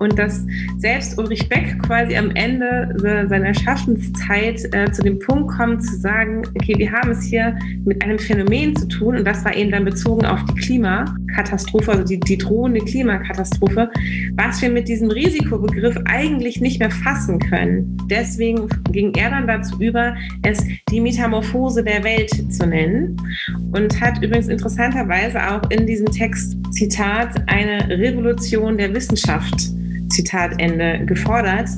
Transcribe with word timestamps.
Und 0.00 0.18
dass 0.18 0.46
selbst 0.78 1.18
Ulrich 1.18 1.46
Beck 1.50 1.78
quasi 1.82 2.16
am 2.16 2.30
Ende 2.30 2.96
seiner 3.28 3.52
Schaffenszeit 3.52 4.66
äh, 4.74 4.90
zu 4.90 5.02
dem 5.02 5.18
Punkt 5.18 5.50
kommt, 5.52 5.84
zu 5.84 5.94
sagen, 5.96 6.42
okay, 6.54 6.74
wir 6.78 6.90
haben 6.90 7.10
es 7.10 7.22
hier 7.22 7.56
mit 7.84 8.02
einem 8.02 8.18
Phänomen 8.18 8.74
zu 8.74 8.88
tun 8.88 9.16
und 9.16 9.26
das 9.26 9.44
war 9.44 9.54
eben 9.54 9.70
dann 9.70 9.84
bezogen 9.84 10.24
auf 10.24 10.42
die 10.46 10.54
Klimakatastrophe, 10.54 11.92
also 11.92 12.04
die, 12.04 12.18
die 12.18 12.38
drohende 12.38 12.80
Klimakatastrophe, 12.80 13.90
was 14.36 14.62
wir 14.62 14.70
mit 14.70 14.88
diesem 14.88 15.10
Risikobegriff 15.10 15.98
eigentlich 16.06 16.62
nicht 16.62 16.78
mehr 16.78 16.90
fassen 16.90 17.38
können. 17.38 17.98
Deswegen 18.08 18.68
ging 18.92 19.12
er 19.14 19.28
dann 19.28 19.46
dazu 19.46 19.78
über, 19.80 20.16
es 20.42 20.64
die 20.90 21.00
Metamorphose 21.00 21.84
der 21.84 22.02
Welt 22.04 22.30
zu 22.50 22.66
nennen 22.66 23.16
und 23.72 24.00
hat 24.00 24.22
übrigens 24.24 24.48
interessanterweise 24.48 25.38
auch 25.46 25.70
in 25.70 25.86
diesem 25.86 26.06
Text 26.06 26.56
Zitat 26.70 27.34
eine 27.48 27.86
Revolution 27.90 28.78
der 28.78 28.94
Wissenschaft 28.94 29.72
Zitat 30.10 30.60
Ende 30.60 31.04
gefordert, 31.06 31.68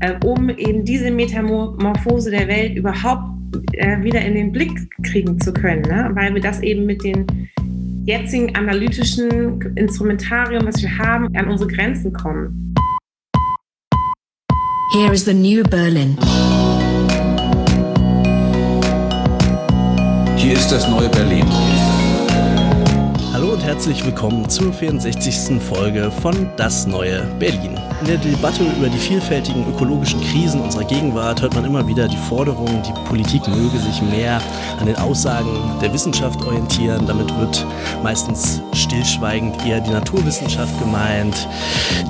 äh, 0.00 0.14
um 0.24 0.50
eben 0.50 0.84
diese 0.84 1.10
Metamorphose 1.10 2.30
der 2.30 2.48
Welt 2.48 2.76
überhaupt 2.76 3.24
äh, 3.72 4.02
wieder 4.02 4.20
in 4.20 4.34
den 4.34 4.52
Blick 4.52 4.72
kriegen 5.02 5.40
zu 5.40 5.52
können, 5.52 5.82
ne? 5.82 6.10
weil 6.14 6.34
wir 6.34 6.42
das 6.42 6.60
eben 6.60 6.86
mit 6.86 7.02
den 7.04 7.26
jetzigen 8.04 8.54
analytischen 8.54 9.60
Instrumentarium, 9.76 10.66
was 10.66 10.80
wir 10.80 10.96
haben, 10.98 11.34
an 11.36 11.48
unsere 11.48 11.70
Grenzen 11.70 12.12
kommen. 12.12 12.74
Here 14.92 15.12
is 15.12 15.24
the 15.24 15.34
new 15.34 15.62
Berlin. 15.64 16.16
Hier 20.36 20.54
ist 20.54 20.70
das 20.70 20.88
neue 20.88 21.08
Berlin. 21.08 21.44
Herzlich 23.66 24.06
willkommen 24.06 24.48
zur 24.48 24.72
64. 24.72 25.60
Folge 25.60 26.08
von 26.22 26.48
Das 26.56 26.86
neue 26.86 27.22
Berlin. 27.40 27.76
In 28.00 28.06
der 28.06 28.18
Debatte 28.18 28.62
über 28.62 28.88
die 28.88 28.96
vielfältigen 28.96 29.68
ökologischen 29.68 30.20
Krisen 30.20 30.60
unserer 30.60 30.84
Gegenwart 30.84 31.42
hört 31.42 31.56
man 31.56 31.64
immer 31.64 31.84
wieder 31.88 32.06
die 32.06 32.16
Forderung, 32.16 32.68
die 32.84 32.92
Politik 33.08 33.42
möge 33.48 33.76
sich 33.80 34.00
mehr 34.02 34.40
an 34.78 34.86
den 34.86 34.94
Aussagen 34.94 35.50
der 35.82 35.92
Wissenschaft 35.92 36.40
orientieren. 36.46 37.08
Damit 37.08 37.36
wird 37.40 37.66
meistens 38.04 38.62
stillschweigend 38.72 39.66
eher 39.66 39.80
die 39.80 39.90
Naturwissenschaft 39.90 40.78
gemeint, 40.78 41.48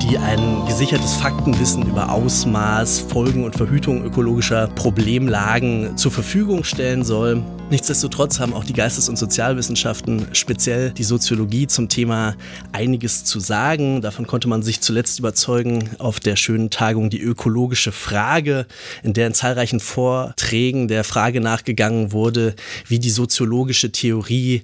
die 0.03 0.19
ein 0.19 0.67
gesichertes 0.67 1.15
Faktenwissen 1.15 1.87
über 1.87 2.13
Ausmaß, 2.13 3.01
Folgen 3.01 3.45
und 3.45 3.57
Verhütung 3.57 4.05
ökologischer 4.05 4.67
Problemlagen 4.75 5.97
zur 5.97 6.13
Verfügung 6.13 6.65
stellen 6.65 7.03
soll. 7.03 7.43
Nichtsdestotrotz 7.69 8.39
haben 8.39 8.55
auch 8.55 8.63
die 8.63 8.75
Geistes- 8.75 9.09
und 9.09 9.17
Sozialwissenschaften, 9.19 10.29
speziell 10.33 10.93
die 10.93 11.03
Soziologie, 11.03 11.67
zum 11.67 11.89
Thema 11.89 12.37
einiges 12.71 13.25
zu 13.25 13.41
sagen. 13.41 14.03
Davon 14.03 14.29
konnte 14.29 14.47
man 14.47 14.63
sich 14.63 14.81
zuletzt 14.81 15.19
überzeugen 15.19 15.91
auf 15.99 16.21
der 16.21 16.37
schönen 16.37 16.71
Tagung 16.71 17.11
Die 17.11 17.21
ökologische 17.21 17.91
Frage, 17.91 18.67
in 19.03 19.15
der 19.15 19.27
in 19.27 19.35
zahlreichen 19.35 19.81
Vorträgen 19.81 20.87
der 20.87 21.03
Frage 21.03 21.41
nachgegangen 21.41 22.13
wurde, 22.13 22.55
wie 22.87 23.01
die 23.01 23.11
soziologische 23.11 23.91
Theorie 23.91 24.63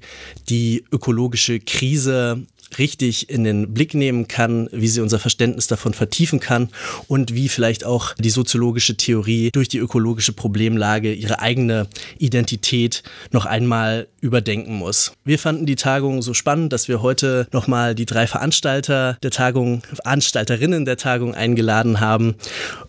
die 0.49 0.85
ökologische 0.93 1.59
Krise 1.59 2.47
richtig 2.79 3.31
in 3.31 3.45
den 3.45 3.75
Blick 3.75 3.95
nehmen 3.95 4.29
kann, 4.29 4.69
wie 4.73 4.89
sie 4.89 5.01
unser 5.01 5.19
Verständnis 5.19 5.67
davon 5.67 5.95
vertiefen 5.95 6.41
kann 6.41 6.69
und 7.09 7.35
wie 7.35 7.49
vielleicht 7.49 7.85
auch 7.85 8.15
die 8.15 8.31
soziologische 8.31 8.97
Theorie 8.97 9.51
durch 9.53 9.69
die 9.69 9.79
ökologische 9.79 10.33
Problemlage 10.33 11.13
ihre 11.13 11.41
eigene 11.41 11.87
Identität 12.19 13.03
noch 13.31 13.47
einmal 13.47 14.09
überdenken 14.21 14.75
muss. 14.75 15.13
Wir 15.25 15.39
fanden 15.39 15.67
die 15.67 15.77
Tagung 15.77 16.23
so 16.23 16.33
spannend, 16.33 16.73
dass 16.73 16.89
wir 16.89 17.03
heute 17.03 17.47
nochmal 17.53 17.95
die 17.95 18.07
drei 18.07 18.27
Veranstalter 18.27 19.19
der 19.23 19.31
Tagung, 19.31 19.83
Veranstalterinnen 19.93 20.85
der 20.85 20.97
Tagung 20.97 21.35
eingeladen 21.35 22.01
haben, 22.01 22.37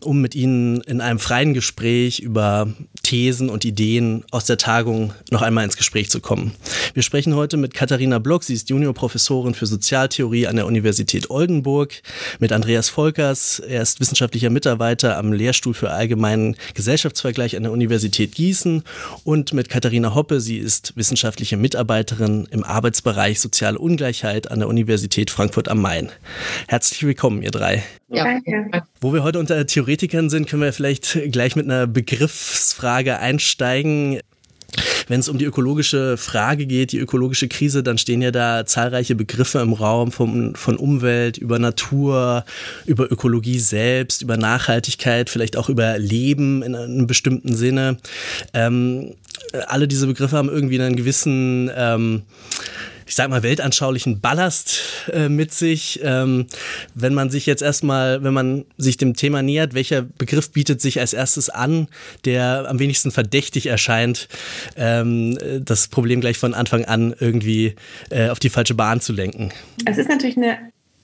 um 0.01 0.21
mit 0.21 0.35
ihnen 0.35 0.81
in 0.81 1.01
einem 1.01 1.19
freien 1.19 1.53
Gespräch 1.53 2.19
über 2.19 2.71
Thesen 3.01 3.49
und 3.49 3.65
Ideen 3.65 4.23
aus 4.31 4.45
der 4.45 4.57
Tagung 4.57 5.13
noch 5.31 5.41
einmal 5.41 5.65
ins 5.65 5.77
Gespräch 5.77 6.09
zu 6.09 6.19
kommen. 6.19 6.53
Wir 6.93 7.03
sprechen 7.03 7.35
heute 7.35 7.57
mit 7.57 7.73
Katharina 7.73 8.19
Block, 8.19 8.43
sie 8.43 8.53
ist 8.53 8.69
Juniorprofessorin 8.69 9.53
für 9.53 9.65
Sozialtheorie 9.73 10.47
an 10.47 10.55
der 10.55 10.65
Universität 10.65 11.29
Oldenburg, 11.29 12.01
mit 12.39 12.51
Andreas 12.51 12.89
Volkers, 12.89 13.59
er 13.59 13.81
ist 13.81 13.99
wissenschaftlicher 13.99 14.49
Mitarbeiter 14.49 15.17
am 15.17 15.33
Lehrstuhl 15.33 15.73
für 15.73 15.89
allgemeinen 15.89 16.55
Gesellschaftsvergleich 16.75 17.57
an 17.57 17.63
der 17.63 17.71
Universität 17.71 18.35
Gießen 18.35 18.83
und 19.23 19.53
mit 19.53 19.69
Katharina 19.69 20.13
Hoppe, 20.13 20.39
sie 20.41 20.57
ist 20.57 20.95
wissenschaftliche 20.95 21.57
Mitarbeiterin 21.57 22.47
im 22.51 22.63
Arbeitsbereich 22.63 23.39
Soziale 23.39 23.79
Ungleichheit 23.79 24.51
an 24.51 24.59
der 24.59 24.67
Universität 24.67 25.31
Frankfurt 25.31 25.69
am 25.69 25.81
Main. 25.81 26.09
Herzlich 26.67 27.03
willkommen, 27.03 27.41
ihr 27.41 27.51
drei. 27.51 27.83
Ja, 28.09 28.25
danke. 28.25 28.83
Wo 29.01 29.11
wir 29.11 29.23
heute 29.23 29.39
unter 29.39 29.65
Theoretikern 29.65 30.29
sind, 30.29 30.47
können 30.47 30.61
wir 30.61 30.71
vielleicht 30.71 31.17
gleich 31.31 31.55
mit 31.55 31.65
einer 31.65 31.87
Begriffsfrage 31.87 33.17
einsteigen. 33.17 34.19
Wenn 35.07 35.19
es 35.19 35.29
um 35.29 35.37
die 35.37 35.45
ökologische 35.45 36.17
Frage 36.17 36.65
geht, 36.65 36.91
die 36.91 36.99
ökologische 36.99 37.47
Krise, 37.47 37.83
dann 37.83 37.97
stehen 37.97 38.21
ja 38.21 38.31
da 38.31 38.65
zahlreiche 38.65 39.15
Begriffe 39.15 39.59
im 39.59 39.73
Raum 39.73 40.11
vom, 40.11 40.55
von 40.55 40.77
Umwelt, 40.77 41.37
über 41.37 41.59
Natur, 41.59 42.45
über 42.85 43.11
Ökologie 43.11 43.59
selbst, 43.59 44.21
über 44.21 44.37
Nachhaltigkeit, 44.37 45.29
vielleicht 45.29 45.57
auch 45.57 45.69
über 45.69 45.97
Leben 45.97 46.63
in 46.63 46.75
einem 46.75 47.07
bestimmten 47.07 47.55
Sinne. 47.55 47.97
Ähm, 48.53 49.15
alle 49.67 49.87
diese 49.87 50.07
Begriffe 50.07 50.37
haben 50.37 50.49
irgendwie 50.49 50.81
einen 50.81 50.95
gewissen 50.95 51.69
ähm, 51.75 52.23
ich 53.05 53.15
sag 53.15 53.29
mal, 53.29 53.43
weltanschaulichen 53.43 54.19
Ballast 54.19 54.81
äh, 55.11 55.29
mit 55.29 55.53
sich. 55.53 55.99
Ähm, 56.03 56.47
wenn 56.95 57.13
man 57.13 57.29
sich 57.29 57.45
jetzt 57.45 57.61
erstmal, 57.61 58.23
wenn 58.23 58.33
man 58.33 58.65
sich 58.77 58.97
dem 58.97 59.15
Thema 59.15 59.41
nähert, 59.41 59.73
welcher 59.73 60.01
Begriff 60.01 60.51
bietet 60.51 60.81
sich 60.81 60.99
als 60.99 61.13
erstes 61.13 61.49
an, 61.49 61.87
der 62.25 62.65
am 62.69 62.79
wenigsten 62.79 63.11
verdächtig 63.11 63.67
erscheint, 63.67 64.27
ähm, 64.75 65.37
das 65.61 65.87
Problem 65.87 66.21
gleich 66.21 66.37
von 66.37 66.53
Anfang 66.53 66.85
an 66.85 67.15
irgendwie 67.19 67.75
äh, 68.09 68.29
auf 68.29 68.39
die 68.39 68.49
falsche 68.49 68.75
Bahn 68.75 69.01
zu 69.01 69.13
lenken? 69.13 69.51
Es 69.85 69.97
ist 69.97 70.09
natürlich 70.09 70.37
eine 70.37 70.57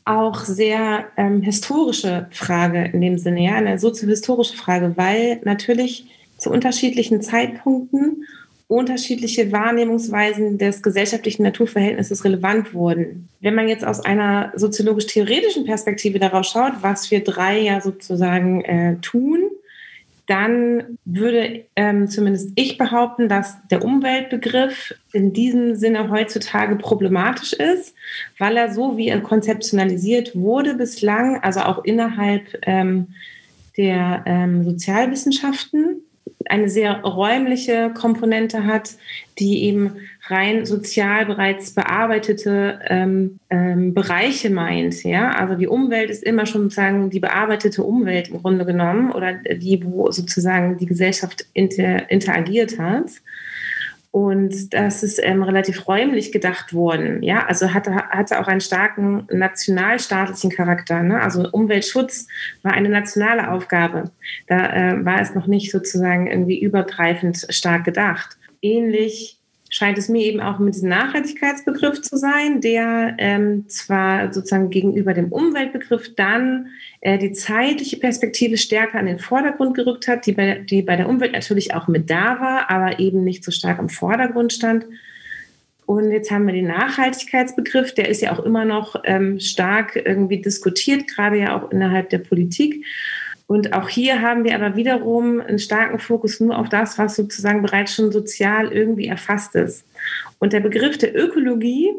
auch 0.05 0.43
sehr 0.43 1.05
ähm, 1.17 1.41
historische 1.41 2.27
Frage 2.31 2.89
in 2.93 3.01
dem 3.01 3.19
Sinne, 3.19 3.43
ja, 3.43 3.55
eine 3.55 3.77
soziohistorische 3.77 4.55
Frage, 4.55 4.93
weil 4.95 5.39
natürlich 5.43 6.05
zu 6.37 6.49
unterschiedlichen 6.49 7.21
Zeitpunkten 7.21 8.25
unterschiedliche 8.69 9.51
Wahrnehmungsweisen 9.51 10.59
des 10.59 10.83
gesellschaftlichen 10.83 11.41
Naturverhältnisses 11.41 12.23
relevant 12.23 12.75
wurden. 12.75 13.27
Wenn 13.41 13.55
man 13.55 13.67
jetzt 13.67 13.83
aus 13.83 13.99
einer 13.99 14.53
soziologisch-theoretischen 14.55 15.65
Perspektive 15.65 16.19
darauf 16.19 16.45
schaut, 16.45 16.73
was 16.81 17.09
wir 17.09 17.23
drei 17.23 17.59
ja 17.59 17.81
sozusagen 17.81 18.63
äh, 18.63 18.97
tun, 19.01 19.49
dann 20.27 20.99
würde 21.03 21.65
ähm, 21.75 22.07
zumindest 22.09 22.51
ich 22.53 22.77
behaupten, 22.77 23.27
dass 23.27 23.57
der 23.71 23.83
Umweltbegriff 23.83 24.93
in 25.13 25.33
diesem 25.33 25.75
Sinne 25.75 26.11
heutzutage 26.11 26.75
problematisch 26.75 27.53
ist, 27.53 27.95
weil 28.37 28.55
er 28.55 28.71
so, 28.71 28.97
wie 28.97 29.07
er 29.07 29.21
konzeptionalisiert 29.21 30.35
wurde 30.35 30.75
bislang, 30.75 31.41
also 31.41 31.61
auch 31.61 31.83
innerhalb 31.83 32.43
ähm, 32.67 33.07
der 33.77 34.21
ähm, 34.27 34.63
Sozialwissenschaften, 34.63 36.03
eine 36.45 36.69
sehr 36.69 37.01
räumliche 37.01 37.91
Komponente 37.93 38.65
hat, 38.65 38.95
die 39.39 39.63
eben 39.63 39.97
rein 40.27 40.65
sozial 40.65 41.25
bereits 41.25 41.71
bearbeitete 41.71 42.79
ähm, 42.87 43.39
ähm, 43.49 43.93
Bereiche 43.93 44.49
meint. 44.49 45.03
Ja? 45.03 45.31
Also 45.31 45.55
die 45.55 45.67
Umwelt 45.67 46.09
ist 46.09 46.23
immer 46.23 46.45
schon 46.45 46.63
sozusagen 46.63 47.09
die 47.09 47.19
bearbeitete 47.19 47.83
Umwelt 47.83 48.29
im 48.29 48.41
Grunde 48.41 48.65
genommen 48.65 49.11
oder 49.11 49.33
die, 49.33 49.83
wo 49.83 50.11
sozusagen 50.11 50.77
die 50.77 50.85
Gesellschaft 50.85 51.45
inter, 51.53 52.09
interagiert 52.09 52.79
hat. 52.79 53.09
Und 54.11 54.73
das 54.73 55.03
ist 55.03 55.19
ähm, 55.21 55.43
relativ 55.43 55.87
räumlich 55.87 56.31
gedacht 56.31 56.73
worden. 56.73 57.21
Ja, 57.21 57.45
also 57.45 57.73
hatte, 57.73 57.93
hatte 57.93 58.39
auch 58.39 58.47
einen 58.47 58.61
starken 58.61 59.27
nationalstaatlichen 59.31 60.49
Charakter. 60.49 61.03
Ne? 61.03 61.21
Also 61.21 61.47
Umweltschutz 61.51 62.27
war 62.63 62.73
eine 62.73 62.89
nationale 62.89 63.51
Aufgabe. 63.51 64.11
Da 64.47 64.73
äh, 64.73 65.05
war 65.05 65.21
es 65.21 65.35
noch 65.35 65.45
nicht 65.45 65.71
sozusagen 65.71 66.25
irgendwie 66.25 66.59
übergreifend 66.59 67.45
stark 67.49 67.83
gedacht. 67.83 68.37
Ähnlich 68.61 69.38
scheint 69.69 69.97
es 69.97 70.09
mir 70.09 70.23
eben 70.23 70.41
auch 70.41 70.59
mit 70.59 70.75
diesem 70.75 70.89
Nachhaltigkeitsbegriff 70.89 72.01
zu 72.01 72.17
sein, 72.17 72.59
der 72.61 73.15
ähm, 73.19 73.69
zwar 73.69 74.33
sozusagen 74.33 74.69
gegenüber 74.69 75.13
dem 75.13 75.31
Umweltbegriff 75.31 76.15
dann 76.15 76.67
äh, 77.01 77.17
die 77.17 77.31
zeitliche 77.33 77.97
Perspektive 77.97 78.57
stärker 78.57 78.99
an 78.99 79.05
den 79.05 79.19
Vordergrund 79.19 79.75
gerückt 79.75 80.07
hat, 80.07 80.25
die 80.25 80.33
bei, 80.33 80.59
die 80.59 80.81
bei 80.81 80.95
der 80.95 81.07
Umwelt 81.07 81.33
natürlich 81.33 81.73
auch 81.73 81.87
mit 81.87 82.09
da 82.09 82.39
war, 82.39 82.69
aber 82.69 82.99
eben 82.99 83.23
nicht 83.23 83.43
so 83.43 83.51
stark 83.51 83.79
im 83.79 83.89
Vordergrund 83.89 84.51
stand. 84.53 84.85
Und 85.85 86.11
jetzt 86.11 86.29
haben 86.29 86.45
wir 86.45 86.53
den 86.53 86.67
Nachhaltigkeitsbegriff, 86.67 87.95
der 87.95 88.09
ist 88.09 88.21
ja 88.21 88.31
auch 88.31 88.45
immer 88.45 88.63
noch 88.63 88.95
ähm, 89.05 89.39
stark 89.39 89.95
irgendwie 89.95 90.39
diskutiert, 90.39 91.07
gerade 91.07 91.39
ja 91.39 91.57
auch 91.57 91.71
innerhalb 91.71 92.09
der 92.11 92.19
Politik. 92.19 92.85
Und 93.49 93.73
auch 93.73 93.89
hier 93.89 94.21
haben 94.21 94.43
wir 94.43 94.53
aber 94.53 94.75
wiederum 94.75 95.41
einen 95.41 95.57
starken 95.57 95.97
Fokus 95.97 96.39
nur 96.39 96.55
auf 96.55 96.69
das, 96.69 96.99
was 96.99 97.15
sozusagen 97.15 97.63
bereits 97.63 97.95
schon 97.95 98.11
sozial 98.11 98.71
irgendwie 98.71 99.07
erfasst 99.07 99.55
ist. 99.55 99.87
Und 100.37 100.53
der 100.53 100.59
Begriff 100.59 100.99
der 100.99 101.15
Ökologie 101.15 101.89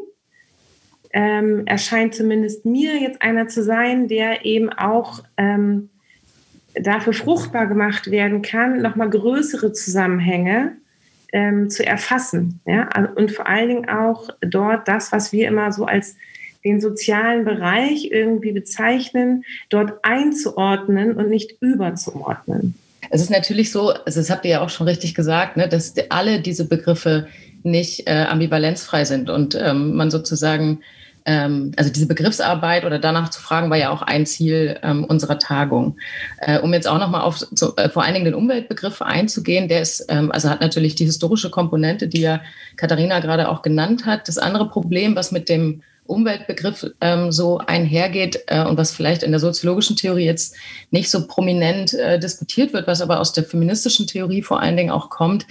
ähm, 1.11 1.63
erscheint 1.65 2.15
zumindest 2.15 2.63
mir 2.63 3.01
jetzt 3.01 3.21
einer 3.21 3.49
zu 3.49 3.65
sein, 3.65 4.07
der 4.07 4.45
eben 4.45 4.69
auch 4.69 5.25
ähm, 5.35 5.89
dafür 6.73 7.11
fruchtbar 7.11 7.67
gemacht 7.67 8.09
werden 8.09 8.41
kann, 8.41 8.81
nochmal 8.81 9.09
größere 9.09 9.73
Zusammenhänge 9.73 10.77
ähm, 11.33 11.69
zu 11.69 11.85
erfassen. 11.85 12.61
Ja? 12.65 12.87
Und 13.15 13.29
vor 13.29 13.47
allen 13.47 13.67
Dingen 13.67 13.89
auch 13.89 14.29
dort 14.39 14.87
das, 14.87 15.11
was 15.11 15.33
wir 15.33 15.49
immer 15.49 15.73
so 15.73 15.83
als 15.83 16.15
den 16.63 16.81
sozialen 16.81 17.45
Bereich 17.45 18.11
irgendwie 18.11 18.51
bezeichnen, 18.51 19.43
dort 19.69 19.93
einzuordnen 20.03 21.15
und 21.15 21.29
nicht 21.29 21.55
überzuordnen. 21.61 22.75
Es 23.09 23.21
ist 23.21 23.29
natürlich 23.29 23.71
so, 23.71 23.89
also 23.89 24.19
das 24.19 24.29
habt 24.29 24.45
ihr 24.45 24.51
ja 24.51 24.61
auch 24.61 24.69
schon 24.69 24.87
richtig 24.87 25.15
gesagt, 25.15 25.57
ne, 25.57 25.67
dass 25.67 25.93
alle 26.09 26.39
diese 26.39 26.65
Begriffe 26.65 27.27
nicht 27.63 28.07
äh, 28.07 28.25
ambivalenzfrei 28.29 29.05
sind 29.05 29.29
und 29.29 29.55
ähm, 29.55 29.95
man 29.95 30.09
sozusagen 30.09 30.79
ähm, 31.25 31.71
also 31.75 31.91
diese 31.91 32.07
Begriffsarbeit 32.07 32.85
oder 32.85 32.99
danach 32.99 33.29
zu 33.29 33.41
fragen, 33.41 33.69
war 33.69 33.77
ja 33.77 33.89
auch 33.89 34.01
ein 34.01 34.25
Ziel 34.25 34.79
ähm, 34.81 35.03
unserer 35.03 35.39
Tagung. 35.39 35.97
Äh, 36.39 36.59
um 36.59 36.73
jetzt 36.73 36.87
auch 36.87 36.99
nochmal 36.99 37.21
auf 37.21 37.37
so, 37.37 37.75
äh, 37.75 37.89
vor 37.89 38.03
allen 38.03 38.13
Dingen 38.13 38.25
den 38.25 38.35
Umweltbegriff 38.35 39.01
einzugehen, 39.01 39.67
der 39.67 39.81
ist, 39.81 40.05
ähm, 40.09 40.31
also 40.31 40.49
hat 40.49 40.61
natürlich 40.61 40.95
die 40.95 41.05
historische 41.05 41.49
Komponente, 41.49 42.07
die 42.07 42.21
ja 42.21 42.41
Katharina 42.75 43.19
gerade 43.19 43.49
auch 43.49 43.61
genannt 43.61 44.05
hat. 44.05 44.27
Das 44.27 44.37
andere 44.37 44.69
Problem, 44.69 45.15
was 45.15 45.31
mit 45.31 45.49
dem 45.49 45.83
Umweltbegriff 46.05 46.87
ähm, 46.99 47.31
so 47.31 47.59
einhergeht 47.59 48.43
äh, 48.47 48.63
und 48.65 48.77
was 48.77 48.91
vielleicht 48.91 49.23
in 49.23 49.31
der 49.31 49.39
soziologischen 49.39 49.95
Theorie 49.95 50.25
jetzt 50.25 50.55
nicht 50.89 51.09
so 51.09 51.27
prominent 51.27 51.93
äh, 51.93 52.19
diskutiert 52.19 52.73
wird, 52.73 52.87
was 52.87 53.01
aber 53.01 53.19
aus 53.19 53.33
der 53.33 53.43
feministischen 53.43 54.07
Theorie 54.07 54.41
vor 54.41 54.59
allen 54.59 54.77
Dingen 54.77 54.91
auch 54.91 55.09
kommt, 55.09 55.45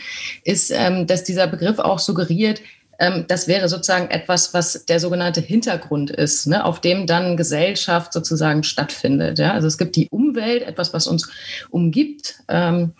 ist, 0.44 0.70
ähm, 0.70 1.06
dass 1.06 1.24
dieser 1.24 1.46
Begriff 1.46 1.78
auch 1.78 1.98
suggeriert, 1.98 2.60
ähm, 3.00 3.24
das 3.26 3.48
wäre 3.48 3.68
sozusagen 3.68 4.10
etwas, 4.10 4.52
was 4.52 4.84
der 4.84 5.00
sogenannte 5.00 5.40
Hintergrund 5.40 6.10
ist, 6.10 6.46
ne, 6.46 6.64
auf 6.64 6.80
dem 6.80 7.06
dann 7.06 7.38
Gesellschaft 7.38 8.12
sozusagen 8.12 8.62
stattfindet. 8.62 9.38
Ja? 9.38 9.52
Also 9.54 9.66
es 9.66 9.78
gibt 9.78 9.96
die 9.96 10.08
Umwelt, 10.10 10.62
etwas, 10.62 10.92
was 10.92 11.06
uns 11.06 11.30
umgibt. 11.70 12.36
Ähm, 12.48 12.92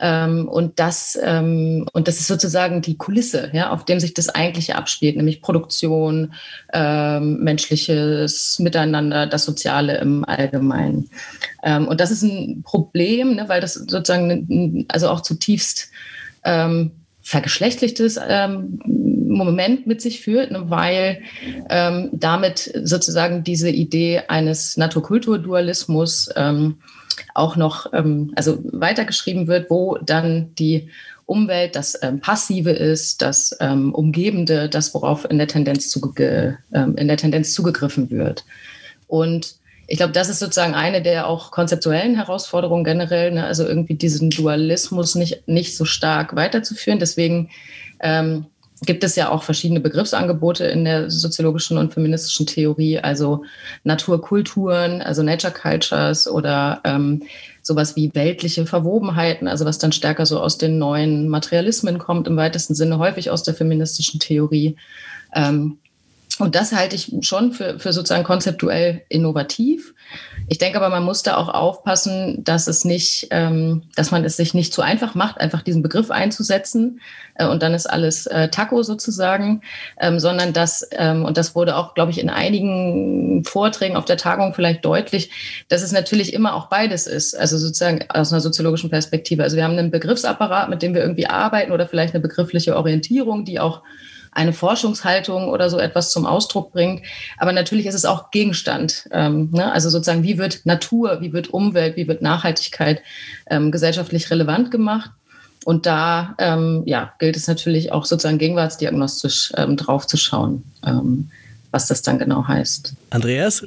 ähm, 0.00 0.48
und, 0.48 0.80
das, 0.80 1.16
ähm, 1.22 1.86
und 1.92 2.08
das 2.08 2.18
ist 2.18 2.26
sozusagen 2.26 2.82
die 2.82 2.98
Kulisse, 2.98 3.50
ja, 3.52 3.70
auf 3.70 3.84
dem 3.84 4.00
sich 4.00 4.12
das 4.12 4.28
Eigentliche 4.28 4.74
abspielt, 4.74 5.16
nämlich 5.16 5.40
Produktion, 5.40 6.34
ähm, 6.72 7.38
menschliches 7.38 8.58
Miteinander, 8.58 9.28
das 9.28 9.44
Soziale 9.44 9.98
im 9.98 10.24
Allgemeinen. 10.24 11.10
Ähm, 11.62 11.86
und 11.86 12.00
das 12.00 12.10
ist 12.10 12.22
ein 12.22 12.62
Problem, 12.64 13.36
ne, 13.36 13.48
weil 13.48 13.60
das 13.60 13.74
sozusagen 13.74 14.84
also 14.88 15.08
auch 15.10 15.20
zutiefst 15.20 15.90
ähm, 16.42 16.90
vergeschlechtlichtes 17.24 18.20
ähm, 18.28 18.78
Moment 18.86 19.86
mit 19.86 20.00
sich 20.00 20.20
führt, 20.20 20.52
ne, 20.52 20.64
weil 20.68 21.22
ähm, 21.70 22.10
damit 22.12 22.72
sozusagen 22.84 23.42
diese 23.42 23.70
Idee 23.70 24.22
eines 24.28 24.76
Naturkulturdualismus 24.76 26.28
ähm, 26.36 26.76
auch 27.34 27.56
noch 27.56 27.92
ähm, 27.92 28.32
also 28.36 28.58
weitergeschrieben 28.72 29.46
wird, 29.46 29.70
wo 29.70 29.98
dann 29.98 30.54
die 30.56 30.90
Umwelt 31.26 31.74
das 31.74 31.98
ähm, 32.02 32.20
Passive 32.20 32.70
ist, 32.70 33.22
das 33.22 33.56
ähm, 33.58 33.94
Umgebende, 33.94 34.68
das, 34.68 34.92
worauf 34.92 35.28
in 35.28 35.38
der 35.38 35.48
Tendenz, 35.48 35.88
zuge 35.88 36.58
ähm, 36.74 36.96
in 36.96 37.08
der 37.08 37.16
Tendenz 37.16 37.54
zugegriffen 37.54 38.10
wird. 38.10 38.44
Und 39.06 39.56
ich 39.86 39.98
glaube, 39.98 40.12
das 40.12 40.28
ist 40.28 40.38
sozusagen 40.38 40.74
eine 40.74 41.02
der 41.02 41.26
auch 41.26 41.50
konzeptuellen 41.50 42.16
Herausforderungen 42.16 42.84
generell, 42.84 43.32
ne? 43.32 43.44
also 43.44 43.66
irgendwie 43.66 43.94
diesen 43.94 44.30
Dualismus 44.30 45.14
nicht, 45.14 45.46
nicht 45.46 45.76
so 45.76 45.84
stark 45.84 46.36
weiterzuführen. 46.36 46.98
Deswegen 46.98 47.50
ähm, 48.00 48.46
gibt 48.82 49.04
es 49.04 49.16
ja 49.16 49.30
auch 49.30 49.42
verschiedene 49.42 49.80
Begriffsangebote 49.80 50.64
in 50.64 50.84
der 50.84 51.10
soziologischen 51.10 51.78
und 51.78 51.92
feministischen 51.92 52.46
Theorie, 52.46 52.98
also 52.98 53.44
Naturkulturen, 53.84 55.02
also 55.02 55.22
Nature 55.22 55.52
Cultures 55.52 56.28
oder 56.28 56.80
ähm, 56.84 57.22
sowas 57.62 57.96
wie 57.96 58.14
weltliche 58.14 58.66
Verwobenheiten, 58.66 59.48
also 59.48 59.64
was 59.64 59.78
dann 59.78 59.92
stärker 59.92 60.26
so 60.26 60.40
aus 60.40 60.58
den 60.58 60.78
neuen 60.78 61.28
Materialismen 61.28 61.98
kommt, 61.98 62.26
im 62.26 62.36
weitesten 62.36 62.74
Sinne 62.74 62.98
häufig 62.98 63.30
aus 63.30 63.42
der 63.42 63.54
feministischen 63.54 64.20
Theorie. 64.20 64.76
Ähm, 65.34 65.78
und 66.40 66.56
das 66.56 66.72
halte 66.72 66.96
ich 66.96 67.12
schon 67.20 67.52
für, 67.52 67.78
für 67.78 67.92
sozusagen 67.92 68.24
konzeptuell 68.24 69.02
innovativ. 69.08 69.94
Ich 70.48 70.58
denke 70.58 70.78
aber, 70.78 70.88
man 70.88 71.04
muss 71.04 71.22
da 71.22 71.36
auch 71.36 71.48
aufpassen, 71.48 72.42
dass 72.42 72.66
es 72.66 72.84
nicht, 72.84 73.28
ähm, 73.30 73.82
dass 73.94 74.10
man 74.10 74.24
es 74.24 74.36
sich 74.36 74.52
nicht 74.52 74.72
zu 74.72 74.82
einfach 74.82 75.14
macht, 75.14 75.40
einfach 75.40 75.62
diesen 75.62 75.82
Begriff 75.82 76.10
einzusetzen 76.10 77.00
äh, 77.36 77.46
und 77.46 77.62
dann 77.62 77.72
ist 77.72 77.86
alles 77.86 78.26
äh, 78.26 78.48
Taco 78.48 78.82
sozusagen, 78.82 79.62
ähm, 80.00 80.18
sondern 80.18 80.52
dass, 80.52 80.88
ähm, 80.92 81.24
und 81.24 81.36
das 81.36 81.54
wurde 81.54 81.76
auch, 81.76 81.94
glaube 81.94 82.10
ich, 82.10 82.18
in 82.18 82.30
einigen 82.30 83.44
Vorträgen 83.44 83.96
auf 83.96 84.04
der 84.04 84.16
Tagung 84.16 84.54
vielleicht 84.54 84.84
deutlich, 84.84 85.30
dass 85.68 85.82
es 85.82 85.92
natürlich 85.92 86.32
immer 86.32 86.54
auch 86.54 86.66
beides 86.66 87.06
ist, 87.06 87.38
also 87.38 87.58
sozusagen 87.58 88.04
aus 88.08 88.32
einer 88.32 88.40
soziologischen 88.40 88.90
Perspektive. 88.90 89.44
Also 89.44 89.56
wir 89.56 89.62
haben 89.62 89.78
einen 89.78 89.92
Begriffsapparat, 89.92 90.68
mit 90.68 90.82
dem 90.82 90.94
wir 90.94 91.02
irgendwie 91.02 91.28
arbeiten 91.28 91.70
oder 91.70 91.86
vielleicht 91.86 92.12
eine 92.12 92.22
begriffliche 92.22 92.76
Orientierung, 92.76 93.44
die 93.44 93.60
auch 93.60 93.82
eine 94.34 94.52
Forschungshaltung 94.52 95.48
oder 95.48 95.70
so 95.70 95.78
etwas 95.78 96.10
zum 96.10 96.26
Ausdruck 96.26 96.72
bringt. 96.72 97.02
Aber 97.38 97.52
natürlich 97.52 97.86
ist 97.86 97.94
es 97.94 98.04
auch 98.04 98.30
Gegenstand. 98.30 99.08
Ähm, 99.12 99.50
ne? 99.52 99.72
Also 99.72 99.88
sozusagen, 99.88 100.22
wie 100.22 100.38
wird 100.38 100.66
Natur, 100.66 101.20
wie 101.20 101.32
wird 101.32 101.48
Umwelt, 101.48 101.96
wie 101.96 102.08
wird 102.08 102.22
Nachhaltigkeit 102.22 103.02
ähm, 103.48 103.70
gesellschaftlich 103.70 104.30
relevant 104.30 104.70
gemacht? 104.70 105.10
Und 105.64 105.86
da 105.86 106.34
ähm, 106.38 106.82
ja, 106.84 107.14
gilt 107.18 107.36
es 107.36 107.48
natürlich 107.48 107.92
auch 107.92 108.04
sozusagen 108.04 108.38
gegenwartsdiagnostisch 108.38 109.52
ähm, 109.56 109.76
drauf 109.76 110.06
zu 110.06 110.16
schauen, 110.16 110.62
ähm, 110.86 111.30
was 111.70 111.86
das 111.86 112.02
dann 112.02 112.18
genau 112.18 112.46
heißt. 112.46 112.94
Andreas? 113.10 113.66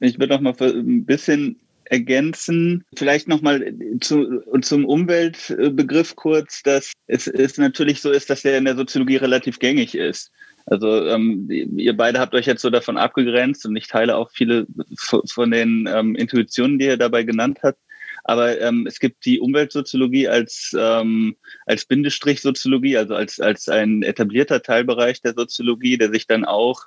Ich 0.00 0.18
würde 0.18 0.34
noch 0.34 0.40
mal 0.40 0.54
ein 0.60 1.04
bisschen 1.04 1.56
ergänzen. 1.90 2.84
Vielleicht 2.94 3.26
nochmal 3.26 3.74
zu, 4.00 4.42
zum 4.62 4.84
Umweltbegriff 4.84 6.14
kurz, 6.14 6.62
dass 6.62 6.92
es, 7.08 7.26
es 7.26 7.58
natürlich 7.58 8.00
so 8.00 8.12
ist, 8.12 8.30
dass 8.30 8.42
der 8.42 8.58
in 8.58 8.64
der 8.64 8.76
Soziologie 8.76 9.16
relativ 9.16 9.58
gängig 9.58 9.96
ist. 9.96 10.30
Also 10.66 11.04
ähm, 11.06 11.48
ihr 11.50 11.96
beide 11.96 12.20
habt 12.20 12.34
euch 12.34 12.46
jetzt 12.46 12.62
so 12.62 12.70
davon 12.70 12.96
abgegrenzt 12.96 13.66
und 13.66 13.74
ich 13.74 13.88
teile 13.88 14.16
auch 14.16 14.30
viele 14.30 14.66
von 14.98 15.50
den 15.50 15.88
ähm, 15.92 16.14
Intuitionen, 16.14 16.78
die 16.78 16.86
ihr 16.86 16.96
dabei 16.96 17.24
genannt 17.24 17.58
habt. 17.64 17.80
Aber 18.22 18.60
ähm, 18.60 18.86
es 18.86 19.00
gibt 19.00 19.24
die 19.24 19.40
Umweltsoziologie 19.40 20.28
als, 20.28 20.76
ähm, 20.78 21.34
als 21.66 21.86
Bindestrich-Soziologie, 21.86 22.98
also 22.98 23.16
als, 23.16 23.40
als 23.40 23.68
ein 23.68 24.02
etablierter 24.04 24.62
Teilbereich 24.62 25.22
der 25.22 25.34
Soziologie, 25.34 25.98
der 25.98 26.10
sich 26.12 26.28
dann 26.28 26.44
auch 26.44 26.82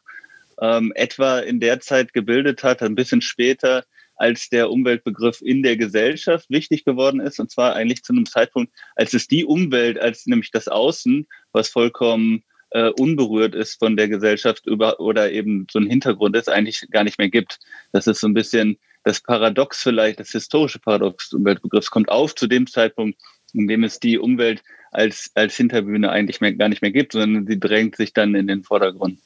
ähm, 0.61 0.93
etwa 0.95 1.39
in 1.39 1.59
der 1.59 1.81
Zeit 1.81 2.13
gebildet 2.13 2.63
hat, 2.63 2.81
ein 2.81 2.95
bisschen 2.95 3.21
später 3.21 3.83
als 4.15 4.49
der 4.49 4.69
Umweltbegriff 4.69 5.41
in 5.41 5.63
der 5.63 5.77
Gesellschaft 5.77 6.49
wichtig 6.49 6.85
geworden 6.85 7.19
ist. 7.19 7.39
Und 7.39 7.51
zwar 7.51 7.75
eigentlich 7.75 8.03
zu 8.03 8.13
einem 8.13 8.25
Zeitpunkt, 8.25 8.73
als 8.95 9.13
es 9.13 9.27
die 9.27 9.45
Umwelt, 9.45 9.99
als 9.99 10.25
nämlich 10.25 10.51
das 10.51 10.67
Außen, 10.67 11.27
was 11.51 11.69
vollkommen 11.69 12.43
äh, 12.71 12.89
unberührt 12.89 13.55
ist 13.55 13.79
von 13.79 13.95
der 13.95 14.07
Gesellschaft 14.07 14.65
über, 14.65 14.99
oder 14.99 15.31
eben 15.31 15.67
so 15.71 15.79
ein 15.79 15.87
Hintergrund 15.87 16.35
ist, 16.35 16.49
eigentlich 16.49 16.87
gar 16.91 17.03
nicht 17.03 17.19
mehr 17.19 17.29
gibt. 17.29 17.59
Das 17.91 18.07
ist 18.07 18.19
so 18.19 18.27
ein 18.27 18.33
bisschen 18.33 18.77
das 19.03 19.21
Paradox 19.21 19.81
vielleicht, 19.83 20.19
das 20.19 20.31
historische 20.31 20.79
Paradox 20.79 21.29
des 21.29 21.33
Umweltbegriffs 21.33 21.91
kommt 21.91 22.09
auf 22.09 22.35
zu 22.35 22.47
dem 22.47 22.67
Zeitpunkt, 22.67 23.19
in 23.53 23.67
dem 23.67 23.83
es 23.83 23.99
die 23.99 24.17
Umwelt 24.17 24.63
als, 24.91 25.31
als 25.35 25.55
Hinterbühne 25.55 26.09
eigentlich 26.09 26.41
mehr, 26.41 26.53
gar 26.53 26.69
nicht 26.69 26.81
mehr 26.81 26.91
gibt, 26.91 27.13
sondern 27.13 27.45
sie 27.45 27.59
drängt 27.59 27.95
sich 27.95 28.13
dann 28.13 28.35
in 28.35 28.47
den 28.47 28.63
Vordergrund. 28.63 29.19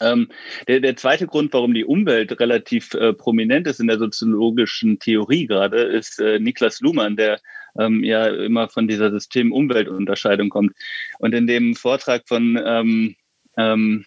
Ähm, 0.00 0.28
der, 0.66 0.80
der 0.80 0.96
zweite 0.96 1.26
Grund, 1.26 1.52
warum 1.52 1.74
die 1.74 1.84
Umwelt 1.84 2.38
relativ 2.40 2.94
äh, 2.94 3.12
prominent 3.12 3.66
ist 3.66 3.80
in 3.80 3.88
der 3.88 3.98
soziologischen 3.98 4.98
Theorie 4.98 5.46
gerade, 5.46 5.82
ist 5.82 6.20
äh, 6.20 6.38
Niklas 6.38 6.80
Luhmann, 6.80 7.16
der 7.16 7.40
ähm, 7.78 8.04
ja 8.04 8.26
immer 8.26 8.68
von 8.68 8.88
dieser 8.88 9.10
System-Umwelt-Unterscheidung 9.10 10.48
kommt. 10.48 10.72
Und 11.18 11.34
in 11.34 11.46
dem 11.46 11.74
Vortrag 11.74 12.26
von 12.26 12.60
ähm, 12.64 13.16
ähm, 13.56 14.04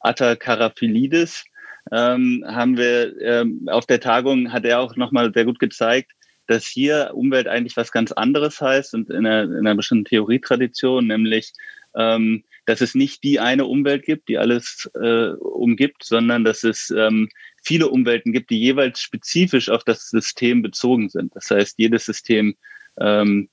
Atta 0.00 0.36
Karafilidis 0.36 1.44
ähm, 1.90 2.44
haben 2.46 2.76
wir 2.76 3.20
ähm, 3.20 3.68
auf 3.68 3.86
der 3.86 4.00
Tagung, 4.00 4.52
hat 4.52 4.64
er 4.64 4.80
auch 4.80 4.96
nochmal 4.96 5.32
sehr 5.32 5.44
gut 5.44 5.58
gezeigt, 5.58 6.12
dass 6.46 6.66
hier 6.66 7.10
Umwelt 7.14 7.48
eigentlich 7.48 7.76
was 7.76 7.92
ganz 7.92 8.12
anderes 8.12 8.60
heißt 8.60 8.94
und 8.94 9.10
in 9.10 9.26
einer, 9.26 9.44
in 9.44 9.58
einer 9.58 9.74
bestimmten 9.74 10.04
Theorietradition, 10.04 11.06
nämlich 11.06 11.52
ähm, 11.96 12.44
dass 12.64 12.80
es 12.80 12.94
nicht 12.94 13.24
die 13.24 13.40
eine 13.40 13.66
Umwelt 13.66 14.04
gibt, 14.04 14.28
die 14.28 14.38
alles 14.38 14.90
äh, 14.94 15.30
umgibt, 15.32 16.04
sondern 16.04 16.44
dass 16.44 16.64
es 16.64 16.90
ähm, 16.96 17.28
viele 17.62 17.88
Umwelten 17.88 18.32
gibt, 18.32 18.50
die 18.50 18.60
jeweils 18.60 19.00
spezifisch 19.00 19.68
auf 19.68 19.84
das 19.84 20.08
System 20.08 20.62
bezogen 20.62 21.08
sind. 21.08 21.34
Das 21.34 21.50
heißt, 21.50 21.78
jedes 21.78 22.04
System 22.04 22.54
ähm, 23.00 23.48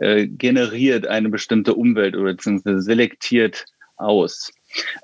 äh, 0.00 0.26
generiert 0.26 1.06
eine 1.06 1.28
bestimmte 1.28 1.74
Umwelt 1.74 2.16
oder 2.16 2.32
beziehungsweise 2.32 2.82
selektiert 2.82 3.64
aus. 3.96 4.50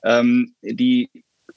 Ähm, 0.04 0.54
die 0.62 1.10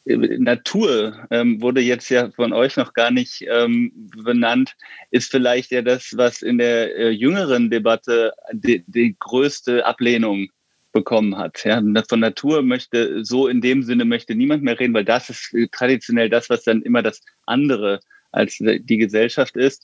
äh, 0.05 0.37
Natur 0.37 1.27
ähm, 1.31 1.61
wurde 1.61 1.81
jetzt 1.81 2.09
ja 2.09 2.31
von 2.31 2.53
euch 2.53 2.77
noch 2.77 2.93
gar 2.93 3.11
nicht 3.11 3.45
ähm, 3.47 3.91
benannt, 4.23 4.75
ist 5.11 5.31
vielleicht 5.31 5.71
ja 5.71 5.81
das, 5.81 6.13
was 6.15 6.41
in 6.41 6.57
der 6.57 6.95
äh, 6.95 7.09
jüngeren 7.09 7.69
Debatte 7.69 8.33
die, 8.51 8.83
die 8.87 9.15
größte 9.19 9.85
Ablehnung 9.85 10.49
bekommen 10.97 11.37
hat. 11.37 11.63
Ja, 11.63 11.81
von 12.09 12.19
Natur 12.19 12.61
möchte 12.61 13.23
so 13.23 13.47
in 13.47 13.61
dem 13.61 13.83
Sinne 13.83 14.05
möchte 14.05 14.35
niemand 14.35 14.63
mehr 14.63 14.79
reden, 14.79 14.93
weil 14.93 15.05
das 15.05 15.29
ist 15.29 15.55
traditionell 15.71 16.29
das, 16.29 16.49
was 16.49 16.63
dann 16.63 16.81
immer 16.81 17.03
das 17.03 17.21
andere 17.45 17.99
als 18.31 18.57
die 18.59 18.97
Gesellschaft 18.97 19.55
ist. 19.55 19.83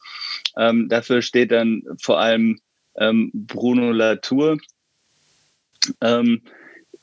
Ähm, 0.57 0.89
dafür 0.89 1.21
steht 1.21 1.51
dann 1.51 1.83
vor 2.01 2.19
allem 2.19 2.59
ähm, 2.97 3.31
Bruno 3.33 3.91
Latour, 3.91 4.57
ähm, 6.01 6.41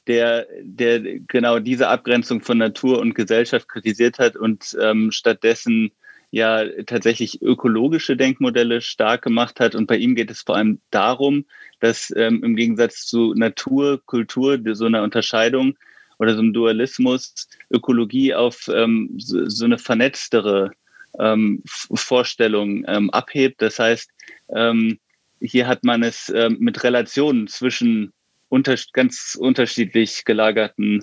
der, 0.06 0.46
der 0.62 1.00
genau 1.00 1.58
diese 1.58 1.88
Abgrenzung 1.88 2.40
von 2.40 2.58
Natur 2.58 2.98
und 2.98 3.14
Gesellschaft 3.14 3.68
kritisiert 3.68 4.18
hat 4.18 4.36
und 4.36 4.76
ähm, 4.80 5.12
stattdessen 5.12 5.92
ja 6.30 6.64
tatsächlich 6.86 7.42
ökologische 7.42 8.16
Denkmodelle 8.16 8.80
stark 8.80 9.22
gemacht 9.22 9.60
hat. 9.60 9.74
Und 9.74 9.86
bei 9.86 9.96
ihm 9.96 10.14
geht 10.14 10.30
es 10.30 10.42
vor 10.42 10.56
allem 10.56 10.80
darum, 10.90 11.44
dass 11.80 12.12
ähm, 12.16 12.42
im 12.44 12.56
Gegensatz 12.56 13.06
zu 13.06 13.34
Natur, 13.34 14.00
Kultur, 14.06 14.58
so 14.72 14.86
einer 14.86 15.02
Unterscheidung 15.02 15.76
oder 16.18 16.34
so 16.34 16.40
einem 16.40 16.52
Dualismus, 16.52 17.48
Ökologie 17.70 18.34
auf 18.34 18.68
ähm, 18.72 19.10
so, 19.18 19.48
so, 19.48 19.64
eine 19.64 19.78
vernetztere 19.78 20.70
ähm, 21.18 21.62
Vorstellung 21.66 22.84
ähm, 22.86 23.10
abhebt. 23.10 23.60
Das 23.60 23.78
heißt, 23.78 24.10
ähm, 24.54 25.00
hier 25.40 25.66
hat 25.66 25.82
man 25.82 26.02
es 26.02 26.30
ähm, 26.34 26.58
mit 26.60 26.84
Relationen 26.84 27.48
zwischen 27.48 28.12
unter, 28.48 28.76
ganz 28.92 29.36
unterschiedlich 29.38 30.24
gelagerten 30.24 31.02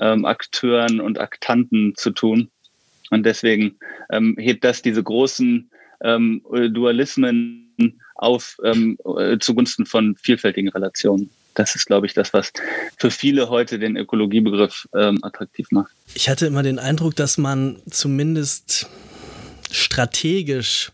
Akteuren 0.00 1.00
und 1.00 1.18
Aktanten 1.18 1.96
zu 1.96 2.12
tun. 2.12 2.52
Und 3.10 3.24
deswegen 3.24 3.78
ähm, 4.10 4.36
hebt 4.38 4.64
das 4.64 4.82
diese 4.82 5.02
großen 5.02 5.70
ähm, 6.02 6.42
Dualismen 6.70 7.68
auf 8.16 8.56
ähm, 8.64 8.98
äh, 9.18 9.38
zugunsten 9.38 9.86
von 9.86 10.16
vielfältigen 10.16 10.68
Relationen. 10.70 11.30
Das 11.54 11.74
ist, 11.74 11.86
glaube 11.86 12.06
ich, 12.06 12.14
das, 12.14 12.32
was 12.32 12.52
für 12.98 13.10
viele 13.10 13.48
heute 13.48 13.78
den 13.78 13.96
Ökologiebegriff 13.96 14.88
ähm, 14.94 15.18
attraktiv 15.22 15.68
macht. 15.70 15.90
Ich 16.14 16.28
hatte 16.28 16.46
immer 16.46 16.62
den 16.62 16.78
Eindruck, 16.78 17.16
dass 17.16 17.38
man 17.38 17.80
zumindest 17.90 18.88
strategisch 19.70 20.92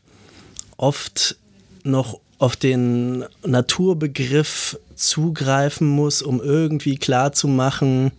oft 0.76 1.36
noch 1.82 2.20
auf 2.38 2.56
den 2.56 3.24
Naturbegriff 3.44 4.78
zugreifen 4.94 5.88
muss, 5.88 6.22
um 6.22 6.40
irgendwie 6.40 6.96
klarzumachen, 6.96 8.12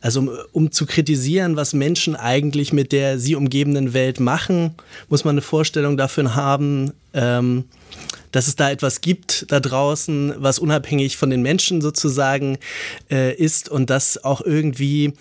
also 0.00 0.20
um, 0.20 0.30
um, 0.52 0.70
zu 0.70 0.86
kritisieren, 0.86 1.56
was 1.56 1.74
Menschen 1.74 2.16
eigentlich 2.16 2.72
mit 2.72 2.92
der 2.92 3.18
sie 3.18 3.34
umgebenden 3.34 3.94
Welt 3.94 4.20
machen, 4.20 4.74
muss 5.08 5.24
man 5.24 5.34
eine 5.34 5.42
Vorstellung 5.42 5.96
dafür 5.96 6.34
haben, 6.34 6.92
ähm, 7.14 7.64
dass 8.32 8.48
es 8.48 8.56
da 8.56 8.70
etwas 8.70 9.00
gibt 9.00 9.46
da 9.50 9.60
draußen, 9.60 10.34
was 10.38 10.58
unabhängig 10.58 11.16
von 11.16 11.30
den 11.30 11.42
Menschen 11.42 11.80
sozusagen 11.80 12.58
äh, 13.10 13.34
ist 13.34 13.68
und 13.68 13.88
das 13.88 14.22
auch 14.22 14.40
irgendwie 14.42 15.14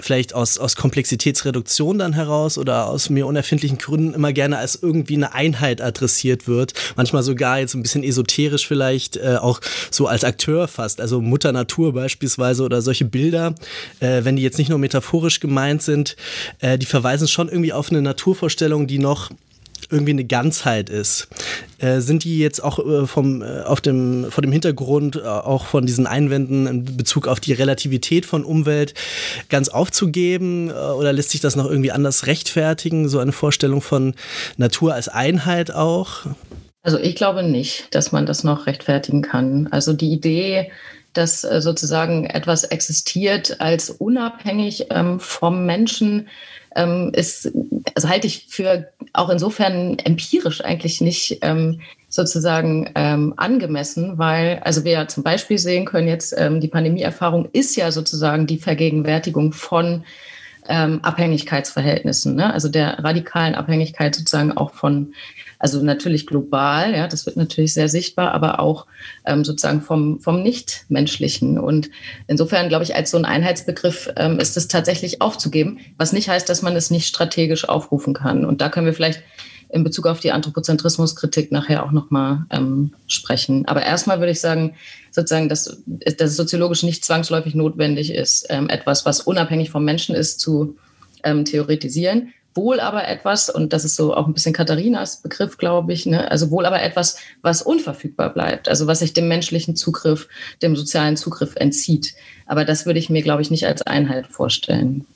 vielleicht 0.00 0.34
aus, 0.34 0.58
aus 0.58 0.76
Komplexitätsreduktion 0.76 1.98
dann 1.98 2.12
heraus 2.12 2.58
oder 2.58 2.88
aus 2.88 3.10
mir 3.10 3.26
unerfindlichen 3.26 3.78
Gründen 3.78 4.14
immer 4.14 4.32
gerne 4.32 4.58
als 4.58 4.78
irgendwie 4.80 5.14
eine 5.14 5.34
Einheit 5.34 5.80
adressiert 5.80 6.46
wird. 6.48 6.72
Manchmal 6.96 7.22
sogar 7.22 7.58
jetzt 7.58 7.74
ein 7.74 7.82
bisschen 7.82 8.04
esoterisch 8.04 8.66
vielleicht 8.66 9.16
äh, 9.16 9.36
auch 9.40 9.60
so 9.90 10.06
als 10.06 10.24
Akteur 10.24 10.68
fast. 10.68 11.00
Also 11.00 11.20
Mutter 11.20 11.52
Natur 11.52 11.92
beispielsweise 11.92 12.62
oder 12.62 12.82
solche 12.82 13.04
Bilder, 13.04 13.54
äh, 14.00 14.24
wenn 14.24 14.36
die 14.36 14.42
jetzt 14.42 14.58
nicht 14.58 14.68
nur 14.68 14.78
metaphorisch 14.78 15.40
gemeint 15.40 15.82
sind, 15.82 16.16
äh, 16.60 16.78
die 16.78 16.86
verweisen 16.86 17.28
schon 17.28 17.48
irgendwie 17.48 17.72
auf 17.72 17.90
eine 17.90 18.02
Naturvorstellung, 18.02 18.86
die 18.86 18.98
noch 18.98 19.30
irgendwie 19.94 20.12
eine 20.12 20.24
Ganzheit 20.24 20.90
ist. 20.90 21.28
Äh, 21.78 22.00
sind 22.00 22.24
die 22.24 22.38
jetzt 22.38 22.62
auch 22.62 22.78
äh, 22.78 23.06
vom, 23.06 23.42
äh, 23.42 23.62
auf 23.62 23.80
dem, 23.80 24.26
vor 24.30 24.42
dem 24.42 24.52
Hintergrund 24.52 25.22
auch 25.24 25.66
von 25.66 25.86
diesen 25.86 26.06
Einwänden 26.06 26.66
in 26.66 26.96
Bezug 26.96 27.28
auf 27.28 27.40
die 27.40 27.52
Relativität 27.52 28.26
von 28.26 28.44
Umwelt 28.44 28.94
ganz 29.48 29.68
aufzugeben 29.68 30.70
oder 30.70 31.12
lässt 31.12 31.30
sich 31.30 31.40
das 31.40 31.56
noch 31.56 31.68
irgendwie 31.68 31.92
anders 31.92 32.26
rechtfertigen, 32.26 33.08
so 33.08 33.18
eine 33.18 33.32
Vorstellung 33.32 33.80
von 33.80 34.14
Natur 34.56 34.94
als 34.94 35.08
Einheit 35.08 35.70
auch? 35.72 36.26
Also 36.82 36.98
ich 36.98 37.16
glaube 37.16 37.42
nicht, 37.42 37.94
dass 37.94 38.12
man 38.12 38.26
das 38.26 38.44
noch 38.44 38.66
rechtfertigen 38.66 39.22
kann. 39.22 39.68
Also 39.70 39.92
die 39.92 40.12
Idee, 40.12 40.70
dass 41.12 41.42
sozusagen 41.42 42.24
etwas 42.26 42.64
existiert 42.64 43.60
als 43.60 43.90
unabhängig 43.90 44.86
ähm, 44.90 45.20
vom 45.20 45.64
Menschen, 45.64 46.28
ähm, 46.76 47.12
ist, 47.14 47.50
also 47.94 48.08
halte 48.08 48.26
ich 48.26 48.46
für 48.48 48.88
auch 49.12 49.28
insofern 49.30 49.98
empirisch 49.98 50.62
eigentlich 50.64 51.00
nicht 51.00 51.38
ähm, 51.42 51.80
sozusagen 52.08 52.90
ähm, 52.94 53.34
angemessen, 53.36 54.18
weil, 54.18 54.60
also 54.64 54.84
wir 54.84 54.92
ja 54.92 55.08
zum 55.08 55.22
Beispiel 55.22 55.58
sehen 55.58 55.84
können 55.84 56.08
jetzt, 56.08 56.34
ähm, 56.36 56.60
die 56.60 56.68
Pandemieerfahrung 56.68 57.48
ist 57.52 57.76
ja 57.76 57.90
sozusagen 57.90 58.46
die 58.46 58.58
Vergegenwärtigung 58.58 59.52
von 59.52 60.04
ähm, 60.68 61.00
Abhängigkeitsverhältnissen, 61.02 62.36
ne? 62.36 62.52
also 62.52 62.68
der 62.68 62.98
radikalen 63.00 63.54
Abhängigkeit 63.54 64.14
sozusagen 64.14 64.52
auch 64.52 64.72
von 64.74 65.14
also 65.64 65.82
natürlich 65.82 66.26
global, 66.26 66.94
ja, 66.94 67.08
das 67.08 67.24
wird 67.24 67.38
natürlich 67.38 67.72
sehr 67.72 67.88
sichtbar, 67.88 68.32
aber 68.32 68.60
auch 68.60 68.86
ähm, 69.24 69.46
sozusagen 69.46 69.80
vom, 69.80 70.20
vom 70.20 70.42
Nichtmenschlichen. 70.42 71.58
Und 71.58 71.88
insofern, 72.26 72.68
glaube 72.68 72.84
ich, 72.84 72.94
als 72.94 73.10
so 73.10 73.16
ein 73.16 73.24
Einheitsbegriff 73.24 74.12
ähm, 74.16 74.38
ist 74.40 74.58
es 74.58 74.68
tatsächlich 74.68 75.22
aufzugeben, 75.22 75.78
was 75.96 76.12
nicht 76.12 76.28
heißt, 76.28 76.50
dass 76.50 76.60
man 76.60 76.76
es 76.76 76.90
nicht 76.90 77.06
strategisch 77.06 77.66
aufrufen 77.66 78.12
kann. 78.12 78.44
Und 78.44 78.60
da 78.60 78.68
können 78.68 78.84
wir 78.84 78.92
vielleicht 78.92 79.22
in 79.70 79.84
Bezug 79.84 80.06
auf 80.06 80.20
die 80.20 80.32
Anthropozentrismuskritik 80.32 81.50
nachher 81.50 81.82
auch 81.82 81.92
nochmal 81.92 82.44
ähm, 82.50 82.92
sprechen. 83.06 83.66
Aber 83.66 83.82
erstmal 83.82 84.18
würde 84.18 84.32
ich 84.32 84.42
sagen, 84.42 84.74
sozusagen, 85.12 85.48
dass, 85.48 85.82
dass 85.86 86.30
es 86.30 86.36
soziologisch 86.36 86.82
nicht 86.82 87.06
zwangsläufig 87.06 87.54
notwendig 87.54 88.12
ist, 88.12 88.44
ähm, 88.50 88.68
etwas, 88.68 89.06
was 89.06 89.22
unabhängig 89.22 89.70
vom 89.70 89.86
Menschen 89.86 90.14
ist, 90.14 90.40
zu 90.40 90.76
ähm, 91.22 91.46
theoretisieren 91.46 92.34
wohl 92.54 92.80
aber 92.80 93.06
etwas, 93.08 93.50
und 93.50 93.72
das 93.72 93.84
ist 93.84 93.96
so 93.96 94.14
auch 94.14 94.26
ein 94.26 94.34
bisschen 94.34 94.52
Katharinas 94.52 95.22
Begriff, 95.22 95.58
glaube 95.58 95.92
ich, 95.92 96.06
ne? 96.06 96.30
also 96.30 96.50
wohl 96.50 96.66
aber 96.66 96.82
etwas, 96.82 97.18
was 97.42 97.62
unverfügbar 97.62 98.32
bleibt, 98.32 98.68
also 98.68 98.86
was 98.86 99.00
sich 99.00 99.12
dem 99.12 99.28
menschlichen 99.28 99.76
Zugriff, 99.76 100.28
dem 100.62 100.76
sozialen 100.76 101.16
Zugriff 101.16 101.56
entzieht. 101.56 102.14
Aber 102.46 102.64
das 102.64 102.86
würde 102.86 102.98
ich 102.98 103.10
mir, 103.10 103.22
glaube 103.22 103.42
ich, 103.42 103.50
nicht 103.50 103.66
als 103.66 103.82
Einheit 103.82 104.26
vorstellen. 104.26 105.06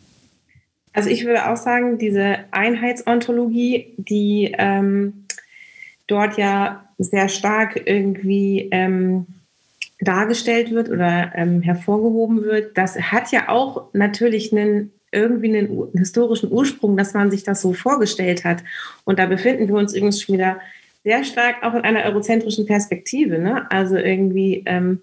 Also 0.93 1.11
ich 1.11 1.25
würde 1.25 1.49
auch 1.49 1.57
sagen, 1.57 1.99
diese 1.99 2.39
Einheitsontologie, 2.51 3.95
die 3.97 4.55
ähm, 4.59 5.27
dort 6.07 6.39
ja 6.39 6.85
sehr 6.99 7.29
stark 7.29 7.81
irgendwie 7.87 8.69
ähm, 8.73 9.27
dargestellt 10.01 10.71
wird 10.73 10.89
oder 10.89 11.33
ähm, 11.35 11.63
hervorgehoben 11.63 12.43
wird, 12.43 12.77
das 12.77 12.99
hat 13.01 13.31
ja 13.31 13.49
auch 13.49 13.93
natürlich 13.93 14.53
einen 14.53 14.93
irgendwie 15.13 15.57
einen 15.57 15.89
historischen 15.95 16.53
Ursprung, 16.53 16.97
dass 16.97 17.15
man 17.15 17.31
sich 17.31 17.45
das 17.45 17.61
so 17.61 17.73
vorgestellt 17.73 18.45
hat. 18.45 18.63
Und 19.05 19.19
da 19.19 19.27
befinden 19.27 19.69
wir 19.69 19.77
uns 19.77 19.95
übrigens 19.95 20.23
schon 20.23 20.35
wieder 20.35 20.61
sehr 21.05 21.25
stark 21.25 21.63
auch 21.63 21.75
in 21.75 21.83
einer 21.83 22.05
eurozentrischen 22.05 22.67
Perspektive. 22.67 23.39
Ne? 23.39 23.71
Also 23.71 23.97
irgendwie, 23.97 24.63
ähm, 24.67 25.01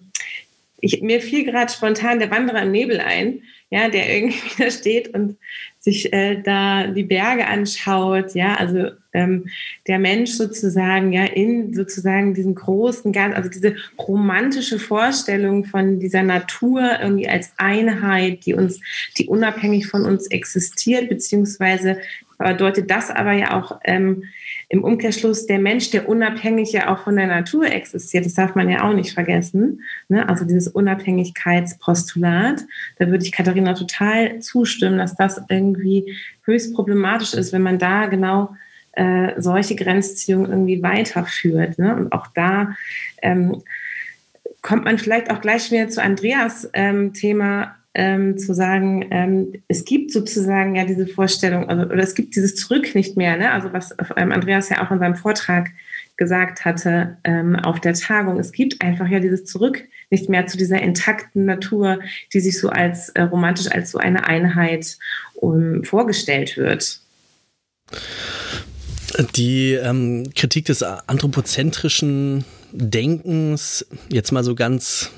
ich, 0.80 1.02
mir 1.02 1.22
fiel 1.22 1.46
gerade 1.46 1.72
spontan 1.72 2.20
der 2.20 2.32
Wanderer 2.32 2.62
im 2.62 2.72
Nebel 2.72 3.00
ein, 3.00 3.42
ja, 3.70 3.90
der 3.90 4.14
irgendwie 4.16 4.50
da 4.64 4.70
steht 4.70 5.14
und 5.14 5.38
sich 5.86 6.12
äh, 6.12 6.42
da 6.42 6.88
die 6.88 7.04
Berge 7.04 7.46
anschaut, 7.46 8.34
ja, 8.34 8.56
also 8.56 8.90
ähm, 9.14 9.46
der 9.86 10.00
Mensch 10.00 10.32
sozusagen, 10.32 11.14
ja, 11.14 11.26
in 11.26 11.76
sozusagen 11.76 12.34
diesem 12.34 12.56
großen 12.56 13.14
Ganz, 13.14 13.36
also 13.36 13.50
diese 13.50 13.76
romantische 14.00 14.80
Vorstellung 14.80 15.64
von 15.64 16.00
dieser 16.00 16.24
Natur 16.24 16.82
irgendwie 17.00 17.30
als 17.30 17.52
Einheit, 17.58 18.48
die 18.48 18.56
uns, 18.56 18.82
die 19.20 19.28
unabhängig 19.28 19.86
von 19.86 20.06
uns 20.06 20.26
existiert, 20.32 21.08
beziehungsweise 21.08 22.00
bedeutet 22.38 22.90
das 22.92 23.12
aber 23.12 23.34
ja 23.34 23.60
auch 23.60 23.80
ähm, 23.84 24.24
im 24.70 24.84
Umkehrschluss 24.84 25.46
der 25.46 25.60
Mensch, 25.60 25.92
der 25.92 26.10
unabhängig 26.10 26.72
ja 26.72 26.94
auch 26.94 27.04
von 27.04 27.16
der 27.16 27.28
Natur 27.28 27.66
existiert. 27.66 28.26
Das 28.26 28.34
darf 28.34 28.56
man 28.56 28.70
ja 28.70 28.84
auch 28.84 28.94
nicht 28.94 29.14
vergessen. 29.14 29.82
Ne? 30.10 30.28
Also 30.28 30.46
dieses 30.46 30.68
Unabhängigkeitspostulat, 30.68 32.64
da 32.98 33.08
würde 33.08 33.24
ich 33.24 33.32
Katharina 33.32 33.74
total 33.74 34.40
zustimmen, 34.40 34.98
dass 34.98 35.16
das 35.16 35.42
irgendwie 35.50 36.16
höchst 36.44 36.74
problematisch 36.74 37.34
ist, 37.34 37.54
wenn 37.54 37.62
man 37.62 37.80
da 37.80 38.08
genau 38.08 38.56
äh, 38.94 39.34
solche 39.38 39.76
Grenzziehungen 39.76 40.50
irgendwie 40.50 40.82
weiterführt. 40.82 41.78
Ne? 41.80 41.96
Und 41.96 42.12
auch 42.12 42.28
da 42.28 42.76
ähm, 43.22 43.62
kommt 44.62 44.86
man 44.86 44.98
vielleicht 44.98 45.30
auch 45.30 45.42
gleich 45.42 45.72
wieder 45.72 45.90
zu 45.90 46.02
Andreas 46.02 46.70
ähm, 46.74 47.14
Thema 47.14 47.76
ähm, 47.96 48.38
zu 48.38 48.54
sagen, 48.54 49.08
ähm, 49.10 49.54
es 49.70 49.86
gibt 49.86 50.12
sozusagen 50.12 50.76
ja 50.76 50.86
diese 50.86 51.08
Vorstellung, 51.08 51.70
also, 51.70 51.86
oder 51.86 52.04
es 52.04 52.14
gibt 52.14 52.36
dieses 52.36 52.56
Zurück 52.56 52.94
nicht 52.94 53.16
mehr, 53.16 53.38
ne? 53.38 53.52
also 53.52 53.72
was 53.72 53.96
ähm, 54.18 54.32
Andreas 54.32 54.70
ja 54.70 54.86
auch 54.86 54.92
in 54.92 55.00
seinem 55.00 55.16
Vortrag 55.16 55.70
gesagt 56.18 56.66
hatte 56.66 57.18
ähm, 57.24 57.56
auf 57.56 57.80
der 57.80 57.94
Tagung. 57.94 58.40
Es 58.40 58.52
gibt 58.52 58.82
einfach 58.82 59.08
ja 59.08 59.20
dieses 59.20 59.46
Zurück 59.46 59.84
nicht 60.10 60.30
mehr 60.30 60.46
zu 60.48 60.58
dieser 60.58 60.82
intakten 60.82 61.46
Natur, 61.46 62.00
die 62.34 62.40
sich 62.42 62.60
so 62.60 62.70
als 62.70 63.10
äh, 63.10 63.24
romantisch 63.24 63.72
als 63.72 63.92
so 63.92 63.98
eine 63.98 64.28
Einheit 64.28 64.98
um, 65.36 65.84
vorgestellt 65.84 66.58
wird. 66.58 67.00
Die 69.36 69.74
ähm, 69.74 70.30
Kritik 70.36 70.66
des 70.66 70.84
anthropozentrischen 70.84 72.44
Denkens, 72.72 73.86
jetzt 74.10 74.32
mal 74.32 74.44
so 74.44 74.56
ganz 74.56 75.12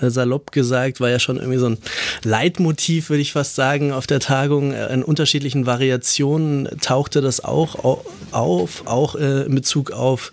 salopp 0.00 0.52
gesagt, 0.52 1.00
war 1.00 1.10
ja 1.10 1.18
schon 1.18 1.36
irgendwie 1.36 1.58
so 1.58 1.66
ein 1.66 1.78
Leitmotiv, 2.22 3.10
würde 3.10 3.22
ich 3.22 3.32
fast 3.32 3.54
sagen, 3.54 3.92
auf 3.92 4.06
der 4.06 4.20
Tagung. 4.20 4.72
Äh, 4.72 4.92
in 4.92 5.02
unterschiedlichen 5.02 5.66
Variationen 5.66 6.68
tauchte 6.80 7.20
das 7.20 7.44
auch 7.44 8.02
auf, 8.32 8.86
auch 8.86 9.14
äh, 9.14 9.42
in 9.42 9.54
Bezug 9.54 9.90
auf 9.90 10.30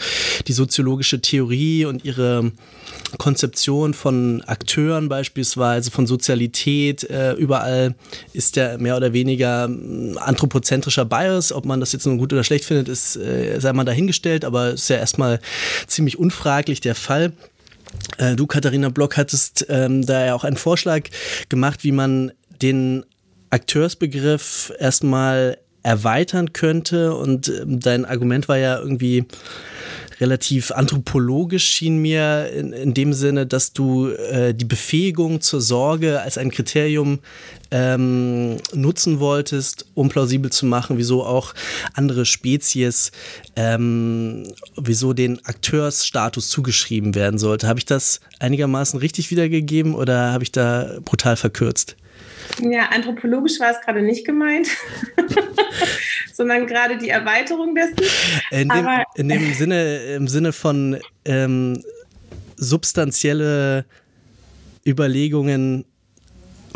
die 0.48 0.54
soziologische 0.54 1.22
Theorie 1.22 1.86
und 1.86 2.06
ihre 2.06 2.52
Konzeption 3.18 3.94
von 3.94 4.42
Akteuren 4.46 5.10
beispielsweise, 5.10 5.92
von 5.92 6.08
Sozialität. 6.08 7.04
Äh, 7.10 7.34
überall 7.34 7.96
ist 8.34 8.56
der 8.56 8.78
mehr 8.78 8.98
oder 8.98 9.14
weniger 9.14 9.68
mm, 9.68 10.18
anthropozentrischer 10.18 11.06
Bias. 11.06 11.52
Ob 11.52 11.66
man 11.66 11.80
das 11.80 11.92
jetzt 11.92 12.06
nun 12.06 12.18
gut 12.18 12.32
oder 12.34 12.44
schlecht 12.44 12.66
findet, 12.66 12.88
ist, 12.88 13.18
äh, 13.18 13.60
sei 13.60 13.74
mal 13.74 13.84
dahingestellt, 13.84 14.46
aber 14.46 14.72
ist 14.72 14.90
ja 14.90 14.98
erstmal 14.98 15.40
ziemlich 15.88 16.18
unfraglich 16.18 16.82
der 16.82 16.96
Fall. 16.96 17.34
Äh, 18.18 18.36
du, 18.36 18.48
Katharina 18.48 18.90
Block, 18.90 19.18
hattest 19.18 19.66
ähm, 19.70 20.06
da 20.06 20.26
ja 20.26 20.36
auch 20.36 20.44
einen 20.44 20.58
Vorschlag 20.58 21.04
gemacht, 21.50 21.84
wie 21.84 21.92
man 21.92 22.32
den 22.62 23.06
Akteursbegriff 23.50 24.72
erstmal 24.80 25.58
erweitern 25.84 26.54
könnte. 26.54 27.16
Und 27.16 27.50
ähm, 27.50 27.80
dein 27.80 28.06
Argument 28.06 28.48
war 28.48 28.58
ja 28.58 28.80
irgendwie, 28.80 29.26
relativ 30.22 30.72
anthropologisch 30.72 31.66
schien 31.66 31.98
mir 31.98 32.52
in, 32.56 32.72
in 32.72 32.94
dem 32.94 33.12
Sinne, 33.12 33.48
dass 33.48 33.74
du 33.74 34.10
äh, 34.10 34.54
die 34.54 34.66
Befähigung 34.66 35.42
zur 35.42 35.60
Sorge 35.62 36.22
als 36.22 36.38
ein 36.38 36.52
Kriterium 36.52 37.20
ähm, 37.72 38.58
nutzen 38.74 39.20
wolltest, 39.20 39.86
um 39.96 40.10
plausibel 40.10 40.52
zu 40.52 40.66
machen, 40.66 40.98
wieso 40.98 41.26
auch 41.26 41.54
andere 41.94 42.26
Spezies, 42.26 43.12
ähm, 43.56 44.44
wieso 44.78 45.14
den 45.14 45.44
Akteursstatus 45.46 46.50
zugeschrieben 46.50 47.16
werden 47.16 47.40
sollte. 47.40 47.68
Habe 47.68 47.80
ich 47.80 47.86
das 47.86 48.22
einigermaßen 48.40 49.00
richtig 49.00 49.32
wiedergegeben 49.32 49.96
oder 49.96 50.32
habe 50.32 50.44
ich 50.44 50.52
da 50.52 51.00
brutal 51.04 51.36
verkürzt? 51.36 51.96
Ja, 52.60 52.90
anthropologisch 52.90 53.60
war 53.60 53.72
es 53.72 53.82
gerade 53.82 54.02
nicht 54.02 54.26
gemeint, 54.26 54.68
sondern 56.34 56.68
gerade 56.68 56.98
die 56.98 57.10
Erweiterung 57.10 57.76
dessen. 57.76 57.98
In 58.52 58.70
dem, 58.70 58.72
Aber, 58.72 59.04
in 59.16 59.30
dem 59.30 59.54
Sinne, 59.54 59.98
im 60.16 60.28
Sinne 60.28 60.54
von 60.54 61.00
ähm, 61.26 61.82
substanzielle 62.58 63.86
Überlegungen 64.86 65.86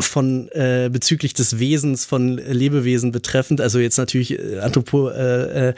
von 0.00 0.48
äh, 0.52 0.90
bezüglich 0.92 1.34
des 1.34 1.58
Wesens 1.58 2.04
von 2.04 2.36
Lebewesen 2.36 3.12
betreffend, 3.12 3.60
also 3.60 3.78
jetzt 3.78 3.96
natürlich 3.96 4.38
äh, 4.38 4.58
anthropo, 4.58 5.08
äh, 5.08 5.68
äh, 5.68 5.74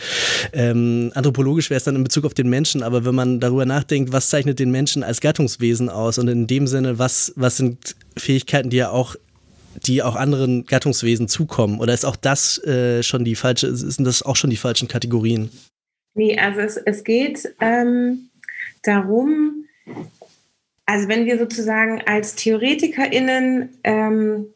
ähm, 0.53 1.13
anthropologisch 1.15 1.71
wäre 1.71 1.79
es 1.79 1.85
dann 1.85 1.97
in 1.97 2.05
Bezug 2.05 2.25
auf 2.25 2.35
den 2.35 2.49
Menschen, 2.49 2.83
aber 2.83 3.05
wenn 3.05 3.15
man 3.15 3.41
darüber 3.41 3.65
nachdenkt, 3.65 4.13
was 4.13 4.29
zeichnet 4.29 4.59
den 4.59 4.71
Menschen 4.71 5.03
als 5.03 5.21
Gattungswesen 5.21 5.89
aus 5.89 6.19
und 6.19 6.29
in 6.29 6.47
dem 6.47 6.67
Sinne, 6.67 6.99
was, 6.99 7.33
was 7.37 7.57
sind 7.57 7.97
Fähigkeiten, 8.17 8.71
die 8.71 8.79
er 8.79 8.93
auch 8.93 9.17
die 9.87 10.03
auch 10.03 10.17
anderen 10.17 10.65
Gattungswesen 10.65 11.29
zukommen? 11.29 11.81
Oder 11.81 11.95
ist 11.95 12.05
auch 12.05 12.17
das 12.17 12.63
äh, 12.65 13.03
schon 13.03 13.25
die 13.25 13.35
falsche, 13.35 13.75
sind 13.75 14.05
das 14.05 14.23
auch 14.23 14.37
schon 14.37 14.51
die 14.51 14.57
falschen 14.57 14.89
Kategorien? 14.89 15.51
Nee, 16.15 16.39
also 16.39 16.61
es, 16.61 16.77
es 16.77 17.05
geht 17.05 17.55
ähm, 17.61 18.31
darum, 18.83 19.67
also 20.87 21.09
wenn 21.09 21.27
wir 21.27 21.39
sozusagen 21.39 22.03
als 22.07 22.35
TheoretikerInnen 22.35 23.69
ähm, 23.85 24.47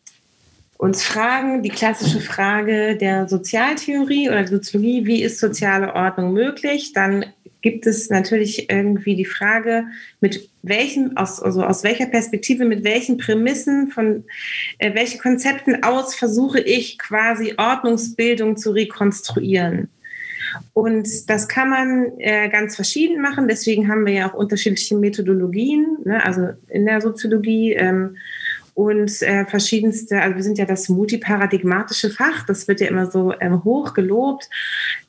uns 0.78 1.04
fragen, 1.04 1.62
die 1.62 1.68
klassische 1.68 2.20
Frage 2.20 2.96
der 2.96 3.28
Sozialtheorie 3.28 4.28
oder 4.28 4.38
der 4.38 4.48
Soziologie, 4.48 5.06
wie 5.06 5.22
ist 5.22 5.38
soziale 5.38 5.94
Ordnung 5.94 6.32
möglich, 6.32 6.92
dann 6.92 7.26
gibt 7.62 7.86
es 7.86 8.10
natürlich 8.10 8.70
irgendwie 8.70 9.16
die 9.16 9.24
Frage, 9.24 9.86
mit 10.20 10.50
welchen, 10.62 11.16
aus, 11.16 11.40
also 11.40 11.62
aus 11.64 11.84
welcher 11.84 12.06
Perspektive, 12.06 12.64
mit 12.64 12.84
welchen 12.84 13.16
Prämissen, 13.16 13.88
von 13.88 14.24
äh, 14.78 14.94
welchen 14.94 15.20
Konzepten 15.20 15.82
aus 15.82 16.14
versuche 16.14 16.60
ich 16.60 16.98
quasi 16.98 17.54
Ordnungsbildung 17.56 18.56
zu 18.56 18.72
rekonstruieren. 18.72 19.88
Und 20.74 21.30
das 21.30 21.48
kann 21.48 21.70
man 21.70 22.18
äh, 22.18 22.48
ganz 22.48 22.76
verschieden 22.76 23.22
machen. 23.22 23.48
Deswegen 23.48 23.88
haben 23.88 24.04
wir 24.04 24.12
ja 24.12 24.30
auch 24.30 24.34
unterschiedliche 24.34 24.96
Methodologien, 24.96 25.98
ne? 26.04 26.24
also 26.24 26.48
in 26.68 26.84
der 26.84 27.00
Soziologie. 27.00 27.72
Ähm, 27.72 28.16
und 28.74 29.20
äh, 29.22 29.44
verschiedenste, 29.44 30.20
also 30.20 30.36
wir 30.36 30.42
sind 30.42 30.56
ja 30.56 30.64
das 30.64 30.88
multiparadigmatische 30.88 32.10
Fach, 32.10 32.46
das 32.46 32.68
wird 32.68 32.80
ja 32.80 32.88
immer 32.88 33.10
so 33.10 33.34
ähm, 33.38 33.64
hoch 33.64 33.92
gelobt 33.92 34.48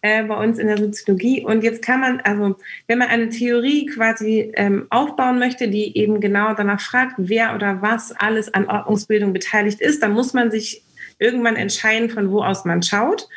äh, 0.02 0.24
bei 0.24 0.36
uns 0.36 0.60
in 0.60 0.68
der 0.68 0.78
Soziologie. 0.78 1.46
Und 1.46 1.64
jetzt 1.64 1.82
kann 1.82 2.02
man, 2.02 2.20
also 2.22 2.58
wenn 2.88 2.98
man 2.98 3.08
eine 3.08 3.30
Theorie 3.30 3.86
quasi 3.86 4.52
ähm, 4.56 4.88
aufbauen 4.90 5.40
möchte, 5.40 5.70
die 5.70 5.98
eben 5.98 6.20
genau 6.20 6.54
danach 6.54 6.82
fragt, 6.82 7.16
wer 7.18 7.56
oder 7.56 7.82
was 7.82 8.12
alles 8.12 8.54
an 8.54 8.68
Ordnungsbildung 8.68 9.32
beteiligt 9.32 9.80
ist, 9.80 10.04
dann 10.04 10.12
muss 10.12 10.34
man 10.34 10.52
sich 10.52 10.84
irgendwann 11.20 11.56
entscheiden, 11.56 12.10
von 12.10 12.32
wo 12.32 12.44
aus 12.44 12.66
man 12.66 12.84
schaut. 12.84 13.30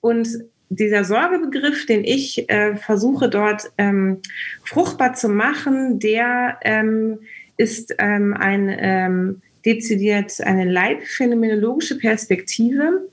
Und 0.00 0.28
dieser 0.68 1.04
Sorgebegriff, 1.04 1.86
den 1.86 2.04
ich 2.04 2.50
äh, 2.50 2.76
versuche 2.76 3.30
dort 3.30 3.70
ähm, 3.78 4.20
fruchtbar 4.64 5.14
zu 5.14 5.28
machen, 5.28 5.98
der 6.00 6.58
ähm, 6.62 7.20
ist 7.56 7.94
ähm, 7.98 8.34
ein 8.34 8.74
ähm, 8.76 9.42
dezidiert 9.64 10.40
eine 10.40 10.64
leibphänomenologische 10.64 11.98
Perspektive. 11.98 13.06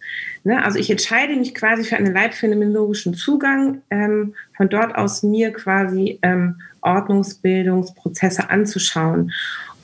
Ne? 0.43 0.63
Also 0.63 0.79
ich 0.79 0.89
entscheide 0.89 1.35
mich 1.35 1.53
quasi 1.53 1.83
für 1.83 1.97
einen 1.97 2.13
leibphänomenologischen 2.13 3.13
Zugang, 3.13 3.81
ähm, 3.89 4.35
von 4.55 4.69
dort 4.69 4.95
aus 4.95 5.23
mir 5.23 5.51
quasi 5.51 6.19
ähm, 6.21 6.61
Ordnungsbildungsprozesse 6.81 8.49
anzuschauen. 8.49 9.31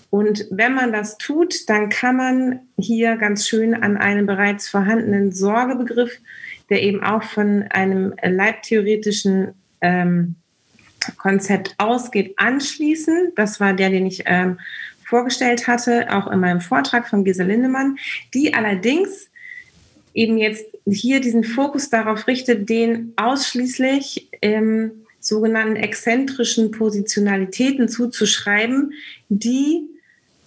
Und 0.10 0.46
wenn 0.50 0.74
man 0.74 0.94
das 0.94 1.18
tut, 1.18 1.70
dann 1.70 1.90
kann 1.90 2.16
man 2.16 2.60
hier 2.78 3.18
ganz 3.18 3.48
schön 3.48 3.74
an 3.74 3.98
einen 3.98 4.26
bereits 4.26 4.70
vorhandenen 4.70 5.32
Sorgebegriff, 5.32 6.20
der 6.70 6.82
eben 6.82 7.04
auch 7.04 7.24
von 7.24 7.66
einem 7.70 8.14
leibtheoretischen 8.22 9.54
ähm, 9.82 10.36
Konzept 11.18 11.76
ausgeht, 11.78 12.34
anschließen. 12.38 13.34
Das 13.36 13.60
war 13.60 13.74
der, 13.74 13.90
den 13.90 14.06
ich 14.06 14.24
ähm, 14.26 14.60
vorgestellt 15.08 15.68
hatte, 15.68 16.08
auch 16.14 16.30
in 16.30 16.40
meinem 16.40 16.60
Vortrag 16.60 17.08
von 17.08 17.24
Gesa 17.24 17.44
Lindemann, 17.44 17.98
die 18.34 18.54
allerdings 18.54 19.30
eben 20.14 20.38
jetzt 20.38 20.66
hier 20.86 21.22
diesen 21.22 21.44
Fokus 21.44 21.90
darauf 21.90 22.28
richtet, 22.28 22.70
den 22.70 23.14
ausschließlich 23.16 24.30
ähm, 24.42 24.92
sogenannten 25.20 25.78
exzentrischen 25.78 26.72
Positionalitäten 26.72 27.88
zuzuschreiben, 27.88 28.94
die 29.30 29.88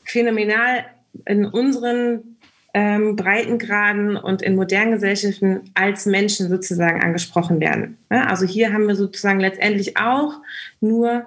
phänomenal 0.04 0.84
in 1.24 1.46
unseren 1.46 2.36
ähm, 2.74 3.16
Breitengraden 3.16 4.16
und 4.16 4.42
in 4.42 4.56
modernen 4.56 4.92
Gesellschaften 4.92 5.70
als 5.74 6.04
Menschen 6.04 6.48
sozusagen 6.48 7.02
angesprochen 7.02 7.60
werden. 7.60 7.96
Ja, 8.10 8.26
also 8.26 8.44
hier 8.44 8.72
haben 8.72 8.86
wir 8.86 8.94
sozusagen 8.94 9.40
letztendlich 9.40 9.96
auch 9.96 10.40
nur 10.80 11.26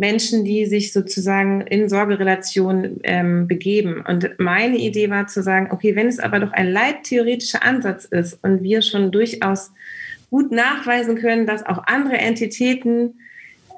Menschen, 0.00 0.44
die 0.44 0.64
sich 0.64 0.94
sozusagen 0.94 1.60
in 1.60 1.90
Sorgerelationen 1.90 3.00
ähm, 3.04 3.46
begeben. 3.46 4.02
Und 4.08 4.30
meine 4.38 4.78
Idee 4.78 5.10
war 5.10 5.26
zu 5.26 5.42
sagen, 5.42 5.68
okay, 5.70 5.94
wenn 5.94 6.08
es 6.08 6.18
aber 6.18 6.40
doch 6.40 6.52
ein 6.52 6.72
leibtheoretischer 6.72 7.62
Ansatz 7.62 8.06
ist 8.06 8.38
und 8.42 8.62
wir 8.62 8.80
schon 8.80 9.12
durchaus 9.12 9.70
gut 10.30 10.52
nachweisen 10.52 11.16
können, 11.16 11.46
dass 11.46 11.66
auch 11.66 11.84
andere 11.86 12.16
Entitäten 12.16 13.20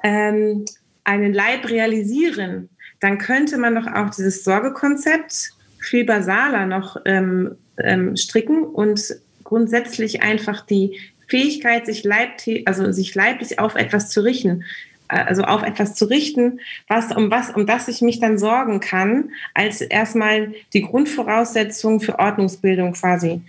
ähm, 0.01 0.63
einen 1.03 1.33
Leib 1.33 1.69
realisieren, 1.69 2.69
dann 3.01 3.17
könnte 3.17 3.57
man 3.57 3.75
doch 3.75 3.87
auch 3.87 4.09
dieses 4.09 4.45
Sorgekonzept 4.45 5.51
viel 5.79 6.05
basaler 6.05 6.65
noch 6.65 6.95
ähm, 7.03 7.57
ähm, 7.77 8.15
stricken 8.15 8.63
und 8.63 9.13
grundsätzlich 9.43 10.23
einfach 10.23 10.65
die 10.65 10.97
Fähigkeit, 11.27 11.85
sich, 11.85 12.05
leib 12.05 12.29
also 12.63 12.93
sich 12.93 13.13
leiblich 13.13 13.59
auf 13.59 13.75
etwas 13.75 14.09
zu 14.09 14.21
richten, 14.21 14.63
also 15.13 15.43
auf 15.43 15.63
etwas 15.63 15.95
zu 15.95 16.05
richten, 16.05 16.59
was, 16.87 17.15
um 17.15 17.31
was, 17.31 17.49
um 17.51 17.65
das 17.65 17.87
ich 17.87 18.01
mich 18.01 18.19
dann 18.19 18.37
sorgen 18.37 18.79
kann, 18.79 19.29
als 19.53 19.81
erstmal 19.81 20.53
die 20.73 20.81
Grundvoraussetzung 20.81 21.99
für 21.99 22.19
Ordnungsbildung 22.19 22.93
quasi 22.93 23.41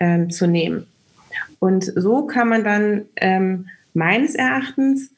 ähm, 0.00 0.30
zu 0.30 0.46
nehmen. 0.46 0.86
Und 1.58 1.92
so 1.96 2.26
kann 2.26 2.48
man 2.48 2.64
dann 2.64 3.02
ähm, 3.16 3.68
meines 3.94 4.34
Erachtens 4.34 5.10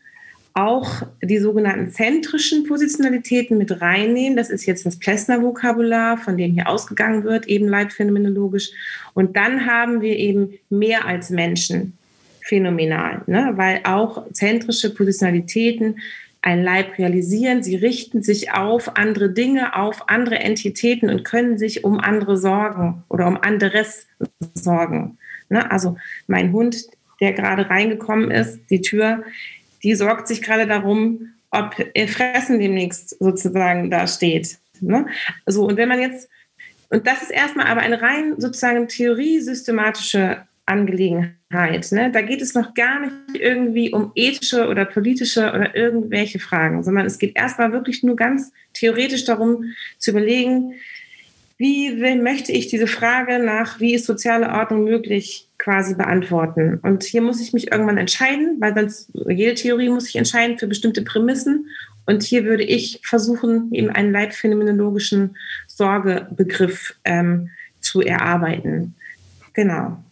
auch 0.55 1.03
die 1.23 1.39
sogenannten 1.39 1.93
zentrischen 1.93 2.65
Positionalitäten 2.65 3.57
mit 3.57 3.81
reinnehmen. 3.81 4.37
Das 4.37 4.51
ist 4.51 4.67
jetzt 4.67 4.85
das 4.85 4.99
Plessner-Vokabular, 4.99 6.19
von 6.19 6.37
dem 6.37 6.53
hier 6.53 6.69
ausgegangen 6.69 7.25
wird, 7.25 7.47
eben 7.47 7.69
leitphänomenologisch. 7.69 8.71
Und 9.15 9.37
dann 9.37 9.67
haben 9.67 10.01
wir 10.01 10.17
eben 10.17 10.55
mehr 10.69 11.07
als 11.07 11.31
Menschen 11.31 11.97
phänomenal, 12.51 13.23
ne? 13.29 13.53
weil 13.55 13.81
auch 13.85 14.31
zentrische 14.33 14.93
Positionalitäten 14.93 16.01
ein 16.43 16.65
Leib 16.65 16.99
realisieren. 16.99 17.63
Sie 17.63 17.77
richten 17.77 18.23
sich 18.23 18.53
auf 18.53 18.97
andere 18.97 19.31
Dinge, 19.31 19.77
auf 19.77 20.09
andere 20.09 20.41
Entitäten 20.41 21.09
und 21.09 21.25
können 21.25 21.59
sich 21.59 21.85
um 21.85 22.01
andere 22.01 22.37
sorgen 22.37 23.05
oder 23.09 23.29
um 23.29 23.37
anderes 23.41 24.09
sorgen. 24.55 25.17
Ne? 25.49 25.71
Also 25.71 25.97
mein 26.27 26.53
Hund, 26.53 26.87
der 27.21 27.35
gerade 27.35 27.71
reingekommen 27.71 28.33
ist, 28.33 28.59
die 28.69 28.81
Tür, 28.81 29.23
die 29.85 29.95
sorgt 29.95 30.27
sich 30.27 30.43
gerade 30.43 30.67
darum, 30.67 31.29
ob 31.53 31.77
ihr 31.95 32.09
Fressen 32.09 32.59
demnächst 32.59 33.17
sozusagen 33.21 33.91
da 33.91 34.09
steht. 34.09 34.59
Ne? 34.81 35.07
So, 35.47 35.69
und 35.69 35.77
wenn 35.77 35.89
man 35.89 36.01
jetzt, 36.01 36.29
und 36.89 37.07
das 37.07 37.23
ist 37.23 37.31
erstmal 37.31 37.69
aber 37.69 37.83
eine 37.83 38.03
rein 38.03 38.35
sozusagen 38.39 38.89
theoriesystematische 38.89 40.49
Angelegenheit. 40.71 41.93
Ne? 41.93 42.11
Da 42.13 42.23
geht 42.23 42.41
es 42.41 42.55
noch 42.55 42.75
gar 42.75 43.01
nicht 43.01 43.13
irgendwie 43.35 43.93
um 43.93 44.13
ethische 44.15 44.69
oder 44.69 44.85
politische 44.85 45.53
oder 45.53 45.75
irgendwelche 45.75 46.39
Fragen, 46.39 46.83
sondern 46.83 47.07
es 47.07 47.19
geht 47.19 47.37
erstmal 47.37 47.73
wirklich 47.73 48.03
nur 48.03 48.17
ganz 48.17 48.53
theoretisch 48.73 49.25
darum 49.25 49.65
zu 49.99 50.13
überlegen, 50.13 50.75
wie 51.59 51.91
möchte 52.17 52.53
ich 52.53 52.69
diese 52.69 52.87
Frage 52.87 53.39
nach, 53.39 53.81
wie 53.81 53.93
ist 53.93 54.07
soziale 54.07 54.49
Ordnung 54.49 54.85
möglich, 54.85 55.47
quasi 55.59 55.95
beantworten. 55.95 56.79
Und 56.83 57.03
hier 57.03 57.21
muss 57.21 57.39
ich 57.39 57.53
mich 57.53 57.71
irgendwann 57.71 57.99
entscheiden, 57.99 58.57
weil 58.61 58.75
sonst 58.75 59.11
jede 59.29 59.55
Theorie 59.55 59.91
muss 59.91 60.05
sich 60.05 60.17
entscheiden 60.17 60.57
für 60.57 60.67
bestimmte 60.67 61.03
Prämissen. 61.03 61.67
Und 62.07 62.23
hier 62.23 62.47
würde 62.47 62.63
ich 62.63 63.01
versuchen, 63.05 63.71
eben 63.75 63.91
einen 63.91 64.11
leitphänomenologischen 64.11 65.37
Sorgebegriff 65.67 66.97
ähm, 67.05 67.51
zu 67.79 68.01
erarbeiten. 68.01 68.95
Genau. 69.53 70.03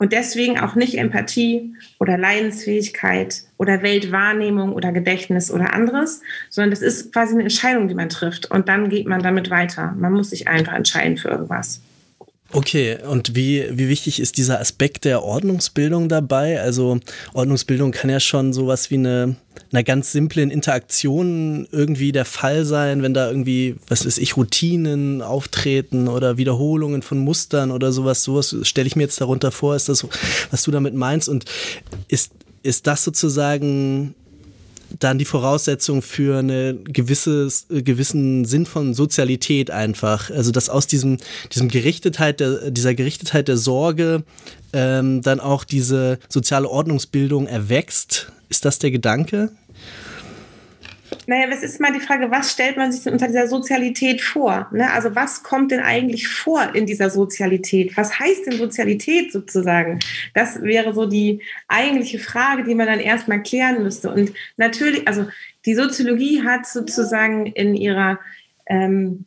Und 0.00 0.14
deswegen 0.14 0.58
auch 0.58 0.76
nicht 0.76 0.94
Empathie 0.94 1.74
oder 1.98 2.16
Leidensfähigkeit 2.16 3.42
oder 3.58 3.82
Weltwahrnehmung 3.82 4.72
oder 4.72 4.92
Gedächtnis 4.92 5.50
oder 5.50 5.74
anderes, 5.74 6.22
sondern 6.48 6.70
das 6.70 6.80
ist 6.80 7.12
quasi 7.12 7.34
eine 7.34 7.42
Entscheidung, 7.42 7.86
die 7.86 7.94
man 7.94 8.08
trifft. 8.08 8.50
Und 8.50 8.70
dann 8.70 8.88
geht 8.88 9.06
man 9.06 9.22
damit 9.22 9.50
weiter. 9.50 9.94
Man 9.98 10.14
muss 10.14 10.30
sich 10.30 10.48
einfach 10.48 10.72
entscheiden 10.72 11.18
für 11.18 11.28
irgendwas. 11.28 11.82
Okay, 12.52 12.98
und 13.08 13.36
wie, 13.36 13.66
wie 13.70 13.88
wichtig 13.88 14.18
ist 14.18 14.36
dieser 14.36 14.58
Aspekt 14.58 15.04
der 15.04 15.22
Ordnungsbildung 15.22 16.08
dabei? 16.08 16.60
Also 16.60 16.98
Ordnungsbildung 17.32 17.92
kann 17.92 18.10
ja 18.10 18.18
schon 18.18 18.52
sowas 18.52 18.90
wie 18.90 18.96
eine, 18.96 19.36
einer 19.70 19.84
ganz 19.84 20.10
simplen 20.10 20.50
Interaktion 20.50 21.68
irgendwie 21.70 22.10
der 22.10 22.24
Fall 22.24 22.64
sein, 22.64 23.02
wenn 23.02 23.14
da 23.14 23.28
irgendwie, 23.28 23.76
was 23.86 24.04
weiß 24.04 24.18
ich, 24.18 24.36
Routinen 24.36 25.22
auftreten 25.22 26.08
oder 26.08 26.38
Wiederholungen 26.38 27.02
von 27.02 27.18
Mustern 27.18 27.70
oder 27.70 27.92
sowas. 27.92 28.24
Sowas 28.24 28.56
stelle 28.62 28.88
ich 28.88 28.96
mir 28.96 29.04
jetzt 29.04 29.20
darunter 29.20 29.52
vor. 29.52 29.76
Ist 29.76 29.88
das, 29.88 30.04
was 30.50 30.64
du 30.64 30.72
damit 30.72 30.94
meinst? 30.94 31.28
Und 31.28 31.44
ist, 32.08 32.32
ist 32.64 32.88
das 32.88 33.04
sozusagen 33.04 34.16
dann 34.98 35.18
die 35.18 35.24
Voraussetzung 35.24 36.02
für 36.02 36.38
eine 36.38 36.74
gewisses, 36.74 37.66
äh, 37.70 37.82
gewissen 37.82 38.44
Sinn 38.44 38.66
von 38.66 38.94
Sozialität 38.94 39.70
einfach. 39.70 40.30
Also 40.30 40.50
dass 40.50 40.68
aus 40.68 40.86
diesem, 40.86 41.18
diesem 41.52 41.68
Gerichtetheit 41.68 42.40
der, 42.40 42.70
dieser 42.70 42.94
Gerichtetheit 42.94 43.48
der 43.48 43.56
Sorge 43.56 44.24
ähm, 44.72 45.22
dann 45.22 45.40
auch 45.40 45.64
diese 45.64 46.18
soziale 46.28 46.68
Ordnungsbildung 46.68 47.46
erwächst. 47.46 48.32
Ist 48.48 48.64
das 48.64 48.78
der 48.78 48.90
Gedanke? 48.90 49.50
Naja, 51.30 51.46
es 51.52 51.62
ist 51.62 51.80
mal 51.80 51.92
die 51.92 52.00
Frage, 52.00 52.28
was 52.32 52.50
stellt 52.50 52.76
man 52.76 52.90
sich 52.90 53.04
denn 53.04 53.12
unter 53.12 53.28
dieser 53.28 53.46
Sozialität 53.46 54.20
vor? 54.20 54.68
Ne? 54.72 54.90
Also 54.90 55.14
was 55.14 55.44
kommt 55.44 55.70
denn 55.70 55.78
eigentlich 55.78 56.26
vor 56.26 56.74
in 56.74 56.86
dieser 56.86 57.08
Sozialität? 57.08 57.96
Was 57.96 58.18
heißt 58.18 58.46
denn 58.46 58.58
Sozialität 58.58 59.30
sozusagen? 59.30 60.00
Das 60.34 60.60
wäre 60.60 60.92
so 60.92 61.06
die 61.06 61.40
eigentliche 61.68 62.18
Frage, 62.18 62.64
die 62.64 62.74
man 62.74 62.88
dann 62.88 62.98
erstmal 62.98 63.44
klären 63.44 63.84
müsste. 63.84 64.10
Und 64.10 64.32
natürlich, 64.56 65.06
also 65.06 65.28
die 65.66 65.76
Soziologie 65.76 66.42
hat 66.42 66.66
sozusagen 66.66 67.46
in 67.46 67.76
ihrer 67.76 68.18
ähm, 68.66 69.24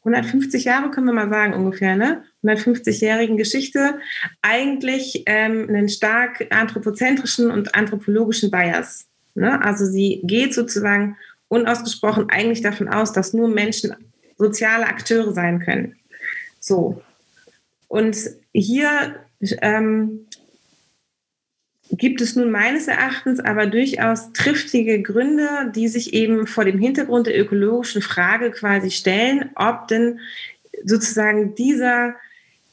150 0.00 0.64
Jahre, 0.64 0.90
können 0.90 1.06
wir 1.06 1.14
mal 1.14 1.30
sagen 1.30 1.54
ungefähr, 1.54 1.96
ne? 1.96 2.24
150-jährigen 2.44 3.38
Geschichte 3.38 4.00
eigentlich 4.42 5.22
ähm, 5.24 5.66
einen 5.66 5.88
stark 5.88 6.48
anthropozentrischen 6.50 7.50
und 7.50 7.74
anthropologischen 7.74 8.50
Bias. 8.50 9.08
Ne? 9.34 9.62
Also 9.64 9.86
sie 9.86 10.20
geht 10.24 10.54
sozusagen 10.54 11.16
unausgesprochen 11.48 12.30
eigentlich 12.30 12.62
davon 12.62 12.88
aus, 12.88 13.12
dass 13.12 13.34
nur 13.34 13.48
Menschen 13.48 13.94
soziale 14.38 14.86
Akteure 14.86 15.32
sein 15.32 15.60
können. 15.60 15.96
So. 16.58 17.02
Und 17.88 18.16
hier 18.52 19.16
ähm, 19.60 20.26
gibt 21.90 22.22
es 22.22 22.36
nun 22.36 22.50
meines 22.50 22.88
Erachtens 22.88 23.38
aber 23.38 23.66
durchaus 23.66 24.32
triftige 24.32 25.02
Gründe, 25.02 25.70
die 25.74 25.88
sich 25.88 26.14
eben 26.14 26.46
vor 26.46 26.64
dem 26.64 26.78
Hintergrund 26.78 27.26
der 27.26 27.38
ökologischen 27.38 28.00
Frage 28.00 28.50
quasi 28.50 28.90
stellen, 28.90 29.50
ob 29.56 29.88
denn 29.88 30.20
sozusagen 30.84 31.54
dieser, 31.54 32.14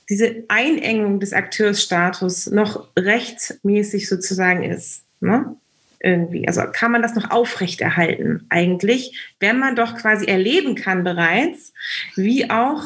diese 0.09 0.45
Einengung 0.47 1.19
des 1.19 1.33
Akteursstatus 1.33 2.47
noch 2.47 2.87
rechtmäßig 2.97 4.07
sozusagen 4.07 4.63
ist. 4.63 5.03
Ne? 5.19 5.55
Irgendwie? 5.99 6.47
Also 6.47 6.61
kann 6.71 6.91
man 6.91 7.01
das 7.01 7.15
noch 7.15 7.31
aufrechterhalten 7.31 8.45
eigentlich, 8.49 9.33
wenn 9.39 9.59
man 9.59 9.75
doch 9.75 9.95
quasi 9.95 10.25
erleben 10.25 10.75
kann 10.75 11.03
bereits, 11.03 11.73
wie 12.15 12.49
auch 12.49 12.83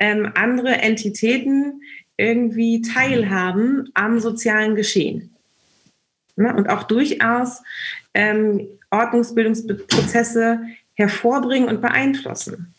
ähm, 0.00 0.32
andere 0.34 0.70
Entitäten 0.70 1.82
irgendwie 2.16 2.80
teilhaben 2.82 3.90
am 3.94 4.20
sozialen 4.20 4.74
Geschehen. 4.74 5.34
Ne? 6.36 6.54
Und 6.54 6.68
auch 6.68 6.84
durchaus 6.84 7.62
ähm, 8.14 8.66
Ordnungsbildungsprozesse 8.90 10.60
hervorbringen 10.94 11.68
und 11.68 11.82
beeinflussen. 11.82 12.74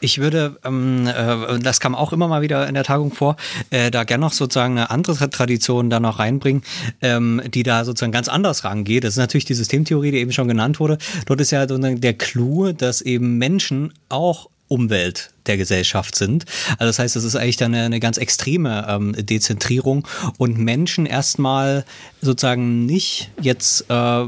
Ich 0.00 0.18
würde, 0.18 0.58
ähm, 0.64 1.06
äh, 1.06 1.58
das 1.58 1.80
kam 1.80 1.94
auch 1.94 2.12
immer 2.12 2.28
mal 2.28 2.42
wieder 2.42 2.66
in 2.68 2.74
der 2.74 2.84
Tagung 2.84 3.12
vor, 3.12 3.36
äh, 3.70 3.90
da 3.90 4.04
gerne 4.04 4.22
noch 4.22 4.32
sozusagen 4.32 4.78
eine 4.78 4.90
andere 4.90 5.30
Tradition 5.30 5.90
da 5.90 6.00
noch 6.00 6.18
reinbringen, 6.18 6.62
ähm, 7.00 7.40
die 7.46 7.62
da 7.62 7.84
sozusagen 7.84 8.12
ganz 8.12 8.28
anders 8.28 8.64
rangeht. 8.64 9.04
Das 9.04 9.14
ist 9.14 9.18
natürlich 9.18 9.44
die 9.46 9.54
Systemtheorie, 9.54 10.10
die 10.10 10.18
eben 10.18 10.32
schon 10.32 10.48
genannt 10.48 10.80
wurde. 10.80 10.98
Dort 11.26 11.40
ist 11.40 11.50
ja 11.50 11.66
der 11.66 12.14
Clou, 12.14 12.72
dass 12.72 13.00
eben 13.00 13.38
Menschen 13.38 13.92
auch 14.08 14.48
Umwelt 14.68 15.30
der 15.46 15.56
Gesellschaft 15.56 16.14
sind. 16.14 16.44
Also 16.78 16.86
das 16.86 16.98
heißt, 16.98 17.16
das 17.16 17.24
ist 17.24 17.36
eigentlich 17.36 17.56
dann 17.56 17.74
eine, 17.74 17.84
eine 17.84 18.00
ganz 18.00 18.18
extreme 18.18 18.86
ähm, 18.88 19.14
Dezentrierung 19.18 20.06
und 20.38 20.58
Menschen 20.58 21.06
erstmal 21.06 21.84
sozusagen 22.20 22.86
nicht 22.86 23.30
jetzt, 23.40 23.86
äh, 23.88 23.94
äh, 23.94 24.26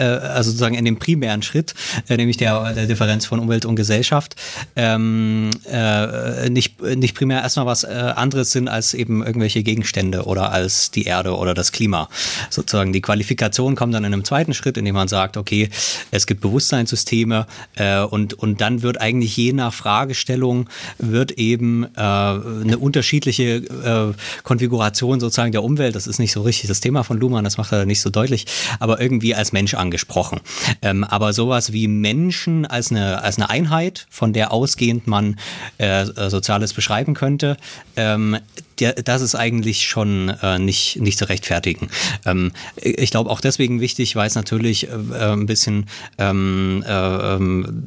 also 0.00 0.50
sozusagen 0.50 0.74
in 0.74 0.84
dem 0.84 0.98
primären 0.98 1.42
Schritt, 1.42 1.74
äh, 2.08 2.16
nämlich 2.16 2.36
der, 2.36 2.74
der 2.74 2.86
Differenz 2.86 3.26
von 3.26 3.38
Umwelt 3.38 3.64
und 3.64 3.76
Gesellschaft, 3.76 4.36
ähm, 4.76 5.50
äh, 5.70 6.50
nicht, 6.50 6.82
nicht 6.82 7.14
primär 7.14 7.42
erstmal 7.42 7.66
was 7.66 7.84
äh, 7.84 8.12
anderes 8.16 8.52
sind 8.52 8.68
als 8.68 8.94
eben 8.94 9.24
irgendwelche 9.24 9.62
Gegenstände 9.62 10.24
oder 10.24 10.50
als 10.50 10.90
die 10.90 11.04
Erde 11.04 11.36
oder 11.36 11.54
das 11.54 11.72
Klima. 11.72 12.08
Sozusagen 12.50 12.92
die 12.92 13.00
Qualifikation 13.00 13.76
kommt 13.76 13.94
dann 13.94 14.04
in 14.04 14.12
einem 14.12 14.24
zweiten 14.24 14.54
Schritt, 14.54 14.76
indem 14.76 14.94
man 14.94 15.08
sagt, 15.08 15.36
okay, 15.36 15.70
es 16.10 16.26
gibt 16.26 16.40
Bewusstseinssysteme 16.40 17.46
äh, 17.76 18.00
und, 18.00 18.34
und 18.34 18.60
dann 18.60 18.82
wird 18.82 19.00
eigentlich 19.00 19.34
je 19.52 19.56
nach 19.56 19.72
Fragestellung 19.74 20.68
wird 20.98 21.32
eben 21.32 21.84
äh, 21.84 22.00
eine 22.00 22.78
unterschiedliche 22.78 23.56
äh, 23.56 24.14
Konfiguration 24.42 25.20
sozusagen 25.20 25.52
der 25.52 25.62
Umwelt, 25.62 25.94
das 25.94 26.06
ist 26.06 26.18
nicht 26.18 26.32
so 26.32 26.42
richtig 26.42 26.68
das 26.68 26.80
Thema 26.80 27.04
von 27.04 27.18
Luhmann, 27.18 27.44
das 27.44 27.58
macht 27.58 27.72
er 27.72 27.84
nicht 27.84 28.00
so 28.00 28.10
deutlich, 28.10 28.46
aber 28.80 29.00
irgendwie 29.00 29.34
als 29.34 29.52
Mensch 29.52 29.74
angesprochen. 29.74 30.40
Ähm, 30.80 31.04
aber 31.04 31.32
sowas 31.32 31.72
wie 31.72 31.86
Menschen 31.86 32.66
als 32.66 32.90
eine, 32.90 33.22
als 33.22 33.36
eine 33.36 33.50
Einheit, 33.50 34.06
von 34.10 34.32
der 34.32 34.52
ausgehend 34.52 35.06
man 35.06 35.36
äh, 35.78 36.06
Soziales 36.06 36.72
beschreiben 36.72 37.14
könnte, 37.14 37.56
ähm, 37.96 38.38
der, 38.82 38.94
das 38.94 39.22
ist 39.22 39.34
eigentlich 39.34 39.86
schon 39.86 40.28
äh, 40.28 40.58
nicht, 40.58 41.00
nicht 41.00 41.18
zu 41.18 41.28
rechtfertigen. 41.28 41.88
Ähm, 42.26 42.52
ich 42.76 43.10
glaube 43.10 43.30
auch 43.30 43.40
deswegen 43.40 43.80
wichtig, 43.80 44.16
weil 44.16 44.26
es 44.26 44.34
natürlich 44.34 44.88
äh, 44.88 45.32
ein 45.32 45.46
bisschen, 45.46 45.86
ähm, 46.18 46.84
äh, 46.86 46.92
ähm, 46.92 47.84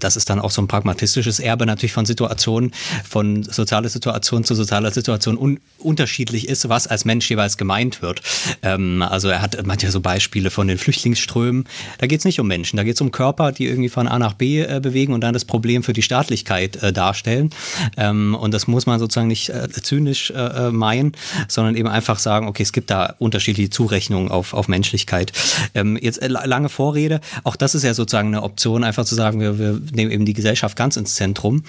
das 0.00 0.16
ist 0.16 0.30
dann 0.30 0.40
auch 0.40 0.50
so 0.50 0.62
ein 0.62 0.68
pragmatistisches 0.68 1.40
Erbe 1.40 1.66
natürlich 1.66 1.92
von 1.92 2.06
Situationen, 2.06 2.72
von 3.08 3.42
sozialer 3.42 3.88
Situation 3.88 4.44
zu 4.44 4.54
sozialer 4.54 4.90
Situation 4.90 5.36
un 5.36 5.60
unterschiedlich 5.78 6.46
ist, 6.48 6.68
was 6.68 6.86
als 6.86 7.04
Mensch 7.04 7.30
jeweils 7.30 7.56
gemeint 7.56 8.02
wird. 8.02 8.20
Ähm, 8.62 9.02
also 9.02 9.28
er 9.28 9.40
hat 9.42 9.66
manche 9.66 9.90
so 9.90 10.00
Beispiele 10.00 10.50
von 10.50 10.68
den 10.68 10.78
Flüchtlingsströmen. 10.78 11.64
Da 11.98 12.06
geht 12.06 12.20
es 12.20 12.24
nicht 12.24 12.38
um 12.40 12.46
Menschen, 12.46 12.76
da 12.76 12.82
geht 12.82 12.94
es 12.94 13.00
um 13.00 13.12
Körper, 13.12 13.52
die 13.52 13.66
irgendwie 13.66 13.88
von 13.88 14.06
A 14.06 14.18
nach 14.18 14.34
B 14.34 14.60
äh, 14.60 14.80
bewegen 14.82 15.12
und 15.12 15.22
dann 15.22 15.32
das 15.32 15.44
Problem 15.44 15.82
für 15.82 15.92
die 15.92 16.02
Staatlichkeit 16.02 16.76
äh, 16.82 16.92
darstellen. 16.92 17.50
Ähm, 17.96 18.34
und 18.34 18.52
das 18.52 18.66
muss 18.66 18.86
man 18.86 18.98
sozusagen 18.98 19.28
nicht 19.28 19.48
äh, 19.48 19.68
zynisch 19.70 20.29
äh, 20.34 20.68
äh, 20.68 20.70
meinen, 20.70 21.12
sondern 21.48 21.76
eben 21.76 21.88
einfach 21.88 22.18
sagen, 22.18 22.48
okay, 22.48 22.62
es 22.62 22.72
gibt 22.72 22.90
da 22.90 23.14
unterschiedliche 23.18 23.70
Zurechnungen 23.70 24.30
auf, 24.30 24.54
auf 24.54 24.68
Menschlichkeit. 24.68 25.32
Ähm, 25.74 25.98
jetzt 26.00 26.22
äh, 26.22 26.28
lange 26.28 26.68
Vorrede, 26.68 27.20
auch 27.44 27.56
das 27.56 27.74
ist 27.74 27.82
ja 27.82 27.94
sozusagen 27.94 28.28
eine 28.28 28.42
Option, 28.42 28.84
einfach 28.84 29.04
zu 29.04 29.14
sagen, 29.14 29.40
wir, 29.40 29.58
wir 29.58 29.80
nehmen 29.92 30.10
eben 30.10 30.24
die 30.24 30.34
Gesellschaft 30.34 30.76
ganz 30.76 30.96
ins 30.96 31.14
Zentrum. 31.14 31.64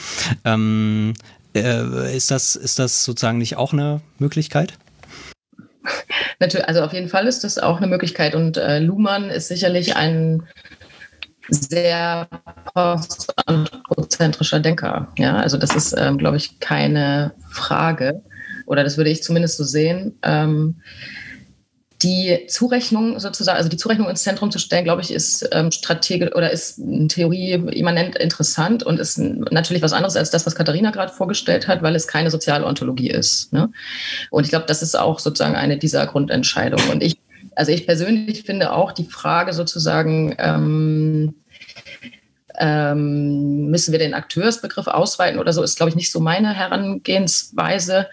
Ähm, 0.46 1.14
äh, 1.56 2.16
ist, 2.16 2.32
das, 2.32 2.56
ist 2.56 2.80
das 2.80 3.04
sozusagen 3.04 3.38
nicht 3.38 3.58
auch 3.58 3.74
eine 3.74 4.02
Möglichkeit? 4.20 4.74
Natürlich, 6.40 6.68
also 6.68 6.82
auf 6.82 6.94
jeden 6.94 7.10
Fall 7.10 7.28
ist 7.28 7.44
das 7.44 7.58
auch 7.58 7.78
eine 7.78 7.88
Möglichkeit 7.88 8.36
und 8.36 8.58
äh, 8.58 8.80
Luhmann 8.80 9.30
ist 9.30 9.48
sicherlich 9.48 9.96
ein 9.96 10.44
sehr 11.50 12.28
postanthropozentrischer 12.74 14.60
Denker. 14.60 15.08
Ja, 15.18 15.38
also 15.38 15.58
das 15.58 15.76
ist, 15.76 15.96
ähm, 15.98 16.18
glaube 16.18 16.38
ich, 16.38 16.60
keine 16.60 17.34
Frage 17.50 18.22
oder 18.72 18.86
das 18.86 18.96
würde 18.96 19.10
ich 19.10 19.22
zumindest 19.22 19.58
so 19.58 19.66
sehen. 19.66 20.18
Ähm, 20.24 20.78
die 22.02 22.46
Zurechnung 22.48 23.20
sozusagen, 23.20 23.58
also 23.58 23.70
die 23.70 23.76
Zurechnung 23.76 24.10
ins 24.10 24.24
Zentrum 24.24 24.50
zu 24.50 24.60
stellen, 24.60 24.86
glaube 24.86 25.02
ich, 25.02 25.14
ist 25.14 25.48
ähm, 25.52 25.72
strategisch 25.72 26.34
oder 26.34 26.52
ist 26.52 26.80
in 26.80 27.10
Theorie 27.10 27.52
immanent 27.52 28.16
interessant 28.16 28.82
und 28.82 28.98
ist 28.98 29.20
natürlich 29.20 29.84
was 29.84 29.92
anderes 29.92 30.16
als 30.16 30.32
das, 30.32 30.46
was 30.46 30.56
Katharina 30.56 30.92
gerade 30.92 31.12
vorgestellt 31.12 31.68
hat, 31.68 31.84
weil 31.84 31.96
es 31.96 32.08
keine 32.08 32.32
soziale 32.32 32.66
Ontologie 32.66 33.12
ist. 33.12 33.52
Ne? 33.52 33.70
Und 34.30 34.46
ich 34.46 34.50
glaube, 34.50 34.66
das 34.68 34.82
ist 34.82 34.98
auch 34.98 35.20
sozusagen 35.20 35.56
eine 35.56 35.78
dieser 35.78 36.08
Grundentscheidungen. 36.08 36.90
Und 36.90 37.04
ich, 37.04 37.18
also 37.56 37.74
ich 37.74 37.86
persönlich 37.86 38.44
finde 38.44 38.72
auch 38.72 38.94
die 38.94 39.04
Frage 39.04 39.52
sozusagen, 39.52 40.34
ähm, 40.40 41.36
ähm, 42.60 43.70
müssen 43.70 43.92
wir 43.92 44.00
den 44.00 44.14
Akteursbegriff 44.14 44.88
ausweiten 44.88 45.40
oder 45.40 45.54
so, 45.54 45.64
ist, 45.64 45.78
glaube 45.78 45.90
ich, 45.90 45.96
nicht 45.96 46.12
so 46.12 46.20
meine 46.20 46.54
Herangehensweise 46.54 48.08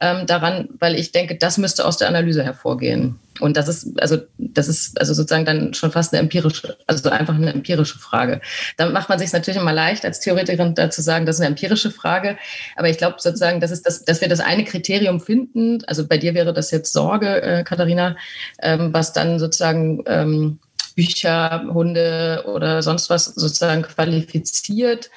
ähm, 0.00 0.26
daran, 0.26 0.68
weil 0.78 0.94
ich 0.94 1.12
denke, 1.12 1.36
das 1.36 1.58
müsste 1.58 1.86
aus 1.86 1.96
der 1.96 2.08
Analyse 2.08 2.44
hervorgehen. 2.44 3.18
Und 3.40 3.56
das 3.56 3.66
ist, 3.68 4.00
also, 4.00 4.18
das 4.38 4.68
ist 4.68 4.98
also 5.00 5.12
sozusagen 5.12 5.44
dann 5.44 5.74
schon 5.74 5.90
fast 5.90 6.12
eine 6.12 6.20
empirische, 6.20 6.76
also 6.86 7.10
einfach 7.10 7.34
eine 7.34 7.52
empirische 7.52 7.98
Frage. 7.98 8.40
Damit 8.76 8.94
macht 8.94 9.08
man 9.08 9.18
sich 9.18 9.32
natürlich 9.32 9.60
immer 9.60 9.72
leicht, 9.72 10.04
als 10.04 10.20
Theoretikerin 10.20 10.74
dazu 10.74 11.02
sagen, 11.02 11.26
das 11.26 11.36
ist 11.36 11.40
eine 11.40 11.48
empirische 11.48 11.90
Frage. 11.90 12.38
Aber 12.76 12.88
ich 12.88 12.98
glaube 12.98 13.16
sozusagen, 13.18 13.60
das 13.60 13.72
ist 13.72 13.86
das, 13.86 14.04
dass 14.04 14.20
wir 14.20 14.28
das 14.28 14.40
eine 14.40 14.64
Kriterium 14.64 15.20
finden. 15.20 15.82
Also 15.86 16.06
bei 16.06 16.16
dir 16.16 16.34
wäre 16.34 16.52
das 16.52 16.70
jetzt 16.70 16.92
Sorge, 16.92 17.42
äh, 17.42 17.64
Katharina, 17.64 18.16
ähm, 18.60 18.92
was 18.92 19.12
dann 19.12 19.40
sozusagen 19.40 20.04
ähm, 20.06 20.60
Bücher, 20.94 21.64
Hunde 21.72 22.44
oder 22.46 22.82
sonst 22.82 23.10
was 23.10 23.26
sozusagen 23.26 23.82
qualifiziert. 23.82 25.10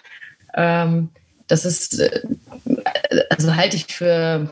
Ähm, 0.55 1.09
das 1.47 1.65
ist, 1.65 1.99
äh, 1.99 2.21
also 3.29 3.55
halte 3.55 3.77
ich 3.77 3.85
für 3.85 4.49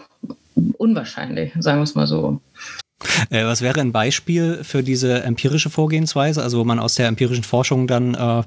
unwahrscheinlich, 0.78 1.54
sagen 1.60 1.80
wir 1.80 1.84
es 1.84 1.96
mal 1.96 2.08
so. 2.08 2.40
Äh, 3.30 3.46
was 3.46 3.62
wäre 3.62 3.82
ein 3.82 3.92
Beispiel 3.92 4.64
für 4.64 4.84
diese 4.84 5.24
empirische 5.24 5.70
Vorgehensweise, 5.70 6.42
also 6.42 6.60
wo 6.60 6.64
man 6.64 6.80
aus 6.80 6.96
der 6.96 7.08
empirischen 7.08 7.44
Forschung 7.44 7.88
dann 7.88 8.16
äh, 8.16 8.44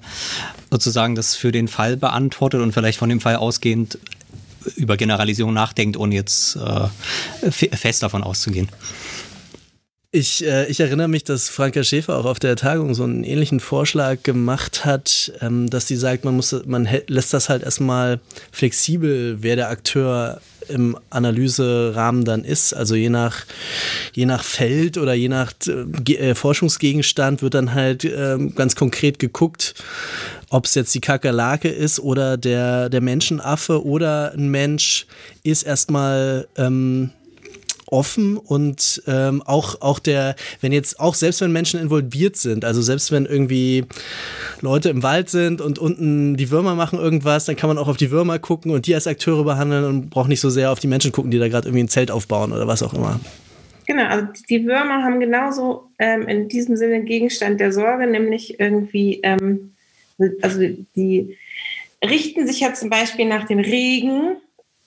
sozusagen 0.71 1.15
das 1.15 1.35
für 1.37 1.53
den 1.53 1.69
Fall 1.69 1.97
beantwortet 1.97 2.61
und 2.63 2.73
vielleicht 2.73 2.99
von 2.99 3.09
dem 3.09 3.21
Fall 3.21 3.37
ausgehend 3.37 3.99
über 4.77 4.97
Generalisierung 4.97 5.53
nachdenkt, 5.53 5.97
ohne 5.97 6.15
jetzt 6.15 6.57
äh, 6.57 7.51
fest 7.51 8.03
davon 8.03 8.23
auszugehen? 8.23 8.69
Ich, 10.11 10.43
äh, 10.43 10.67
ich 10.69 10.81
erinnere 10.81 11.09
mich, 11.09 11.25
dass 11.25 11.51
Franka 11.51 11.85
Schäfer 11.85 12.17
auch 12.17 12.25
auf 12.25 12.39
der 12.39 12.57
Tagung 12.57 12.95
so 12.95 13.05
einen 13.05 13.25
ähnlichen 13.25 13.61
Vorschlag 13.61 14.23
gemacht 14.23 14.87
hat, 14.87 15.33
ähm, 15.43 15.69
dass 15.69 15.87
sie 15.87 15.97
sagt, 15.97 16.25
man 16.25 16.35
muss, 16.35 16.57
man 16.65 16.89
lässt 17.09 17.35
das 17.35 17.51
halt 17.51 17.63
erstmal 17.63 18.19
flexibel, 18.51 19.37
wer 19.43 19.57
der 19.57 19.69
Akteur 19.69 20.41
im 20.71 20.97
Analyserahmen 21.11 22.25
dann 22.25 22.45
ist. 22.45 22.73
Also 22.73 22.95
je 22.95 23.11
nach, 23.11 23.45
je 24.15 24.25
nach 24.25 24.43
Feld 24.45 24.97
oder 24.97 25.13
je 25.13 25.29
nach 25.29 25.53
äh, 25.67 26.35
Forschungsgegenstand 26.35 27.43
wird 27.43 27.53
dann 27.53 27.75
halt 27.75 28.05
äh, 28.05 28.39
ganz 28.55 28.77
konkret 28.77 29.19
geguckt, 29.19 29.75
ob 30.49 30.65
es 30.65 30.75
jetzt 30.75 30.95
die 30.95 31.03
Kakerlake 31.03 31.69
ist 31.69 32.01
oder 32.01 32.39
der, 32.39 32.89
der 32.89 33.03
Menschenaffe 33.03 33.85
oder 33.85 34.33
ein 34.33 34.49
Mensch 34.49 35.07
ist 35.43 35.65
erstmal 35.65 36.49
ähm, 36.57 37.11
offen 37.91 38.37
und 38.37 39.03
ähm, 39.07 39.43
auch, 39.43 39.81
auch 39.81 39.99
der, 39.99 40.37
wenn 40.61 40.73
jetzt, 40.73 41.01
auch 41.01 41.15
selbst 41.15 41.41
wenn 41.41 41.53
Menschen 41.53 41.81
involviert 41.81 42.37
sind, 42.37 42.65
also 42.65 42.83
selbst 42.83 43.13
wenn 43.13 43.27
irgendwie 43.27 43.85
Leute 44.61 44.89
im 44.91 45.03
Wald 45.03 45.29
sind 45.31 45.61
und 45.61 45.79
unten 45.79 46.37
die 46.37 46.51
Würmer 46.51 46.75
machen 46.75 46.99
irgendwas, 46.99 47.45
dann 47.45 47.57
kann 47.57 47.69
man 47.69 47.79
auch 47.79 47.89
auf 47.89 47.97
die 47.97 48.11
Würmer 48.11 48.39
gucken 48.39 48.73
und 48.73 48.87
die 48.87 48.95
als 48.95 49.07
Akteure 49.07 49.45
behandeln 49.45 49.85
und 49.85 50.11
braucht 50.11 50.29
nicht 50.29 50.41
so 50.41 50.51
sehr 50.51 50.71
auf 50.71 50.81
die 50.81 50.87
Menschen 50.87 51.13
gucken, 51.13 51.31
die 51.31 51.39
da 51.39 51.49
gerade 51.49 51.69
irgendwie 51.69 51.85
ein 51.85 51.89
Zelt 51.89 52.11
aufbauen 52.11 52.53
oder 52.53 52.67
was 52.67 52.83
auch 52.83 52.95
immer. 52.95 53.21
Genau, 53.87 54.05
also 54.05 54.27
die 54.51 54.67
Würmer 54.67 55.03
haben 55.03 55.19
genauso 55.19 55.91
ähm, 55.99 56.29
in 56.29 56.49
diesem 56.49 56.77
Sinne 56.77 57.05
Gegenstand 57.05 57.59
der 57.59 57.73
Sorge, 57.73 58.07
nämlich 58.07 58.61
irgendwie, 58.61 59.21
ähm, 59.23 59.73
also 60.43 60.61
die 60.95 61.39
richten 62.05 62.47
sich 62.47 62.61
ja 62.61 62.75
zum 62.75 62.91
Beispiel 62.91 63.27
nach 63.27 63.47
dem 63.47 63.59
Regen 63.59 64.37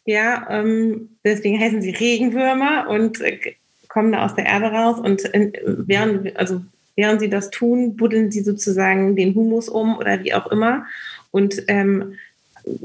ja, 0.06 0.48
ähm, 0.50 1.18
deswegen 1.24 1.60
heißen 1.60 1.82
sie 1.82 1.92
Regenwürmer 1.92 2.88
und 2.90 3.22
äh, 3.22 3.56
kommen 3.88 4.12
da 4.12 4.26
aus 4.26 4.36
der 4.36 4.46
Erde 4.46 4.68
raus. 4.68 5.00
Und 5.00 5.22
in, 5.22 5.54
während, 5.64 6.36
also, 6.38 6.62
während 6.96 7.20
sie 7.20 7.30
das 7.30 7.50
tun, 7.50 7.96
buddeln 7.96 8.32
sie 8.32 8.42
sozusagen 8.42 9.16
den 9.16 9.36
Humus 9.36 9.70
um 9.70 9.98
oder 9.98 10.24
wie 10.24 10.34
auch 10.34 10.48
immer 10.48 10.86
und 11.32 11.64
ähm, 11.68 12.16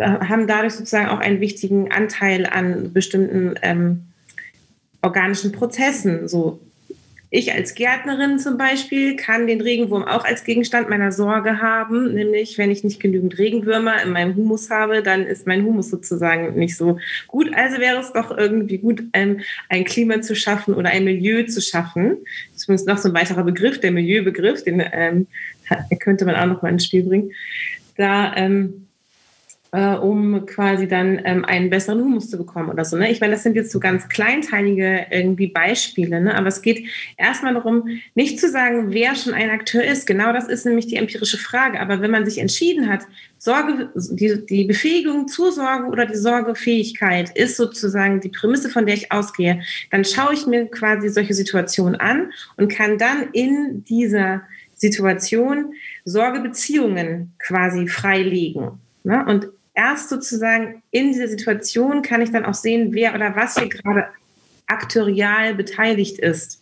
haben 0.00 0.46
dadurch 0.46 0.74
sozusagen 0.74 1.08
auch 1.08 1.18
einen 1.18 1.40
wichtigen 1.40 1.92
Anteil 1.92 2.46
an 2.46 2.92
bestimmten 2.92 3.54
ähm, 3.62 4.06
organischen 5.02 5.52
Prozessen, 5.52 6.28
so 6.28 6.60
ich 7.30 7.52
als 7.52 7.74
Gärtnerin 7.74 8.38
zum 8.38 8.56
Beispiel 8.56 9.16
kann 9.16 9.46
den 9.46 9.60
Regenwurm 9.60 10.04
auch 10.04 10.24
als 10.24 10.44
Gegenstand 10.44 10.88
meiner 10.88 11.10
Sorge 11.10 11.60
haben, 11.60 12.14
nämlich 12.14 12.56
wenn 12.56 12.70
ich 12.70 12.84
nicht 12.84 13.00
genügend 13.00 13.36
Regenwürmer 13.38 14.00
in 14.02 14.12
meinem 14.12 14.36
Humus 14.36 14.70
habe, 14.70 15.02
dann 15.02 15.26
ist 15.26 15.46
mein 15.46 15.64
Humus 15.64 15.90
sozusagen 15.90 16.56
nicht 16.56 16.76
so 16.76 16.98
gut. 17.26 17.52
Also 17.54 17.78
wäre 17.78 17.98
es 17.98 18.12
doch 18.12 18.36
irgendwie 18.36 18.78
gut, 18.78 19.02
ein, 19.12 19.42
ein 19.68 19.84
Klima 19.84 20.20
zu 20.20 20.36
schaffen 20.36 20.74
oder 20.74 20.90
ein 20.90 21.04
Milieu 21.04 21.44
zu 21.44 21.60
schaffen. 21.60 22.18
Übrigens 22.62 22.86
noch 22.86 22.98
so 22.98 23.08
ein 23.08 23.14
weiterer 23.14 23.42
Begriff, 23.42 23.80
der 23.80 23.90
Milieubegriff, 23.90 24.62
den 24.62 24.82
ähm, 24.92 25.26
könnte 25.98 26.24
man 26.24 26.36
auch 26.36 26.46
noch 26.46 26.62
mal 26.62 26.70
ins 26.70 26.84
Spiel 26.84 27.02
bringen. 27.02 27.32
Da 27.96 28.36
ähm, 28.36 28.85
äh, 29.72 29.94
um 29.94 30.46
quasi 30.46 30.86
dann 30.88 31.20
ähm, 31.24 31.44
einen 31.44 31.70
besseren 31.70 32.00
Humus 32.00 32.30
zu 32.30 32.38
bekommen 32.38 32.70
oder 32.70 32.84
so. 32.84 32.96
Ne? 32.96 33.10
Ich 33.10 33.20
meine, 33.20 33.32
das 33.32 33.42
sind 33.42 33.56
jetzt 33.56 33.72
so 33.72 33.80
ganz 33.80 34.08
kleinteilige 34.08 35.06
irgendwie 35.10 35.48
Beispiele, 35.48 36.20
ne? 36.20 36.34
aber 36.34 36.48
es 36.48 36.62
geht 36.62 36.86
erstmal 37.16 37.54
darum, 37.54 37.88
nicht 38.14 38.38
zu 38.40 38.48
sagen, 38.48 38.92
wer 38.92 39.14
schon 39.14 39.34
ein 39.34 39.50
Akteur 39.50 39.84
ist. 39.84 40.06
Genau 40.06 40.32
das 40.32 40.48
ist 40.48 40.66
nämlich 40.66 40.86
die 40.86 40.96
empirische 40.96 41.38
Frage. 41.38 41.80
Aber 41.80 42.00
wenn 42.00 42.10
man 42.10 42.24
sich 42.24 42.38
entschieden 42.38 42.88
hat, 42.88 43.02
Sorge, 43.38 43.90
die, 43.94 44.46
die 44.46 44.64
Befähigung 44.64 45.28
zur 45.28 45.52
Sorge 45.52 45.86
oder 45.88 46.06
die 46.06 46.16
Sorgefähigkeit 46.16 47.36
ist 47.36 47.56
sozusagen 47.56 48.20
die 48.20 48.30
Prämisse, 48.30 48.70
von 48.70 48.86
der 48.86 48.94
ich 48.94 49.12
ausgehe, 49.12 49.62
dann 49.90 50.04
schaue 50.04 50.34
ich 50.34 50.46
mir 50.46 50.66
quasi 50.66 51.08
solche 51.08 51.34
Situationen 51.34 51.96
an 51.96 52.30
und 52.56 52.68
kann 52.68 52.98
dann 52.98 53.28
in 53.32 53.84
dieser 53.84 54.42
Situation 54.74 55.74
Sorgebeziehungen 56.04 57.32
quasi 57.38 57.88
freilegen. 57.88 58.80
Ne? 59.04 59.24
Und 59.26 59.48
erst 59.76 60.08
sozusagen 60.08 60.82
in 60.90 61.12
dieser 61.12 61.28
Situation 61.28 62.02
kann 62.02 62.22
ich 62.22 62.32
dann 62.32 62.44
auch 62.44 62.54
sehen, 62.54 62.92
wer 62.92 63.14
oder 63.14 63.36
was 63.36 63.56
hier 63.56 63.68
gerade 63.68 64.08
aktorial 64.66 65.54
beteiligt 65.54 66.18
ist. 66.18 66.60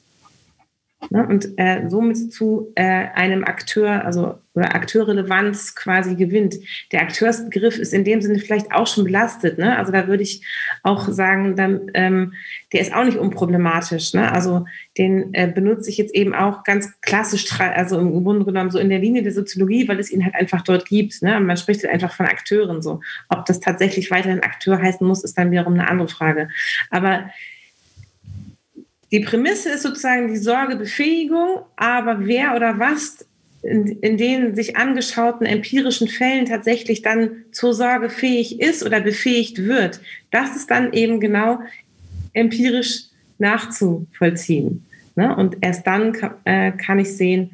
Ne? 1.11 1.27
Und 1.27 1.59
äh, 1.59 1.89
somit 1.89 2.33
zu 2.33 2.73
äh, 2.75 3.09
einem 3.15 3.45
Akteur, 3.45 4.05
also 4.05 4.39
oder 4.55 4.75
Akteurrelevanz 4.75 5.75
quasi 5.75 6.15
gewinnt. 6.15 6.55
Der 6.93 7.03
Akteursbegriff 7.03 7.77
ist 7.77 7.93
in 7.93 8.05
dem 8.05 8.23
Sinne 8.23 8.39
vielleicht 8.39 8.73
auch 8.73 8.87
schon 8.87 9.05
belastet. 9.05 9.59
Ne? 9.59 9.77
Also 9.77 9.91
da 9.91 10.07
würde 10.07 10.23
ich 10.23 10.43
auch 10.85 11.09
sagen, 11.09 11.57
dann, 11.57 11.91
ähm, 11.95 12.35
der 12.73 12.81
ist 12.81 12.95
auch 12.95 13.05
nicht 13.05 13.19
unproblematisch. 13.19 14.15
Ne? 14.15 14.31
Also 14.31 14.65
den 14.97 15.35
äh, 15.35 15.51
benutze 15.53 15.91
ich 15.91 15.99
jetzt 15.99 16.15
eben 16.15 16.35
auch 16.35 16.63
ganz 16.63 17.01
klassisch, 17.01 17.47
also 17.59 17.99
im 17.99 18.23
Grunde 18.23 18.45
genommen 18.45 18.71
so 18.71 18.79
in 18.79 18.91
der 18.91 19.01
Linie 19.01 19.25
der 19.25 19.33
Soziologie, 19.33 19.89
weil 19.89 19.99
es 19.99 20.13
ihn 20.13 20.25
halt 20.25 20.37
einfach 20.37 20.63
dort 20.63 20.87
gibt. 20.87 21.21
Ne? 21.23 21.41
Man 21.41 21.57
spricht 21.57 21.83
halt 21.83 21.93
einfach 21.93 22.13
von 22.13 22.27
Akteuren 22.27 22.81
so. 22.81 23.01
Ob 23.29 23.47
das 23.47 23.59
tatsächlich 23.59 24.13
weiterhin 24.13 24.45
Akteur 24.45 24.81
heißen 24.81 25.05
muss, 25.05 25.25
ist 25.25 25.37
dann 25.37 25.51
wiederum 25.51 25.75
eine 25.75 25.89
andere 25.89 26.09
Frage. 26.09 26.49
Aber 26.91 27.29
die 29.15 29.21
Prämisse 29.21 29.71
ist 29.71 29.85
sozusagen 29.85 30.27
die 30.27 30.39
Sorgebefähigung, 30.39 31.61
aber 31.77 32.27
wer 32.27 32.57
oder 32.57 32.81
was 32.81 33.25
in, 33.63 33.87
in 34.01 34.17
den 34.17 34.57
sich 34.57 34.77
angeschauten 34.77 35.47
empirischen 35.47 36.09
Fällen 36.09 36.47
tatsächlich 36.47 37.03
dann 37.03 37.45
zur 37.53 37.75
Sorge 37.75 38.11
fähig 38.11 38.61
ist 38.61 38.83
oder 38.83 39.01
befähigt 39.01 39.59
wird, 39.59 40.01
das 40.33 40.57
ist 40.57 40.69
dann 40.69 40.93
eben 40.93 41.21
genau 41.21 41.61
empirisch 42.33 43.05
nachzuvollziehen. 43.39 44.85
Ne? 45.15 45.37
Und 45.37 45.59
erst 45.61 45.87
dann 45.87 46.13
kann, 46.13 46.35
äh, 46.43 46.73
kann 46.73 46.99
ich 46.99 47.17
sehen, 47.17 47.53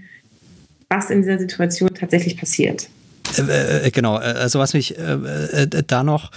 was 0.88 1.11
in 1.11 1.20
dieser 1.20 1.38
Situation 1.38 1.90
tatsächlich 1.92 2.38
passiert. 2.38 2.88
Äh, 3.37 3.88
äh, 3.88 3.90
genau, 3.90 4.16
äh, 4.16 4.23
also 4.23 4.61
was 4.61 4.73
mich 4.73 4.99
äh, 4.99 5.03
äh, 5.03 5.66
da 5.87 6.05
noch 6.05 6.31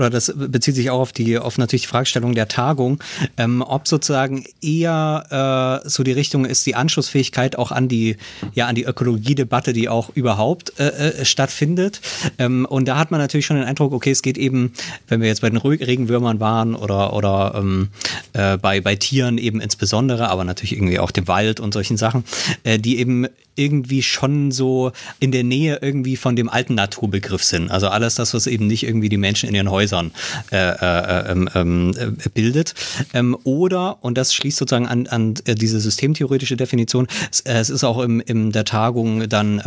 oder 0.00 0.10
das 0.10 0.32
bezieht 0.34 0.74
sich 0.74 0.90
auch 0.90 1.00
auf 1.00 1.12
die, 1.12 1.38
auf 1.38 1.58
natürlich 1.58 1.82
die 1.82 1.88
Fragestellung 1.88 2.34
der 2.34 2.48
Tagung, 2.48 3.02
ähm, 3.36 3.62
ob 3.62 3.86
sozusagen 3.86 4.44
eher 4.62 5.82
äh, 5.84 5.88
so 5.88 6.02
die 6.02 6.12
Richtung 6.12 6.44
ist, 6.44 6.64
die 6.64 6.74
Anschlussfähigkeit 6.74 7.56
auch 7.56 7.70
an 7.70 7.88
die, 7.88 8.16
ja, 8.54 8.66
an 8.66 8.74
die 8.74 8.84
Ökologiedebatte, 8.84 9.72
die 9.72 9.88
auch 9.88 10.10
überhaupt 10.14 10.78
äh, 10.78 10.88
äh, 11.20 11.24
stattfindet. 11.24 12.00
Ähm, 12.38 12.64
und 12.64 12.88
da 12.88 12.96
hat 12.96 13.10
man 13.10 13.20
natürlich 13.20 13.46
schon 13.46 13.56
den 13.56 13.66
Eindruck, 13.66 13.92
okay, 13.92 14.10
es 14.10 14.22
geht 14.22 14.38
eben, 14.38 14.72
wenn 15.08 15.20
wir 15.20 15.28
jetzt 15.28 15.42
bei 15.42 15.50
den 15.50 15.58
Regenwürmern 15.58 16.40
waren 16.40 16.74
oder, 16.74 17.12
oder 17.12 17.54
ähm, 17.56 17.88
äh, 18.32 18.56
bei, 18.56 18.80
bei 18.80 18.96
Tieren 18.96 19.36
eben 19.36 19.60
insbesondere, 19.60 20.28
aber 20.28 20.44
natürlich 20.44 20.72
irgendwie 20.72 20.98
auch 20.98 21.10
dem 21.10 21.28
Wald 21.28 21.60
und 21.60 21.74
solchen 21.74 21.98
Sachen, 21.98 22.24
äh, 22.64 22.78
die 22.78 22.98
eben 22.98 23.26
irgendwie 23.56 24.02
schon 24.02 24.52
so 24.52 24.92
in 25.18 25.32
der 25.32 25.44
Nähe 25.44 25.78
irgendwie 25.82 26.16
von 26.16 26.34
dem 26.34 26.48
alten 26.48 26.74
Naturbegriff 26.74 27.44
sind. 27.44 27.70
Also 27.70 27.88
alles 27.88 28.14
das, 28.14 28.32
was 28.32 28.46
eben 28.46 28.66
nicht 28.66 28.84
irgendwie 28.84 29.10
die 29.10 29.18
Menschen 29.18 29.48
in 29.48 29.54
ihren 29.54 29.70
Häusern 29.70 29.89
Häusern 29.90 30.12
äh, 30.52 30.56
äh, 30.56 31.32
ähm, 31.32 31.48
ähm, 31.54 31.94
äh, 31.98 32.28
bildet. 32.30 32.74
Ähm, 33.12 33.36
oder, 33.44 34.02
und 34.02 34.16
das 34.16 34.34
schließt 34.34 34.58
sozusagen 34.58 34.86
an, 34.86 35.06
an 35.08 35.34
diese 35.46 35.80
systemtheoretische 35.80 36.56
Definition, 36.56 37.06
es, 37.30 37.40
es 37.40 37.70
ist 37.70 37.84
auch 37.84 37.98
im, 37.98 38.20
in 38.20 38.52
der 38.52 38.64
Tagung 38.64 39.28
dann 39.28 39.60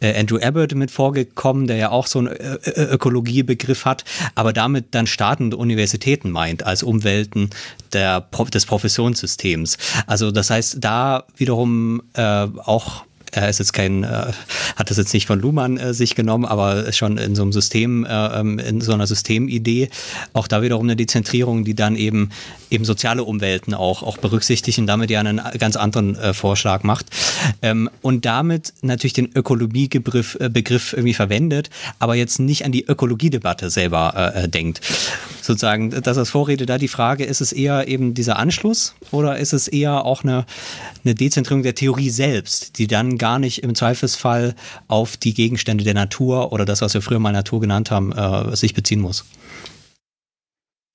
Andrew 0.00 0.38
Abbott 0.38 0.74
mit 0.74 0.90
vorgekommen, 0.90 1.66
der 1.66 1.76
ja 1.76 1.90
auch 1.90 2.06
so 2.06 2.20
einen 2.20 2.28
Ökologiebegriff 2.28 3.84
hat, 3.84 4.04
aber 4.34 4.52
damit 4.52 4.94
dann 4.94 5.06
Staaten 5.06 5.44
und 5.44 5.54
Universitäten 5.54 6.30
meint 6.30 6.64
als 6.64 6.82
Umwelten 6.82 7.50
der, 7.92 8.26
des 8.52 8.66
Professionssystems. 8.66 9.76
Also 10.06 10.30
das 10.30 10.50
heißt, 10.50 10.78
da 10.80 11.24
wiederum 11.36 12.02
äh, 12.14 12.22
auch 12.22 13.04
er 13.36 13.48
ist 13.48 13.58
jetzt 13.58 13.72
kein, 13.72 14.04
äh, 14.04 14.32
hat 14.76 14.90
das 14.90 14.96
jetzt 14.96 15.12
nicht 15.14 15.26
von 15.26 15.40
Luhmann 15.40 15.76
äh, 15.76 15.94
sich 15.94 16.14
genommen, 16.14 16.44
aber 16.44 16.84
ist 16.84 16.96
schon 16.96 17.18
in 17.18 17.34
so 17.34 17.42
einem 17.42 17.52
System, 17.52 18.04
äh, 18.04 18.40
ähm, 18.40 18.58
in 18.58 18.80
so 18.80 18.92
einer 18.92 19.06
Systemidee, 19.06 19.90
auch 20.32 20.46
da 20.46 20.62
wiederum 20.62 20.86
eine 20.86 20.96
Dezentrierung, 20.96 21.64
die 21.64 21.74
dann 21.74 21.96
eben 21.96 22.30
eben 22.74 22.84
soziale 22.84 23.24
Umwelten 23.24 23.72
auch, 23.72 24.02
auch 24.02 24.18
berücksichtigt 24.18 24.78
und 24.78 24.86
damit 24.86 25.10
ja 25.10 25.20
einen 25.20 25.40
ganz 25.58 25.76
anderen 25.76 26.16
äh, 26.16 26.34
Vorschlag 26.34 26.82
macht. 26.82 27.06
Ähm, 27.62 27.88
und 28.02 28.24
damit 28.24 28.74
natürlich 28.82 29.12
den 29.12 29.30
Ökologiebegriff 29.34 30.36
äh, 30.40 30.48
Begriff 30.48 30.92
irgendwie 30.92 31.14
verwendet, 31.14 31.70
aber 31.98 32.16
jetzt 32.16 32.40
nicht 32.40 32.64
an 32.64 32.72
die 32.72 32.84
Ökologiedebatte 32.84 33.70
selber 33.70 34.32
äh, 34.34 34.48
denkt. 34.48 34.80
Sozusagen, 35.44 35.90
das 35.90 36.16
als 36.16 36.30
Vorrede 36.30 36.64
da 36.64 36.78
die 36.78 36.88
Frage, 36.88 37.24
ist 37.24 37.42
es 37.42 37.52
eher 37.52 37.86
eben 37.86 38.14
dieser 38.14 38.38
Anschluss 38.38 38.94
oder 39.10 39.36
ist 39.36 39.52
es 39.52 39.68
eher 39.68 40.06
auch 40.06 40.24
eine, 40.24 40.46
eine 41.04 41.14
Dezentrierung 41.14 41.62
der 41.62 41.74
Theorie 41.74 42.08
selbst, 42.08 42.78
die 42.78 42.86
dann 42.86 43.18
gar 43.18 43.38
nicht 43.38 43.62
im 43.62 43.74
Zweifelsfall 43.74 44.54
auf 44.88 45.18
die 45.18 45.34
Gegenstände 45.34 45.84
der 45.84 45.92
Natur 45.92 46.50
oder 46.50 46.64
das, 46.64 46.80
was 46.80 46.94
wir 46.94 47.02
früher 47.02 47.18
mal 47.18 47.32
Natur 47.32 47.60
genannt 47.60 47.90
haben, 47.90 48.12
äh, 48.12 48.56
sich 48.56 48.72
beziehen 48.72 49.02
muss? 49.02 49.26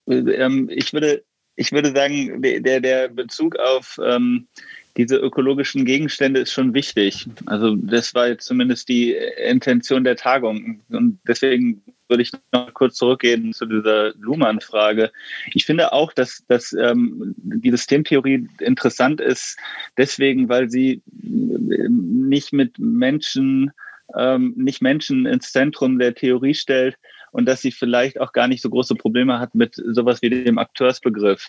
Ähm, 0.08 0.68
ich 0.74 0.94
würde, 0.94 1.24
ich 1.56 1.72
würde 1.72 1.94
sagen, 1.94 2.42
der, 2.42 2.82
der 2.82 3.08
Bezug 3.10 3.56
auf 3.60 4.00
ähm, 4.04 4.48
diese 4.98 5.18
ökologischen 5.18 5.86
Gegenstände 5.86 6.42
ist 6.42 6.52
schon 6.52 6.74
wichtig. 6.74 7.28
Also 7.46 7.76
das 7.76 8.14
war 8.16 8.28
jetzt 8.28 8.46
zumindest 8.46 8.90
die 8.90 9.14
Intention 9.14 10.04
der 10.04 10.16
Tagung. 10.16 10.82
Und 10.90 11.20
deswegen 11.28 11.82
würde 12.08 12.24
ich 12.24 12.32
noch 12.52 12.74
kurz 12.74 12.96
zurückgehen 12.96 13.54
zu 13.54 13.66
dieser 13.66 14.14
Luhmann-Frage. 14.16 15.12
Ich 15.54 15.66
finde 15.66 15.94
auch, 15.94 16.12
dass, 16.12 16.44
dass 16.48 16.74
ähm, 16.74 17.36
die 17.38 17.72
Systemtheorie 17.72 18.48
interessant 18.60 19.22
ist, 19.22 19.58
deswegen, 19.98 20.50
weil 20.50 20.70
sie 20.70 21.02
nicht 21.12 22.52
mit 22.52 22.78
Menschen, 22.80 23.72
ähm, 24.18 24.54
nicht 24.58 24.82
Menschen 24.82 25.28
ins 25.28 25.52
Zentrum 25.52 26.00
der 26.00 26.16
Theorie 26.16 26.56
stellt 26.56 26.98
und 27.32 27.46
dass 27.46 27.62
sie 27.62 27.72
vielleicht 27.72 28.20
auch 28.20 28.34
gar 28.34 28.48
nicht 28.48 28.64
so 28.64 28.70
große 28.70 28.96
Probleme 28.96 29.40
hat 29.40 29.54
mit 29.54 29.76
sowas 29.76 30.22
wie 30.24 30.32
dem 30.32 30.58
Akteursbegriff. 30.58 31.48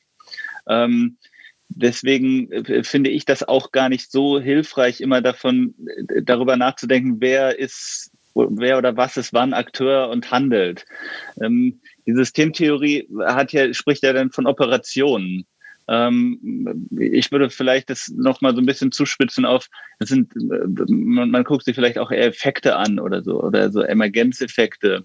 Ähm, 0.68 1.16
deswegen 1.70 2.50
äh, 2.52 2.84
finde 2.84 3.10
ich 3.10 3.24
das 3.24 3.42
auch 3.42 3.72
gar 3.72 3.88
nicht 3.88 4.10
so 4.10 4.40
hilfreich, 4.40 5.00
immer 5.00 5.22
davon 5.22 5.74
äh, 5.86 6.22
darüber 6.22 6.56
nachzudenken, 6.56 7.16
wer 7.20 7.58
ist 7.58 8.12
wer 8.34 8.78
oder 8.78 8.96
was 8.96 9.16
ist 9.16 9.32
wann 9.32 9.52
Akteur 9.52 10.08
und 10.08 10.30
handelt. 10.30 10.84
Ähm, 11.42 11.80
die 12.06 12.14
Systemtheorie 12.14 13.08
hat 13.26 13.52
ja, 13.52 13.72
spricht 13.74 14.02
ja 14.02 14.12
dann 14.12 14.30
von 14.30 14.46
Operationen. 14.46 15.46
Ähm, 15.88 16.88
ich 16.96 17.32
würde 17.32 17.50
vielleicht 17.50 17.90
das 17.90 18.08
nochmal 18.08 18.54
so 18.54 18.60
ein 18.60 18.66
bisschen 18.66 18.92
zuspitzen 18.92 19.44
auf, 19.44 19.68
das 19.98 20.10
sind, 20.10 20.32
man, 20.36 21.30
man 21.30 21.44
guckt 21.44 21.64
sich 21.64 21.74
vielleicht 21.74 21.98
auch 21.98 22.12
Effekte 22.12 22.76
an 22.76 23.00
oder 23.00 23.22
so, 23.22 23.42
oder 23.42 23.72
so 23.72 23.82
Emergenzeffekte 23.82 25.04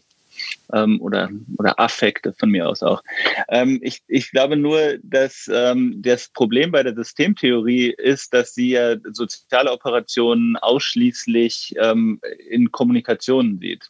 ähm, 0.73 1.01
oder, 1.01 1.29
oder 1.57 1.79
Affekte 1.79 2.33
von 2.33 2.49
mir 2.49 2.67
aus 2.67 2.83
auch. 2.83 3.03
Ähm, 3.49 3.79
ich, 3.81 4.01
ich 4.07 4.31
glaube 4.31 4.57
nur, 4.57 4.97
dass 5.03 5.49
ähm, 5.51 6.01
das 6.01 6.29
Problem 6.29 6.71
bei 6.71 6.83
der 6.83 6.95
Systemtheorie 6.95 7.93
ist, 7.97 8.33
dass 8.33 8.53
sie 8.53 8.71
ja 8.71 8.95
soziale 9.11 9.71
Operationen 9.71 10.55
ausschließlich 10.57 11.75
ähm, 11.79 12.19
in 12.49 12.71
Kommunikation 12.71 13.59
sieht. 13.59 13.89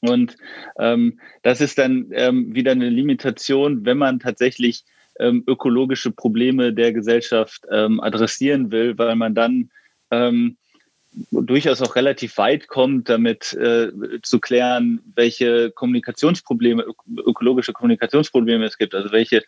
Und 0.00 0.36
ähm, 0.78 1.18
das 1.42 1.60
ist 1.60 1.78
dann 1.78 2.08
ähm, 2.12 2.54
wieder 2.54 2.72
eine 2.72 2.88
Limitation, 2.88 3.84
wenn 3.84 3.98
man 3.98 4.20
tatsächlich 4.20 4.84
ähm, 5.18 5.42
ökologische 5.46 6.12
Probleme 6.12 6.72
der 6.72 6.92
Gesellschaft 6.92 7.62
ähm, 7.70 8.00
adressieren 8.00 8.70
will, 8.70 8.96
weil 8.96 9.16
man 9.16 9.34
dann 9.34 9.70
ähm, 10.10 10.56
durchaus 11.30 11.82
auch 11.82 11.96
relativ 11.96 12.36
weit 12.38 12.68
kommt, 12.68 13.08
damit 13.08 13.52
äh, 13.54 13.90
zu 14.22 14.38
klären, 14.38 15.00
welche 15.14 15.70
Kommunikationsprobleme, 15.70 16.84
ökologische 17.26 17.72
Kommunikationsprobleme 17.72 18.64
es 18.64 18.78
gibt, 18.78 18.94
also 18.94 19.10
welche, 19.10 19.42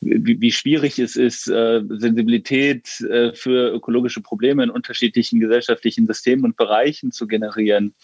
wie, 0.00 0.40
wie 0.40 0.52
schwierig 0.52 0.98
es 0.98 1.16
ist, 1.16 1.48
äh, 1.48 1.82
Sensibilität 1.88 3.00
äh, 3.02 3.32
für 3.34 3.72
ökologische 3.72 4.20
Probleme 4.20 4.64
in 4.64 4.70
unterschiedlichen 4.70 5.38
gesellschaftlichen 5.38 6.06
Systemen 6.06 6.44
und 6.44 6.56
Bereichen 6.56 7.12
zu 7.12 7.26
generieren, 7.26 7.94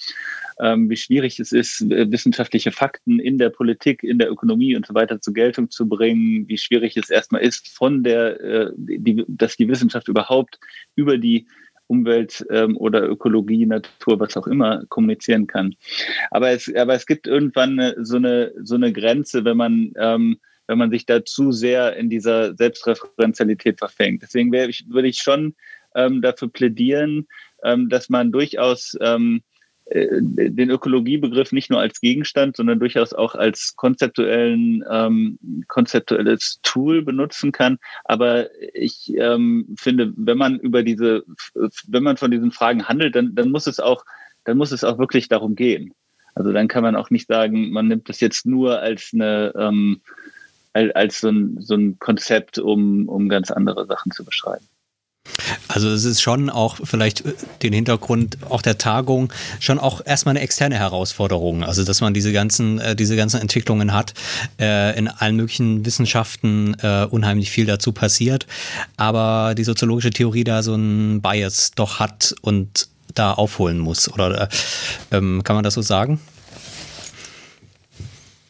ähm, 0.61 0.91
wie 0.91 0.97
schwierig 0.97 1.41
es 1.41 1.53
ist, 1.53 1.81
äh, 1.83 2.11
wissenschaftliche 2.11 2.73
Fakten 2.73 3.19
in 3.19 3.39
der 3.39 3.51
Politik, 3.51 4.03
in 4.03 4.19
der 4.19 4.31
Ökonomie 4.31 4.77
und 4.77 4.87
so 4.87 4.95
weiter 4.95 5.21
zur 5.21 5.35
Geltung 5.35 5.71
zu 5.71 5.89
bringen, 5.89 6.49
wie 6.49 6.59
schwierig 6.59 6.97
es 6.97 7.11
erstmal 7.11 7.43
ist, 7.43 7.69
von 7.69 8.03
der, 8.03 8.41
äh, 8.41 8.71
die, 8.77 9.25
dass 9.29 9.57
die 9.57 9.69
Wissenschaft 9.69 10.09
überhaupt 10.09 10.59
über 10.95 11.19
die 11.19 11.47
Umwelt 11.89 12.47
ähm, 12.51 12.77
oder 12.77 13.09
Ökologie, 13.09 13.67
Natur, 13.67 14.21
was 14.21 14.37
auch 14.37 14.47
immer 14.47 14.85
kommunizieren 14.89 15.47
kann. 15.47 15.75
Aber 16.31 16.51
es, 16.51 16.73
aber 16.75 16.95
es 16.95 17.07
gibt 17.07 17.27
irgendwann 17.27 17.95
so, 17.99 18.17
eine, 18.17 18.53
so 18.63 18.77
eine 18.77 18.93
Grenze, 18.93 19.45
wenn 19.45 19.57
man, 19.57 19.93
ähm, 19.99 20.39
wenn 20.67 20.79
man 20.79 20.91
sich 20.91 21.07
da 21.07 21.25
zu 21.25 21.51
sehr 21.51 21.97
in 21.97 22.11
dieser 22.11 22.55
Selbstreferenzialität 22.55 23.79
verfängt. 23.79 24.23
Deswegen 24.23 24.53
ich, 24.53 24.85
würde 24.89 25.09
ich 25.09 25.19
schon 25.19 25.55
ähm, 25.95 26.23
dafür 26.23 26.49
plädieren, 26.49 27.27
ähm, 27.65 27.89
dass 27.89 28.09
man 28.09 28.33
durchaus 28.33 28.97
ähm, 29.01 29.37
äh, 29.37 29.48
den 29.91 30.71
Ökologiebegriff 30.71 31.53
nicht 31.53 31.71
nur 31.71 31.81
als 31.81 32.01
Gegenstand, 32.01 32.57
sondern 32.57 32.79
durchaus 32.79 33.15
auch 33.15 33.35
als 33.35 33.75
konzeptuellen, 33.77 34.85
ähm, 34.91 35.39
konzeptuelles 35.69 36.61
Tool 36.63 37.03
benutzen 37.03 37.53
kann. 37.53 37.79
Aber 38.05 38.49
ich 38.75 39.13
ähm, 39.17 39.75
finde, 39.79 40.13
wenn 40.17 40.37
man 40.37 40.59
über 40.59 40.83
diese, 40.83 41.25
wenn 41.87 42.03
man 42.03 42.19
von 42.19 42.31
diesen 42.31 42.53
Fragen 42.53 42.87
handelt, 42.87 43.15
dann, 43.15 43.35
dann 43.35 43.51
muss 43.51 43.67
es 43.67 43.81
auch, 43.81 44.05
dann 44.45 44.59
muss 44.59 44.73
es 44.73 44.85
auch 44.85 44.99
wirklich 44.99 45.29
darum 45.29 45.55
gehen. 45.57 45.95
Also 46.35 46.53
dann 46.53 46.69
kann 46.69 46.83
man 46.83 46.95
auch 46.95 47.11
nicht 47.11 47.27
sagen, 47.27 47.71
man 47.71 47.89
nimmt 47.89 48.09
das 48.09 48.21
jetzt 48.21 48.47
nur 48.47 48.81
als 48.81 49.11
eine, 49.13 49.53
ähm, 49.57 50.01
als 50.73 51.21
so 51.21 51.31
ein, 51.31 51.57
so 51.61 51.75
ein 51.75 51.99
Konzept, 51.99 52.59
um, 52.59 53.09
um 53.09 53.29
ganz 53.29 53.51
andere 53.51 53.87
Sachen 53.87 54.13
zu 54.13 54.25
beschreiben. 54.25 54.67
Also 55.69 55.91
es 55.91 56.05
ist 56.05 56.21
schon 56.21 56.51
auch 56.51 56.79
vielleicht 56.83 57.25
äh, 57.25 57.35
den 57.63 57.73
Hintergrund 57.73 58.39
auch 58.49 58.63
der 58.63 58.79
Tagung 58.79 59.33
schon 59.61 59.79
auch 59.79 60.01
erstmal 60.05 60.33
eine 60.33 60.41
externe 60.41 60.77
Herausforderung. 60.77 61.63
Also 61.63 61.85
dass 61.85 62.01
man 62.01 62.15
diese 62.15 62.33
ganzen, 62.33 62.79
äh, 62.79 62.97
diese 62.97 63.17
ganzen 63.17 63.41
Entwicklungen 63.41 63.93
hat, 63.93 64.15
äh, 64.59 64.99
in 64.99 65.09
allen 65.09 65.37
möglichen 65.37 65.85
Wissenschaften 65.85 66.75
äh, 66.83 67.07
unheimlich 67.09 67.51
viel 67.51 67.67
dazu 67.67 67.93
passiert, 67.93 68.47
aber 68.97 69.55
die 69.55 69.65
soziologische 69.65 70.11
Theorie 70.11 70.45
da 70.45 70.63
so 70.63 70.75
ein 70.75 71.21
Bias 71.21 71.73
doch 71.75 72.01
hat 72.01 72.35
und 72.41 72.89
da 73.15 73.33
aufholen 73.33 73.79
muss. 73.79 74.11
Oder 74.13 74.43
äh, 74.43 74.49
ähm, 75.13 75.43
kann 75.45 75.57
man 75.57 75.65
das 75.65 75.75
so 75.75 75.83
sagen? 75.83 76.21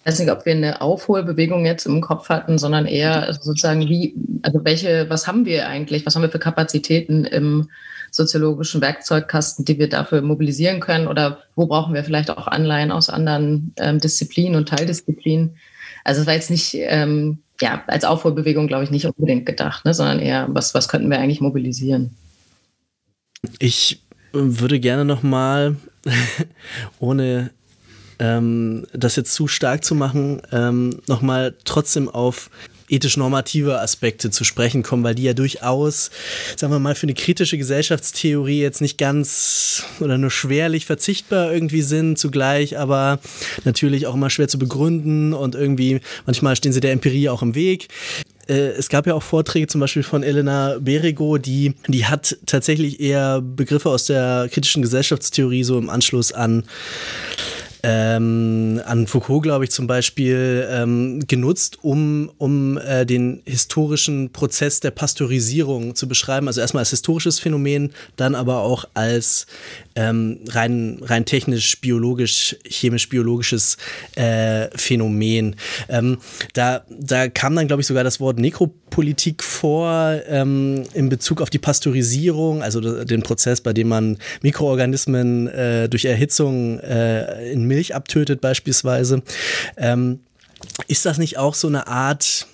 Weiß 0.08 0.20
nicht, 0.20 0.30
ob 0.30 0.46
wir 0.46 0.52
eine 0.52 0.80
Aufholbewegung 0.80 1.66
jetzt 1.66 1.84
im 1.84 2.00
Kopf 2.00 2.30
hatten, 2.30 2.56
sondern 2.56 2.86
eher 2.86 3.30
sozusagen 3.34 3.80
wie, 3.88 4.14
also 4.42 4.64
welche, 4.64 5.10
was 5.10 5.26
haben 5.26 5.44
wir 5.44 5.68
eigentlich, 5.68 6.06
was 6.06 6.14
haben 6.14 6.22
wir 6.22 6.30
für 6.30 6.38
Kapazitäten 6.38 7.26
im 7.26 7.68
soziologischen 8.10 8.80
Werkzeugkasten, 8.80 9.66
die 9.66 9.78
wir 9.78 9.90
dafür 9.90 10.22
mobilisieren 10.22 10.80
können 10.80 11.08
oder 11.08 11.42
wo 11.56 11.66
brauchen 11.66 11.92
wir 11.92 12.04
vielleicht 12.04 12.30
auch 12.30 12.46
Anleihen 12.46 12.90
aus 12.90 13.10
anderen 13.10 13.74
ähm, 13.76 14.00
Disziplinen 14.00 14.56
und 14.56 14.70
Teildisziplinen. 14.70 15.56
Also 16.04 16.22
es 16.22 16.26
war 16.26 16.34
jetzt 16.34 16.50
nicht, 16.50 16.74
ähm, 16.74 17.42
ja, 17.60 17.84
als 17.86 18.04
Aufholbewegung 18.04 18.66
glaube 18.66 18.84
ich 18.84 18.90
nicht 18.90 19.04
unbedingt 19.04 19.44
gedacht, 19.44 19.84
ne, 19.84 19.92
sondern 19.92 20.20
eher, 20.20 20.46
was, 20.48 20.72
was 20.72 20.88
könnten 20.88 21.10
wir 21.10 21.18
eigentlich 21.18 21.42
mobilisieren? 21.42 22.16
Ich 23.58 24.00
würde 24.32 24.80
gerne 24.80 25.04
nochmal, 25.04 25.76
ohne 26.98 27.50
ähm, 28.18 28.86
das 28.92 29.16
jetzt 29.16 29.34
zu 29.34 29.48
stark 29.48 29.84
zu 29.84 29.94
machen, 29.94 30.42
ähm, 30.52 31.00
nochmal 31.06 31.54
trotzdem 31.64 32.08
auf 32.08 32.50
ethisch-normative 32.88 33.80
Aspekte 33.80 34.30
zu 34.30 34.44
sprechen 34.44 34.82
kommen, 34.82 35.04
weil 35.04 35.14
die 35.14 35.24
ja 35.24 35.34
durchaus, 35.34 36.10
sagen 36.56 36.72
wir 36.72 36.78
mal, 36.78 36.94
für 36.94 37.04
eine 37.04 37.14
kritische 37.14 37.58
Gesellschaftstheorie 37.58 38.60
jetzt 38.60 38.80
nicht 38.80 38.98
ganz 38.98 39.84
oder 40.00 40.18
nur 40.18 40.30
schwerlich 40.30 40.86
verzichtbar 40.86 41.52
irgendwie 41.52 41.82
sind, 41.82 42.18
zugleich 42.18 42.78
aber 42.78 43.18
natürlich 43.64 44.06
auch 44.06 44.14
immer 44.14 44.30
schwer 44.30 44.48
zu 44.48 44.58
begründen 44.58 45.34
und 45.34 45.54
irgendwie 45.54 46.00
manchmal 46.26 46.56
stehen 46.56 46.72
sie 46.72 46.80
der 46.80 46.92
Empirie 46.92 47.28
auch 47.28 47.42
im 47.42 47.54
Weg. 47.54 47.88
Äh, 48.48 48.70
es 48.70 48.88
gab 48.88 49.06
ja 49.06 49.14
auch 49.14 49.22
Vorträge 49.22 49.66
zum 49.66 49.80
Beispiel 49.80 50.02
von 50.02 50.22
Elena 50.22 50.78
Berego, 50.80 51.38
die, 51.38 51.74
die 51.86 52.06
hat 52.06 52.38
tatsächlich 52.46 53.00
eher 53.00 53.40
Begriffe 53.42 53.90
aus 53.90 54.06
der 54.06 54.48
kritischen 54.50 54.82
Gesellschaftstheorie 54.82 55.64
so 55.64 55.78
im 55.78 55.90
Anschluss 55.90 56.32
an 56.32 56.64
ähm, 57.82 58.80
an 58.84 59.06
Foucault, 59.06 59.42
glaube 59.42 59.64
ich, 59.64 59.70
zum 59.70 59.86
Beispiel 59.86 60.66
ähm, 60.70 61.20
genutzt, 61.26 61.78
um, 61.82 62.30
um 62.38 62.78
äh, 62.78 63.04
den 63.06 63.42
historischen 63.44 64.30
Prozess 64.32 64.80
der 64.80 64.90
Pasteurisierung 64.90 65.94
zu 65.94 66.08
beschreiben. 66.08 66.48
Also 66.48 66.60
erstmal 66.60 66.82
als 66.82 66.90
historisches 66.90 67.38
Phänomen, 67.38 67.92
dann 68.16 68.34
aber 68.34 68.60
auch 68.60 68.84
als 68.94 69.46
ähm, 69.94 70.40
rein, 70.48 70.98
rein 71.02 71.24
technisch, 71.24 71.80
biologisch, 71.80 72.56
chemisch-biologisches 72.64 73.76
äh, 74.14 74.68
Phänomen. 74.76 75.56
Ähm, 75.88 76.18
da, 76.54 76.84
da 76.88 77.28
kam 77.28 77.56
dann, 77.56 77.66
glaube 77.66 77.80
ich, 77.80 77.86
sogar 77.86 78.04
das 78.04 78.20
Wort 78.20 78.38
Nekropolitik 78.38 79.42
vor 79.42 80.20
ähm, 80.28 80.84
in 80.94 81.08
Bezug 81.08 81.40
auf 81.40 81.50
die 81.50 81.58
Pasteurisierung, 81.58 82.62
also 82.62 83.04
den 83.04 83.22
Prozess, 83.22 83.60
bei 83.60 83.72
dem 83.72 83.88
man 83.88 84.18
Mikroorganismen 84.42 85.48
äh, 85.48 85.88
durch 85.88 86.04
Erhitzung 86.04 86.78
äh, 86.80 87.50
in 87.52 87.64
Milch 87.64 87.94
abtötet 87.94 88.40
beispielsweise. 88.40 89.22
Ähm, 89.76 90.20
ist 90.86 91.06
das 91.06 91.18
nicht 91.18 91.38
auch 91.38 91.54
so 91.54 91.68
eine 91.68 91.86
Art 91.86 92.46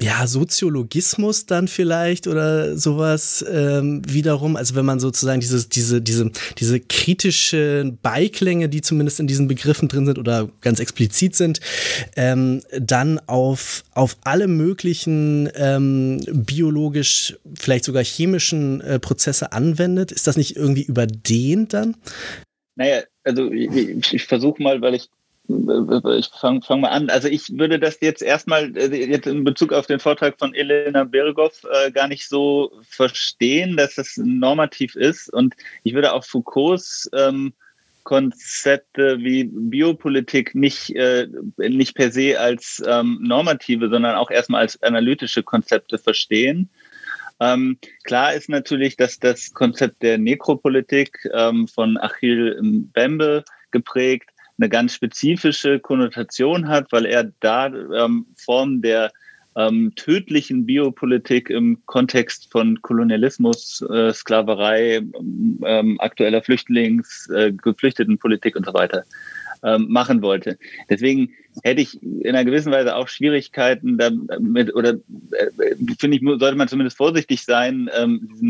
ja, 0.00 0.26
Soziologismus 0.26 1.46
dann 1.46 1.68
vielleicht 1.68 2.26
oder 2.26 2.76
sowas 2.76 3.44
ähm, 3.48 4.02
wiederum. 4.06 4.56
Also 4.56 4.74
wenn 4.74 4.84
man 4.84 5.00
sozusagen 5.00 5.40
dieses, 5.40 5.68
diese, 5.68 6.02
diese, 6.02 6.30
diese 6.58 6.80
kritischen 6.80 7.98
Beiklänge, 8.02 8.68
die 8.68 8.82
zumindest 8.82 9.20
in 9.20 9.26
diesen 9.26 9.48
Begriffen 9.48 9.88
drin 9.88 10.06
sind 10.06 10.18
oder 10.18 10.48
ganz 10.60 10.80
explizit 10.80 11.36
sind, 11.36 11.60
ähm, 12.16 12.62
dann 12.78 13.20
auf, 13.26 13.84
auf 13.92 14.16
alle 14.24 14.48
möglichen 14.48 15.48
ähm, 15.54 16.20
biologisch, 16.26 17.36
vielleicht 17.54 17.84
sogar 17.84 18.04
chemischen 18.04 18.80
äh, 18.80 18.98
Prozesse 18.98 19.52
anwendet. 19.52 20.12
Ist 20.12 20.26
das 20.26 20.36
nicht 20.36 20.56
irgendwie 20.56 20.82
überdehnt 20.82 21.72
dann? 21.72 21.96
Naja, 22.76 23.02
also 23.22 23.50
ich, 23.52 24.12
ich 24.12 24.24
versuche 24.24 24.62
mal, 24.62 24.80
weil 24.80 24.94
ich 24.94 25.08
ich 25.46 26.28
fange 26.28 26.62
fang 26.62 26.80
mal 26.80 26.88
an. 26.88 27.10
Also 27.10 27.28
ich 27.28 27.50
würde 27.58 27.78
das 27.78 27.98
jetzt 28.00 28.22
erstmal 28.22 28.74
äh, 28.76 29.10
jetzt 29.10 29.26
in 29.26 29.44
Bezug 29.44 29.72
auf 29.72 29.86
den 29.86 30.00
Vortrag 30.00 30.38
von 30.38 30.54
Elena 30.54 31.04
Bergow 31.04 31.52
äh, 31.70 31.90
gar 31.90 32.08
nicht 32.08 32.28
so 32.28 32.72
verstehen, 32.88 33.76
dass 33.76 33.96
das 33.96 34.16
normativ 34.16 34.96
ist. 34.96 35.32
Und 35.32 35.54
ich 35.82 35.94
würde 35.94 36.14
auch 36.14 36.24
Foucaults 36.24 37.10
ähm, 37.12 37.52
Konzepte 38.04 39.18
wie 39.18 39.44
Biopolitik 39.44 40.54
nicht, 40.54 40.94
äh, 40.96 41.26
nicht 41.58 41.94
per 41.94 42.10
se 42.10 42.38
als 42.38 42.82
ähm, 42.86 43.18
normative, 43.22 43.90
sondern 43.90 44.14
auch 44.14 44.30
erstmal 44.30 44.62
als 44.62 44.82
analytische 44.82 45.42
Konzepte 45.42 45.98
verstehen. 45.98 46.70
Ähm, 47.40 47.78
klar 48.04 48.34
ist 48.34 48.48
natürlich, 48.48 48.96
dass 48.96 49.18
das 49.18 49.52
Konzept 49.52 50.02
der 50.02 50.18
Nekropolitik 50.18 51.18
ähm, 51.32 51.66
von 51.66 51.98
Achille 51.98 52.58
Bembe 52.62 53.44
geprägt 53.70 54.30
eine 54.58 54.68
ganz 54.68 54.94
spezifische 54.94 55.80
Konnotation 55.80 56.68
hat, 56.68 56.92
weil 56.92 57.06
er 57.06 57.32
da 57.40 57.66
ähm, 57.66 58.26
Formen 58.36 58.82
der 58.82 59.10
ähm, 59.56 59.92
tödlichen 59.94 60.66
Biopolitik 60.66 61.50
im 61.50 61.78
Kontext 61.86 62.50
von 62.50 62.80
Kolonialismus, 62.82 63.82
äh, 63.90 64.12
Sklaverei, 64.12 65.02
ähm, 65.64 65.96
aktueller 66.00 66.42
Flüchtlings, 66.42 67.28
äh, 67.30 67.52
Geflüchtetenpolitik 67.52 68.56
und 68.56 68.66
so 68.66 68.74
weiter 68.74 69.04
ähm, 69.62 69.86
machen 69.88 70.22
wollte. 70.22 70.58
Deswegen 70.90 71.32
hätte 71.62 71.80
ich 71.80 72.02
in 72.02 72.28
einer 72.28 72.44
gewissen 72.44 72.72
Weise 72.72 72.96
auch 72.96 73.08
Schwierigkeiten 73.08 73.96
damit, 73.96 74.74
oder 74.74 74.94
äh, 75.32 75.74
finde 75.98 76.16
ich, 76.16 76.22
sollte 76.22 76.56
man 76.56 76.68
zumindest 76.68 76.96
vorsichtig 76.96 77.44
sein, 77.44 77.88
ähm, 77.96 78.28
diesen 78.32 78.48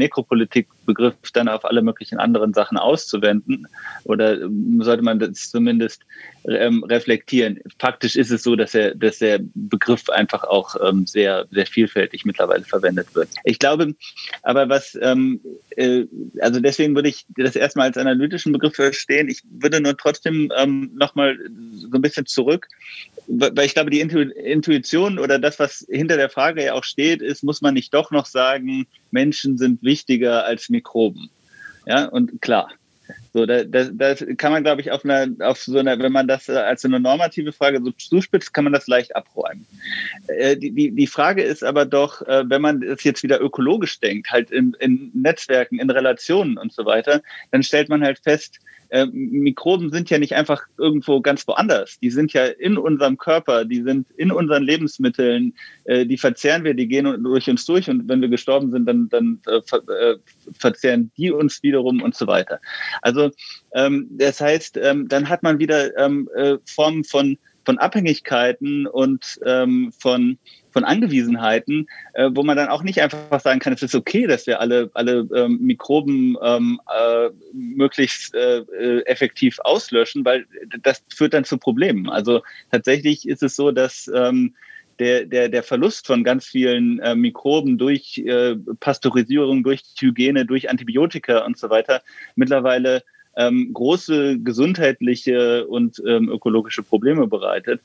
Nekropolitik-Begriff 0.84 1.14
dann 1.32 1.48
auf 1.48 1.64
alle 1.64 1.82
möglichen 1.82 2.18
anderen 2.18 2.54
Sachen 2.54 2.78
auszuwenden. 2.78 3.66
Oder 4.04 4.40
ähm, 4.42 4.80
sollte 4.82 5.02
man 5.02 5.18
das 5.18 5.50
zumindest 5.50 6.02
ähm, 6.46 6.84
reflektieren. 6.84 7.60
Faktisch 7.78 8.16
ist 8.16 8.30
es 8.30 8.42
so, 8.42 8.56
dass, 8.56 8.74
er, 8.74 8.94
dass 8.94 9.18
der 9.18 9.40
Begriff 9.54 10.08
einfach 10.10 10.44
auch 10.44 10.76
ähm, 10.86 11.06
sehr, 11.06 11.46
sehr 11.50 11.66
vielfältig 11.66 12.24
mittlerweile 12.24 12.64
verwendet 12.64 13.14
wird. 13.14 13.28
Ich 13.44 13.58
glaube, 13.58 13.94
aber 14.42 14.68
was, 14.68 14.96
ähm, 15.00 15.40
äh, 15.76 16.04
also 16.40 16.60
deswegen 16.60 16.94
würde 16.94 17.08
ich 17.08 17.26
das 17.36 17.56
erstmal 17.56 17.88
als 17.88 17.96
analytischen 17.96 18.52
Begriff 18.52 18.74
verstehen. 18.74 19.28
Ich 19.28 19.42
würde 19.50 19.80
nur 19.80 19.96
trotzdem 19.96 20.52
ähm, 20.56 20.90
nochmal 20.94 21.36
so 21.72 21.88
ein 21.92 22.02
bisschen 22.02 22.26
zurück 22.26 22.68
weil 23.26 23.66
ich 23.66 23.74
glaube, 23.74 23.90
die 23.90 24.00
Intuition 24.00 25.18
oder 25.18 25.38
das, 25.38 25.58
was 25.58 25.86
hinter 25.88 26.16
der 26.16 26.28
Frage 26.28 26.64
ja 26.64 26.74
auch 26.74 26.84
steht, 26.84 27.22
ist, 27.22 27.42
muss 27.42 27.62
man 27.62 27.74
nicht 27.74 27.94
doch 27.94 28.10
noch 28.10 28.26
sagen, 28.26 28.86
Menschen 29.14 29.56
sind 29.56 29.82
wichtiger 29.82 30.44
als 30.44 30.68
Mikroben. 30.68 31.30
Ja, 31.86 32.04
und 32.06 32.42
klar. 32.42 32.70
So, 33.34 33.44
da, 33.44 33.64
da, 33.64 33.84
das 33.84 34.24
kann 34.38 34.52
man, 34.52 34.62
glaube 34.62 34.80
ich, 34.80 34.90
auf 34.90 35.04
einer, 35.04 35.26
auf 35.46 35.58
so 35.58 35.78
einer, 35.78 35.98
wenn 35.98 36.12
man 36.12 36.26
das 36.26 36.48
als 36.48 36.82
so 36.82 36.88
eine 36.88 37.00
normative 37.00 37.52
Frage 37.52 37.80
so 37.82 37.90
zuspitzt, 37.90 38.54
kann 38.54 38.64
man 38.64 38.72
das 38.72 38.86
leicht 38.86 39.14
abräumen. 39.14 39.66
Äh, 40.28 40.56
die, 40.56 40.70
die, 40.70 40.90
die 40.90 41.06
Frage 41.06 41.42
ist 41.42 41.64
aber 41.64 41.84
doch, 41.84 42.22
äh, 42.22 42.48
wenn 42.48 42.62
man 42.62 42.82
es 42.82 43.04
jetzt 43.04 43.22
wieder 43.22 43.40
ökologisch 43.40 44.00
denkt, 44.00 44.30
halt 44.30 44.50
in, 44.50 44.74
in 44.80 45.10
Netzwerken, 45.14 45.78
in 45.80 45.90
Relationen 45.90 46.56
und 46.56 46.72
so 46.72 46.86
weiter, 46.86 47.22
dann 47.50 47.62
stellt 47.62 47.88
man 47.88 48.02
halt 48.02 48.20
fest, 48.20 48.60
äh, 48.94 49.06
Mikroben 49.06 49.90
sind 49.90 50.08
ja 50.08 50.18
nicht 50.18 50.36
einfach 50.36 50.62
irgendwo 50.78 51.20
ganz 51.20 51.48
woanders. 51.48 51.98
Die 52.00 52.10
sind 52.10 52.32
ja 52.32 52.44
in 52.46 52.78
unserem 52.78 53.18
Körper, 53.18 53.64
die 53.64 53.82
sind 53.82 54.06
in 54.16 54.30
unseren 54.30 54.62
Lebensmitteln, 54.62 55.52
äh, 55.84 56.06
die 56.06 56.16
verzehren 56.16 56.62
wir, 56.62 56.74
die 56.74 56.86
gehen 56.86 57.24
durch 57.24 57.50
uns 57.50 57.66
durch 57.66 57.90
und 57.90 58.08
wenn 58.08 58.20
wir 58.20 58.28
gestorben 58.28 58.70
sind, 58.70 58.86
dann, 58.86 59.08
dann 59.08 59.40
äh, 59.46 59.60
ver 59.62 59.82
äh, 59.88 60.16
verzehren 60.56 61.10
die 61.16 61.32
uns 61.32 61.60
wiederum 61.64 62.02
und 62.02 62.14
so 62.14 62.28
weiter. 62.28 62.60
Also 63.02 63.32
ähm, 63.74 64.06
das 64.12 64.40
heißt, 64.40 64.76
ähm, 64.76 65.08
dann 65.08 65.28
hat 65.28 65.42
man 65.42 65.58
wieder 65.58 65.96
ähm, 65.98 66.28
äh, 66.36 66.58
Formen 66.64 67.02
von, 67.02 67.36
von 67.64 67.78
Abhängigkeiten 67.78 68.86
und 68.86 69.40
ähm, 69.44 69.92
von 69.98 70.38
von 70.74 70.84
Angewiesenheiten, 70.84 71.88
äh, 72.14 72.30
wo 72.34 72.42
man 72.42 72.56
dann 72.56 72.68
auch 72.68 72.82
nicht 72.82 73.00
einfach 73.00 73.40
sagen 73.40 73.60
kann, 73.60 73.72
es 73.72 73.82
ist 73.82 73.94
okay, 73.94 74.26
dass 74.26 74.48
wir 74.48 74.60
alle, 74.60 74.90
alle 74.92 75.26
ähm, 75.34 75.58
Mikroben 75.60 76.36
ähm, 76.42 76.80
äh, 76.92 77.30
möglichst 77.52 78.34
äh, 78.34 78.58
äh, 78.58 79.06
effektiv 79.06 79.60
auslöschen, 79.60 80.24
weil 80.24 80.46
das 80.82 81.04
führt 81.14 81.32
dann 81.32 81.44
zu 81.44 81.58
Problemen. 81.58 82.10
Also 82.10 82.42
tatsächlich 82.72 83.26
ist 83.28 83.44
es 83.44 83.54
so, 83.54 83.70
dass 83.70 84.10
ähm, 84.12 84.54
der, 84.98 85.26
der, 85.26 85.48
der 85.48 85.62
Verlust 85.62 86.08
von 86.08 86.24
ganz 86.24 86.46
vielen 86.46 86.98
äh, 86.98 87.14
Mikroben 87.14 87.78
durch 87.78 88.18
äh, 88.18 88.56
Pasteurisierung, 88.80 89.62
durch 89.62 89.82
Hygiene, 90.00 90.44
durch 90.44 90.70
Antibiotika 90.70 91.44
und 91.44 91.56
so 91.56 91.70
weiter 91.70 92.02
mittlerweile 92.34 93.04
ähm, 93.36 93.72
große 93.72 94.38
gesundheitliche 94.40 95.66
und 95.66 96.02
ähm, 96.06 96.28
ökologische 96.30 96.82
Probleme 96.82 97.26
bereitet. 97.26 97.80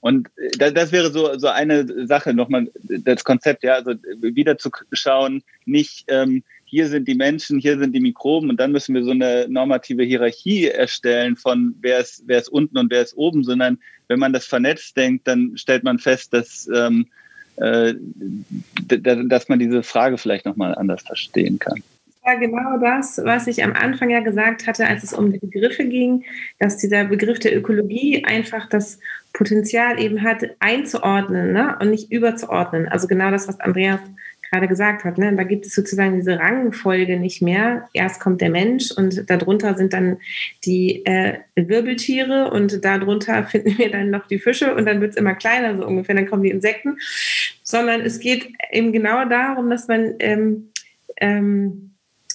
Und 0.00 0.28
äh, 0.36 0.50
das, 0.58 0.74
das 0.74 0.92
wäre 0.92 1.10
so, 1.10 1.38
so 1.38 1.48
eine 1.48 2.06
Sache, 2.06 2.34
nochmal 2.34 2.70
das 2.82 3.24
Konzept, 3.24 3.64
ja, 3.64 3.74
also 3.74 3.92
wieder 4.20 4.58
zu 4.58 4.70
schauen, 4.92 5.42
nicht 5.64 6.04
ähm, 6.08 6.42
hier 6.64 6.88
sind 6.88 7.06
die 7.06 7.14
Menschen, 7.14 7.58
hier 7.58 7.78
sind 7.78 7.92
die 7.92 8.00
Mikroben 8.00 8.48
und 8.48 8.58
dann 8.58 8.72
müssen 8.72 8.94
wir 8.94 9.04
so 9.04 9.10
eine 9.10 9.46
normative 9.46 10.04
Hierarchie 10.04 10.68
erstellen 10.68 11.36
von 11.36 11.74
wer 11.82 11.98
ist, 11.98 12.22
wer 12.26 12.38
ist 12.38 12.48
unten 12.48 12.78
und 12.78 12.90
wer 12.90 13.02
ist 13.02 13.14
oben, 13.14 13.44
sondern 13.44 13.78
wenn 14.08 14.18
man 14.18 14.32
das 14.32 14.46
vernetzt 14.46 14.96
denkt, 14.96 15.28
dann 15.28 15.58
stellt 15.58 15.84
man 15.84 15.98
fest, 15.98 16.32
dass, 16.32 16.68
ähm, 16.74 17.08
äh, 17.56 17.92
dass 18.86 19.50
man 19.50 19.58
diese 19.58 19.82
Frage 19.82 20.16
vielleicht 20.16 20.46
nochmal 20.46 20.74
anders 20.74 21.02
verstehen 21.02 21.58
kann 21.58 21.82
war 22.24 22.36
genau 22.38 22.78
das, 22.78 23.20
was 23.24 23.46
ich 23.46 23.64
am 23.64 23.72
Anfang 23.72 24.10
ja 24.10 24.20
gesagt 24.20 24.66
hatte, 24.66 24.86
als 24.86 25.02
es 25.02 25.12
um 25.12 25.32
die 25.32 25.38
Begriffe 25.38 25.84
ging, 25.84 26.24
dass 26.58 26.76
dieser 26.76 27.04
Begriff 27.04 27.38
der 27.38 27.56
Ökologie 27.56 28.24
einfach 28.24 28.68
das 28.68 29.00
Potenzial 29.32 30.00
eben 30.00 30.22
hat, 30.22 30.44
einzuordnen 30.60 31.52
ne? 31.52 31.76
und 31.80 31.90
nicht 31.90 32.12
überzuordnen. 32.12 32.88
Also 32.88 33.08
genau 33.08 33.30
das, 33.30 33.48
was 33.48 33.60
Andreas 33.60 34.00
gerade 34.52 34.68
gesagt 34.68 35.04
hat. 35.04 35.16
Ne? 35.16 35.34
Da 35.34 35.44
gibt 35.44 35.64
es 35.64 35.74
sozusagen 35.74 36.16
diese 36.16 36.38
Rangfolge 36.38 37.18
nicht 37.18 37.40
mehr. 37.40 37.88
Erst 37.94 38.20
kommt 38.20 38.42
der 38.42 38.50
Mensch 38.50 38.92
und 38.92 39.28
darunter 39.28 39.74
sind 39.74 39.94
dann 39.94 40.18
die 40.64 41.04
äh, 41.06 41.38
Wirbeltiere 41.56 42.50
und 42.50 42.84
darunter 42.84 43.44
finden 43.48 43.78
wir 43.78 43.90
dann 43.90 44.10
noch 44.10 44.26
die 44.26 44.38
Fische 44.38 44.74
und 44.74 44.84
dann 44.84 45.00
wird 45.00 45.12
es 45.12 45.16
immer 45.16 45.34
kleiner, 45.34 45.76
so 45.76 45.86
ungefähr, 45.86 46.14
dann 46.14 46.28
kommen 46.28 46.42
die 46.42 46.50
Insekten. 46.50 46.98
Sondern 47.64 48.02
es 48.02 48.20
geht 48.20 48.48
eben 48.70 48.92
genau 48.92 49.24
darum, 49.24 49.70
dass 49.70 49.88
man 49.88 50.14
ähm, 50.18 50.68
ähm, 51.16 51.91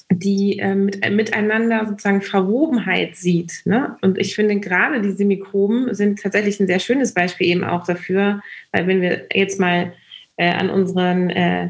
die 0.10 0.60
äh, 0.60 0.76
mit, 0.76 1.04
äh, 1.06 1.10
miteinander 1.10 1.86
sozusagen 1.86 2.22
Verwobenheit 2.22 3.16
sieht. 3.16 3.62
Ne? 3.66 3.98
Und 4.02 4.18
ich 4.18 4.36
finde 4.36 4.60
gerade 4.60 5.02
diese 5.02 5.26
Mikroben 5.26 5.94
sind 5.94 6.22
tatsächlich 6.22 6.60
ein 6.60 6.68
sehr 6.68 6.80
schönes 6.80 7.14
Beispiel 7.14 7.48
eben 7.48 7.64
auch 7.64 7.86
dafür, 7.86 8.42
weil 8.72 8.88
wenn 8.88 9.02
wir 9.02 9.28
jetzt 9.34 9.60
mal 9.60 9.94
äh, 10.38 10.50
an 10.50 10.70
unseren 10.70 11.30
äh, 11.30 11.70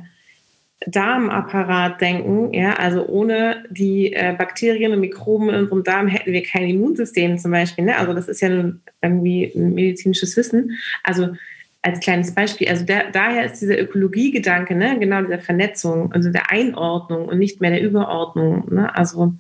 Darmapparat 0.86 2.00
denken, 2.00 2.54
ja, 2.54 2.74
also 2.74 3.08
ohne 3.08 3.66
die 3.72 4.14
äh, 4.14 4.36
Bakterien 4.38 4.94
und 4.94 5.00
Mikroben 5.00 5.50
in 5.50 5.56
unserem 5.56 5.84
Darm 5.84 6.08
hätten 6.08 6.32
wir 6.32 6.44
kein 6.44 6.70
Immunsystem 6.70 7.40
zum 7.40 7.52
Beispiel. 7.52 7.86
Ne? 7.86 7.98
Also 7.98 8.14
das 8.14 8.28
ist 8.28 8.42
ja 8.42 8.50
irgendwie 9.02 9.52
ein 9.56 9.74
medizinisches 9.74 10.38
Wissen. 10.38 10.78
Also 11.04 11.30
als 11.88 12.00
kleines 12.02 12.32
Beispiel. 12.32 12.68
Also 12.68 12.86
der, 12.86 13.12
daher 13.12 13.46
ist 13.46 13.62
dieser 13.62 13.80
Ökologiegedanke, 13.80 14.76
ne, 14.76 15.00
genau 15.00 15.22
dieser 15.22 15.40
Vernetzung, 15.40 16.12
also 16.12 16.30
der 16.30 16.52
Einordnung 16.52 17.28
und 17.28 17.40
nicht 17.40 17.62
mehr 17.62 17.72
der 17.72 17.82
Überordnung. 17.82 18.74
Ne? 18.74 18.94
Also 18.96 19.34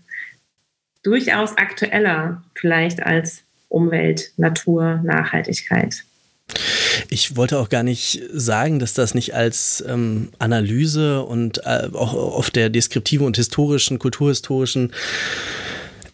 durchaus 1.04 1.58
aktueller 1.58 2.44
vielleicht 2.56 3.04
als 3.04 3.44
Umwelt, 3.70 4.32
Natur, 4.38 5.02
Nachhaltigkeit. 5.04 6.04
Ich 7.10 7.36
wollte 7.36 7.60
auch 7.60 7.68
gar 7.68 7.84
nicht 7.84 8.22
sagen, 8.32 8.80
dass 8.80 8.94
das 8.94 9.14
nicht 9.14 9.36
als 9.36 9.84
ähm, 9.86 10.30
Analyse 10.40 11.24
und 11.24 11.60
äh, 11.66 11.90
auch 11.92 12.14
auf 12.14 12.50
der 12.50 12.70
deskriptiven 12.70 13.28
und 13.28 13.36
historischen, 13.36 14.00
kulturhistorischen 14.00 14.94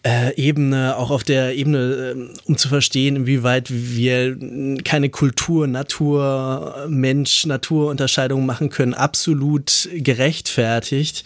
äh, 0.04 0.34
Ebene, 0.36 0.96
auch 0.96 1.10
auf 1.10 1.24
der 1.24 1.56
Ebene, 1.56 1.78
äh, 1.78 2.48
um 2.48 2.58
zu 2.58 2.68
verstehen, 2.68 3.16
inwieweit 3.16 3.68
wir 3.70 4.36
keine 4.84 5.08
Kultur, 5.08 5.66
Natur, 5.66 6.86
Mensch, 6.88 7.46
Naturunterscheidung 7.46 8.44
machen 8.44 8.68
können, 8.68 8.94
absolut 8.94 9.88
gerechtfertigt. 9.94 11.24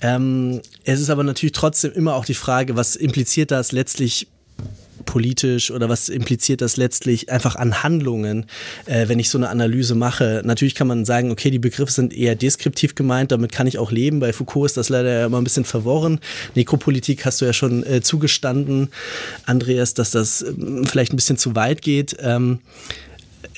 Ähm, 0.00 0.60
es 0.84 1.00
ist 1.00 1.10
aber 1.10 1.24
natürlich 1.24 1.52
trotzdem 1.52 1.92
immer 1.92 2.14
auch 2.14 2.24
die 2.24 2.34
Frage, 2.34 2.76
was 2.76 2.94
impliziert 2.94 3.50
das 3.50 3.72
letztlich 3.72 4.28
politisch 5.04 5.70
oder 5.70 5.88
was 5.88 6.08
impliziert 6.08 6.60
das 6.60 6.76
letztlich 6.76 7.30
einfach 7.30 7.56
an 7.56 7.82
Handlungen, 7.82 8.46
äh, 8.86 9.08
wenn 9.08 9.18
ich 9.18 9.30
so 9.30 9.38
eine 9.38 9.48
Analyse 9.48 9.94
mache. 9.94 10.42
Natürlich 10.44 10.74
kann 10.74 10.86
man 10.86 11.04
sagen, 11.04 11.30
okay, 11.30 11.50
die 11.50 11.58
Begriffe 11.58 11.92
sind 11.92 12.12
eher 12.12 12.34
deskriptiv 12.34 12.94
gemeint, 12.94 13.32
damit 13.32 13.52
kann 13.52 13.66
ich 13.66 13.78
auch 13.78 13.92
leben. 13.92 14.20
Bei 14.20 14.32
Foucault 14.32 14.66
ist 14.66 14.76
das 14.76 14.88
leider 14.88 15.26
immer 15.26 15.38
ein 15.38 15.44
bisschen 15.44 15.64
verworren. 15.64 16.20
Nekropolitik 16.54 17.24
hast 17.24 17.40
du 17.40 17.44
ja 17.44 17.52
schon 17.52 17.84
äh, 17.84 18.00
zugestanden, 18.00 18.88
Andreas, 19.46 19.94
dass 19.94 20.10
das 20.10 20.42
äh, 20.42 20.52
vielleicht 20.84 21.12
ein 21.12 21.16
bisschen 21.16 21.38
zu 21.38 21.54
weit 21.54 21.82
geht. 21.82 22.16
Ähm, 22.20 22.58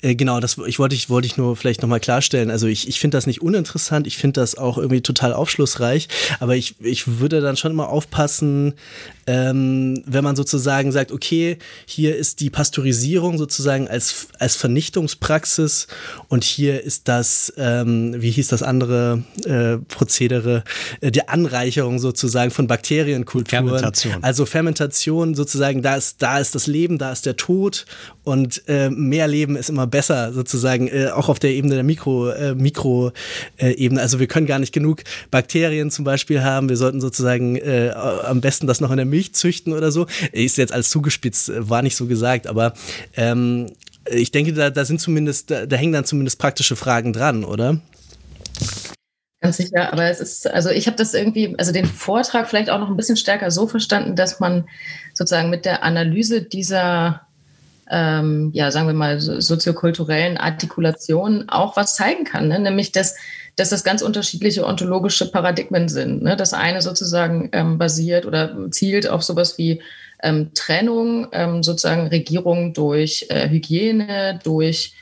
äh, 0.03 0.14
genau, 0.14 0.40
das 0.40 0.59
ich 0.66 0.78
wollte 0.78 0.94
ich 0.94 1.09
wollte 1.11 1.26
ich 1.26 1.36
nur 1.36 1.57
vielleicht 1.57 1.82
nochmal 1.82 2.01
klarstellen. 2.01 2.51
Also 2.51 2.66
ich, 2.66 2.88
ich 2.88 3.01
finde 3.01 3.16
das 3.16 3.26
nicht 3.26 3.42
uninteressant, 3.42 4.07
ich 4.07 4.16
finde 4.16 4.40
das 4.40 4.57
auch 4.57 4.78
irgendwie 4.78 5.01
total 5.01 5.32
aufschlussreich, 5.32 6.09
aber 6.40 6.57
ich, 6.57 6.74
ich 6.80 7.18
würde 7.20 7.40
dann 7.40 7.57
schon 7.57 7.72
immer 7.72 7.88
aufpassen, 7.88 8.74
ähm, 9.27 10.03
wenn 10.07 10.22
man 10.22 10.37
sozusagen 10.37 10.93
sagt, 10.93 11.11
okay, 11.11 11.59
hier 11.85 12.16
ist 12.16 12.41
die 12.41 12.49
Pasteurisierung 12.49 13.39
sozusagen 13.39 13.89
als, 13.89 14.29
als 14.39 14.55
Vernichtungspraxis 14.55 15.89
und 16.29 16.45
hier 16.45 16.83
ist 16.83 17.09
das, 17.09 17.53
ähm, 17.57 18.14
wie 18.20 18.31
hieß 18.31 18.49
das 18.49 18.62
andere 18.62 19.24
äh, 19.45 19.79
Prozedere, 19.89 20.62
äh, 21.01 21.11
die 21.11 21.29
Anreicherung 21.29 21.99
sozusagen 21.99 22.53
von 22.53 22.68
Bakterienkulturen. 22.68 23.66
Fermentation. 23.68 24.22
Also 24.22 24.47
Fermentation 24.47 25.35
sozusagen, 25.35 25.83
da 25.83 25.97
ist, 25.97 26.22
da 26.22 26.39
ist 26.39 26.55
das 26.55 26.68
Leben, 26.68 26.99
da 26.99 27.11
ist 27.11 27.27
der 27.27 27.37
Tod 27.37 27.85
und 28.22 28.62
äh, 28.68 28.91
mehr 28.91 29.27
Leben 29.27 29.57
ist 29.57 29.70
immer 29.70 29.89
besser 29.89 30.33
sozusagen, 30.33 30.87
äh, 30.87 31.09
auch 31.09 31.29
auf 31.29 31.41
der 31.41 31.51
Ebene 31.51 31.74
der 31.74 31.85
Mikro, 31.85 32.31
äh, 32.31 32.55
Mikro 32.55 33.12
äh. 33.57 33.77
Also 33.97 34.18
wir 34.20 34.27
können 34.27 34.47
gar 34.47 34.59
nicht 34.59 34.72
genug 34.72 35.03
Bakterien 35.31 35.91
zum 35.91 36.05
Beispiel 36.05 36.43
haben. 36.43 36.68
Wir 36.68 36.77
sollten 36.77 37.01
sozusagen 37.01 37.61
am 37.97 38.41
besten 38.41 38.66
das 38.66 38.81
noch 38.81 38.91
in 38.91 38.97
der 38.97 39.07
Milch 39.16 39.34
züchten 39.34 39.72
oder 39.72 39.90
so. 39.90 40.06
Ist 40.32 40.58
jetzt 40.58 40.72
als 40.72 40.90
zugespitzt, 40.90 41.48
äh, 41.48 41.68
war 41.68 41.82
nicht 41.82 41.96
so 41.96 42.06
gesagt, 42.06 42.46
aber 42.46 42.74
ähm, 43.16 43.66
ich 44.10 44.30
denke, 44.30 44.52
da, 44.52 44.70
da 44.70 44.84
sind 44.84 45.00
zumindest, 45.00 45.50
da, 45.50 45.66
da 45.66 45.76
hängen 45.76 45.92
dann 45.92 46.04
zumindest 46.04 46.38
praktische 46.38 46.76
Fragen 46.76 47.12
dran, 47.12 47.44
oder? 47.44 47.80
Ganz 49.40 49.56
sicher, 49.56 49.92
aber 49.92 50.04
es 50.04 50.20
ist, 50.20 50.46
also 50.48 50.70
ich 50.70 50.86
habe 50.86 50.96
das 50.96 51.14
irgendwie, 51.14 51.54
also 51.58 51.72
den 51.72 51.86
Vortrag 51.86 52.48
vielleicht 52.48 52.70
auch 52.70 52.78
noch 52.78 52.88
ein 52.88 52.96
bisschen 52.96 53.16
stärker 53.16 53.50
so 53.50 53.66
verstanden, 53.66 54.16
dass 54.16 54.38
man 54.40 54.68
sozusagen 55.14 55.50
mit 55.50 55.64
der 55.64 55.82
Analyse 55.82 56.42
dieser, 56.42 57.22
ähm, 57.90 58.50
ja, 58.54 58.70
sagen 58.70 58.86
wir 58.86 58.94
mal, 58.94 59.20
soziokulturellen 59.20 60.36
Artikulation 60.36 61.48
auch 61.48 61.76
was 61.76 61.96
zeigen 61.96 62.24
kann, 62.24 62.48
ne? 62.48 62.58
nämlich 62.58 62.92
dass 62.92 63.16
dass 63.57 63.70
das 63.70 63.84
ganz 63.84 64.02
unterschiedliche 64.02 64.66
ontologische 64.66 65.30
Paradigmen 65.30 65.88
sind. 65.88 66.22
Ne? 66.22 66.36
Das 66.36 66.52
eine 66.52 66.82
sozusagen 66.82 67.48
ähm, 67.52 67.78
basiert 67.78 68.26
oder 68.26 68.70
zielt 68.70 69.09
auf 69.09 69.22
sowas 69.22 69.57
wie 69.59 69.80
ähm, 70.22 70.52
Trennung, 70.54 71.28
ähm, 71.32 71.62
sozusagen 71.62 72.07
Regierung 72.09 72.74
durch 72.74 73.26
äh, 73.30 73.48
Hygiene, 73.48 74.38
durch 74.44 74.92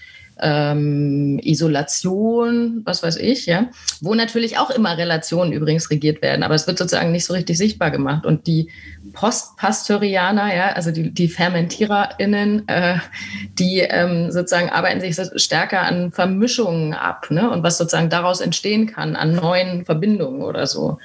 ähm, 0.45 1.41
Isolation, 1.43 2.83
was 2.85 3.03
weiß 3.03 3.17
ich, 3.17 3.47
ja, 3.47 3.71
wo 4.03 4.15
natürlich 4.15 4.59
auch 4.59 4.69
immer 4.69 4.99
Relationen 4.99 5.53
übrigens 5.53 5.91
regiert 5.91 6.21
werden, 6.21 6.43
aber 6.43 6.55
es 6.55 6.67
wird 6.67 6.77
sozusagen 6.77 7.13
nicht 7.13 7.25
so 7.25 7.33
richtig 7.33 7.57
sichtbar 7.57 7.91
gemacht. 7.91 8.27
Und 8.27 8.47
die 8.47 8.71
Postpasteurianer, 9.15 10.55
ja, 10.55 10.73
also 10.73 10.91
die, 10.91 11.11
die 11.11 11.29
FermentiererInnen, 11.29 12.69
äh, 12.69 12.99
die 13.59 13.79
ähm, 13.81 14.31
sozusagen 14.31 14.69
arbeiten 14.69 15.01
sich 15.01 15.17
stärker 15.37 15.81
an 15.81 16.13
Vermischungen 16.13 16.93
ab, 16.93 17.31
ne, 17.31 17.51
und 17.51 17.63
was 17.63 17.79
sozusagen 17.79 18.11
daraus 18.11 18.43
entstehen 18.43 18.87
kann, 18.87 19.17
an 19.17 19.35
neuen 19.35 19.87
Verbindungen 19.87 20.43
oder 20.43 20.67
so. 20.67 20.99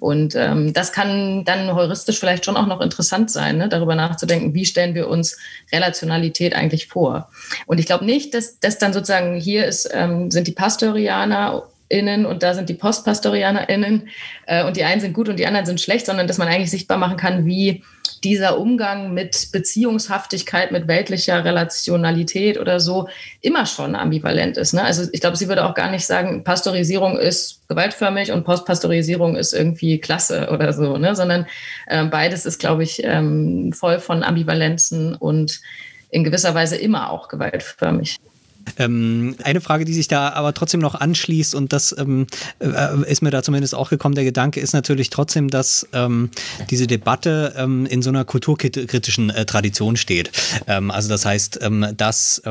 Und 0.00 0.34
ähm, 0.34 0.72
das 0.72 0.92
kann 0.92 1.44
dann 1.44 1.74
heuristisch 1.74 2.18
vielleicht 2.18 2.44
schon 2.44 2.56
auch 2.56 2.66
noch 2.66 2.80
interessant 2.80 3.30
sein, 3.30 3.58
ne, 3.58 3.68
darüber 3.68 3.94
nachzudenken, 3.94 4.52
wie 4.52 4.64
stellen 4.64 4.96
wir 4.96 5.08
uns 5.08 5.38
Relationalität 5.72 6.56
eigentlich 6.56 6.88
vor. 6.88 7.30
Und 7.66 7.78
ich 7.78 7.86
glaube 7.86 8.04
nicht, 8.04 8.34
dass, 8.34 8.58
dass 8.58 8.79
dann 8.82 8.92
sozusagen 8.92 9.36
hier 9.36 9.66
ist, 9.66 9.88
ähm, 9.92 10.30
sind 10.30 10.46
die 10.46 10.52
Pasteurianer 10.52 11.64
innen 11.90 12.24
und 12.24 12.42
da 12.42 12.54
sind 12.54 12.68
die 12.68 12.74
PostpastorianerInnen 12.74 14.08
äh, 14.46 14.64
und 14.64 14.76
die 14.76 14.84
einen 14.84 15.00
sind 15.00 15.12
gut 15.12 15.28
und 15.28 15.38
die 15.38 15.46
anderen 15.46 15.66
sind 15.66 15.80
schlecht, 15.80 16.06
sondern 16.06 16.26
dass 16.26 16.38
man 16.38 16.48
eigentlich 16.48 16.70
sichtbar 16.70 16.98
machen 16.98 17.16
kann, 17.16 17.44
wie 17.46 17.82
dieser 18.22 18.58
Umgang 18.58 19.14
mit 19.14 19.48
Beziehungshaftigkeit, 19.50 20.72
mit 20.72 20.88
weltlicher 20.88 21.44
Relationalität 21.44 22.60
oder 22.60 22.78
so 22.78 23.08
immer 23.40 23.66
schon 23.66 23.94
ambivalent 23.94 24.56
ist. 24.56 24.72
Ne? 24.74 24.84
Also 24.84 25.08
ich 25.12 25.20
glaube, 25.20 25.36
sie 25.36 25.48
würde 25.48 25.64
auch 25.64 25.74
gar 25.74 25.90
nicht 25.90 26.06
sagen, 26.06 26.44
Pasteurisierung 26.44 27.18
ist 27.18 27.66
gewaltförmig 27.68 28.30
und 28.32 28.44
Postpasteurisierung 28.44 29.36
ist 29.36 29.52
irgendwie 29.52 29.98
klasse 29.98 30.50
oder 30.52 30.72
so, 30.72 30.96
ne? 30.98 31.16
sondern 31.16 31.46
äh, 31.86 32.04
beides 32.04 32.46
ist, 32.46 32.58
glaube 32.58 32.82
ich, 32.82 33.02
ähm, 33.04 33.72
voll 33.72 33.98
von 33.98 34.22
Ambivalenzen 34.22 35.14
und 35.14 35.60
in 36.10 36.24
gewisser 36.24 36.54
Weise 36.54 36.76
immer 36.76 37.10
auch 37.10 37.28
gewaltförmig. 37.28 38.18
Ähm, 38.78 39.36
eine 39.42 39.60
Frage, 39.60 39.84
die 39.84 39.94
sich 39.94 40.08
da 40.08 40.30
aber 40.30 40.54
trotzdem 40.54 40.80
noch 40.80 40.94
anschließt 40.94 41.54
und 41.54 41.72
das 41.72 41.94
ähm, 41.98 42.26
äh, 42.60 43.10
ist 43.10 43.22
mir 43.22 43.30
da 43.30 43.42
zumindest 43.42 43.74
auch 43.74 43.90
gekommen, 43.90 44.14
der 44.14 44.24
Gedanke 44.24 44.60
ist 44.60 44.72
natürlich 44.72 45.10
trotzdem, 45.10 45.48
dass 45.48 45.86
ähm, 45.92 46.30
diese 46.70 46.86
Debatte 46.86 47.54
ähm, 47.56 47.86
in 47.86 48.02
so 48.02 48.10
einer 48.10 48.24
kulturkritischen 48.24 49.30
äh, 49.30 49.44
Tradition 49.46 49.96
steht. 49.96 50.30
Ähm, 50.66 50.90
also 50.90 51.08
das 51.08 51.24
heißt, 51.24 51.60
ähm, 51.62 51.86
dass 51.96 52.42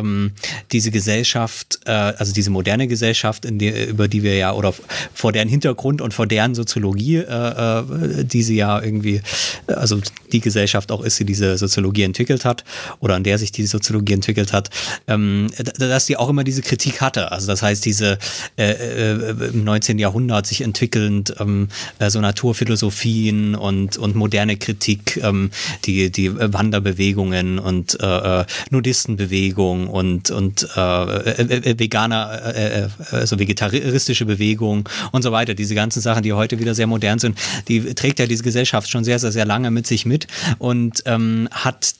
diese 0.72 0.92
Gesellschaft, 0.92 1.80
äh, 1.86 1.92
also 1.92 2.34
diese 2.34 2.50
moderne 2.50 2.88
Gesellschaft, 2.88 3.46
die, 3.50 3.70
über 3.70 4.08
die 4.08 4.24
wir 4.24 4.36
ja 4.36 4.54
oder 4.54 4.74
vor 5.14 5.32
deren 5.32 5.48
Hintergrund 5.48 6.02
und 6.02 6.14
vor 6.14 6.28
deren 6.28 6.56
Soziologie, 6.56 7.18
äh, 7.18 7.80
äh, 7.80 8.24
die 8.24 8.44
sie 8.44 8.56
ja 8.56 8.82
irgendwie, 8.82 9.22
also 9.68 10.00
die 10.32 10.40
Gesellschaft 10.40 10.92
auch 10.92 11.02
ist, 11.02 11.20
die 11.20 11.26
diese 11.26 11.58
Soziologie 11.58 12.04
entwickelt 12.04 12.46
hat 12.46 12.64
oder 13.00 13.16
an 13.16 13.24
der 13.24 13.38
sich 13.38 13.52
die 13.52 13.66
Soziologie 13.66 14.14
entwickelt 14.14 14.54
hat, 14.54 14.70
dass 15.08 16.09
die 16.10 16.18
auch 16.18 16.30
immer 16.30 16.44
diese 16.44 16.62
Kritik 16.62 17.02
hatte. 17.02 17.32
Also 17.32 17.48
das 17.48 17.62
heißt, 17.62 17.86
diese 17.86 18.18
äh, 18.58 18.72
äh, 18.72 19.50
im 19.54 19.64
19. 19.64 20.00
Jahrhundert 20.00 20.48
sich 20.48 20.62
entwickelnd 20.62 21.36
ähm, 21.40 21.70
äh, 22.00 22.10
so 22.10 22.20
Naturphilosophien 22.20 23.56
und, 23.56 23.98
und 23.98 24.16
moderne 24.16 24.58
Kritik, 24.58 25.18
ähm, 25.24 25.52
die, 25.86 26.12
die 26.12 26.36
Wanderbewegungen 26.36 27.60
und 27.60 28.00
äh, 28.02 28.42
äh 28.42 28.46
Nudistenbewegung 28.72 29.88
und, 29.88 30.32
und 30.32 30.64
äh, 30.76 31.80
Veganer, 31.80 32.92
also 33.12 33.40
vegetaristische 33.40 34.26
Bewegung 34.26 34.90
und 35.12 35.22
so 35.22 35.32
weiter. 35.32 35.54
Diese 35.54 35.76
ganzen 35.76 36.02
Sachen, 36.02 36.24
die 36.24 36.34
heute 36.34 36.60
wieder 36.60 36.74
sehr 36.74 36.88
modern 36.88 37.20
sind, 37.20 37.38
die 37.68 37.94
trägt 37.94 38.20
ja 38.20 38.26
diese 38.26 38.44
Gesellschaft 38.44 38.90
schon 38.90 39.04
sehr, 39.04 39.20
sehr, 39.20 39.32
sehr 39.32 39.46
lange 39.46 39.72
mit 39.72 39.88
sich 39.88 40.06
mit 40.06 40.28
und 40.58 41.04
ähm, 41.06 41.48
hat 41.52 41.94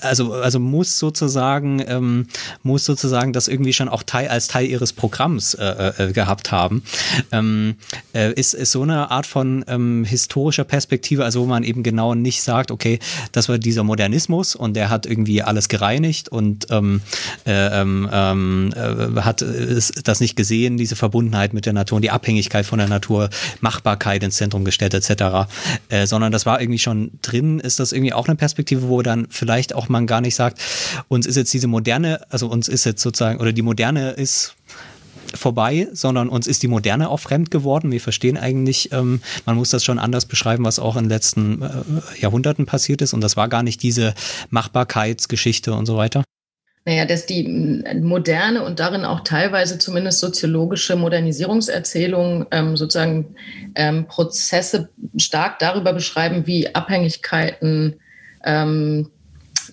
also, 0.00 0.32
also 0.34 0.58
muss 0.58 0.98
sozusagen, 0.98 1.82
ähm, 1.86 2.26
muss 2.62 2.84
sozusagen 2.84 3.32
das 3.32 3.48
irgendwie 3.48 3.72
schon 3.72 3.88
auch 3.88 4.02
Teil, 4.02 4.28
als 4.28 4.48
Teil 4.48 4.66
ihres 4.66 4.92
Programms 4.92 5.54
äh, 5.54 5.92
äh, 5.98 6.12
gehabt 6.12 6.52
haben. 6.52 6.82
Ähm, 7.32 7.76
äh, 8.14 8.32
ist, 8.32 8.54
ist 8.54 8.72
so 8.72 8.82
eine 8.82 9.10
Art 9.10 9.26
von 9.26 9.64
ähm, 9.68 10.04
historischer 10.04 10.64
Perspektive, 10.64 11.24
also 11.24 11.42
wo 11.42 11.46
man 11.46 11.62
eben 11.62 11.82
genau 11.82 12.14
nicht 12.14 12.42
sagt, 12.42 12.70
okay, 12.70 12.98
das 13.32 13.48
war 13.48 13.58
dieser 13.58 13.84
Modernismus 13.84 14.54
und 14.54 14.74
der 14.74 14.90
hat 14.90 15.06
irgendwie 15.06 15.42
alles 15.42 15.68
gereinigt 15.68 16.28
und 16.28 16.66
ähm, 16.70 17.00
äh, 17.46 17.80
ähm, 17.80 18.08
ähm 18.12 18.72
äh, 18.74 19.20
hat 19.20 19.44
das 20.04 20.20
nicht 20.20 20.36
gesehen, 20.36 20.76
diese 20.76 20.96
Verbundenheit 20.96 21.54
mit 21.54 21.66
der 21.66 21.72
Natur 21.72 21.96
und 21.96 22.02
die 22.02 22.10
Abhängigkeit 22.10 22.66
von 22.66 22.78
der 22.78 22.88
Natur, 22.88 23.30
Machbarkeit 23.60 24.22
ins 24.22 24.36
Zentrum 24.36 24.64
gestellt 24.64 24.94
etc., 24.94 25.48
äh, 25.88 26.06
sondern 26.06 26.32
das 26.32 26.46
war 26.46 26.60
irgendwie 26.60 26.78
schon 26.78 27.10
drin, 27.22 27.60
ist 27.60 27.80
das 27.80 27.92
irgendwie 27.92 28.12
auch 28.12 28.26
eine 28.26 28.36
Perspektive, 28.36 28.88
wo 28.88 29.02
dann 29.02 29.26
vielleicht 29.30 29.74
auch 29.74 29.85
mal 29.88 29.96
man 29.96 30.06
gar 30.06 30.20
nicht 30.20 30.34
sagt, 30.34 30.60
uns 31.08 31.26
ist 31.26 31.36
jetzt 31.36 31.52
diese 31.54 31.68
moderne, 31.68 32.20
also 32.30 32.48
uns 32.48 32.68
ist 32.68 32.84
jetzt 32.84 33.02
sozusagen, 33.02 33.40
oder 33.40 33.52
die 33.52 33.62
moderne 33.62 34.10
ist 34.10 34.54
vorbei, 35.34 35.88
sondern 35.92 36.28
uns 36.28 36.46
ist 36.46 36.62
die 36.62 36.68
Moderne 36.68 37.08
auch 37.08 37.20
fremd 37.20 37.50
geworden. 37.50 37.90
Wir 37.90 38.00
verstehen 38.00 38.36
eigentlich, 38.36 38.92
ähm, 38.92 39.20
man 39.44 39.56
muss 39.56 39.70
das 39.70 39.84
schon 39.84 39.98
anders 39.98 40.26
beschreiben, 40.26 40.64
was 40.64 40.78
auch 40.78 40.96
in 40.96 41.04
den 41.04 41.10
letzten 41.10 41.62
äh, 41.62 41.68
Jahrhunderten 42.20 42.64
passiert 42.66 43.02
ist. 43.02 43.12
Und 43.12 43.22
das 43.22 43.36
war 43.36 43.48
gar 43.48 43.62
nicht 43.62 43.82
diese 43.82 44.14
Machbarkeitsgeschichte 44.50 45.72
und 45.72 45.86
so 45.86 45.96
weiter. 45.96 46.22
Naja, 46.84 47.04
dass 47.04 47.26
die 47.26 47.82
moderne 48.00 48.62
und 48.62 48.78
darin 48.78 49.04
auch 49.04 49.20
teilweise 49.20 49.78
zumindest 49.78 50.20
soziologische 50.20 50.94
Modernisierungserzählungen 50.94 52.46
ähm, 52.52 52.76
sozusagen 52.76 53.34
ähm, 53.74 54.06
Prozesse 54.06 54.88
stark 55.16 55.58
darüber 55.58 55.92
beschreiben, 55.92 56.46
wie 56.46 56.72
Abhängigkeiten 56.76 57.96
ähm, 58.44 59.10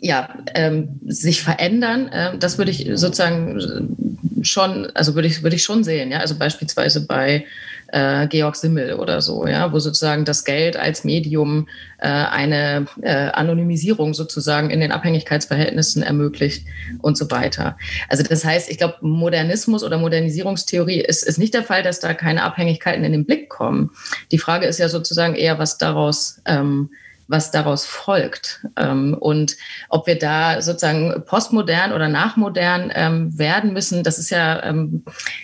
ja, 0.04 0.36
ähm, 0.54 0.99
sich 1.06 1.41
verändern, 1.41 2.10
äh, 2.10 2.38
das 2.38 2.58
würde 2.58 2.72
ich 2.72 2.89
sozusagen 2.93 3.95
schon, 4.41 4.91
also 4.93 5.16
würde 5.16 5.30
ich, 5.30 5.43
würde 5.43 5.56
ich 5.56 5.64
schon 5.64 5.86
sehen, 5.86 6.12
ja, 6.12 6.20
also 6.20 6.38
beispielsweise 6.38 7.08
bei 7.08 7.45
äh, 7.93 8.28
Georg 8.28 8.58
Simmel 8.58 8.95
oder 8.95 9.22
so, 9.22 9.47
ja, 9.47 9.72
wo 9.72 9.80
sozusagen 9.80 10.26
das 10.26 10.43
Geld 10.43 10.76
als 10.76 11.06
Medium 11.06 11.70
äh, 11.99 12.08
eine 12.08 12.86
äh, 13.01 13.30
Anonymisierung 13.30 14.14
sozusagen 14.14 14.72
in 14.72 14.82
den 14.82 14.91
Abhängigkeitsverhältnissen 14.91 16.04
ermöglicht 16.04 16.68
und 17.01 17.18
so 17.18 17.32
weiter. 17.32 17.78
Also 18.10 18.24
das 18.24 18.43
heißt, 18.43 18.70
ich 18.70 18.80
glaube, 18.80 18.97
Modernismus 18.99 19.86
oder 19.86 19.97
Modernisierungstheorie 19.97 20.99
ist, 20.99 21.24
ist 21.24 21.38
nicht 21.38 21.54
der 21.54 21.64
Fall, 21.64 21.82
dass 21.82 22.01
da 22.01 22.14
keine 22.14 22.43
Abhängigkeiten 22.43 23.06
in 23.06 23.14
den 23.14 23.26
Blick 23.26 23.47
kommen. 23.47 23.91
Die 24.34 24.39
Frage 24.39 24.66
ist 24.66 24.80
ja 24.80 24.89
sozusagen 24.89 25.36
eher, 25.36 25.60
was 25.60 25.78
daraus 25.78 26.41
ähm, 26.45 26.89
was 27.28 27.51
daraus 27.51 27.86
folgt. 27.86 28.65
Ähm, 28.78 29.15
und 29.19 29.55
ob 29.89 30.07
wir 30.07 30.17
da 30.17 30.61
sozusagen 30.61 31.24
postmodern 31.26 31.93
oder 31.93 32.07
nachmodern 32.07 32.91
ähm, 32.93 33.38
werden 33.38 33.74
müssen, 33.74 34.03
das 34.03 34.19
ist 34.19 34.30
ja, 34.30 34.63
ähm, 34.63 35.03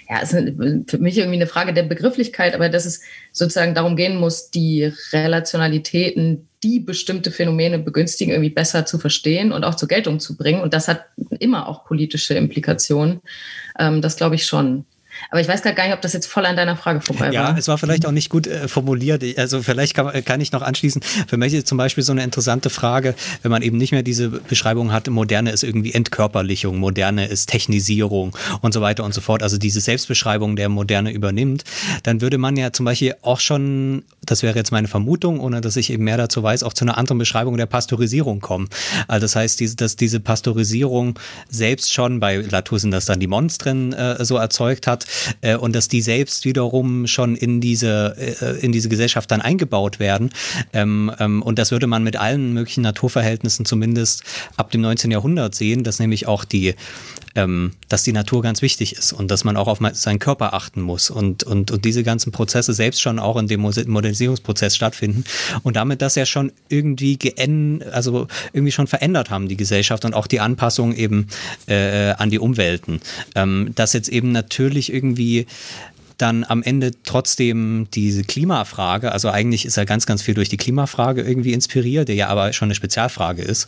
ja 0.09 0.19
ist 0.19 0.31
für 0.31 0.97
mich 0.97 1.17
irgendwie 1.17 1.37
eine 1.37 1.47
Frage 1.47 1.73
der 1.73 1.83
Begrifflichkeit, 1.83 2.53
aber 2.53 2.69
dass 2.69 2.85
es 2.85 3.01
sozusagen 3.31 3.75
darum 3.75 3.95
gehen 3.95 4.17
muss, 4.17 4.51
die 4.51 4.91
Relationalitäten, 5.13 6.47
die 6.63 6.79
bestimmte 6.79 7.31
Phänomene 7.31 7.79
begünstigen, 7.79 8.33
irgendwie 8.33 8.49
besser 8.49 8.85
zu 8.85 8.97
verstehen 8.97 9.51
und 9.51 9.63
auch 9.63 9.75
zur 9.75 9.87
Geltung 9.87 10.19
zu 10.19 10.35
bringen. 10.35 10.61
Und 10.61 10.73
das 10.73 10.89
hat 10.89 11.05
immer 11.39 11.69
auch 11.69 11.85
politische 11.85 12.33
Implikationen. 12.33 13.21
Das 13.77 14.17
glaube 14.17 14.35
ich 14.35 14.45
schon. 14.45 14.85
Aber 15.29 15.41
ich 15.41 15.47
weiß 15.47 15.61
gar 15.61 15.71
nicht, 15.71 15.93
ob 15.93 16.01
das 16.01 16.13
jetzt 16.13 16.27
voll 16.27 16.45
an 16.45 16.55
deiner 16.55 16.75
Frage 16.75 17.01
vorbei 17.01 17.27
war. 17.27 17.33
Ja, 17.33 17.55
es 17.57 17.67
war 17.67 17.77
vielleicht 17.77 18.05
auch 18.05 18.11
nicht 18.11 18.29
gut 18.29 18.47
äh, 18.47 18.67
formuliert. 18.67 19.23
Also 19.37 19.61
vielleicht 19.61 19.93
kann, 19.93 20.23
kann, 20.25 20.41
ich 20.41 20.51
noch 20.51 20.61
anschließen. 20.61 21.01
Für 21.27 21.37
mich 21.37 21.53
ist 21.53 21.67
zum 21.67 21.77
Beispiel 21.77 22.03
so 22.03 22.11
eine 22.11 22.23
interessante 22.23 22.69
Frage, 22.69 23.15
wenn 23.41 23.51
man 23.51 23.61
eben 23.61 23.77
nicht 23.77 23.91
mehr 23.91 24.03
diese 24.03 24.29
Beschreibung 24.29 24.91
hat, 24.91 25.07
Moderne 25.07 25.51
ist 25.51 25.63
irgendwie 25.63 25.93
Entkörperlichung, 25.93 26.77
Moderne 26.77 27.27
ist 27.27 27.49
Technisierung 27.49 28.35
und 28.61 28.73
so 28.73 28.81
weiter 28.81 29.03
und 29.03 29.13
so 29.13 29.21
fort. 29.21 29.43
Also 29.43 29.57
diese 29.57 29.81
Selbstbeschreibung 29.81 30.55
der 30.55 30.69
Moderne 30.69 31.11
übernimmt, 31.11 31.63
dann 32.03 32.21
würde 32.21 32.37
man 32.37 32.55
ja 32.55 32.71
zum 32.71 32.85
Beispiel 32.85 33.15
auch 33.21 33.39
schon, 33.39 34.03
das 34.25 34.43
wäre 34.43 34.57
jetzt 34.57 34.71
meine 34.71 34.87
Vermutung, 34.87 35.39
ohne 35.39 35.61
dass 35.61 35.75
ich 35.75 35.91
eben 35.91 36.03
mehr 36.03 36.17
dazu 36.17 36.41
weiß, 36.43 36.63
auch 36.63 36.73
zu 36.73 36.85
einer 36.85 36.97
anderen 36.97 37.17
Beschreibung 37.17 37.57
der 37.57 37.65
Pasteurisierung 37.65 38.39
kommen. 38.39 38.69
Also 39.07 39.25
das 39.25 39.35
heißt, 39.35 39.81
dass 39.81 39.95
diese 39.95 40.19
Pasteurisierung 40.19 41.19
selbst 41.49 41.93
schon, 41.93 42.19
bei 42.19 42.37
Latour 42.37 42.79
sind 42.79 42.91
das 42.91 43.05
dann 43.05 43.19
die 43.19 43.27
Monstren 43.27 43.93
äh, 43.93 44.23
so 44.23 44.37
erzeugt 44.37 44.87
hat, 44.87 45.05
äh, 45.41 45.55
und 45.55 45.75
dass 45.75 45.87
die 45.87 46.01
selbst 46.01 46.45
wiederum 46.45 47.07
schon 47.07 47.35
in 47.35 47.61
diese, 47.61 48.15
äh, 48.17 48.59
in 48.63 48.71
diese 48.71 48.89
Gesellschaft 48.89 49.29
dann 49.31 49.41
eingebaut 49.41 49.99
werden. 49.99 50.31
Ähm, 50.73 51.11
ähm, 51.19 51.41
und 51.41 51.59
das 51.59 51.71
würde 51.71 51.87
man 51.87 52.03
mit 52.03 52.15
allen 52.15 52.53
möglichen 52.53 52.81
Naturverhältnissen 52.81 53.65
zumindest 53.65 54.23
ab 54.57 54.71
dem 54.71 54.81
19. 54.81 55.11
Jahrhundert 55.11 55.55
sehen, 55.55 55.83
dass 55.83 55.99
nämlich 55.99 56.27
auch 56.27 56.45
die 56.45 56.75
ähm, 57.39 57.71
dass 57.87 58.03
die 58.03 58.11
Natur 58.11 58.41
ganz 58.41 58.61
wichtig 58.61 58.95
ist 58.95 59.13
und 59.13 59.31
dass 59.31 59.43
man 59.43 59.55
auch 59.55 59.67
auf 59.67 59.79
seinen 59.93 60.19
Körper 60.19 60.53
achten 60.53 60.81
muss 60.81 61.09
und, 61.09 61.43
und, 61.43 61.71
und 61.71 61.85
diese 61.85 62.03
ganzen 62.03 62.31
Prozesse 62.31 62.73
selbst 62.73 63.01
schon 63.01 63.19
auch 63.19 63.37
in 63.37 63.47
dem 63.47 63.61
Modernisierungsprozess 63.61 64.75
stattfinden 64.75 65.23
und 65.63 65.75
damit 65.75 66.01
das 66.01 66.15
ja 66.15 66.25
schon 66.25 66.51
irgendwie 66.67 67.17
geen, 67.17 67.83
also 67.91 68.27
irgendwie 68.53 68.71
schon 68.71 68.87
verändert 68.87 69.29
haben, 69.29 69.47
die 69.47 69.57
Gesellschaft 69.57 70.05
und 70.05 70.13
auch 70.13 70.27
die 70.27 70.39
Anpassung 70.39 70.93
eben 70.93 71.27
äh, 71.67 72.11
an 72.11 72.29
die 72.29 72.39
Umwelten. 72.39 72.99
Ähm, 73.35 73.71
dass 73.75 73.93
jetzt 73.93 74.09
eben 74.09 74.31
natürlich 74.31 74.91
irgendwie 74.91 75.47
dann 76.21 76.43
am 76.43 76.63
Ende 76.63 76.91
trotzdem 77.03 77.87
diese 77.93 78.23
Klimafrage, 78.23 79.11
also 79.11 79.29
eigentlich 79.29 79.65
ist 79.65 79.77
er 79.77 79.85
ganz, 79.85 80.05
ganz 80.05 80.21
viel 80.21 80.33
durch 80.33 80.49
die 80.49 80.57
Klimafrage 80.57 81.21
irgendwie 81.21 81.53
inspiriert, 81.53 82.07
der 82.07 82.15
ja 82.15 82.27
aber 82.27 82.53
schon 82.53 82.67
eine 82.67 82.75
Spezialfrage 82.75 83.41
ist, 83.41 83.67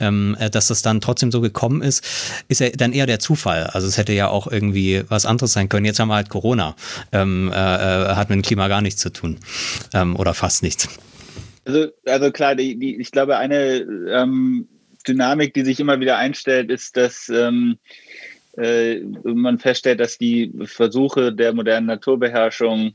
ähm, 0.00 0.36
äh, 0.38 0.50
dass 0.50 0.66
das 0.66 0.82
dann 0.82 1.00
trotzdem 1.00 1.30
so 1.30 1.40
gekommen 1.40 1.82
ist, 1.82 2.04
ist 2.48 2.60
ja 2.60 2.70
dann 2.70 2.92
eher 2.92 3.06
der 3.06 3.18
Zufall. 3.18 3.64
Also 3.64 3.86
es 3.86 3.96
hätte 3.96 4.12
ja 4.12 4.28
auch 4.28 4.46
irgendwie 4.46 5.02
was 5.08 5.26
anderes 5.26 5.52
sein 5.52 5.68
können. 5.68 5.86
Jetzt 5.86 6.00
haben 6.00 6.08
wir 6.08 6.16
halt 6.16 6.28
Corona, 6.28 6.76
ähm, 7.12 7.50
äh, 7.52 7.56
äh 7.56 8.14
hat 8.14 8.28
mit 8.28 8.36
dem 8.36 8.42
Klima 8.42 8.68
gar 8.68 8.82
nichts 8.82 9.00
zu 9.00 9.10
tun 9.10 9.38
ähm, 9.94 10.16
oder 10.16 10.34
fast 10.34 10.62
nichts. 10.62 10.88
Also, 11.64 11.88
also 12.06 12.30
klar, 12.32 12.56
die, 12.56 12.78
die, 12.78 13.00
ich 13.00 13.12
glaube, 13.12 13.36
eine 13.36 13.86
ähm, 14.10 14.68
Dynamik, 15.06 15.54
die 15.54 15.64
sich 15.64 15.80
immer 15.80 16.00
wieder 16.00 16.18
einstellt, 16.18 16.70
ist, 16.70 16.96
dass 16.96 17.28
ähm, 17.28 17.78
äh, 17.78 18.01
man 18.54 19.58
feststellt, 19.58 20.00
dass 20.00 20.18
die 20.18 20.52
Versuche 20.64 21.32
der 21.32 21.54
modernen 21.54 21.86
Naturbeherrschung 21.86 22.94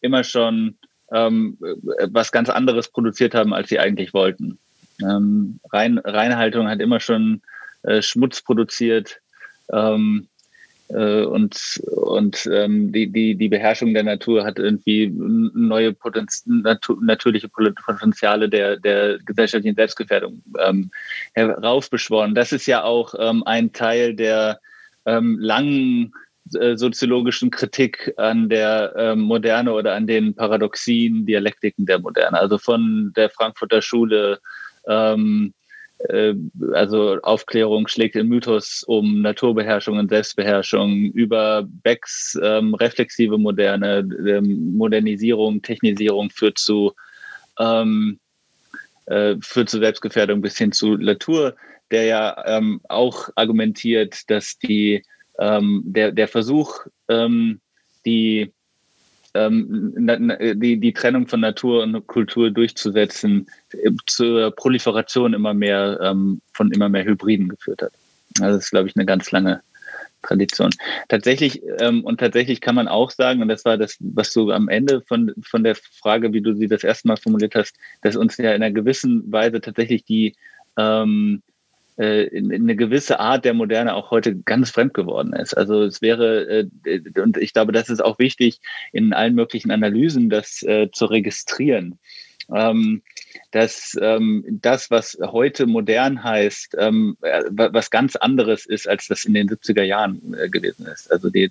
immer 0.00 0.24
schon 0.24 0.76
ähm, 1.12 1.56
was 2.10 2.32
ganz 2.32 2.48
anderes 2.48 2.88
produziert 2.88 3.34
haben, 3.34 3.54
als 3.54 3.68
sie 3.68 3.78
eigentlich 3.78 4.12
wollten. 4.12 4.58
Ähm, 5.02 5.60
Rein, 5.72 5.98
Reinhaltung 5.98 6.68
hat 6.68 6.80
immer 6.80 7.00
schon 7.00 7.42
äh, 7.82 8.02
Schmutz 8.02 8.42
produziert 8.42 9.20
ähm, 9.72 10.26
äh, 10.88 11.22
und, 11.22 11.82
und 11.86 12.48
ähm, 12.52 12.92
die, 12.92 13.08
die, 13.08 13.34
die 13.34 13.48
Beherrschung 13.48 13.92
der 13.94 14.04
Natur 14.04 14.44
hat 14.44 14.58
irgendwie 14.58 15.08
neue 15.08 15.92
Potenz 15.92 16.44
natu 16.46 16.98
natürliche 17.00 17.48
Potenziale 17.48 18.48
der, 18.48 18.76
der 18.76 19.18
gesellschaftlichen 19.24 19.76
Selbstgefährdung 19.76 20.42
ähm, 20.60 20.90
heraufbeschworen. 21.34 22.34
Das 22.34 22.52
ist 22.52 22.66
ja 22.66 22.84
auch 22.84 23.14
ähm, 23.18 23.42
ein 23.44 23.72
Teil 23.72 24.14
der 24.14 24.60
ähm, 25.06 25.38
langen 25.40 26.12
äh, 26.54 26.76
soziologischen 26.76 27.50
Kritik 27.50 28.12
an 28.18 28.48
der 28.48 28.94
ähm, 28.96 29.20
Moderne 29.20 29.72
oder 29.72 29.94
an 29.94 30.06
den 30.06 30.34
paradoxien 30.34 31.26
Dialektiken 31.26 31.86
der 31.86 31.98
Moderne. 31.98 32.38
Also 32.38 32.58
von 32.58 33.12
der 33.16 33.30
Frankfurter 33.30 33.82
Schule, 33.82 34.38
ähm, 34.86 35.54
äh, 35.98 36.34
also 36.72 37.18
Aufklärung 37.22 37.88
schlägt 37.88 38.14
den 38.14 38.28
Mythos 38.28 38.84
um 38.86 39.22
Naturbeherrschung 39.22 39.98
und 39.98 40.10
Selbstbeherrschung 40.10 41.10
über 41.12 41.66
Becks 41.82 42.38
ähm, 42.40 42.74
reflexive 42.74 43.38
Moderne, 43.38 44.08
ähm, 44.26 44.76
Modernisierung, 44.76 45.62
Technisierung 45.62 46.30
führt 46.30 46.58
zu 46.58 46.92
ähm, 47.58 48.20
äh, 49.06 49.36
führt 49.40 49.68
zu 49.68 49.78
Selbstgefährdung 49.78 50.42
bis 50.42 50.58
hin 50.58 50.72
zu 50.72 50.96
Latour 50.96 51.56
der 51.90 52.04
ja 52.04 52.44
ähm, 52.46 52.80
auch 52.88 53.28
argumentiert, 53.36 54.28
dass 54.30 54.58
die, 54.58 55.02
ähm, 55.38 55.82
der, 55.84 56.12
der 56.12 56.28
Versuch, 56.28 56.86
ähm, 57.08 57.60
die, 58.04 58.52
ähm, 59.34 59.94
die, 60.56 60.78
die 60.78 60.92
Trennung 60.92 61.26
von 61.26 61.40
Natur 61.40 61.82
und 61.82 62.06
Kultur 62.06 62.50
durchzusetzen, 62.50 63.46
äh, 63.72 63.90
zur 64.06 64.50
Proliferation 64.52 65.34
immer 65.34 65.54
mehr 65.54 65.98
ähm, 66.02 66.40
von 66.52 66.72
immer 66.72 66.88
mehr 66.88 67.04
Hybriden 67.04 67.48
geführt 67.48 67.82
hat. 67.82 67.92
Also 68.40 68.56
das 68.56 68.64
ist, 68.64 68.70
glaube 68.70 68.88
ich, 68.88 68.96
eine 68.96 69.06
ganz 69.06 69.30
lange 69.30 69.60
Tradition. 70.22 70.70
Tatsächlich, 71.08 71.62
ähm, 71.80 72.04
und 72.04 72.18
tatsächlich 72.18 72.60
kann 72.60 72.74
man 72.74 72.88
auch 72.88 73.10
sagen, 73.10 73.42
und 73.42 73.48
das 73.48 73.64
war 73.64 73.78
das, 73.78 73.96
was 74.00 74.32
du 74.32 74.50
am 74.50 74.68
Ende 74.68 75.02
von, 75.02 75.32
von 75.42 75.62
der 75.62 75.76
Frage, 75.76 76.32
wie 76.32 76.40
du 76.40 76.54
sie 76.54 76.66
das 76.66 76.84
erste 76.84 77.08
Mal 77.08 77.16
formuliert 77.16 77.54
hast, 77.54 77.76
dass 78.02 78.16
uns 78.16 78.36
ja 78.36 78.50
in 78.50 78.62
einer 78.62 78.72
gewissen 78.72 79.30
Weise 79.30 79.60
tatsächlich 79.60 80.04
die 80.04 80.34
ähm, 80.76 81.42
äh, 81.46 81.55
eine 81.98 82.76
gewisse 82.76 83.20
Art 83.20 83.44
der 83.44 83.54
Moderne 83.54 83.94
auch 83.94 84.10
heute 84.10 84.36
ganz 84.36 84.70
fremd 84.70 84.92
geworden 84.92 85.32
ist. 85.32 85.56
Also 85.56 85.82
es 85.82 86.02
wäre, 86.02 86.68
äh, 86.84 87.20
und 87.20 87.38
ich 87.38 87.54
glaube, 87.54 87.72
das 87.72 87.88
ist 87.88 88.04
auch 88.04 88.18
wichtig, 88.18 88.60
in 88.92 89.12
allen 89.12 89.34
möglichen 89.34 89.70
Analysen 89.70 90.28
das 90.28 90.62
äh, 90.62 90.90
zu 90.92 91.06
registrieren. 91.06 91.98
Ähm, 92.54 93.02
dass 93.50 93.96
ähm, 94.00 94.44
das, 94.62 94.90
was 94.90 95.18
heute 95.20 95.66
modern 95.66 96.22
heißt, 96.22 96.76
ähm, 96.78 97.16
was 97.20 97.90
ganz 97.90 98.14
anderes 98.14 98.66
ist, 98.66 98.88
als 98.88 99.08
das 99.08 99.24
in 99.24 99.34
den 99.34 99.48
70er 99.48 99.82
Jahren 99.82 100.34
äh, 100.38 100.48
gewesen 100.48 100.86
ist. 100.86 101.10
Also 101.10 101.30
die, 101.30 101.50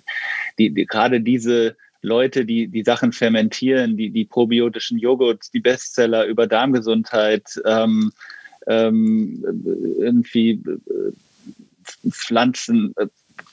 die, 0.58 0.70
die, 0.70 0.86
gerade 0.86 1.20
diese 1.20 1.76
Leute, 2.00 2.44
die 2.44 2.68
die 2.68 2.84
Sachen 2.84 3.12
fermentieren, 3.12 3.96
die, 3.96 4.10
die 4.10 4.24
probiotischen 4.24 4.98
Joghurts, 4.98 5.50
die 5.50 5.60
Bestseller 5.60 6.24
über 6.24 6.46
Darmgesundheit, 6.46 7.60
ähm, 8.66 9.44
irgendwie 9.98 10.62
äh, 10.66 11.12
Pflanzen, 12.10 12.94
äh, 12.96 13.06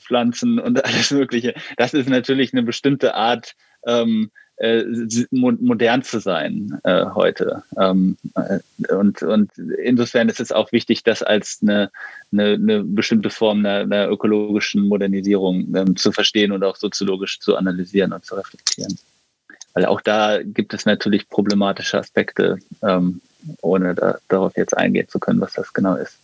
Pflanzen 0.04 0.58
und 0.58 0.84
alles 0.84 1.10
Mögliche. 1.10 1.54
Das 1.76 1.94
ist 1.94 2.08
natürlich 2.08 2.52
eine 2.52 2.62
bestimmte 2.62 3.14
Art, 3.14 3.54
ähm, 3.86 4.30
äh, 4.56 4.84
modern 5.32 6.02
zu 6.02 6.20
sein 6.20 6.78
äh, 6.84 7.06
heute. 7.06 7.64
Ähm, 7.76 8.16
äh, 8.36 8.60
und, 8.94 9.22
und 9.22 9.50
insofern 9.58 10.28
ist 10.28 10.40
es 10.40 10.52
auch 10.52 10.70
wichtig, 10.70 11.02
das 11.02 11.22
als 11.24 11.58
eine, 11.62 11.90
eine, 12.32 12.52
eine 12.52 12.84
bestimmte 12.84 13.30
Form 13.30 13.66
einer, 13.66 13.80
einer 13.80 14.08
ökologischen 14.08 14.86
Modernisierung 14.86 15.74
ähm, 15.74 15.96
zu 15.96 16.12
verstehen 16.12 16.52
und 16.52 16.62
auch 16.62 16.76
soziologisch 16.76 17.40
zu 17.40 17.56
analysieren 17.56 18.12
und 18.12 18.24
zu 18.24 18.36
reflektieren. 18.36 18.96
Weil 19.72 19.86
auch 19.86 20.00
da 20.00 20.40
gibt 20.42 20.72
es 20.72 20.86
natürlich 20.86 21.28
problematische 21.28 21.98
Aspekte, 21.98 22.58
ähm, 22.82 23.20
ohne 23.60 23.94
da, 23.94 24.18
darauf 24.28 24.56
jetzt 24.56 24.76
eingehen 24.76 25.08
zu 25.08 25.18
können, 25.18 25.40
was 25.40 25.54
das 25.54 25.72
genau 25.72 25.96
ist. 25.96 26.16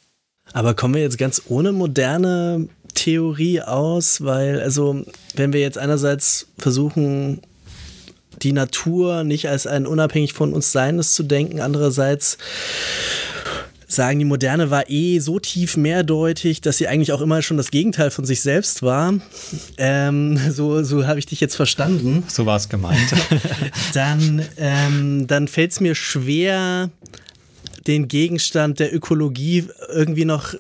Aber 0.53 0.75
kommen 0.75 0.95
wir 0.95 1.03
jetzt 1.03 1.19
ganz 1.19 1.43
ohne 1.49 1.73
moderne 1.73 2.69
Theorie 2.95 3.63
aus, 3.63 4.25
weil, 4.25 4.61
also, 4.61 5.05
wenn 5.37 5.53
wir 5.53 5.61
jetzt 5.61 5.79
einerseits 5.79 6.49
versuchen, 6.59 7.41
die 8.43 8.53
Natur 8.53 9.23
nicht 9.23 9.49
als 9.49 9.67
ein 9.67 9.87
unabhängig 9.87 10.33
von 10.33 10.53
uns 10.53 10.73
Seines 10.73 11.15
zu 11.15 11.23
denken, 11.23 11.61
andererseits 11.61 12.39
sagen, 13.93 14.19
die 14.19 14.25
Moderne 14.25 14.71
war 14.71 14.89
eh 14.89 15.19
so 15.19 15.39
tief 15.39 15.77
mehrdeutig, 15.77 16.61
dass 16.61 16.79
sie 16.79 16.89
eigentlich 16.89 17.13
auch 17.13 17.21
immer 17.21 17.43
schon 17.43 17.57
das 17.57 17.71
Gegenteil 17.71 18.11
von 18.11 18.25
sich 18.25 18.41
selbst 18.41 18.83
war. 18.83 19.15
Ähm, 19.79 20.39
so 20.51 20.83
so 20.83 21.07
habe 21.07 21.19
ich 21.19 21.27
dich 21.27 21.41
jetzt 21.41 21.57
verstanden. 21.57 22.25
So 22.29 22.47
war 22.47 22.57
es 22.57 22.69
gemeint. 22.69 23.13
dann 23.95 24.43
ähm, 24.57 25.27
dann 25.27 25.49
fällt 25.49 25.73
es 25.73 25.81
mir 25.81 25.95
schwer, 25.95 26.91
den 27.87 28.09
Gegenstand 28.09 28.79
der 28.79 28.95
Ökologie 28.95 29.65
irgendwie 29.93 30.25
noch 30.25 30.55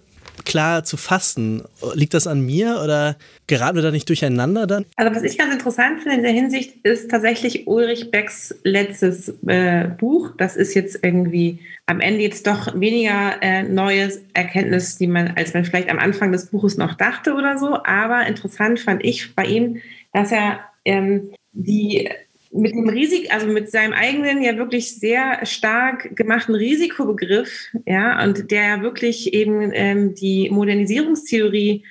klar 0.44 0.84
zu 0.84 0.96
fassen. 0.96 1.62
Liegt 1.94 2.14
das 2.14 2.26
an 2.26 2.44
mir 2.44 2.80
oder 2.82 3.16
geraten 3.46 3.76
wir 3.76 3.82
da 3.82 3.90
nicht 3.90 4.08
durcheinander 4.08 4.66
dann? 4.66 4.84
Also 4.96 5.14
was 5.14 5.22
ich 5.22 5.38
ganz 5.38 5.52
interessant 5.52 6.02
finde 6.02 6.16
in 6.16 6.22
der 6.22 6.32
Hinsicht 6.32 6.84
ist 6.84 7.10
tatsächlich 7.10 7.66
Ulrich 7.66 8.10
Becks 8.10 8.54
letztes 8.62 9.34
äh, 9.46 9.88
Buch. 9.98 10.32
Das 10.36 10.56
ist 10.56 10.74
jetzt 10.74 10.98
irgendwie 11.02 11.60
am 11.86 12.00
Ende 12.00 12.22
jetzt 12.22 12.46
doch 12.46 12.78
weniger 12.78 13.42
äh, 13.42 13.62
neues 13.64 14.20
Erkenntnis, 14.34 14.96
die 14.98 15.06
man, 15.06 15.32
als 15.36 15.54
man 15.54 15.64
vielleicht 15.64 15.90
am 15.90 15.98
Anfang 15.98 16.32
des 16.32 16.46
Buches 16.46 16.76
noch 16.76 16.94
dachte 16.94 17.34
oder 17.34 17.58
so. 17.58 17.82
Aber 17.84 18.26
interessant 18.26 18.80
fand 18.80 19.04
ich 19.04 19.34
bei 19.34 19.44
ihm, 19.44 19.80
dass 20.12 20.32
er 20.32 20.60
ähm, 20.84 21.32
die 21.52 22.08
mit 22.52 22.72
dem 22.72 22.88
Risiko, 22.88 23.32
also 23.32 23.46
mit 23.46 23.70
seinem 23.70 23.92
eigenen 23.92 24.42
ja 24.42 24.56
wirklich 24.56 24.96
sehr 24.96 25.44
stark 25.46 26.16
gemachten 26.16 26.54
Risikobegriff, 26.54 27.68
ja, 27.86 28.22
und 28.24 28.50
der 28.50 28.62
ja 28.62 28.82
wirklich 28.82 29.32
eben 29.32 29.70
ähm, 29.72 30.14
die 30.14 30.50
Modernisierungstheorie 30.50 31.84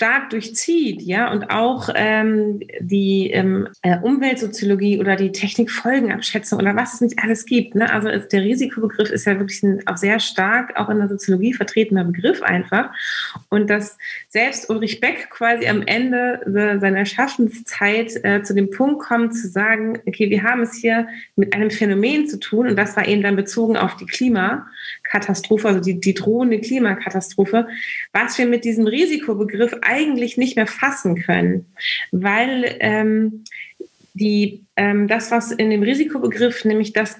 stark 0.00 0.30
durchzieht, 0.30 1.02
ja, 1.02 1.30
und 1.30 1.50
auch 1.50 1.90
ähm, 1.94 2.60
die 2.80 3.30
ähm, 3.32 3.68
äh, 3.82 3.98
Umweltsoziologie 3.98 4.98
oder 4.98 5.14
die 5.14 5.30
Technikfolgenabschätzung 5.30 6.58
oder 6.58 6.74
was 6.74 6.94
es 6.94 7.00
nicht 7.02 7.18
alles 7.18 7.44
gibt. 7.44 7.74
Ne? 7.74 7.92
Also 7.92 8.08
der 8.08 8.40
Risikobegriff 8.40 9.10
ist 9.10 9.26
ja 9.26 9.38
wirklich 9.38 9.62
ein, 9.62 9.86
auch 9.86 9.98
sehr 9.98 10.18
stark 10.18 10.74
auch 10.80 10.88
in 10.88 11.00
der 11.00 11.08
Soziologie 11.10 11.52
vertretener 11.52 12.04
Begriff 12.04 12.40
einfach. 12.40 12.94
Und 13.50 13.68
dass 13.68 13.98
selbst 14.30 14.70
Ulrich 14.70 15.00
Beck 15.00 15.28
quasi 15.28 15.68
am 15.68 15.82
Ende 15.82 16.40
seiner 16.80 17.04
Schaffenszeit 17.04 18.24
äh, 18.24 18.42
zu 18.42 18.54
dem 18.54 18.70
Punkt 18.70 19.02
kommt 19.02 19.34
zu 19.34 19.48
sagen, 19.48 19.98
okay, 20.06 20.30
wir 20.30 20.44
haben 20.44 20.62
es 20.62 20.76
hier 20.76 21.08
mit 21.36 21.54
einem 21.54 21.70
Phänomen 21.70 22.26
zu 22.26 22.40
tun 22.40 22.68
und 22.68 22.76
das 22.76 22.96
war 22.96 23.06
eben 23.06 23.22
dann 23.22 23.36
bezogen 23.36 23.76
auf 23.76 23.96
die 23.96 24.06
Klimakatastrophe, 25.10 25.68
also 25.68 25.80
die, 25.80 26.00
die 26.00 26.14
drohende 26.14 26.60
Klimakatastrophe, 26.60 27.68
was 28.12 28.38
wir 28.38 28.46
mit 28.46 28.64
diesem 28.64 28.86
Risikobegriff 28.86 29.76
eigentlich 29.82 30.36
nicht 30.36 30.56
mehr 30.56 30.66
fassen 30.66 31.20
können, 31.20 31.66
weil 32.12 32.76
ähm, 32.80 33.44
die, 34.14 34.64
ähm, 34.76 35.08
das, 35.08 35.30
was 35.30 35.52
in 35.52 35.70
dem 35.70 35.82
Risikobegriff, 35.82 36.64
nämlich 36.64 36.92
das, 36.92 37.16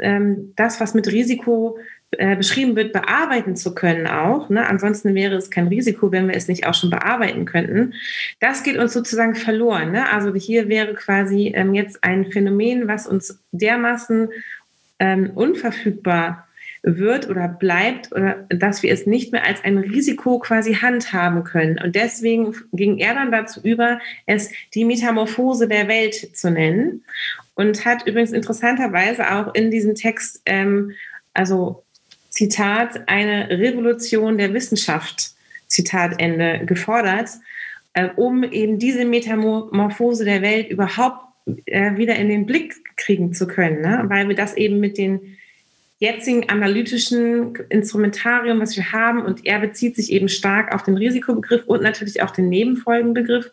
ähm, 0.00 0.52
das 0.56 0.80
was 0.80 0.94
mit 0.94 1.08
Risiko 1.08 1.78
äh, 2.12 2.36
beschrieben 2.36 2.76
wird, 2.76 2.92
bearbeiten 2.92 3.56
zu 3.56 3.74
können 3.74 4.06
auch. 4.06 4.48
Ne? 4.50 4.66
Ansonsten 4.66 5.14
wäre 5.14 5.36
es 5.36 5.50
kein 5.50 5.68
Risiko, 5.68 6.12
wenn 6.12 6.28
wir 6.28 6.36
es 6.36 6.48
nicht 6.48 6.66
auch 6.66 6.74
schon 6.74 6.90
bearbeiten 6.90 7.44
könnten. 7.44 7.94
Das 8.38 8.62
geht 8.62 8.76
uns 8.76 8.92
sozusagen 8.92 9.34
verloren. 9.34 9.92
Ne? 9.92 10.10
Also 10.10 10.34
hier 10.34 10.68
wäre 10.68 10.94
quasi 10.94 11.52
ähm, 11.54 11.74
jetzt 11.74 12.04
ein 12.04 12.26
Phänomen, 12.26 12.86
was 12.86 13.06
uns 13.06 13.38
dermaßen 13.52 14.28
ähm, 14.98 15.30
unverfügbar 15.34 16.46
wird 16.82 17.28
oder 17.30 17.46
bleibt 17.46 18.10
oder 18.12 18.44
dass 18.48 18.82
wir 18.82 18.92
es 18.92 19.06
nicht 19.06 19.30
mehr 19.30 19.46
als 19.46 19.62
ein 19.62 19.78
Risiko 19.78 20.40
quasi 20.40 20.74
handhaben 20.74 21.44
können. 21.44 21.78
Und 21.78 21.94
deswegen 21.94 22.56
ging 22.72 22.98
er 22.98 23.14
dann 23.14 23.30
dazu 23.30 23.60
über, 23.62 24.00
es 24.26 24.50
die 24.74 24.84
Metamorphose 24.84 25.68
der 25.68 25.86
Welt 25.86 26.36
zu 26.36 26.50
nennen 26.50 27.04
und 27.54 27.84
hat 27.84 28.06
übrigens 28.06 28.32
interessanterweise 28.32 29.32
auch 29.32 29.54
in 29.54 29.70
diesem 29.70 29.94
Text, 29.94 30.42
ähm, 30.44 30.92
also 31.34 31.84
Zitat, 32.30 33.08
eine 33.08 33.48
Revolution 33.50 34.38
der 34.38 34.52
Wissenschaft, 34.52 35.32
Zitat 35.68 36.20
Ende, 36.20 36.64
gefordert, 36.66 37.30
äh, 37.92 38.08
um 38.16 38.42
eben 38.42 38.78
diese 38.78 39.04
Metamorphose 39.04 40.24
der 40.24 40.42
Welt 40.42 40.68
überhaupt 40.68 41.26
äh, 41.66 41.96
wieder 41.96 42.16
in 42.16 42.28
den 42.28 42.46
Blick 42.46 42.74
kriegen 42.96 43.34
zu 43.34 43.46
können, 43.46 43.82
ne? 43.82 44.02
weil 44.08 44.28
wir 44.28 44.34
das 44.34 44.56
eben 44.56 44.80
mit 44.80 44.98
den 44.98 45.36
jetzigen 46.02 46.48
analytischen 46.48 47.54
Instrumentarium, 47.68 48.58
was 48.58 48.76
wir 48.76 48.90
haben, 48.90 49.24
und 49.24 49.46
er 49.46 49.60
bezieht 49.60 49.94
sich 49.94 50.10
eben 50.10 50.28
stark 50.28 50.74
auf 50.74 50.82
den 50.82 50.96
Risikobegriff 50.96 51.64
und 51.66 51.80
natürlich 51.80 52.20
auch 52.22 52.30
den 52.30 52.48
Nebenfolgenbegriff, 52.48 53.52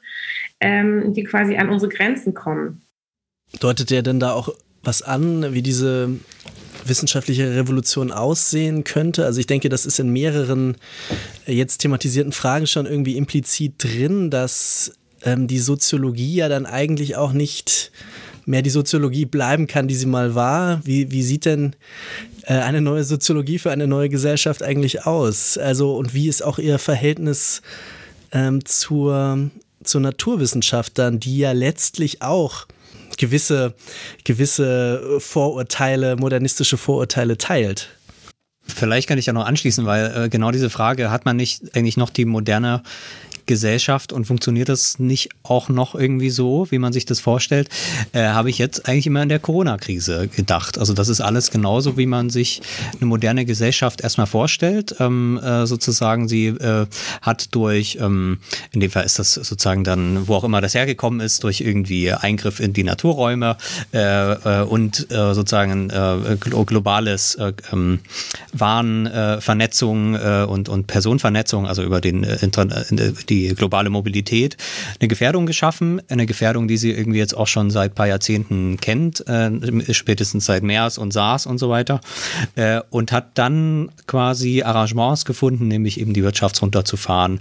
ähm, 0.60 1.14
die 1.14 1.24
quasi 1.24 1.58
an 1.58 1.70
unsere 1.70 1.92
Grenzen 1.92 2.34
kommen. 2.34 2.82
Deutet 3.60 3.92
er 3.92 4.02
denn 4.02 4.20
da 4.20 4.34
auch 4.34 4.50
was 4.82 5.04
an, 5.04 5.54
wie 5.54 5.62
diese 5.62 6.10
wissenschaftliche 6.86 7.56
Revolution 7.56 8.12
aussehen 8.12 8.84
könnte? 8.84 9.26
Also 9.26 9.40
ich 9.40 9.48
denke, 9.48 9.70
das 9.70 9.86
ist 9.86 10.00
in 10.00 10.10
mehreren 10.10 10.76
äh, 11.46 11.54
jetzt 11.54 11.78
thematisierten 11.78 12.32
Fragen 12.32 12.66
schon 12.66 12.88
irgendwie 12.88 13.16
implizit 13.16 13.76
drin, 13.78 14.32
dass 14.32 14.94
ähm, 15.24 15.46
die 15.46 15.60
Soziologie 15.60 16.38
ja 16.38 16.50
dann 16.50 16.66
eigentlich 16.66 17.16
auch 17.16 17.32
nicht 17.32 17.92
mehr 18.50 18.64
die 18.64 18.72
Soziologie 18.72 19.26
bleiben 19.26 19.68
kann, 19.68 19.88
die 19.88 19.96
sie 19.96 20.08
mal 20.08 20.34
war. 20.34 20.82
Wie, 20.84 21.12
wie 21.12 21.22
sieht 21.22 21.46
denn 21.46 21.76
eine 22.54 22.82
neue 22.82 23.04
Soziologie 23.04 23.60
für 23.60 23.72
eine 23.72 23.88
neue 23.88 24.10
Gesellschaft 24.10 24.64
eigentlich 24.64 25.06
aus? 25.06 25.58
Also, 25.58 25.96
und 25.96 26.14
wie 26.14 26.28
ist 26.28 26.44
auch 26.44 26.60
ihr 26.60 26.80
Verhältnis 26.80 27.62
ähm, 28.32 28.66
zur, 28.66 29.50
zur 29.84 30.02
Naturwissenschaft 30.02 30.98
dann, 30.98 31.20
die 31.20 31.38
ja 31.38 31.52
letztlich 31.52 32.22
auch 32.22 32.66
gewisse, 33.18 33.76
gewisse 34.24 35.20
Vorurteile, 35.20 36.16
modernistische 36.16 36.78
Vorurteile 36.78 37.38
teilt? 37.38 37.90
Vielleicht 38.76 39.08
kann 39.08 39.18
ich 39.18 39.26
ja 39.26 39.34
noch 39.34 39.46
anschließen, 39.46 39.86
weil 39.86 40.26
äh, 40.26 40.30
genau 40.30 40.52
diese 40.52 40.70
Frage, 40.70 41.10
hat 41.10 41.26
man 41.26 41.38
nicht 41.38 41.76
eigentlich 41.76 41.98
noch 41.98 42.10
die 42.10 42.26
moderne 42.26 42.84
Gesellschaft 43.50 44.14
und 44.14 44.26
funktioniert 44.26 44.70
das 44.70 45.00
nicht 45.00 45.30
auch 45.42 45.70
noch 45.70 45.96
irgendwie 45.96 46.30
so, 46.30 46.68
wie 46.70 46.78
man 46.78 46.94
sich 46.94 47.06
das 47.06 47.20
vorstellt, 47.20 47.68
äh, 48.14 48.28
habe 48.28 48.52
ich 48.52 48.60
jetzt 48.60 48.88
eigentlich 48.88 49.08
immer 49.08 49.24
in 49.24 49.30
der 49.30 49.40
Corona-Krise 49.40 50.28
gedacht. 50.28 50.78
Also 50.78 50.94
das 50.94 51.10
ist 51.10 51.20
alles 51.20 51.50
genauso, 51.50 51.98
wie 51.98 52.06
man 52.06 52.30
sich 52.30 52.62
eine 52.98 53.08
moderne 53.08 53.46
Gesellschaft 53.46 54.02
erstmal 54.02 54.28
vorstellt. 54.28 54.96
Ähm, 55.00 55.40
äh, 55.44 55.66
sozusagen, 55.66 56.28
sie 56.28 56.48
äh, 56.48 56.86
hat 57.24 57.56
durch, 57.56 57.98
ähm, 58.00 58.38
in 58.72 58.82
dem 58.82 58.92
Fall 58.92 59.06
ist 59.06 59.18
das 59.18 59.34
sozusagen 59.34 59.84
dann, 59.84 60.28
wo 60.28 60.36
auch 60.36 60.44
immer 60.44 60.62
das 60.62 60.76
hergekommen 60.76 61.20
ist, 61.20 61.44
durch 61.44 61.62
irgendwie 61.62 62.14
Eingriff 62.14 62.60
in 62.60 62.74
die 62.74 62.84
Naturräume 62.84 63.58
äh, 63.96 64.34
äh, 64.34 64.62
und 64.62 65.10
äh, 65.10 65.34
sozusagen 65.34 65.90
globales 66.40 67.36
ähm, 67.72 68.00
Warenvernetzung 68.54 70.14
und, 70.14 70.70
und 70.70 70.86
Personenvernetzung, 70.86 71.66
also 71.66 71.82
über 71.82 72.00
den 72.00 72.28
die 73.30 73.39
die 73.48 73.56
globale 73.56 73.90
Mobilität 73.90 74.58
eine 75.00 75.08
Gefährdung 75.08 75.46
geschaffen, 75.46 76.02
eine 76.10 76.26
Gefährdung, 76.26 76.68
die 76.68 76.78
sie 76.78 76.92
irgendwie 76.92 77.20
jetzt 77.20 77.36
auch 77.36 77.48
schon 77.48 77.70
seit 77.70 77.96
paar 77.96 78.08
Jahrzehnten 78.08 78.78
kennt, 78.78 79.26
äh, 79.28 79.94
spätestens 79.94 80.46
seit 80.46 80.64
MERS 80.64 80.98
und 80.98 81.12
SARS 81.12 81.46
und 81.46 81.58
so 81.58 81.70
weiter, 81.70 82.02
äh, 82.56 82.82
und 82.90 83.12
hat 83.12 83.38
dann 83.38 83.92
quasi 84.08 84.64
Arrangements 84.64 85.26
gefunden, 85.26 85.68
nämlich 85.68 86.00
eben 86.00 86.14
die 86.14 86.24
Wirtschaft 86.24 86.62
runterzufahren, 86.62 87.40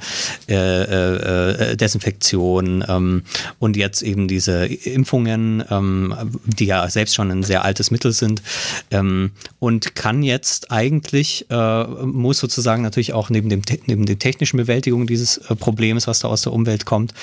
äh, 0.49 0.55
äh, 0.55 1.73
äh, 1.73 1.77
Desinfektion 1.77 2.85
ähm, 2.89 3.23
und 3.59 3.77
jetzt 3.77 4.03
eben 4.03 4.29
diese 4.29 4.67
Impfungen, 4.67 5.65
ähm, 5.71 6.15
die 6.45 6.67
ja 6.67 6.89
selbst 6.89 7.15
schon 7.15 7.31
ein 7.31 7.43
sehr 7.43 7.65
altes 7.65 7.91
Mittel 7.91 8.13
sind 8.13 8.43
ähm, 8.91 9.33
und 9.59 9.95
kann 9.95 10.23
jetzt 10.23 10.71
eigentlich, 10.71 11.47
äh, 11.51 11.85
muss 11.85 12.39
sozusagen 12.39 12.83
natürlich 12.83 13.13
auch 13.13 13.31
neben, 13.31 13.49
dem, 13.49 13.63
neben 13.87 14.07
der 14.07 14.19
technischen 14.19 14.57
Bewältigung 14.57 15.07
dieses 15.07 15.41
Problems 15.59 15.88
Problems, 15.89 16.07
was 16.07 16.19
da 16.21 16.29
aus 16.29 16.43
der 16.43 16.53
Umwelt 16.53 16.85
kommt. 16.85 17.15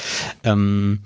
Ähm, 0.43 0.99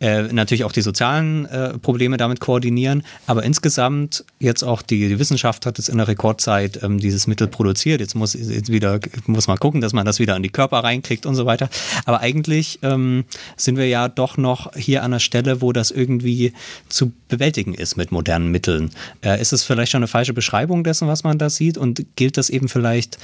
äh, 0.00 0.22
natürlich 0.32 0.64
auch 0.64 0.72
die 0.72 0.80
sozialen 0.80 1.44
äh, 1.44 1.76
Probleme 1.76 2.16
damit 2.16 2.40
koordinieren, 2.40 3.02
aber 3.26 3.42
insgesamt 3.42 4.24
jetzt 4.38 4.62
auch 4.62 4.80
die, 4.80 5.08
die 5.08 5.18
Wissenschaft 5.18 5.66
hat 5.66 5.76
jetzt 5.76 5.90
in 5.90 5.98
der 5.98 6.08
Rekordzeit 6.08 6.82
ähm, 6.82 6.98
dieses 6.98 7.26
Mittel 7.26 7.48
produziert. 7.48 8.00
Jetzt 8.00 8.14
muss 8.14 8.32
jetzt 8.32 8.72
wieder 8.72 8.98
muss 9.26 9.46
man 9.46 9.58
gucken, 9.58 9.82
dass 9.82 9.92
man 9.92 10.06
das 10.06 10.18
wieder 10.18 10.34
an 10.34 10.42
die 10.42 10.48
Körper 10.48 10.78
reinkriegt 10.78 11.26
und 11.26 11.34
so 11.34 11.44
weiter. 11.44 11.68
Aber 12.06 12.20
eigentlich 12.20 12.78
ähm, 12.82 13.24
sind 13.58 13.76
wir 13.76 13.88
ja 13.88 14.08
doch 14.08 14.38
noch 14.38 14.74
hier 14.74 15.02
an 15.02 15.10
der 15.10 15.18
Stelle, 15.18 15.60
wo 15.60 15.74
das 15.74 15.90
irgendwie 15.90 16.54
zu 16.88 17.12
bewältigen 17.28 17.74
ist 17.74 17.98
mit 17.98 18.10
modernen 18.10 18.50
Mitteln. 18.50 18.92
Äh, 19.22 19.38
ist 19.38 19.52
es 19.52 19.64
vielleicht 19.64 19.92
schon 19.92 19.98
eine 19.98 20.08
falsche 20.08 20.32
Beschreibung 20.32 20.82
dessen, 20.82 21.08
was 21.08 21.24
man 21.24 21.36
da 21.36 21.50
sieht 21.50 21.76
und 21.76 22.06
gilt 22.16 22.38
das 22.38 22.48
eben 22.48 22.70
vielleicht 22.70 23.18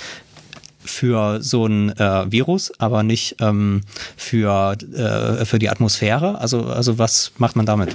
für 0.87 1.43
so 1.43 1.67
ein 1.67 1.91
äh, 1.91 2.31
Virus, 2.31 2.73
aber 2.81 3.03
nicht 3.03 3.37
ähm, 3.41 3.83
für, 4.17 4.77
äh, 4.95 5.45
für 5.45 5.59
die 5.59 5.69
Atmosphäre? 5.69 6.41
Also, 6.41 6.65
also 6.65 6.99
was 6.99 7.33
macht 7.39 7.57
man 7.57 7.67
damit? 7.67 7.95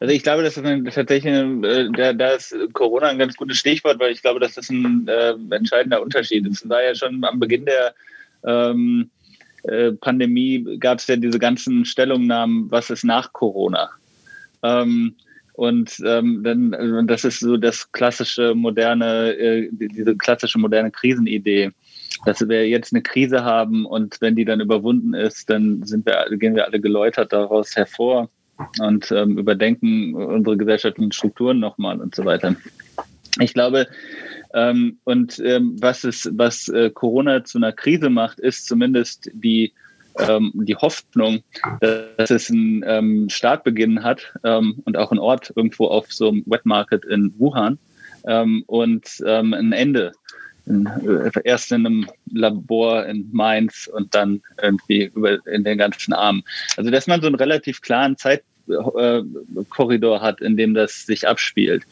Also 0.00 0.14
ich 0.14 0.22
glaube, 0.22 0.42
das 0.42 0.56
ist 0.56 0.64
ein, 0.64 0.84
tatsächlich, 0.84 1.32
äh, 1.32 1.88
da, 1.96 2.12
da 2.12 2.28
ist 2.30 2.54
Corona 2.72 3.08
ein 3.08 3.18
ganz 3.18 3.36
gutes 3.36 3.58
Stichwort, 3.58 3.98
weil 4.00 4.12
ich 4.12 4.22
glaube, 4.22 4.40
dass 4.40 4.54
das 4.54 4.70
ein 4.70 5.06
äh, 5.08 5.34
entscheidender 5.54 6.02
Unterschied 6.02 6.46
ist. 6.46 6.68
War 6.68 6.82
ja 6.82 6.94
schon 6.94 7.24
am 7.24 7.38
Beginn 7.38 7.64
der 7.64 7.94
ähm, 8.44 9.10
äh, 9.64 9.92
Pandemie, 9.92 10.78
gab 10.78 10.98
es 10.98 11.06
ja 11.06 11.16
diese 11.16 11.38
ganzen 11.38 11.84
Stellungnahmen, 11.84 12.70
was 12.70 12.90
ist 12.90 13.04
nach 13.04 13.32
Corona? 13.32 13.90
Ähm, 14.62 15.14
und 15.54 16.00
ähm, 16.06 16.44
dann, 16.44 16.72
also 16.72 17.02
das 17.02 17.24
ist 17.24 17.40
so 17.40 17.56
das 17.56 17.90
klassische 17.90 18.54
moderne, 18.54 19.32
äh, 19.32 19.68
diese 19.72 20.16
klassische 20.16 20.58
moderne 20.58 20.92
Krisenidee, 20.92 21.72
dass 22.24 22.46
wir 22.48 22.68
jetzt 22.68 22.92
eine 22.92 23.02
Krise 23.02 23.44
haben 23.44 23.86
und 23.86 24.20
wenn 24.20 24.36
die 24.36 24.44
dann 24.44 24.60
überwunden 24.60 25.14
ist, 25.14 25.50
dann 25.50 25.84
wir, 25.86 26.36
gehen 26.36 26.54
wir 26.54 26.66
alle 26.66 26.80
geläutert 26.80 27.32
daraus 27.32 27.76
hervor 27.76 28.28
und 28.80 29.10
ähm, 29.12 29.38
überdenken 29.38 30.14
unsere 30.14 30.56
gesellschaftlichen 30.56 31.12
Strukturen 31.12 31.60
nochmal 31.60 32.00
und 32.00 32.14
so 32.14 32.24
weiter. 32.24 32.56
Ich 33.40 33.54
glaube, 33.54 33.86
ähm, 34.54 34.98
und 35.04 35.38
ähm, 35.40 35.76
was 35.80 36.04
es, 36.04 36.28
was 36.32 36.68
äh, 36.68 36.90
Corona 36.90 37.44
zu 37.44 37.58
einer 37.58 37.72
Krise 37.72 38.10
macht, 38.10 38.40
ist 38.40 38.66
zumindest 38.66 39.30
die 39.32 39.72
ähm, 40.18 40.50
die 40.54 40.74
Hoffnung, 40.74 41.44
dass 41.80 42.30
es 42.30 42.50
einen 42.50 42.82
ähm, 42.84 43.28
Startbeginn 43.28 44.02
hat 44.02 44.34
ähm, 44.42 44.82
und 44.84 44.96
auch 44.96 45.12
einen 45.12 45.20
Ort 45.20 45.52
irgendwo 45.54 45.86
auf 45.86 46.12
so 46.12 46.28
einem 46.28 46.42
Wet 46.46 46.66
Market 46.66 47.04
in 47.04 47.32
Wuhan 47.38 47.78
und 48.66 49.22
ein 49.24 49.72
Ende. 49.72 50.12
In, 50.68 50.86
äh, 50.86 51.30
erst 51.44 51.72
in 51.72 51.86
einem 51.86 52.06
Labor 52.30 53.06
in 53.06 53.28
Mainz 53.32 53.88
und 53.92 54.14
dann 54.14 54.42
irgendwie 54.62 55.10
über 55.14 55.44
in 55.46 55.64
den 55.64 55.78
ganzen 55.78 56.12
Armen. 56.12 56.42
Also 56.76 56.90
dass 56.90 57.06
man 57.06 57.20
so 57.20 57.26
einen 57.26 57.36
relativ 57.36 57.80
klaren 57.80 58.16
Zeit 58.16 58.42
äh, 58.68 59.22
hat, 60.20 60.40
in 60.40 60.56
dem 60.56 60.74
das 60.74 61.06
sich 61.06 61.26
abspielt. 61.26 61.84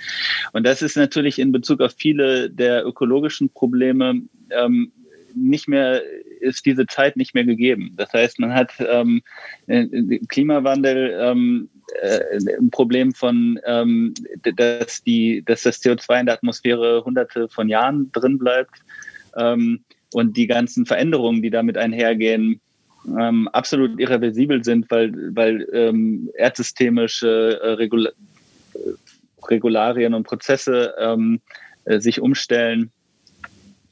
Und 0.53 0.65
das 0.65 0.83
ist 0.83 0.97
natürlich 0.97 1.39
in 1.39 1.53
Bezug 1.53 1.81
auf 1.81 1.95
viele 1.97 2.51
der 2.51 2.87
ökologischen 2.87 3.49
Probleme 3.49 4.23
ähm, 4.51 4.93
nicht 5.35 5.69
mehr 5.69 6.03
ist 6.41 6.67
diese 6.67 6.87
Zeit 6.87 7.17
nicht 7.17 7.35
mehr 7.35 7.45
gegeben. 7.45 7.93
Das 7.97 8.13
heißt, 8.13 8.39
man 8.39 8.55
hat 8.55 8.73
ähm, 8.79 9.23
äh, 9.67 10.19
Klimawandel 10.29 11.17
ähm, 11.21 11.69
äh, 12.01 12.39
ein 12.59 12.71
Problem 12.71 13.13
von, 13.13 13.59
ähm, 13.65 14.15
dass, 14.57 15.03
die, 15.03 15.43
dass 15.45 15.63
das 15.63 15.83
CO2 15.83 16.21
in 16.21 16.27
der 16.27 16.35
Atmosphäre 16.35 17.05
hunderte 17.05 17.49
von 17.49 17.69
Jahren 17.69 18.11
drin 18.13 18.39
bleibt 18.39 18.83
ähm, 19.37 19.81
und 20.13 20.37
die 20.37 20.47
ganzen 20.47 20.87
Veränderungen, 20.87 21.43
die 21.43 21.51
damit 21.51 21.77
einhergehen, 21.77 22.61
ähm, 23.19 23.49
absolut 23.49 23.99
irreversibel 24.01 24.65
sind, 24.65 24.91
weil, 24.91 25.13
weil 25.35 25.67
ähm, 25.73 26.31
erdsystemische 26.35 27.61
äh, 27.63 27.69
Regula 27.73 28.11
Regularien 29.49 30.13
und 30.13 30.25
Prozesse 30.25 30.95
ähm, 30.99 31.41
äh, 31.85 32.01
sich 32.01 32.21
umstellen. 32.21 32.91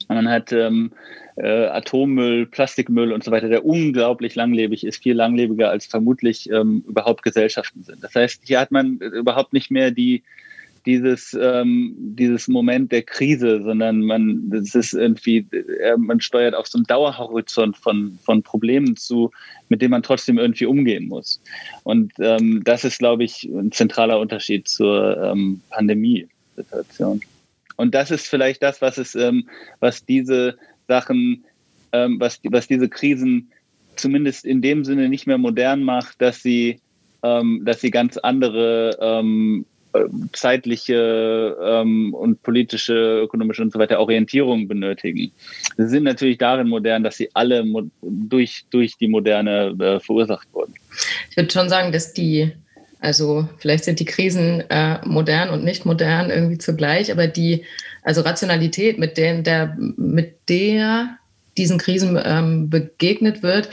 Man 0.07 0.29
hat 0.29 0.51
ähm, 0.51 0.91
äh, 1.35 1.65
Atommüll, 1.67 2.45
Plastikmüll 2.45 3.11
und 3.11 3.23
so 3.23 3.31
weiter, 3.31 3.49
der 3.49 3.65
unglaublich 3.65 4.35
langlebig 4.35 4.85
ist, 4.85 5.03
viel 5.03 5.15
langlebiger 5.15 5.69
als 5.69 5.85
vermutlich 5.85 6.49
ähm, 6.49 6.83
überhaupt 6.87 7.23
Gesellschaften 7.23 7.83
sind. 7.83 8.03
Das 8.03 8.15
heißt, 8.15 8.41
hier 8.43 8.59
hat 8.59 8.71
man 8.71 8.97
überhaupt 8.99 9.53
nicht 9.53 9.71
mehr 9.71 9.91
die, 9.91 10.23
dieses, 10.85 11.35
ähm, 11.39 11.95
dieses 11.97 12.47
Moment 12.47 12.91
der 12.91 13.01
Krise, 13.01 13.61
sondern 13.63 14.01
man, 14.01 14.49
das 14.49 14.75
ist 14.75 14.93
irgendwie, 14.93 15.47
äh, 15.81 15.97
man 15.97 16.21
steuert 16.21 16.55
auf 16.55 16.67
so 16.67 16.77
einen 16.77 16.85
Dauerhorizont 16.85 17.75
von, 17.75 18.17
von 18.23 18.43
Problemen 18.43 18.95
zu, 18.95 19.31
mit 19.69 19.81
denen 19.81 19.91
man 19.91 20.03
trotzdem 20.03 20.37
irgendwie 20.37 20.65
umgehen 20.65 21.07
muss. 21.07 21.41
Und 21.83 22.13
ähm, 22.19 22.61
das 22.63 22.83
ist, 22.85 22.99
glaube 22.99 23.23
ich, 23.23 23.43
ein 23.43 23.71
zentraler 23.71 24.19
Unterschied 24.19 24.67
zur 24.67 25.17
ähm, 25.21 25.61
Pandemie-Situation. 25.71 27.21
Und 27.75 27.95
das 27.95 28.11
ist 28.11 28.27
vielleicht 28.27 28.63
das, 28.63 28.81
was 28.81 28.97
es, 28.97 29.15
ähm, 29.15 29.47
was 29.79 30.05
diese 30.05 30.57
Sachen, 30.87 31.45
ähm, 31.91 32.19
was, 32.19 32.39
was 32.43 32.67
diese 32.67 32.89
Krisen 32.89 33.51
zumindest 33.95 34.45
in 34.45 34.61
dem 34.61 34.83
Sinne 34.83 35.09
nicht 35.09 35.27
mehr 35.27 35.37
modern 35.37 35.83
macht, 35.83 36.21
dass 36.21 36.41
sie, 36.41 36.79
ähm, 37.23 37.61
dass 37.65 37.81
sie 37.81 37.91
ganz 37.91 38.17
andere 38.17 38.97
ähm, 39.01 39.65
äh, 39.93 40.05
zeitliche 40.33 41.57
ähm, 41.61 42.13
und 42.13 42.41
politische, 42.43 43.21
ökonomische 43.23 43.61
und 43.61 43.71
so 43.71 43.79
weiter 43.79 43.99
Orientierung 43.99 44.67
benötigen. 44.67 45.31
Sie 45.77 45.87
sind 45.87 46.03
natürlich 46.03 46.37
darin 46.37 46.67
modern, 46.67 47.03
dass 47.03 47.17
sie 47.17 47.29
alle 47.33 47.63
durch, 48.01 48.65
durch 48.69 48.97
die 48.97 49.07
Moderne 49.07 49.75
äh, 49.79 49.99
verursacht 49.99 50.47
wurden. 50.53 50.73
Ich 51.29 51.37
würde 51.37 51.51
schon 51.51 51.69
sagen, 51.69 51.91
dass 51.91 52.13
die, 52.13 52.51
also 53.05 53.47
vielleicht 53.59 53.83
sind 53.83 53.99
die 53.99 54.05
Krisen 54.05 54.61
äh, 54.69 54.97
modern 55.05 55.49
und 55.49 55.63
nicht 55.63 55.85
modern 55.85 56.31
irgendwie 56.31 56.57
zugleich, 56.57 57.11
aber 57.11 57.27
die, 57.27 57.63
also 58.01 58.21
Rationalität, 58.21 58.97
mit, 58.97 59.17
den, 59.17 59.43
der, 59.43 59.77
mit 59.77 60.49
der 60.49 61.17
diesen 61.57 61.77
Krisen 61.77 62.19
ähm, 62.21 62.69
begegnet 62.69 63.43
wird, 63.43 63.69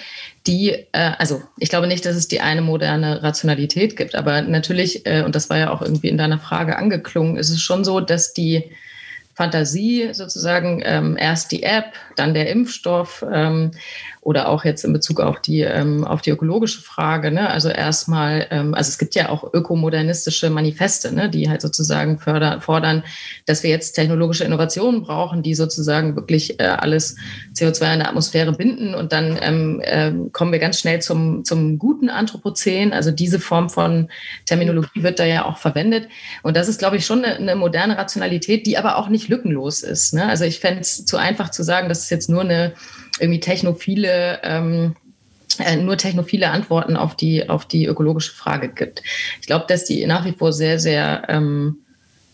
die, 0.47 0.71
äh, 0.93 1.13
also 1.19 1.43
ich 1.59 1.71
glaube 1.71 1.87
nicht, 1.87 2.05
dass 2.05 2.15
es 2.15 2.29
die 2.29 2.41
eine 2.41 2.61
moderne 2.61 3.23
Rationalität 3.23 3.97
gibt, 3.97 4.15
aber 4.15 4.43
natürlich, 4.43 5.07
äh, 5.07 5.23
und 5.23 5.35
das 5.35 5.51
war 5.51 5.59
ja 5.59 5.71
auch 5.71 5.83
irgendwie 5.83 6.09
in 6.09 6.19
deiner 6.19 6.39
Frage 6.39 6.77
angeklungen, 6.77 7.39
ist 7.39 7.51
es 7.51 7.61
schon 7.61 7.85
so, 7.85 8.01
dass 8.01 8.35
die 8.35 8.71
Fantasie 9.35 10.11
sozusagen 10.13 10.83
ähm, 10.85 11.17
erst 11.17 11.53
die 11.53 11.63
App, 11.63 11.95
dann 12.17 12.35
der 12.35 12.51
Impfstoff 12.51 13.25
ähm, 13.33 13.73
oder 14.23 14.49
auch 14.49 14.65
jetzt 14.65 14.85
in 14.85 14.93
Bezug 14.93 15.19
auf 15.19 15.41
die, 15.41 15.63
ähm, 15.63 16.05
auf 16.05 16.23
die 16.23 16.31
ökologische 16.31 16.81
Frage. 16.81 17.33
Ne? 17.33 17.51
Also 17.51 17.69
erstmal, 17.69 18.47
ähm, 18.51 18.73
also 18.73 18.89
es 18.89 18.99
gibt 18.99 19.17
ja 19.17 19.29
auch 19.29 19.53
ökomodernistische 19.53 20.49
Manifeste, 20.49 21.13
ne? 21.13 21.29
die 21.29 21.51
halt 21.51 21.61
sozusagen 21.61 22.21
fördern, 22.21 22.61
fordern, 22.61 23.03
dass 23.47 23.65
wir 23.65 23.71
jetzt 23.71 23.95
technologische 23.95 24.45
Innovationen 24.45 25.03
brauchen, 25.03 25.43
die 25.43 25.57
sozusagen 25.57 26.15
wirklich 26.15 26.61
äh, 26.61 26.67
alles 26.67 27.17
CO2 27.53 27.95
in 27.95 27.99
der 27.99 28.09
Atmosphäre 28.09 28.53
binden 28.53 28.95
und 28.95 29.13
dann 29.13 29.41
ähm, 29.43 29.81
äh, 29.83 30.13
kommen 30.31 30.53
wir 30.53 30.61
ganz 30.61 30.79
schnell 30.79 31.03
zum, 31.03 31.45
zum 31.45 31.81
guten 31.81 32.09
Anthropozän. 32.09 32.93
Also 32.93 33.11
diese 33.11 33.41
Form 33.41 33.71
von 33.71 34.09
Terminologie 34.47 35.03
wird 35.03 35.19
da 35.19 35.25
ja 35.25 35.47
auch 35.47 35.57
verwendet. 35.57 36.07
Und 36.45 36.57
das 36.57 36.69
ist, 36.69 36.79
glaube 36.79 36.97
ich, 36.97 37.05
schon 37.05 37.25
eine, 37.25 37.39
eine 37.39 37.57
moderne 37.57 37.99
Rationalität, 37.99 38.67
die 38.67 38.79
aber 38.79 38.99
auch 38.99 39.09
nicht 39.09 39.29
lückenlos 39.29 39.83
ist. 39.83 40.15
Ne? 40.15 40.29
Also 40.29 40.45
ich 40.45 40.61
fände 40.61 40.83
es 40.83 41.05
zu 41.05 41.17
einfach 41.17 41.51
zu 41.51 41.65
sagen, 41.65 41.89
dass 41.89 42.05
es 42.05 42.11
jetzt 42.11 42.31
nur 42.31 42.43
eine 42.43 42.75
irgendwie 43.21 43.41
technophile 43.41 44.41
ähm, 44.43 44.97
äh, 45.59 45.77
nur 45.77 45.97
technophile 45.97 46.51
Antworten 46.51 46.97
auf 46.97 47.17
die, 47.17 47.49
auf 47.49 47.67
die 47.67 47.87
ökologische 47.87 48.33
Frage 48.33 48.69
gibt. 48.69 49.03
Ich 49.41 49.47
glaube, 49.47 49.67
dass 49.69 49.85
die 49.85 50.07
nach 50.07 50.25
wie 50.25 50.33
vor 50.33 50.53
sehr, 50.53 50.79
sehr 50.79 51.25
ähm, 51.29 51.79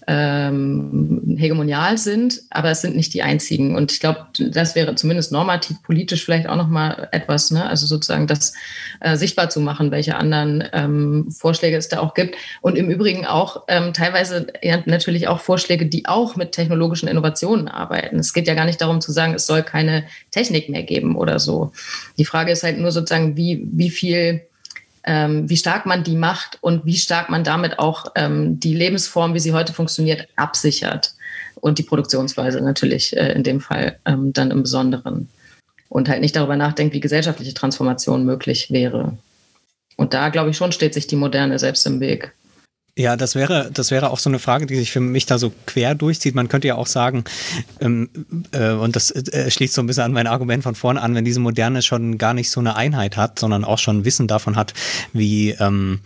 ähm, 0.08 1.36
hegemonial 1.36 1.98
sind, 1.98 2.40
aber 2.48 2.70
es 2.70 2.80
sind 2.80 2.96
nicht 2.96 3.12
die 3.12 3.22
einzigen. 3.22 3.76
Und 3.76 3.92
ich 3.92 4.00
glaube, 4.00 4.26
das 4.38 4.74
wäre 4.74 4.94
zumindest 4.94 5.32
normativ 5.32 5.82
politisch 5.82 6.24
vielleicht 6.24 6.48
auch 6.48 6.56
nochmal 6.56 7.08
etwas, 7.12 7.50
ne? 7.50 7.68
also 7.68 7.86
sozusagen 7.86 8.26
das 8.26 8.54
äh, 9.00 9.16
sichtbar 9.16 9.50
zu 9.50 9.60
machen, 9.60 9.90
welche 9.90 10.16
anderen 10.16 10.64
ähm, 10.72 11.30
Vorschläge 11.30 11.76
es 11.76 11.90
da 11.90 12.00
auch 12.00 12.14
gibt. 12.14 12.36
Und 12.62 12.78
im 12.78 12.88
Übrigen 12.88 13.26
auch 13.26 13.64
ähm, 13.68 13.92
teilweise 13.92 14.46
natürlich 14.86 15.28
auch 15.28 15.40
Vorschläge, 15.40 15.84
die 15.84 16.06
auch 16.06 16.36
mit 16.36 16.52
technologischen 16.52 17.08
Innovationen 17.08 17.68
arbeiten. 17.68 18.18
Es 18.18 18.32
geht 18.32 18.48
ja 18.48 18.54
gar 18.54 18.64
nicht 18.64 18.80
darum 18.80 19.02
zu 19.02 19.12
sagen, 19.12 19.34
es 19.34 19.46
soll 19.46 19.62
keine 19.62 20.04
Technik 20.30 20.70
mehr 20.70 20.84
geben 20.84 21.16
oder 21.16 21.38
so. 21.38 21.72
Die 22.16 22.24
Frage 22.24 22.52
ist 22.52 22.62
halt 22.62 22.78
nur 22.78 22.92
sozusagen, 22.92 23.36
wie, 23.36 23.68
wie 23.72 23.90
viel 23.90 24.40
ähm, 25.08 25.48
wie 25.48 25.56
stark 25.56 25.86
man 25.86 26.04
die 26.04 26.16
macht 26.16 26.58
und 26.60 26.84
wie 26.84 26.98
stark 26.98 27.30
man 27.30 27.42
damit 27.42 27.78
auch 27.78 28.12
ähm, 28.14 28.60
die 28.60 28.74
Lebensform, 28.74 29.32
wie 29.32 29.40
sie 29.40 29.54
heute 29.54 29.72
funktioniert, 29.72 30.28
absichert. 30.36 31.14
Und 31.54 31.78
die 31.78 31.82
Produktionsweise 31.82 32.60
natürlich 32.60 33.16
äh, 33.16 33.32
in 33.32 33.42
dem 33.42 33.60
Fall 33.60 33.98
ähm, 34.04 34.34
dann 34.34 34.50
im 34.50 34.62
Besonderen. 34.62 35.30
Und 35.88 36.10
halt 36.10 36.20
nicht 36.20 36.36
darüber 36.36 36.56
nachdenkt, 36.56 36.94
wie 36.94 37.00
gesellschaftliche 37.00 37.54
Transformation 37.54 38.26
möglich 38.26 38.70
wäre. 38.70 39.16
Und 39.96 40.12
da, 40.12 40.28
glaube 40.28 40.50
ich, 40.50 40.58
schon 40.58 40.72
steht 40.72 40.92
sich 40.92 41.06
die 41.06 41.16
Moderne 41.16 41.58
selbst 41.58 41.86
im 41.86 42.00
Weg. 42.00 42.34
Ja, 42.98 43.14
das 43.14 43.36
wäre, 43.36 43.70
das 43.72 43.92
wäre 43.92 44.10
auch 44.10 44.18
so 44.18 44.28
eine 44.28 44.40
Frage, 44.40 44.66
die 44.66 44.74
sich 44.74 44.90
für 44.90 44.98
mich 44.98 45.24
da 45.24 45.38
so 45.38 45.52
quer 45.66 45.94
durchzieht. 45.94 46.34
Man 46.34 46.48
könnte 46.48 46.66
ja 46.66 46.74
auch 46.74 46.88
sagen, 46.88 47.22
ähm, 47.80 48.10
äh, 48.50 48.72
und 48.72 48.96
das 48.96 49.12
äh, 49.12 49.48
schließt 49.52 49.72
so 49.72 49.80
ein 49.80 49.86
bisschen 49.86 50.02
an 50.02 50.12
mein 50.12 50.26
Argument 50.26 50.64
von 50.64 50.74
vorne 50.74 51.00
an, 51.00 51.14
wenn 51.14 51.24
diese 51.24 51.38
Moderne 51.38 51.82
schon 51.82 52.18
gar 52.18 52.34
nicht 52.34 52.50
so 52.50 52.58
eine 52.58 52.74
Einheit 52.74 53.16
hat, 53.16 53.38
sondern 53.38 53.62
auch 53.62 53.78
schon 53.78 54.04
Wissen 54.04 54.26
davon 54.26 54.56
hat, 54.56 54.74
wie 55.12 55.50
ähm, 55.60 56.00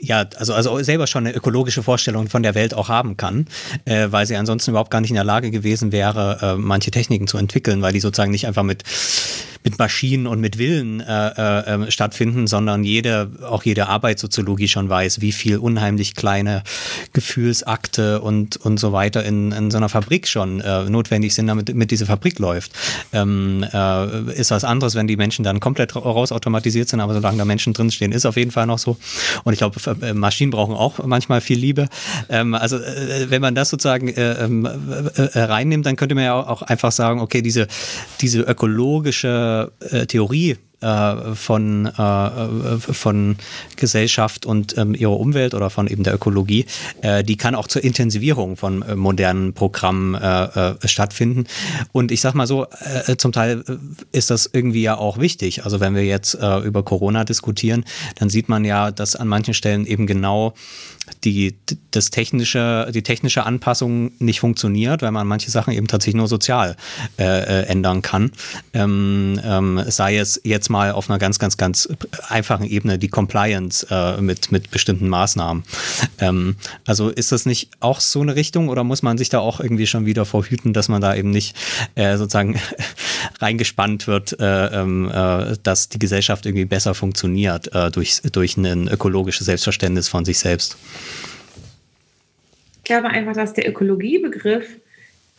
ja, 0.00 0.24
also, 0.36 0.52
also 0.52 0.82
selber 0.82 1.06
schon 1.06 1.28
eine 1.28 1.36
ökologische 1.36 1.84
Vorstellung 1.84 2.28
von 2.28 2.42
der 2.42 2.56
Welt 2.56 2.74
auch 2.74 2.88
haben 2.88 3.16
kann, 3.16 3.46
äh, 3.84 4.08
weil 4.10 4.26
sie 4.26 4.34
ansonsten 4.34 4.72
überhaupt 4.72 4.90
gar 4.90 5.00
nicht 5.00 5.10
in 5.10 5.16
der 5.16 5.22
Lage 5.22 5.52
gewesen 5.52 5.92
wäre, 5.92 6.38
äh, 6.42 6.56
manche 6.56 6.90
Techniken 6.90 7.28
zu 7.28 7.38
entwickeln, 7.38 7.82
weil 7.82 7.92
die 7.92 8.00
sozusagen 8.00 8.32
nicht 8.32 8.48
einfach 8.48 8.64
mit 8.64 8.82
mit 9.62 9.78
Maschinen 9.78 10.26
und 10.26 10.40
mit 10.40 10.58
Willen 10.58 11.00
äh, 11.00 11.28
äh, 11.28 11.74
ähm, 11.74 11.90
stattfinden, 11.90 12.46
sondern 12.46 12.82
jede, 12.82 13.30
auch 13.46 13.62
jede 13.62 13.88
Arbeitssoziologie 13.88 14.68
schon 14.68 14.88
weiß, 14.88 15.20
wie 15.20 15.32
viel 15.32 15.58
unheimlich 15.58 16.14
kleine 16.14 16.62
Gefühlsakte 17.12 18.20
und, 18.20 18.56
und 18.56 18.80
so 18.80 18.92
weiter 18.92 19.24
in, 19.24 19.52
in 19.52 19.70
so 19.70 19.76
einer 19.76 19.88
Fabrik 19.88 20.28
schon 20.28 20.60
äh, 20.60 20.84
notwendig 20.84 21.34
sind, 21.34 21.46
damit 21.46 21.74
mit 21.74 21.90
diese 21.90 22.06
Fabrik 22.06 22.38
läuft. 22.38 22.72
Ähm, 23.12 23.64
äh, 23.70 24.32
ist 24.32 24.50
was 24.50 24.64
anderes, 24.64 24.94
wenn 24.94 25.06
die 25.06 25.16
Menschen 25.16 25.44
dann 25.44 25.60
komplett 25.60 25.94
rausautomatisiert 25.94 26.88
sind, 26.88 27.00
aber 27.00 27.12
solange 27.12 27.38
da 27.38 27.44
Menschen 27.44 27.74
drinstehen, 27.74 28.12
ist 28.12 28.24
auf 28.24 28.36
jeden 28.36 28.50
Fall 28.50 28.66
noch 28.66 28.78
so. 28.78 28.96
Und 29.44 29.52
ich 29.52 29.58
glaube, 29.58 29.78
äh, 30.00 30.14
Maschinen 30.14 30.50
brauchen 30.50 30.74
auch 30.74 31.04
manchmal 31.04 31.42
viel 31.42 31.58
Liebe. 31.58 31.88
Ähm, 32.30 32.54
also 32.54 32.78
äh, 32.78 33.26
wenn 33.28 33.42
man 33.42 33.54
das 33.54 33.68
sozusagen 33.68 34.08
äh, 34.08 34.44
ähm, 34.44 34.64
äh, 34.64 35.38
reinnimmt, 35.38 35.84
dann 35.84 35.96
könnte 35.96 36.14
man 36.14 36.24
ja 36.24 36.34
auch 36.34 36.62
einfach 36.62 36.92
sagen, 36.92 37.20
okay, 37.20 37.42
diese, 37.42 37.66
diese 38.20 38.40
ökologische 38.40 39.49
Theorie 40.08 40.56
äh, 40.80 41.34
von, 41.34 41.86
äh, 41.86 42.78
von 42.78 43.36
Gesellschaft 43.76 44.46
und 44.46 44.78
ähm, 44.78 44.94
ihrer 44.94 45.18
Umwelt 45.18 45.52
oder 45.52 45.68
von 45.68 45.86
eben 45.86 46.04
der 46.04 46.14
Ökologie, 46.14 46.64
äh, 47.02 47.22
die 47.22 47.36
kann 47.36 47.54
auch 47.54 47.68
zur 47.68 47.84
Intensivierung 47.84 48.56
von 48.56 48.80
äh, 48.80 48.96
modernen 48.96 49.52
Programmen 49.52 50.14
äh, 50.14 50.44
äh, 50.44 50.88
stattfinden. 50.88 51.44
Und 51.92 52.10
ich 52.10 52.22
sag 52.22 52.34
mal 52.34 52.46
so, 52.46 52.66
äh, 53.06 53.16
zum 53.16 53.32
Teil 53.32 53.62
ist 54.12 54.30
das 54.30 54.48
irgendwie 54.50 54.82
ja 54.82 54.96
auch 54.96 55.18
wichtig. 55.18 55.64
Also 55.64 55.80
wenn 55.80 55.94
wir 55.94 56.04
jetzt 56.04 56.34
äh, 56.34 56.58
über 56.60 56.82
Corona 56.82 57.24
diskutieren, 57.24 57.84
dann 58.18 58.30
sieht 58.30 58.48
man 58.48 58.64
ja, 58.64 58.90
dass 58.90 59.16
an 59.16 59.28
manchen 59.28 59.52
Stellen 59.52 59.84
eben 59.84 60.06
genau 60.06 60.54
die, 61.24 61.54
das 61.90 62.10
technische, 62.10 62.90
die 62.94 63.02
technische 63.02 63.44
Anpassung 63.44 64.12
nicht 64.18 64.40
funktioniert, 64.40 65.02
weil 65.02 65.10
man 65.10 65.26
manche 65.26 65.50
Sachen 65.50 65.72
eben 65.72 65.86
tatsächlich 65.86 66.16
nur 66.16 66.28
sozial 66.28 66.76
äh, 67.18 67.24
äh, 67.24 67.66
ändern 67.66 68.02
kann. 68.02 68.32
Ähm, 68.72 69.40
ähm, 69.44 69.82
sei 69.86 70.16
es 70.16 70.40
jetzt 70.44 70.70
mal 70.70 70.92
auf 70.92 71.10
einer 71.10 71.18
ganz, 71.18 71.38
ganz, 71.38 71.56
ganz 71.56 71.88
einfachen 72.28 72.66
Ebene 72.66 72.98
die 72.98 73.08
Compliance 73.08 73.86
äh, 73.90 74.20
mit, 74.20 74.52
mit 74.52 74.70
bestimmten 74.70 75.08
Maßnahmen. 75.08 75.64
Ähm, 76.18 76.56
also 76.86 77.08
ist 77.08 77.32
das 77.32 77.46
nicht 77.46 77.70
auch 77.80 78.00
so 78.00 78.20
eine 78.20 78.36
Richtung 78.36 78.68
oder 78.68 78.84
muss 78.84 79.02
man 79.02 79.18
sich 79.18 79.28
da 79.28 79.40
auch 79.40 79.60
irgendwie 79.60 79.86
schon 79.86 80.06
wieder 80.06 80.24
vorhüten, 80.24 80.72
dass 80.72 80.88
man 80.88 81.00
da 81.00 81.14
eben 81.14 81.30
nicht 81.30 81.56
äh, 81.94 82.16
sozusagen 82.16 82.58
reingespannt 83.40 84.06
wird, 84.06 84.38
äh, 84.40 84.66
ähm, 84.66 85.10
äh, 85.10 85.56
dass 85.62 85.88
die 85.88 85.98
Gesellschaft 85.98 86.46
irgendwie 86.46 86.64
besser 86.64 86.94
funktioniert 86.94 87.70
durch, 87.92 88.20
durch 88.32 88.56
ein 88.56 88.88
ökologisches 88.88 89.46
Selbstverständnis 89.46 90.08
von 90.08 90.24
sich 90.24 90.38
selbst? 90.38 90.76
Ich 92.78 92.84
glaube 92.84 93.08
einfach, 93.08 93.34
dass 93.34 93.52
der 93.52 93.68
Ökologiebegriff 93.68 94.80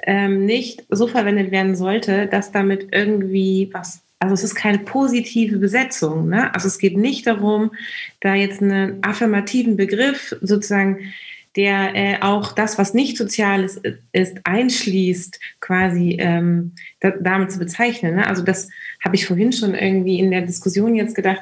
ähm, 0.04 0.46
nicht 0.46 0.84
so 0.90 1.08
verwendet 1.08 1.52
werden 1.52 1.76
sollte, 1.76 2.28
dass 2.28 2.52
damit 2.52 2.90
irgendwie 2.92 3.70
was, 3.74 4.02
also 4.20 4.34
es 4.34 4.44
ist 4.44 4.56
keine 4.56 4.80
positive 4.80 5.58
Besetzung. 5.58 6.30
Ne? 6.30 6.54
Also 6.54 6.68
es 6.68 6.78
geht 6.78 6.98
nicht 6.98 7.28
darum, 7.28 7.72
da 8.20 8.36
jetzt 8.36 8.62
einen 8.62 9.04
affirmativen 9.04 9.76
Begriff 9.78 10.36
sozusagen, 10.42 11.12
der 11.56 11.96
äh, 11.96 12.22
auch 12.22 12.54
das, 12.54 12.78
was 12.78 12.94
nicht 12.94 13.18
sozial 13.18 13.64
ist, 13.64 13.82
ist 14.14 14.38
einschließt, 14.46 15.40
quasi 15.60 16.18
ähm, 16.20 16.72
da, 17.02 17.12
damit 17.12 17.52
zu 17.52 17.60
bezeichnen. 17.60 18.16
Ne? 18.16 18.28
Also 18.28 18.42
das 18.42 18.70
habe 19.04 19.16
ich 19.16 19.26
vorhin 19.26 19.52
schon 19.52 19.76
irgendwie 19.76 20.20
in 20.20 20.32
der 20.32 20.42
Diskussion 20.42 20.96
jetzt 20.96 21.16
gedacht, 21.16 21.42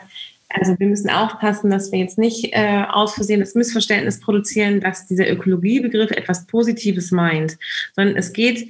also 0.50 0.78
wir 0.80 0.88
müssen 0.88 1.10
aufpassen, 1.10 1.70
dass 1.70 1.92
wir 1.92 2.00
jetzt 2.00 2.18
nicht 2.18 2.50
äh, 2.54 2.84
aus 2.90 3.14
Versehen 3.14 3.40
das 3.40 3.54
Missverständnis 3.54 4.20
produzieren, 4.20 4.82
dass 4.82 5.06
dieser 5.06 5.30
Ökologiebegriff 5.30 6.12
etwas 6.12 6.48
Positives 6.48 7.12
meint, 7.12 7.58
sondern 7.96 8.18
es 8.18 8.34
geht 8.34 8.68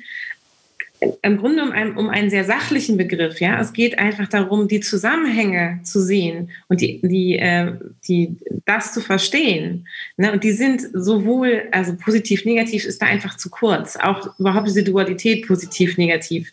im 1.21 1.37
Grunde 1.37 1.63
um 1.63 1.71
einen, 1.71 1.95
um 1.95 2.09
einen 2.09 2.29
sehr 2.29 2.43
sachlichen 2.43 2.97
Begriff. 2.97 3.39
Ja, 3.39 3.59
es 3.59 3.71
geht 3.71 3.97
einfach 3.99 4.27
darum, 4.27 4.67
die 4.67 4.81
Zusammenhänge 4.81 5.79
zu 5.83 6.01
sehen 6.01 6.51
und 6.67 6.81
die, 6.81 6.99
die, 7.01 7.39
äh, 7.39 7.73
die, 8.07 8.35
das 8.65 8.93
zu 8.93 8.99
verstehen. 8.99 9.87
Ne? 10.17 10.31
Und 10.31 10.43
die 10.43 10.51
sind 10.51 10.81
sowohl, 10.93 11.63
also 11.71 11.95
positiv, 11.95 12.43
negativ 12.43 12.85
ist 12.85 13.01
da 13.01 13.05
einfach 13.05 13.37
zu 13.37 13.49
kurz. 13.49 13.95
Auch 13.95 14.37
überhaupt 14.39 14.67
diese 14.67 14.83
Dualität 14.83 15.47
positiv, 15.47 15.97
negativ. 15.97 16.51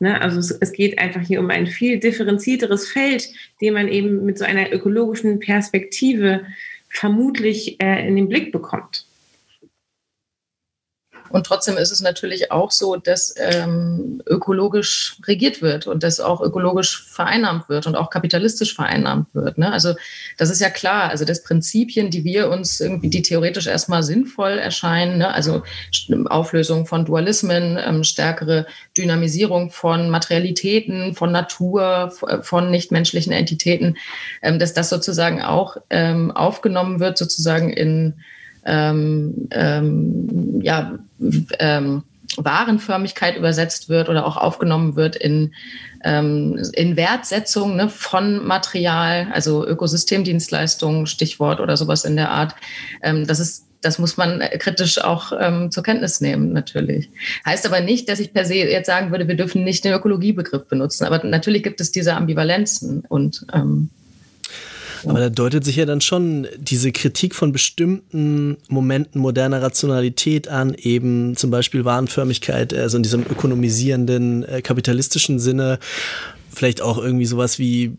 Ne? 0.00 0.20
Also 0.20 0.38
es, 0.38 0.50
es 0.50 0.72
geht 0.72 0.98
einfach 0.98 1.22
hier 1.22 1.40
um 1.40 1.50
ein 1.50 1.66
viel 1.66 1.98
differenzierteres 1.98 2.88
Feld, 2.88 3.28
den 3.62 3.72
man 3.72 3.88
eben 3.88 4.24
mit 4.24 4.36
so 4.36 4.44
einer 4.44 4.70
ökologischen 4.70 5.40
Perspektive 5.40 6.44
vermutlich 6.90 7.80
äh, 7.82 8.06
in 8.06 8.16
den 8.16 8.28
Blick 8.28 8.52
bekommt. 8.52 9.07
Und 11.30 11.46
trotzdem 11.46 11.76
ist 11.76 11.90
es 11.90 12.00
natürlich 12.00 12.50
auch 12.50 12.70
so, 12.70 12.96
dass 12.96 13.34
ähm, 13.36 14.22
ökologisch 14.26 15.16
regiert 15.26 15.62
wird 15.62 15.86
und 15.86 16.02
dass 16.02 16.20
auch 16.20 16.40
ökologisch 16.40 17.04
vereinnahmt 17.04 17.68
wird 17.68 17.86
und 17.86 17.96
auch 17.96 18.10
kapitalistisch 18.10 18.74
vereinnahmt 18.74 19.34
wird. 19.34 19.58
Ne? 19.58 19.72
Also 19.72 19.94
das 20.36 20.50
ist 20.50 20.60
ja 20.60 20.70
klar. 20.70 21.10
Also 21.10 21.24
das 21.24 21.42
Prinzipien, 21.42 22.10
die 22.10 22.24
wir 22.24 22.50
uns 22.50 22.80
irgendwie, 22.80 23.10
die 23.10 23.22
theoretisch 23.22 23.66
erstmal 23.66 24.02
sinnvoll 24.02 24.52
erscheinen, 24.52 25.18
ne? 25.18 25.32
also 25.32 25.62
Auflösung 26.26 26.86
von 26.86 27.04
Dualismen, 27.04 27.78
ähm, 27.84 28.04
stärkere 28.04 28.66
Dynamisierung 28.96 29.70
von 29.70 30.10
Materialitäten, 30.10 31.14
von 31.14 31.32
Natur, 31.32 32.12
von 32.42 32.70
nichtmenschlichen 32.70 33.32
Entitäten, 33.32 33.96
ähm, 34.42 34.58
dass 34.58 34.74
das 34.74 34.88
sozusagen 34.88 35.42
auch 35.42 35.76
ähm, 35.90 36.30
aufgenommen 36.30 37.00
wird, 37.00 37.18
sozusagen 37.18 37.70
in 37.70 38.14
ähm, 38.68 39.48
ähm, 39.50 40.60
ja, 40.62 40.98
ähm, 41.58 42.02
Warenförmigkeit 42.36 43.36
übersetzt 43.36 43.88
wird 43.88 44.08
oder 44.08 44.26
auch 44.26 44.36
aufgenommen 44.36 44.96
wird 44.96 45.16
in, 45.16 45.54
ähm, 46.04 46.60
in 46.74 46.96
Wertsetzung 46.96 47.76
ne, 47.76 47.88
von 47.88 48.46
Material, 48.46 49.28
also 49.32 49.66
Ökosystemdienstleistungen, 49.66 51.06
Stichwort 51.06 51.60
oder 51.60 51.76
sowas 51.76 52.04
in 52.04 52.16
der 52.16 52.30
Art. 52.30 52.54
Ähm, 53.02 53.26
das 53.26 53.40
ist 53.40 53.64
das 53.80 54.00
muss 54.00 54.16
man 54.16 54.40
kritisch 54.58 54.98
auch 54.98 55.32
ähm, 55.38 55.70
zur 55.70 55.84
Kenntnis 55.84 56.20
nehmen, 56.20 56.52
natürlich. 56.52 57.10
Heißt 57.46 57.64
aber 57.64 57.80
nicht, 57.80 58.08
dass 58.08 58.18
ich 58.18 58.32
per 58.32 58.44
se 58.44 58.56
jetzt 58.56 58.86
sagen 58.86 59.12
würde, 59.12 59.28
wir 59.28 59.36
dürfen 59.36 59.62
nicht 59.62 59.84
den 59.84 59.92
Ökologiebegriff 59.92 60.66
benutzen. 60.66 61.04
Aber 61.04 61.24
natürlich 61.24 61.62
gibt 61.62 61.80
es 61.80 61.92
diese 61.92 62.14
Ambivalenzen 62.14 63.04
und 63.08 63.46
ähm, 63.52 63.90
aber 65.04 65.20
da 65.20 65.28
deutet 65.28 65.64
sich 65.64 65.76
ja 65.76 65.86
dann 65.86 66.00
schon 66.00 66.46
diese 66.58 66.92
Kritik 66.92 67.34
von 67.34 67.52
bestimmten 67.52 68.56
Momenten 68.68 69.20
moderner 69.20 69.62
Rationalität 69.62 70.48
an, 70.48 70.74
eben 70.74 71.36
zum 71.36 71.50
Beispiel 71.50 71.84
Warenförmigkeit, 71.84 72.74
also 72.74 72.96
in 72.96 73.02
diesem 73.02 73.22
ökonomisierenden, 73.22 74.44
äh, 74.44 74.62
kapitalistischen 74.62 75.38
Sinne. 75.38 75.78
Vielleicht 76.50 76.82
auch 76.82 76.98
irgendwie 76.98 77.26
sowas 77.26 77.58
wie 77.58 77.96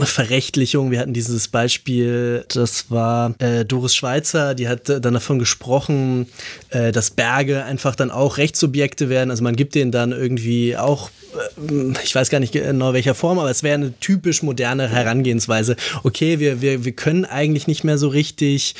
Verrechtlichung. 0.00 0.90
Wir 0.90 1.00
hatten 1.00 1.12
dieses 1.12 1.48
Beispiel, 1.48 2.44
das 2.48 2.90
war 2.90 3.34
äh, 3.38 3.64
Doris 3.64 3.94
Schweizer, 3.94 4.54
die 4.54 4.68
hat 4.68 4.88
dann 4.88 5.14
davon 5.14 5.38
gesprochen, 5.38 6.26
äh, 6.70 6.92
dass 6.92 7.10
Berge 7.10 7.64
einfach 7.64 7.94
dann 7.94 8.10
auch 8.10 8.38
Rechtssubjekte 8.38 9.08
werden. 9.08 9.30
Also 9.30 9.42
man 9.42 9.56
gibt 9.56 9.74
denen 9.74 9.92
dann 9.92 10.12
irgendwie 10.12 10.76
auch 10.76 11.10
äh, 11.34 11.92
ich 12.04 12.14
weiß 12.14 12.30
gar 12.30 12.40
nicht 12.40 12.52
genau 12.52 12.92
welcher 12.92 13.14
Form, 13.14 13.38
aber 13.38 13.50
es 13.50 13.62
wäre 13.62 13.74
eine 13.74 13.98
typisch 13.98 14.42
moderne 14.42 14.88
Herangehensweise. 14.88 15.76
Okay, 16.02 16.38
wir, 16.38 16.60
wir, 16.60 16.84
wir 16.84 16.92
können 16.92 17.24
eigentlich 17.24 17.66
nicht 17.66 17.84
mehr 17.84 17.98
so 17.98 18.08
richtig 18.08 18.74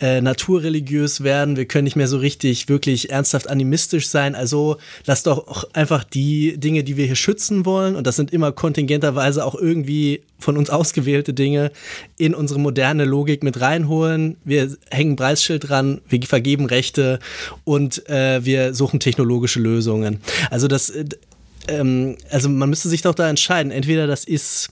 äh, 0.00 0.20
naturreligiös 0.20 1.22
werden, 1.22 1.56
wir 1.56 1.66
können 1.66 1.84
nicht 1.84 1.96
mehr 1.96 2.08
so 2.08 2.18
richtig 2.18 2.68
wirklich 2.68 3.10
ernsthaft 3.10 3.48
animistisch 3.48 4.08
sein. 4.08 4.34
Also 4.34 4.76
lass 5.06 5.22
doch 5.22 5.68
einfach 5.72 6.04
die 6.04 6.58
Dinge, 6.58 6.84
die 6.84 6.96
wir 6.96 7.06
hier 7.06 7.16
schützen 7.16 7.66
wollen, 7.66 7.96
und 7.96 8.06
das 8.06 8.16
sind 8.16 8.32
immer 8.32 8.52
kontingenterweise 8.52 9.44
auch 9.44 9.54
irgendwie 9.54 10.22
von 10.42 10.56
uns 10.56 10.70
ausgewählte 10.70 11.34
Dinge, 11.34 11.72
in 12.18 12.34
unsere 12.34 12.60
moderne 12.60 13.04
Logik 13.04 13.42
mit 13.42 13.60
reinholen. 13.60 14.36
Wir 14.44 14.76
hängen 14.90 15.16
Preisschild 15.16 15.68
dran, 15.68 16.00
wir 16.08 16.22
vergeben 16.22 16.66
Rechte 16.66 17.18
und 17.64 18.08
äh, 18.08 18.44
wir 18.44 18.74
suchen 18.74 19.00
technologische 19.00 19.60
Lösungen. 19.60 20.20
Also 20.50 20.68
das 20.68 20.90
äh, 20.90 21.04
ähm, 21.68 22.16
also 22.30 22.48
man 22.48 22.68
müsste 22.68 22.88
sich 22.88 23.02
doch 23.02 23.14
da 23.14 23.28
entscheiden. 23.28 23.72
Entweder 23.72 24.06
das 24.06 24.24
ist 24.24 24.70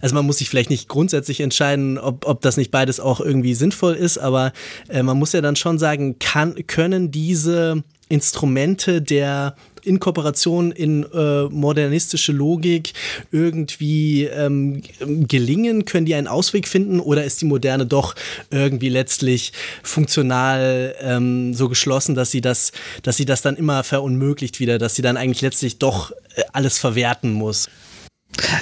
also 0.00 0.14
man 0.14 0.26
muss 0.26 0.38
sich 0.38 0.48
vielleicht 0.48 0.70
nicht 0.70 0.88
grundsätzlich 0.88 1.40
entscheiden, 1.40 1.98
ob, 1.98 2.26
ob 2.26 2.42
das 2.42 2.56
nicht 2.56 2.70
beides 2.70 3.00
auch 3.00 3.20
irgendwie 3.20 3.54
sinnvoll 3.54 3.94
ist, 3.94 4.18
aber 4.18 4.52
äh, 4.88 5.02
man 5.02 5.18
muss 5.18 5.32
ja 5.32 5.40
dann 5.40 5.56
schon 5.56 5.78
sagen, 5.78 6.18
kann, 6.18 6.66
können 6.66 7.10
diese 7.10 7.82
Instrumente 8.08 9.00
der 9.00 9.56
Inkorporation 9.84 10.72
in 10.72 11.04
äh, 11.12 11.44
modernistische 11.44 12.32
Logik 12.32 12.92
irgendwie 13.30 14.24
ähm, 14.24 14.82
gelingen? 15.00 15.84
Können 15.84 16.06
die 16.06 16.14
einen 16.14 16.26
Ausweg 16.26 16.68
finden 16.68 17.00
oder 17.00 17.24
ist 17.24 17.40
die 17.40 17.46
Moderne 17.46 17.86
doch 17.86 18.14
irgendwie 18.50 18.88
letztlich 18.88 19.52
funktional 19.82 20.94
ähm, 21.00 21.54
so 21.54 21.68
geschlossen, 21.68 22.14
dass 22.14 22.30
sie 22.30 22.40
das, 22.40 22.72
dass 23.02 23.16
sie 23.16 23.26
das 23.26 23.42
dann 23.42 23.56
immer 23.56 23.84
verunmöglicht 23.84 24.60
wieder, 24.60 24.78
dass 24.78 24.94
sie 24.94 25.02
dann 25.02 25.16
eigentlich 25.16 25.42
letztlich 25.42 25.78
doch 25.78 26.10
äh, 26.36 26.42
alles 26.52 26.78
verwerten 26.78 27.32
muss? 27.32 27.68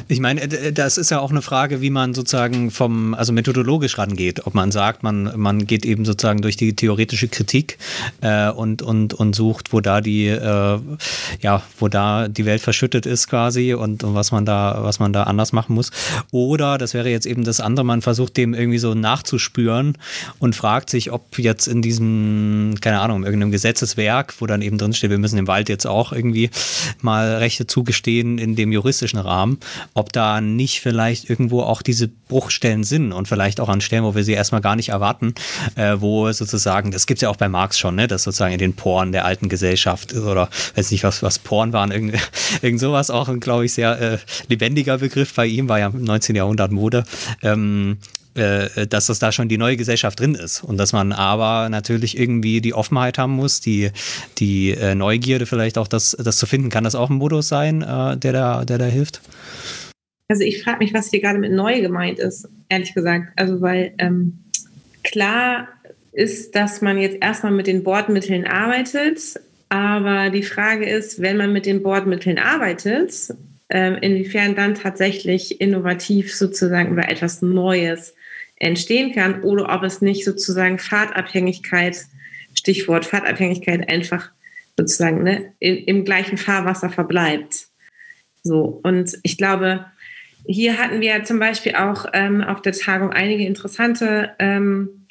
Ich 0.08 0.20
meine, 0.20 0.46
das 0.48 0.98
ist 0.98 1.10
ja 1.10 1.20
auch 1.20 1.30
eine 1.30 1.42
Frage, 1.42 1.80
wie 1.80 1.90
man 1.90 2.14
sozusagen 2.14 2.70
vom, 2.70 3.14
also 3.14 3.32
methodologisch 3.32 3.98
rangeht. 3.98 4.46
Ob 4.46 4.54
man 4.54 4.70
sagt, 4.70 5.02
man, 5.02 5.32
man 5.36 5.66
geht 5.66 5.84
eben 5.84 6.04
sozusagen 6.04 6.42
durch 6.42 6.56
die 6.56 6.74
theoretische 6.74 7.28
Kritik 7.28 7.78
äh, 8.20 8.50
und, 8.50 8.82
und, 8.82 9.14
und 9.14 9.34
sucht, 9.34 9.72
wo 9.72 9.80
da 9.80 10.00
die, 10.00 10.26
äh, 10.26 10.78
ja, 11.40 11.62
wo 11.78 11.88
da 11.88 12.28
die 12.28 12.44
Welt 12.44 12.60
verschüttet 12.60 13.06
ist 13.06 13.28
quasi 13.28 13.74
und, 13.74 14.04
und 14.04 14.14
was 14.14 14.32
man 14.32 14.44
da, 14.44 14.80
was 14.82 14.98
man 14.98 15.12
da 15.12 15.24
anders 15.24 15.52
machen 15.52 15.74
muss. 15.74 15.90
Oder, 16.30 16.78
das 16.78 16.94
wäre 16.94 17.08
jetzt 17.08 17.26
eben 17.26 17.44
das 17.44 17.60
andere, 17.60 17.84
man 17.84 18.02
versucht 18.02 18.36
dem 18.36 18.54
irgendwie 18.54 18.78
so 18.78 18.94
nachzuspüren 18.94 19.96
und 20.38 20.54
fragt 20.54 20.90
sich, 20.90 21.12
ob 21.12 21.38
jetzt 21.38 21.66
in 21.66 21.82
diesem, 21.82 22.74
keine 22.80 23.00
Ahnung, 23.00 23.24
irgendeinem 23.24 23.52
Gesetzeswerk, 23.52 24.34
wo 24.38 24.46
dann 24.46 24.62
eben 24.62 24.78
drinsteht, 24.78 25.10
wir 25.10 25.18
müssen 25.18 25.36
dem 25.36 25.48
Wald 25.48 25.68
jetzt 25.68 25.86
auch 25.86 26.12
irgendwie 26.12 26.50
mal 27.00 27.36
Rechte 27.36 27.66
zugestehen 27.66 28.38
in 28.38 28.56
dem 28.56 28.72
juristischen 28.72 29.18
Rahmen, 29.18 29.58
ob 29.94 30.12
da 30.12 30.40
nicht 30.40 30.80
vielleicht 30.80 31.28
irgendwo 31.28 31.62
auch 31.62 31.82
diese 31.82 32.08
Bruchstellen 32.08 32.84
sind 32.84 33.12
und 33.12 33.28
vielleicht 33.28 33.60
auch 33.60 33.68
an 33.68 33.80
Stellen, 33.80 34.04
wo 34.04 34.14
wir 34.14 34.24
sie 34.24 34.32
erstmal 34.32 34.60
gar 34.60 34.76
nicht 34.76 34.90
erwarten, 34.90 35.34
äh, 35.76 35.96
wo 35.98 36.30
sozusagen, 36.32 36.90
das 36.90 37.06
gibt 37.06 37.18
es 37.18 37.22
ja 37.22 37.28
auch 37.28 37.36
bei 37.36 37.48
Marx 37.48 37.78
schon, 37.78 37.94
ne, 37.94 38.06
dass 38.06 38.22
sozusagen 38.22 38.52
in 38.52 38.58
den 38.58 38.74
Poren 38.74 39.12
der 39.12 39.24
alten 39.24 39.48
Gesellschaft 39.48 40.14
oder 40.14 40.48
weiß 40.74 40.90
nicht, 40.90 41.04
was, 41.04 41.22
was 41.22 41.38
Poren 41.38 41.72
waren, 41.72 41.90
irgend, 41.90 42.16
irgend 42.62 42.80
sowas, 42.80 43.10
auch 43.10 43.28
ein, 43.28 43.40
glaube 43.40 43.64
ich, 43.64 43.74
sehr 43.74 44.00
äh, 44.00 44.18
lebendiger 44.48 44.98
Begriff 44.98 45.34
bei 45.34 45.46
ihm, 45.46 45.68
war 45.68 45.78
ja 45.78 45.88
im 45.88 46.04
19. 46.04 46.36
Jahrhundert 46.36 46.72
Mode. 46.72 47.04
Ähm, 47.42 47.98
äh, 48.34 48.86
dass 48.86 49.06
das 49.06 49.18
da 49.18 49.32
schon 49.32 49.48
die 49.48 49.58
neue 49.58 49.76
Gesellschaft 49.76 50.18
drin 50.18 50.34
ist 50.34 50.64
und 50.64 50.78
dass 50.78 50.92
man 50.92 51.12
aber 51.12 51.68
natürlich 51.68 52.18
irgendwie 52.18 52.60
die 52.60 52.74
Offenheit 52.74 53.18
haben 53.18 53.32
muss, 53.32 53.60
die, 53.60 53.90
die 54.38 54.70
äh, 54.70 54.94
Neugierde 54.94 55.46
vielleicht 55.46 55.78
auch 55.78 55.88
das, 55.88 56.16
das 56.18 56.38
zu 56.38 56.46
finden. 56.46 56.70
Kann 56.70 56.84
das 56.84 56.94
auch 56.94 57.10
ein 57.10 57.16
Modus 57.16 57.48
sein, 57.48 57.82
äh, 57.82 58.16
der, 58.16 58.32
da, 58.32 58.64
der 58.64 58.78
da 58.78 58.86
hilft? 58.86 59.20
Also 60.28 60.44
ich 60.44 60.62
frage 60.62 60.78
mich, 60.78 60.94
was 60.94 61.10
hier 61.10 61.20
gerade 61.20 61.38
mit 61.38 61.52
neu 61.52 61.80
gemeint 61.82 62.18
ist, 62.18 62.48
ehrlich 62.68 62.94
gesagt. 62.94 63.32
Also 63.36 63.60
weil 63.60 63.92
ähm, 63.98 64.44
klar 65.04 65.68
ist, 66.12 66.54
dass 66.54 66.80
man 66.80 66.98
jetzt 66.98 67.18
erstmal 67.20 67.52
mit 67.52 67.66
den 67.66 67.82
Bordmitteln 67.82 68.46
arbeitet, 68.46 69.20
aber 69.68 70.30
die 70.30 70.42
Frage 70.42 70.88
ist, 70.88 71.20
wenn 71.20 71.36
man 71.36 71.52
mit 71.52 71.66
den 71.66 71.82
Bordmitteln 71.82 72.38
arbeitet, 72.38 73.12
ähm, 73.68 73.96
inwiefern 74.00 74.54
dann 74.54 74.74
tatsächlich 74.74 75.60
innovativ 75.60 76.34
sozusagen 76.34 76.92
über 76.92 77.10
etwas 77.10 77.40
Neues 77.40 78.14
entstehen 78.62 79.12
kann 79.12 79.42
oder 79.42 79.74
ob 79.74 79.82
es 79.82 80.00
nicht 80.00 80.24
sozusagen 80.24 80.78
Fahrtabhängigkeit, 80.78 82.06
Stichwort 82.54 83.04
Fahrtabhängigkeit, 83.04 83.88
einfach 83.88 84.30
sozusagen 84.76 85.24
ne, 85.24 85.52
in, 85.58 85.76
im 85.78 86.04
gleichen 86.04 86.38
Fahrwasser 86.38 86.88
verbleibt. 86.88 87.66
So, 88.44 88.80
und 88.82 89.18
ich 89.22 89.36
glaube, 89.36 89.86
hier 90.46 90.78
hatten 90.78 91.00
wir 91.00 91.24
zum 91.24 91.38
Beispiel 91.38 91.74
auch 91.74 92.06
ähm, 92.12 92.40
auf 92.40 92.62
der 92.62 92.72
Tagung 92.72 93.10
einige 93.10 93.44
interessante 93.44 94.30
ähm, 94.38 95.06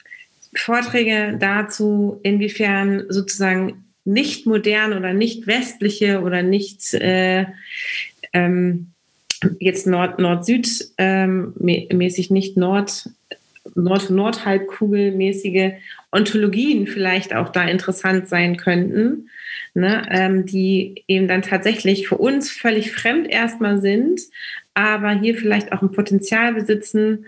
Vorträge 0.56 1.38
dazu, 1.40 2.20
inwiefern 2.24 3.06
sozusagen 3.10 3.86
nicht 4.04 4.46
modern 4.46 4.94
oder 4.94 5.14
nicht 5.14 5.48
westliche 5.48 6.22
oder 6.22 6.42
nicht 6.42 6.94
äh, 6.94 7.46
ähm, 8.34 8.92
jetzt 9.60 9.88
Nord-Süd 9.88 10.92
ähm, 10.98 11.54
mäßig, 11.58 12.32
nicht 12.32 12.58
Nord 12.58 13.10
Nord-Nordhalbkugel-mäßige 13.76 15.74
Ontologien 16.12 16.88
vielleicht 16.88 17.34
auch 17.36 17.50
da 17.50 17.64
interessant 17.68 18.28
sein 18.28 18.58
könnten, 18.58 19.30
ne, 19.74 20.06
ähm, 20.12 20.46
die 20.46 21.04
eben 21.08 21.28
dann 21.28 21.42
tatsächlich 21.42 22.08
für 22.08 22.18
uns 22.18 22.52
völlig 22.52 22.92
fremd 22.92 23.30
erstmal 23.30 23.82
sind, 23.82 24.22
aber 24.74 25.12
hier 25.12 25.36
vielleicht 25.36 25.72
auch 25.72 25.82
ein 25.82 25.92
Potenzial 25.92 26.54
besitzen, 26.54 27.26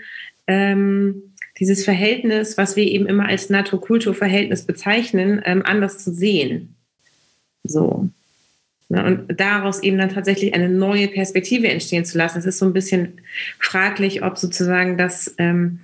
ähm, 0.48 1.34
dieses 1.60 1.86
Verhältnis, 1.86 2.58
was 2.58 2.76
wir 2.76 2.84
eben 2.84 3.06
immer 3.06 3.28
als 3.28 3.50
Natur-Kultur-Verhältnis 3.50 4.66
bezeichnen, 4.66 5.42
ähm, 5.46 5.62
anders 5.66 6.04
zu 6.04 6.12
sehen. 6.12 6.76
So. 7.64 8.10
Ne, 8.90 9.04
und 9.06 9.40
daraus 9.40 9.82
eben 9.82 9.98
dann 9.98 10.10
tatsächlich 10.10 10.54
eine 10.54 10.70
neue 10.70 11.08
Perspektive 11.08 11.70
entstehen 11.70 12.06
zu 12.06 12.18
lassen. 12.18 12.40
Es 12.40 12.46
ist 12.46 12.60
so 12.60 12.66
ein 12.66 12.74
bisschen 12.74 13.22
fraglich, 13.60 14.24
ob 14.24 14.38
sozusagen 14.38 14.98
das 14.98 15.34
ähm, 15.38 15.80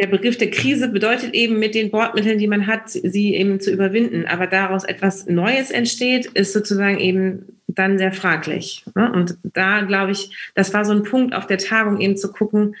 der 0.00 0.06
Begriff 0.06 0.38
der 0.38 0.50
Krise 0.50 0.88
bedeutet 0.88 1.34
eben 1.34 1.58
mit 1.58 1.74
den 1.74 1.90
Bordmitteln, 1.90 2.38
die 2.38 2.46
man 2.46 2.66
hat, 2.66 2.88
sie 2.88 3.34
eben 3.34 3.60
zu 3.60 3.70
überwinden. 3.70 4.24
Aber 4.26 4.46
daraus 4.46 4.84
etwas 4.84 5.26
Neues 5.26 5.70
entsteht, 5.70 6.24
ist 6.24 6.54
sozusagen 6.54 6.98
eben 6.98 7.60
dann 7.66 7.98
sehr 7.98 8.10
fraglich. 8.10 8.82
Ne? 8.94 9.12
Und 9.12 9.36
da 9.42 9.82
glaube 9.82 10.12
ich, 10.12 10.34
das 10.54 10.72
war 10.72 10.86
so 10.86 10.92
ein 10.92 11.02
Punkt 11.02 11.34
auf 11.34 11.46
der 11.46 11.58
Tagung 11.58 12.00
eben 12.00 12.16
zu 12.16 12.32
gucken, 12.32 12.76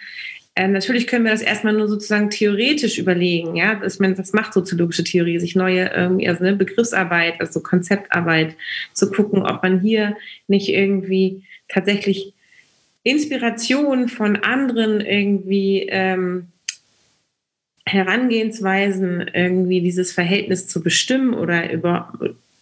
äh, 0.54 0.66
natürlich 0.66 1.06
können 1.06 1.24
wir 1.24 1.30
das 1.30 1.42
erstmal 1.42 1.74
nur 1.74 1.88
sozusagen 1.88 2.30
theoretisch 2.30 2.98
überlegen. 2.98 3.54
Ja, 3.54 3.74
das, 3.74 3.98
das 3.98 4.32
macht 4.32 4.54
soziologische 4.54 5.04
Theorie, 5.04 5.38
sich 5.38 5.54
neue 5.54 5.92
also 5.94 6.44
eine 6.44 6.56
Begriffsarbeit, 6.56 7.38
also 7.38 7.60
Konzeptarbeit 7.60 8.56
zu 8.94 9.10
gucken, 9.10 9.42
ob 9.42 9.62
man 9.62 9.80
hier 9.80 10.16
nicht 10.48 10.70
irgendwie 10.70 11.44
tatsächlich 11.68 12.32
Inspiration 13.04 14.08
von 14.08 14.36
anderen 14.36 15.00
irgendwie 15.00 15.86
ähm, 15.88 16.48
Herangehensweisen, 17.92 19.30
irgendwie 19.32 19.80
dieses 19.80 20.12
Verhältnis 20.12 20.66
zu 20.66 20.82
bestimmen 20.82 21.34
oder 21.34 21.72
über 21.72 22.12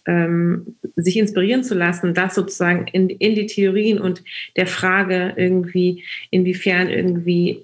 ähm, 0.05 0.75
sich 0.95 1.17
inspirieren 1.17 1.63
zu 1.63 1.75
lassen, 1.75 2.13
das 2.13 2.35
sozusagen 2.35 2.87
in, 2.87 3.09
in 3.09 3.35
die 3.35 3.45
Theorien 3.45 3.99
und 3.99 4.23
der 4.55 4.67
Frage 4.67 5.33
irgendwie, 5.35 6.03
inwiefern 6.31 6.89
irgendwie 6.89 7.63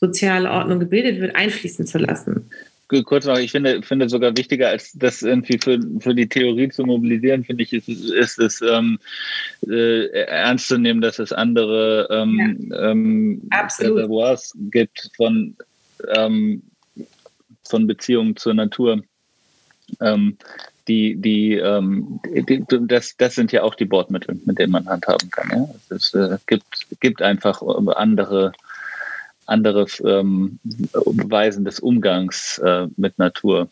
soziale 0.00 0.50
Ordnung 0.50 0.80
gebildet 0.80 1.20
wird, 1.20 1.36
einfließen 1.36 1.86
zu 1.86 1.98
lassen. 1.98 2.50
Kurz 3.04 3.24
noch, 3.24 3.38
ich 3.38 3.50
finde, 3.50 3.82
finde 3.82 4.08
sogar 4.08 4.36
wichtiger, 4.36 4.68
als 4.68 4.92
das 4.92 5.22
irgendwie 5.22 5.58
für, 5.58 5.80
für 6.00 6.14
die 6.14 6.28
Theorie 6.28 6.68
zu 6.68 6.84
mobilisieren, 6.84 7.42
finde 7.42 7.62
ich, 7.62 7.72
ist, 7.72 7.88
ist 7.88 8.38
es 8.38 8.60
ähm, 8.60 8.98
äh, 9.66 10.06
ernst 10.26 10.68
zu 10.68 10.78
nehmen, 10.78 11.00
dass 11.00 11.18
es 11.18 11.32
andere 11.32 12.06
ähm, 12.10 12.68
ja. 12.70 12.90
ähm, 12.90 13.48
Reservoirs 13.52 14.52
gibt 14.70 15.10
von 15.16 15.56
ähm, 16.14 16.62
von 17.68 17.86
Beziehungen 17.86 18.36
zur 18.36 18.54
Natur. 18.54 19.02
Ähm, 20.00 20.36
die, 20.88 21.16
die, 21.16 21.54
ähm, 21.54 22.20
die, 22.24 22.64
das, 22.68 23.16
das 23.16 23.34
sind 23.34 23.52
ja 23.52 23.62
auch 23.62 23.74
die 23.74 23.86
Bordmittel, 23.86 24.38
mit 24.44 24.58
denen 24.58 24.72
man 24.72 24.86
handhaben 24.86 25.30
kann. 25.30 25.50
Ja? 25.50 25.68
Es 25.94 26.12
äh, 26.14 26.36
gibt, 26.46 26.86
gibt 27.00 27.22
einfach 27.22 27.62
andere, 27.62 28.52
andere 29.46 29.86
ähm, 30.04 30.58
Weisen 30.62 31.64
des 31.64 31.80
Umgangs 31.80 32.58
äh, 32.58 32.86
mit 32.96 33.18
Natur 33.18 33.68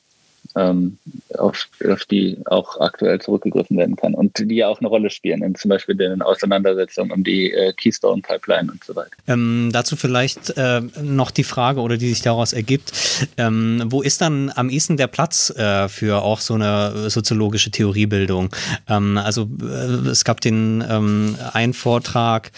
ähm, 0.56 0.98
auf, 1.38 1.68
auf 1.88 2.04
die 2.04 2.38
auch 2.46 2.80
aktuell 2.80 3.20
zurückgegriffen 3.20 3.76
werden 3.76 3.96
kann 3.96 4.14
und 4.14 4.38
die 4.38 4.56
ja 4.56 4.68
auch 4.68 4.80
eine 4.80 4.88
Rolle 4.88 5.10
spielen, 5.10 5.42
in 5.42 5.54
zum 5.54 5.68
Beispiel 5.70 5.94
den 5.94 6.22
Auseinandersetzungen 6.22 7.12
um 7.12 7.24
die 7.24 7.52
äh, 7.52 7.72
Keystone 7.72 8.22
Pipeline 8.22 8.70
und 8.70 8.84
so 8.84 8.94
weiter. 8.94 9.10
Ähm, 9.26 9.70
dazu 9.72 9.96
vielleicht 9.96 10.50
äh, 10.56 10.82
noch 11.00 11.30
die 11.30 11.44
Frage 11.44 11.80
oder 11.80 11.96
die 11.96 12.08
sich 12.08 12.22
daraus 12.22 12.52
ergibt, 12.52 12.92
ähm, 13.36 13.84
wo 13.86 14.02
ist 14.02 14.20
dann 14.20 14.52
am 14.54 14.68
ehesten 14.68 14.96
der 14.96 15.06
Platz 15.06 15.50
äh, 15.50 15.88
für 15.88 16.22
auch 16.22 16.40
so 16.40 16.54
eine 16.54 17.10
soziologische 17.10 17.70
Theoriebildung? 17.70 18.54
Ähm, 18.88 19.18
also 19.18 19.48
äh, 19.62 20.08
es 20.08 20.24
gab 20.24 20.40
den 20.40 20.84
ähm, 20.88 21.36
einen 21.52 21.72
Vortrag 21.72 22.52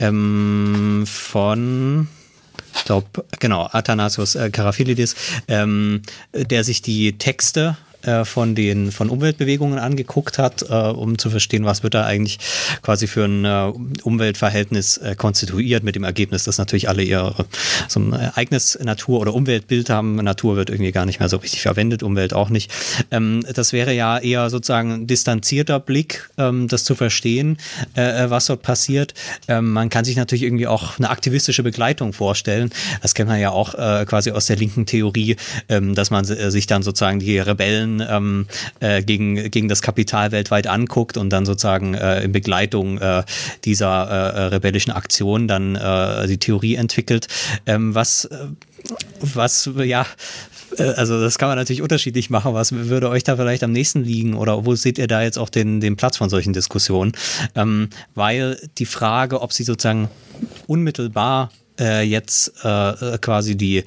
ähm, 0.00 1.04
von 1.06 2.08
ich 2.74 2.84
glaube, 2.84 3.06
genau, 3.38 3.68
Athanasius 3.72 4.34
äh, 4.34 4.50
Karaphilidis, 4.50 5.14
ähm, 5.48 6.02
der 6.32 6.64
sich 6.64 6.82
die 6.82 7.18
Texte 7.18 7.76
äh, 8.08 8.24
von 8.24 8.54
den 8.54 8.90
von 8.90 9.10
Umweltbewegungen 9.10 9.78
angeguckt 9.78 10.38
hat, 10.38 10.62
äh, 10.62 10.74
um 10.74 11.18
zu 11.18 11.28
verstehen, 11.30 11.64
was 11.64 11.82
wird 11.82 11.94
da 11.94 12.04
eigentlich 12.04 12.38
quasi 12.80 13.06
für 13.06 13.24
ein 13.24 13.44
äh, 13.44 13.72
Umweltverhältnis 14.02 14.96
äh, 14.96 15.14
konstituiert, 15.14 15.84
mit 15.84 15.94
dem 15.94 16.04
Ergebnis, 16.04 16.44
dass 16.44 16.58
natürlich 16.58 16.88
alle 16.88 17.02
ihr 17.02 17.34
so 17.88 18.00
ein 18.00 18.14
eigenes 18.14 18.78
Natur- 18.82 19.20
oder 19.20 19.34
Umweltbild 19.34 19.90
haben. 19.90 20.16
Natur 20.16 20.56
wird 20.56 20.70
irgendwie 20.70 20.92
gar 20.92 21.04
nicht 21.04 21.20
mehr 21.20 21.28
so 21.28 21.36
richtig 21.36 21.60
verwendet, 21.60 22.02
Umwelt 22.02 22.32
auch 22.32 22.48
nicht. 22.48 22.70
Ähm, 23.10 23.44
das 23.52 23.72
wäre 23.72 23.92
ja 23.92 24.18
eher 24.18 24.48
sozusagen 24.48 24.92
ein 24.92 25.06
distanzierter 25.06 25.80
Blick, 25.80 26.30
ähm, 26.38 26.68
das 26.68 26.84
zu 26.84 26.94
verstehen, 26.94 27.58
was 27.94 28.46
dort 28.46 28.62
passiert. 28.62 29.14
Ähm, 29.48 29.72
man 29.72 29.88
kann 29.88 30.04
sich 30.04 30.16
natürlich 30.16 30.42
irgendwie 30.42 30.66
auch 30.66 30.98
eine 30.98 31.10
aktivistische 31.10 31.62
Begleitung 31.62 32.12
vorstellen. 32.12 32.70
Das 33.02 33.14
kennt 33.14 33.28
man 33.28 33.40
ja 33.40 33.50
auch 33.50 33.74
quasi 34.06 34.30
aus 34.30 34.46
der 34.46 34.56
linken 34.56 34.86
Theorie, 34.86 35.36
ähm, 35.68 35.94
dass 35.94 36.10
man 36.10 36.24
sich 36.24 36.66
dann 36.66 36.82
sozusagen 36.82 37.20
die 37.20 37.38
Rebellen 37.38 37.97
Ähm, 38.06 38.46
äh, 38.80 39.02
gegen, 39.02 39.50
gegen 39.50 39.68
das 39.68 39.82
Kapital 39.82 40.32
weltweit 40.32 40.66
anguckt 40.66 41.16
und 41.16 41.30
dann 41.30 41.46
sozusagen 41.46 41.94
äh, 41.94 42.22
in 42.22 42.32
Begleitung 42.32 42.98
äh, 42.98 43.22
dieser 43.64 44.04
äh, 44.08 44.44
rebellischen 44.46 44.92
Aktion 44.92 45.48
dann 45.48 45.76
äh, 45.76 46.26
die 46.26 46.38
Theorie 46.38 46.76
entwickelt. 46.76 47.28
Ähm, 47.66 47.94
was, 47.94 48.26
äh, 48.26 48.46
was, 49.20 49.70
ja, 49.84 50.06
also 50.78 51.20
das 51.20 51.38
kann 51.38 51.48
man 51.48 51.56
natürlich 51.56 51.82
unterschiedlich 51.82 52.30
machen. 52.30 52.54
Was 52.54 52.72
würde 52.72 53.08
euch 53.08 53.24
da 53.24 53.36
vielleicht 53.36 53.62
am 53.62 53.72
nächsten 53.72 54.04
liegen 54.04 54.34
oder 54.34 54.64
wo 54.66 54.74
seht 54.74 54.98
ihr 54.98 55.06
da 55.06 55.22
jetzt 55.22 55.38
auch 55.38 55.48
den, 55.48 55.80
den 55.80 55.96
Platz 55.96 56.16
von 56.16 56.28
solchen 56.28 56.52
Diskussionen? 56.52 57.12
Ähm, 57.54 57.88
weil 58.14 58.58
die 58.78 58.86
Frage, 58.86 59.40
ob 59.40 59.52
sie 59.52 59.64
sozusagen 59.64 60.08
unmittelbar 60.66 61.50
äh, 61.78 62.02
jetzt 62.02 62.52
äh, 62.64 63.18
quasi 63.18 63.56
die, 63.56 63.84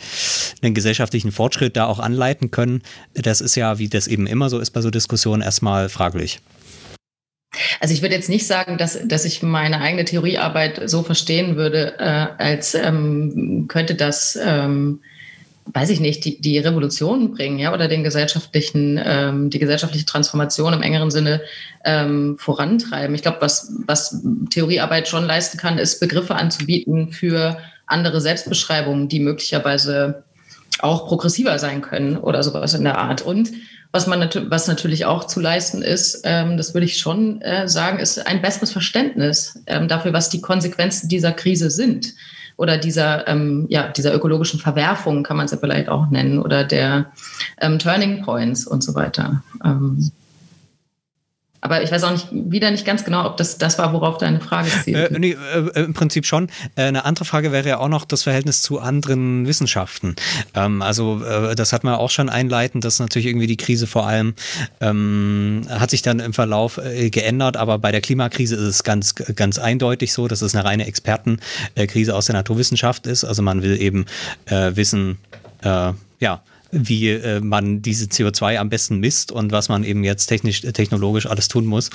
den 0.63 0.73
gesellschaftlichen 0.73 1.31
Fortschritt 1.31 1.76
da 1.76 1.85
auch 1.85 1.99
anleiten 1.99 2.51
können, 2.51 2.81
das 3.13 3.41
ist 3.41 3.55
ja, 3.55 3.80
wie 3.80 3.89
das 3.89 4.07
eben 4.07 4.27
immer 4.27 4.49
so 4.49 4.59
ist 4.59 4.72
bei 4.72 4.81
so 4.81 4.89
Diskussionen, 4.89 5.41
erstmal 5.41 5.89
fraglich. 5.89 6.39
Also 7.81 7.93
ich 7.93 8.01
würde 8.01 8.15
jetzt 8.15 8.30
nicht 8.30 8.47
sagen, 8.47 8.77
dass, 8.77 8.97
dass 9.05 9.26
ich 9.26 9.43
meine 9.43 9.81
eigene 9.81 10.05
Theoriearbeit 10.05 10.89
so 10.89 11.03
verstehen 11.03 11.57
würde, 11.57 11.99
äh, 11.99 12.27
als 12.38 12.76
ähm, 12.76 13.65
könnte 13.68 13.95
das 13.95 14.39
ähm, 14.41 15.01
weiß 15.73 15.89
ich 15.89 15.99
nicht, 15.99 16.26
die, 16.26 16.41
die 16.41 16.57
Revolution 16.57 17.31
bringen, 17.31 17.59
ja, 17.59 17.73
oder 17.73 17.88
den 17.88 18.03
gesellschaftlichen, 18.03 18.99
ähm, 19.03 19.49
die 19.49 19.59
gesellschaftliche 19.59 20.05
Transformation 20.05 20.73
im 20.73 20.81
engeren 20.81 21.11
Sinne 21.11 21.41
ähm, 21.85 22.38
vorantreiben. 22.39 23.15
Ich 23.15 23.22
glaube, 23.22 23.38
was, 23.41 23.72
was 23.85 24.22
Theoriearbeit 24.49 25.07
schon 25.07 25.26
leisten 25.26 25.57
kann, 25.57 25.77
ist 25.77 25.99
Begriffe 25.99 26.35
anzubieten 26.35 27.11
für 27.11 27.57
andere 27.91 28.22
Selbstbeschreibungen, 28.22 29.07
die 29.07 29.19
möglicherweise 29.19 30.23
auch 30.80 31.07
progressiver 31.07 31.59
sein 31.59 31.81
können 31.81 32.18
oder 32.18 32.43
sowas 32.43 32.73
in 32.73 32.84
der 32.84 32.97
Art. 32.97 33.22
Und 33.22 33.51
was 33.91 34.07
man 34.07 34.19
nat 34.19 34.49
was 34.49 34.68
natürlich 34.68 35.05
auch 35.05 35.26
zu 35.26 35.39
leisten 35.39 35.81
ist, 35.81 36.22
ähm, 36.23 36.57
das 36.57 36.73
würde 36.73 36.85
ich 36.85 36.97
schon 36.97 37.41
äh, 37.41 37.68
sagen, 37.68 37.99
ist 37.99 38.26
ein 38.26 38.41
besseres 38.41 38.72
Verständnis 38.72 39.61
ähm, 39.68 39.88
dafür, 39.88 40.13
was 40.13 40.30
die 40.30 40.41
Konsequenzen 40.41 41.09
dieser 41.09 41.34
Krise 41.34 41.69
sind 41.69 42.13
oder 42.57 42.77
dieser, 42.77 43.27
ähm, 43.27 43.65
ja, 43.69 43.89
dieser 43.89 44.13
ökologischen 44.13 44.59
Verwerfung 44.59 45.23
kann 45.23 45.38
man 45.38 45.45
es 45.45 45.51
ja 45.51 45.57
vielleicht 45.57 45.89
auch 45.89 46.09
nennen 46.09 46.39
oder 46.39 46.63
der 46.63 47.11
ähm, 47.59 47.80
Turning 47.80 48.23
Points 48.23 48.65
und 48.65 48.84
so 48.84 48.95
weiter. 48.95 49.43
Aber 51.63 51.83
ich 51.83 51.91
weiß 51.91 52.03
auch 52.03 52.11
nicht, 52.11 52.27
wieder 52.31 52.71
nicht 52.71 52.85
ganz 52.85 53.05
genau, 53.05 53.25
ob 53.27 53.38
das 53.38 53.59
das 53.59 53.77
war, 53.77 53.93
worauf 53.93 54.17
deine 54.17 54.41
Frage 54.41 54.69
zielt. 54.83 55.11
Äh, 55.11 55.19
nee, 55.19 55.38
äh, 55.53 55.83
Im 55.83 55.93
Prinzip 55.93 56.25
schon. 56.25 56.49
Äh, 56.75 56.85
eine 56.85 57.05
andere 57.05 57.23
Frage 57.23 57.51
wäre 57.51 57.69
ja 57.69 57.77
auch 57.77 57.88
noch 57.88 58.03
das 58.03 58.23
Verhältnis 58.23 58.63
zu 58.63 58.79
anderen 58.79 59.45
Wissenschaften. 59.45 60.15
Ähm, 60.55 60.81
also 60.81 61.23
äh, 61.23 61.53
das 61.53 61.71
hat 61.71 61.83
man 61.83 61.93
auch 61.93 62.09
schon 62.09 62.29
einleitend, 62.29 62.83
dass 62.83 62.99
natürlich 62.99 63.27
irgendwie 63.27 63.45
die 63.45 63.57
Krise 63.57 63.85
vor 63.85 64.07
allem 64.07 64.33
ähm, 64.79 65.67
hat 65.69 65.91
sich 65.91 66.01
dann 66.01 66.19
im 66.19 66.33
Verlauf 66.33 66.79
äh, 66.79 67.11
geändert, 67.11 67.57
aber 67.57 67.77
bei 67.77 67.91
der 67.91 68.01
Klimakrise 68.01 68.55
ist 68.55 68.61
es 68.61 68.83
ganz, 68.83 69.13
ganz 69.13 69.59
eindeutig 69.59 70.13
so, 70.13 70.27
dass 70.27 70.41
es 70.41 70.55
eine 70.55 70.65
reine 70.65 70.88
Expertenkrise 70.88 72.15
aus 72.15 72.25
der 72.25 72.33
Naturwissenschaft 72.33 73.05
ist. 73.05 73.23
Also 73.23 73.43
man 73.43 73.61
will 73.61 73.79
eben 73.79 74.05
äh, 74.45 74.75
wissen, 74.75 75.19
ja, 75.63 76.41
wie 76.72 77.10
äh, 77.10 77.39
man 77.41 77.81
diese 77.81 78.06
CO2 78.06 78.57
am 78.57 78.69
besten 78.69 78.99
misst 78.99 79.31
und 79.31 79.52
was 79.52 79.69
man 79.69 79.84
eben 79.84 80.03
jetzt 80.03 80.27
technisch, 80.27 80.61
technologisch 80.61 81.26
alles 81.26 81.48
tun 81.48 81.65
muss, 81.65 81.89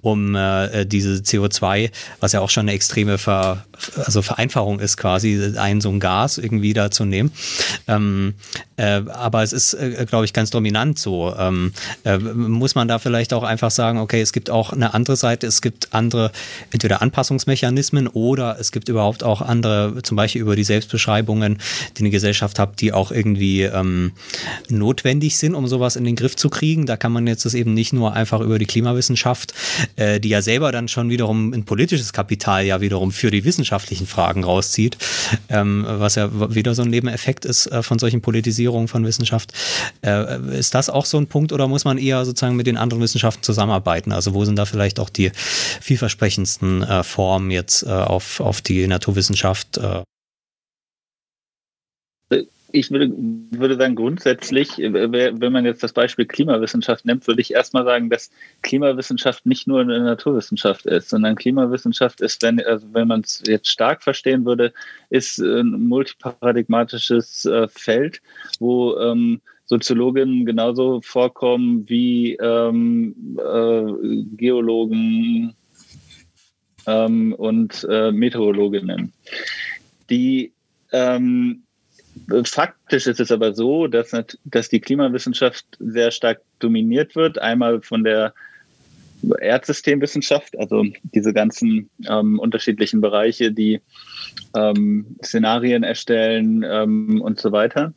um 0.00 0.34
äh, 0.34 0.84
diese 0.86 1.22
CO2, 1.22 1.90
was 2.20 2.32
ja 2.32 2.40
auch 2.40 2.50
schon 2.50 2.62
eine 2.62 2.72
extreme 2.72 3.18
Ver, 3.18 3.64
also 3.96 4.22
Vereinfachung 4.22 4.80
ist 4.80 4.96
quasi, 4.96 5.52
ein 5.56 5.80
so 5.80 5.90
ein 5.90 6.00
Gas 6.00 6.38
irgendwie 6.38 6.72
da 6.72 6.90
zu 6.90 7.04
nehmen. 7.04 7.32
Ähm, 7.88 8.34
äh, 8.76 9.02
aber 9.08 9.42
es 9.42 9.52
ist, 9.52 9.74
äh, 9.74 10.06
glaube 10.08 10.24
ich, 10.24 10.32
ganz 10.32 10.50
dominant 10.50 10.98
so. 10.98 11.34
Ähm, 11.36 11.72
äh, 12.04 12.18
muss 12.18 12.74
man 12.74 12.88
da 12.88 12.98
vielleicht 12.98 13.32
auch 13.32 13.42
einfach 13.42 13.70
sagen, 13.70 13.98
okay, 13.98 14.20
es 14.20 14.32
gibt 14.32 14.50
auch 14.50 14.72
eine 14.72 14.94
andere 14.94 15.16
Seite, 15.16 15.46
es 15.46 15.62
gibt 15.62 15.92
andere, 15.92 16.32
entweder 16.70 17.02
Anpassungsmechanismen 17.02 18.08
oder 18.08 18.56
es 18.58 18.72
gibt 18.72 18.88
überhaupt 18.88 19.22
auch 19.22 19.42
andere, 19.42 20.02
zum 20.02 20.16
Beispiel 20.16 20.40
über 20.40 20.56
die 20.56 20.64
Selbstbeschreibungen, 20.64 21.58
die 21.96 22.00
eine 22.00 22.10
Gesellschaft 22.10 22.58
hat, 22.58 22.80
die 22.80 22.92
auch 22.92 23.12
irgendwie 23.12 23.62
ähm, 23.62 24.12
notwendig 24.68 25.38
sind, 25.38 25.54
um 25.54 25.66
sowas 25.66 25.96
in 25.96 26.04
den 26.04 26.16
Griff 26.16 26.36
zu 26.36 26.48
kriegen. 26.48 26.86
Da 26.86 26.96
kann 26.96 27.12
man 27.12 27.26
jetzt 27.26 27.44
das 27.44 27.54
eben 27.54 27.74
nicht 27.74 27.92
nur 27.92 28.12
einfach 28.14 28.40
über 28.40 28.58
die 28.58 28.66
Klimawissenschaft, 28.66 29.52
äh, 29.96 30.20
die 30.20 30.28
ja 30.28 30.42
selber 30.42 30.72
dann 30.72 30.88
schon 30.88 31.10
wiederum 31.10 31.52
ein 31.52 31.64
politisches 31.64 32.12
Kapital 32.12 32.64
ja 32.64 32.80
wiederum 32.80 33.12
für 33.12 33.30
die 33.30 33.44
wissenschaftlichen 33.44 34.06
Fragen 34.06 34.44
rauszieht, 34.44 34.96
ähm, 35.48 35.84
was 35.86 36.14
ja 36.14 36.54
wieder 36.54 36.74
so 36.74 36.82
ein 36.82 36.90
Nebeneffekt 36.90 37.44
ist 37.44 37.66
äh, 37.66 37.82
von 37.82 37.98
solchen 37.98 38.20
Politisierungen 38.20 38.88
von 38.88 39.04
Wissenschaft. 39.04 39.52
Äh, 40.04 40.58
ist 40.58 40.74
das 40.74 40.90
auch 40.90 41.06
so 41.06 41.18
ein 41.18 41.26
Punkt 41.26 41.52
oder 41.52 41.68
muss 41.68 41.84
man 41.84 41.98
eher 41.98 42.24
sozusagen 42.24 42.56
mit 42.56 42.66
den 42.66 42.76
anderen 42.76 43.02
Wissenschaften 43.02 43.42
zusammenarbeiten? 43.42 44.12
Also 44.12 44.34
wo 44.34 44.44
sind 44.44 44.56
da 44.56 44.64
vielleicht 44.64 45.00
auch 45.00 45.10
die 45.10 45.32
vielversprechendsten 45.80 46.82
äh, 46.82 47.02
Formen 47.02 47.50
jetzt 47.50 47.82
äh, 47.82 47.90
auf, 47.90 48.40
auf 48.40 48.60
die 48.60 48.86
Naturwissenschaft? 48.86 49.80
Äh? 52.72 52.78
ich 52.78 52.90
würde, 52.90 53.12
würde 53.50 53.76
sagen, 53.76 53.94
grundsätzlich, 53.94 54.78
äh, 54.80 54.92
wenn 54.92 55.52
man 55.52 55.64
jetzt 55.64 55.82
das 55.82 55.92
Beispiel 55.92 56.26
Klimawissenschaft 56.26 57.04
nimmt, 57.04 57.26
würde 57.26 57.40
ich 57.40 57.52
erstmal 57.52 57.84
sagen, 57.84 58.10
dass 58.10 58.30
Klimawissenschaft 58.62 59.46
nicht 59.46 59.66
nur 59.66 59.80
eine 59.80 60.00
Naturwissenschaft 60.00 60.86
ist, 60.86 61.10
sondern 61.10 61.36
Klimawissenschaft 61.36 62.20
ist, 62.20 62.42
wenn, 62.42 62.60
also 62.60 62.86
wenn 62.92 63.08
man 63.08 63.20
es 63.20 63.42
jetzt 63.46 63.68
stark 63.68 64.02
verstehen 64.02 64.44
würde, 64.44 64.72
ist 65.10 65.38
ein 65.38 65.88
multiparadigmatisches 65.88 67.44
äh, 67.46 67.68
Feld, 67.68 68.20
wo 68.58 68.96
ähm, 68.98 69.40
Soziologinnen 69.66 70.44
genauso 70.44 71.00
vorkommen 71.02 71.88
wie 71.88 72.34
ähm, 72.34 73.38
äh, 73.38 73.84
Geologen 74.36 75.54
ähm, 76.86 77.32
und 77.32 77.86
äh, 77.88 78.12
Meteorologinnen. 78.12 79.12
Die 80.10 80.52
ähm, 80.92 81.62
Faktisch 82.44 83.06
ist 83.06 83.20
es 83.20 83.32
aber 83.32 83.54
so, 83.54 83.86
dass, 83.86 84.12
dass 84.44 84.68
die 84.68 84.80
Klimawissenschaft 84.80 85.64
sehr 85.78 86.10
stark 86.10 86.40
dominiert 86.58 87.16
wird. 87.16 87.38
Einmal 87.38 87.80
von 87.80 88.04
der 88.04 88.34
Erdsystemwissenschaft, 89.40 90.58
also 90.58 90.84
diese 91.14 91.32
ganzen 91.32 91.88
ähm, 92.08 92.38
unterschiedlichen 92.38 93.00
Bereiche, 93.00 93.52
die 93.52 93.80
ähm, 94.56 95.16
Szenarien 95.24 95.84
erstellen 95.84 96.64
ähm, 96.68 97.20
und 97.20 97.38
so 97.38 97.52
weiter. 97.52 97.92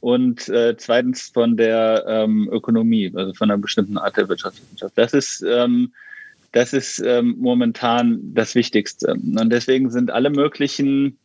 Und 0.00 0.48
äh, 0.48 0.76
zweitens 0.76 1.30
von 1.32 1.56
der 1.56 2.04
ähm, 2.06 2.48
Ökonomie, 2.50 3.12
also 3.14 3.34
von 3.34 3.50
einer 3.50 3.58
bestimmten 3.58 3.98
Art 3.98 4.16
der 4.16 4.28
Wirtschaftswissenschaft. 4.28 4.96
Das 4.96 5.12
ist, 5.12 5.44
ähm, 5.46 5.92
das 6.52 6.72
ist 6.72 7.00
ähm, 7.00 7.36
momentan 7.38 8.20
das 8.34 8.54
Wichtigste. 8.54 9.12
Und 9.12 9.50
deswegen 9.50 9.90
sind 9.90 10.10
alle 10.10 10.30
möglichen 10.30 11.18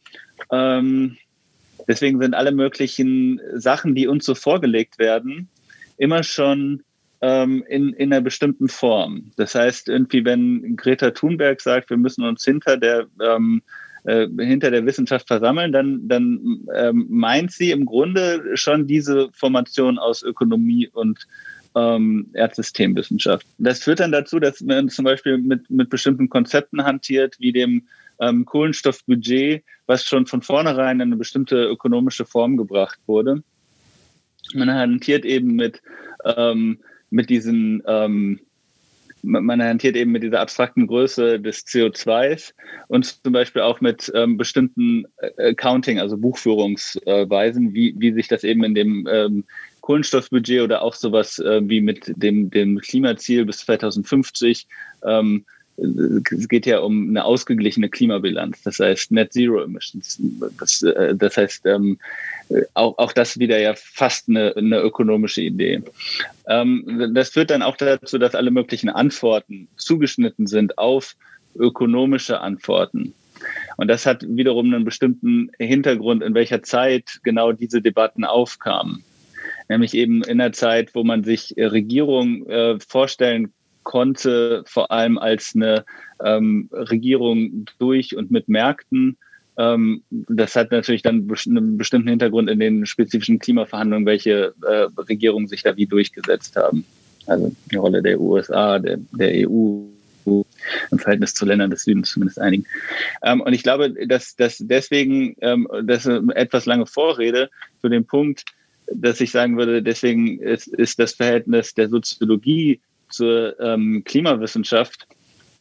Deswegen 1.90 2.22
sind 2.22 2.36
alle 2.36 2.52
möglichen 2.52 3.42
Sachen, 3.56 3.96
die 3.96 4.08
uns 4.08 4.24
so 4.24 4.36
vorgelegt 4.36 5.00
werden, 5.00 5.50
immer 5.98 6.24
schon 6.24 6.84
ähm, 7.22 7.64
in, 7.68 7.94
in 7.94 8.14
einer 8.14 8.22
bestimmten 8.22 8.70
Form. 8.70 9.32
Das 9.36 9.56
heißt, 9.56 9.90
irgendwie, 9.90 10.24
wenn 10.24 10.78
Greta 10.78 11.10
Thunberg 11.12 11.60
sagt, 11.60 11.90
wir 11.90 11.98
müssen 11.98 12.24
uns 12.24 12.46
hinter 12.46 12.78
der 12.78 13.08
ähm, 13.22 13.64
äh, 14.06 14.28
hinter 14.38 14.72
der 14.72 14.86
Wissenschaft 14.86 15.28
versammeln, 15.28 15.72
dann, 15.72 16.08
dann 16.08 16.62
ähm, 16.74 17.08
meint 17.10 17.52
sie 17.52 17.72
im 17.72 17.86
Grunde 17.86 18.56
schon 18.56 18.88
diese 18.88 19.30
Formation 19.34 19.98
aus 19.98 20.24
Ökonomie 20.24 20.88
und 20.94 21.28
ähm, 21.76 22.28
Erdsystemwissenschaft. 22.34 23.46
Das 23.58 23.80
führt 23.80 24.00
dann 24.00 24.12
dazu, 24.12 24.40
dass 24.40 24.62
man 24.62 24.90
zum 24.90 25.06
Beispiel 25.06 25.38
mit, 25.38 25.70
mit 25.70 25.90
bestimmten 25.90 26.30
Konzepten 26.30 26.84
hantiert, 26.84 27.36
wie 27.40 27.52
dem 27.52 27.88
ähm, 28.20 28.46
Kohlenstoffbudget, 28.46 29.64
was 29.86 30.04
schon 30.04 30.26
von 30.26 30.42
vornherein 30.42 30.98
in 30.98 31.10
eine 31.10 31.18
bestimmte 31.18 31.66
ökonomische 31.66 32.26
Form 32.26 32.58
gebracht 32.58 33.00
wurde. 33.06 33.44
Man 34.54 34.74
hantiert 34.74 35.26
eben 35.26 35.56
mit, 35.56 35.82
ähm, 36.26 36.80
mit 37.10 37.30
diesen, 37.30 37.84
ähm, 37.88 38.40
man 39.22 39.62
hantiert 39.62 39.96
eben 39.96 40.12
mit 40.12 40.24
dieser 40.24 40.40
abstrakten 40.40 40.88
Größe 40.88 41.40
des 41.40 41.66
CO2s 41.66 42.54
und 42.88 43.22
zum 43.24 43.34
Beispiel 43.34 43.62
auch 43.62 43.82
mit 43.82 44.12
ähm, 44.16 44.38
bestimmten 44.38 45.06
äh, 45.18 45.52
Accounting, 45.52 46.00
also 46.00 46.18
Buchführungsweisen, 46.18 47.74
wie, 47.74 47.96
wie 47.98 48.14
sich 48.14 48.28
das 48.28 48.44
eben 48.44 48.64
in 48.64 48.76
dem 48.76 49.08
ähm, 49.12 49.44
Kohlenstoffbudget 49.82 50.62
oder 50.62 50.82
auch 50.82 50.94
sowas 50.94 51.40
äh, 51.40 51.62
wie 51.64 51.82
mit 51.82 52.14
dem, 52.16 52.50
dem 52.50 52.80
Klimaziel 52.80 53.46
bis 53.46 53.58
2050 53.60 54.68
ähm, 55.04 55.46
es 55.82 56.48
geht 56.48 56.66
ja 56.66 56.80
um 56.80 57.10
eine 57.10 57.26
ausgeglichene 57.26 57.90
Klimabilanz, 57.90 58.62
das 58.64 58.80
heißt 58.80 59.12
Net 59.12 59.34
Zero 59.34 59.62
Emissions. 59.62 60.20
Das, 60.60 60.84
äh, 60.84 61.16
das 61.16 61.38
heißt, 61.38 61.66
ähm, 61.66 61.98
auch, 62.74 62.98
auch 62.98 63.14
das 63.14 63.40
wieder 63.40 63.60
ja 63.60 63.74
fast 63.76 64.30
eine, 64.30 64.56
eine 64.56 64.80
ökonomische 64.80 65.42
Idee. 65.42 65.82
Ähm, 66.48 67.12
das 67.14 67.30
führt 67.30 67.52
dann 67.52 67.62
auch 67.62 67.78
dazu, 67.78 68.18
dass 68.18 68.36
alle 68.36 68.52
möglichen 68.52 68.90
Antworten 68.90 69.68
zugeschnitten 69.78 70.48
sind 70.48 70.78
auf 70.78 71.16
ökonomische 71.56 72.42
Antworten. 72.42 73.14
Und 73.78 73.88
das 73.88 74.06
hat 74.06 74.26
wiederum 74.28 74.74
einen 74.74 74.84
bestimmten 74.84 75.52
Hintergrund, 75.58 76.24
in 76.24 76.34
welcher 76.34 76.64
Zeit 76.64 77.20
genau 77.24 77.54
diese 77.54 77.82
Debatten 77.82 78.26
aufkamen. 78.26 79.04
Nämlich 79.70 79.94
eben 79.94 80.24
in 80.24 80.40
der 80.40 80.52
Zeit, 80.52 80.94
wo 80.96 81.04
man 81.04 81.24
sich 81.24 81.54
Regierung 81.58 82.48
äh, 82.48 82.80
vorstellen 82.80 83.54
konnte, 83.90 84.62
vor 84.68 84.92
allem 84.92 85.18
als 85.18 85.54
eine 85.56 85.84
ähm, 86.24 86.70
Regierung 86.72 87.66
durch 87.80 88.16
und 88.16 88.30
mit 88.30 88.48
Märkten. 88.48 89.18
Ähm, 89.58 90.04
das 90.12 90.56
hat 90.56 90.70
natürlich 90.70 91.02
dann 91.02 91.28
einen 91.48 91.76
bestimmten 91.76 92.08
Hintergrund 92.08 92.52
in 92.52 92.60
den 92.60 92.86
spezifischen 92.86 93.40
Klimaverhandlungen, 93.40 94.06
welche 94.06 94.54
äh, 94.62 94.88
Regierungen 95.10 95.48
sich 95.48 95.64
da 95.64 95.76
wie 95.76 95.88
durchgesetzt 95.88 96.56
haben. 96.56 96.86
Also 97.26 97.52
die 97.72 97.78
Rolle 97.78 98.04
der 98.04 98.22
USA, 98.22 98.78
der, 98.78 99.00
der 99.12 99.50
EU, 99.50 99.86
im 100.92 101.00
Verhältnis 101.00 101.34
zu 101.34 101.48
Ländern 101.48 101.72
des 101.72 101.86
Südens, 101.86 102.12
zumindest 102.12 102.40
einigen. 102.40 102.68
Ähm, 103.24 103.42
und 103.42 103.54
ich 103.54 103.64
glaube, 103.64 103.90
dass, 104.06 104.36
dass 104.36 104.60
deswegen, 104.60 105.36
ähm, 105.42 105.68
das 105.82 106.06
ist 106.06 106.12
eine 106.12 106.36
etwas 106.36 106.68
lange 106.68 106.86
Vorrede 106.86 107.50
für 107.82 107.90
den 107.90 108.06
Punkt, 108.06 108.46
dass 108.94 109.20
ich 109.20 109.32
sagen 109.32 109.58
würde, 109.58 109.82
deswegen 109.82 110.40
ist, 110.40 110.68
ist 110.68 111.00
das 111.00 111.14
Verhältnis 111.14 111.74
der 111.74 111.90
Soziologie 111.90 112.82
zur 113.10 113.60
ähm, 113.60 114.04
Klimawissenschaft 114.06 115.08